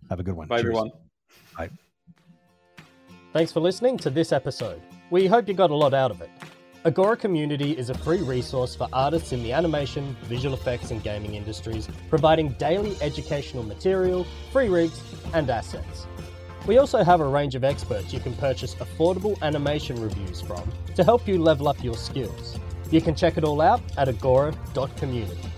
have 0.09 0.20
a 0.20 0.24
good 0.24 0.34
one. 0.36 0.47
Bye, 0.47 0.57
Cheers. 0.57 0.65
everyone. 0.76 0.91
Bye. 1.57 1.70
Thanks 3.32 3.51
for 3.51 3.59
listening 3.59 3.97
to 3.99 4.09
this 4.09 4.32
episode. 4.32 4.82
We 5.11 5.28
hope 5.28 5.47
you 5.47 5.53
got 5.53 5.70
a 5.70 5.76
lot 5.76 5.93
out 5.93 6.09
of 6.11 6.22
it. 6.22 6.30
Agora 6.86 7.17
Community 7.17 7.77
is 7.77 7.89
a 7.89 7.93
free 7.93 8.21
resource 8.21 8.73
for 8.73 8.88
artists 8.93 9.34
in 9.34 9.43
the 9.43 9.51
animation, 9.51 10.15
visual 10.23 10.55
effects, 10.55 10.91
and 10.91 11.03
gaming 11.03 11.36
industries, 11.36 11.89
providing 12.09 12.53
daily 12.53 12.95
educational 13.01 13.63
material, 13.63 14.25
free 14.53 14.69
rigs, 14.69 15.03
and 15.34 15.49
assets. 15.49 16.07
We 16.65 16.77
also 16.77 17.03
have 17.03 17.19
a 17.19 17.27
range 17.27 17.55
of 17.55 17.65
experts 17.65 18.13
you 18.13 18.21
can 18.21 18.34
purchase 18.34 18.75
affordable 18.75 19.41
animation 19.41 20.01
reviews 20.01 20.39
from 20.39 20.71
to 20.95 21.03
help 21.03 21.27
you 21.27 21.38
level 21.38 21.67
up 21.67 21.84
your 21.84 21.95
skills. 21.95 22.57
You 22.91 23.01
can 23.01 23.13
check 23.13 23.38
it 23.38 23.43
all 23.43 23.59
out 23.59 23.82
at 23.97 24.07
agora.community. 24.07 25.51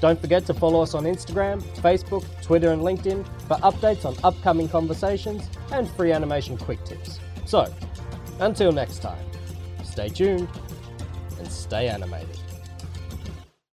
Don't 0.00 0.20
forget 0.20 0.46
to 0.46 0.54
follow 0.54 0.82
us 0.82 0.94
on 0.94 1.02
Instagram, 1.02 1.62
Facebook, 1.80 2.24
Twitter, 2.42 2.70
and 2.70 2.82
LinkedIn 2.82 3.26
for 3.48 3.56
updates 3.56 4.04
on 4.04 4.14
upcoming 4.22 4.68
conversations 4.68 5.50
and 5.72 5.90
free 5.90 6.12
animation 6.12 6.56
quick 6.56 6.84
tips. 6.84 7.18
So, 7.44 7.74
until 8.38 8.70
next 8.70 9.00
time, 9.00 9.29
stay 9.90 10.08
tuned 10.08 10.48
and 11.38 11.50
stay 11.50 11.88
animated. 11.88 12.39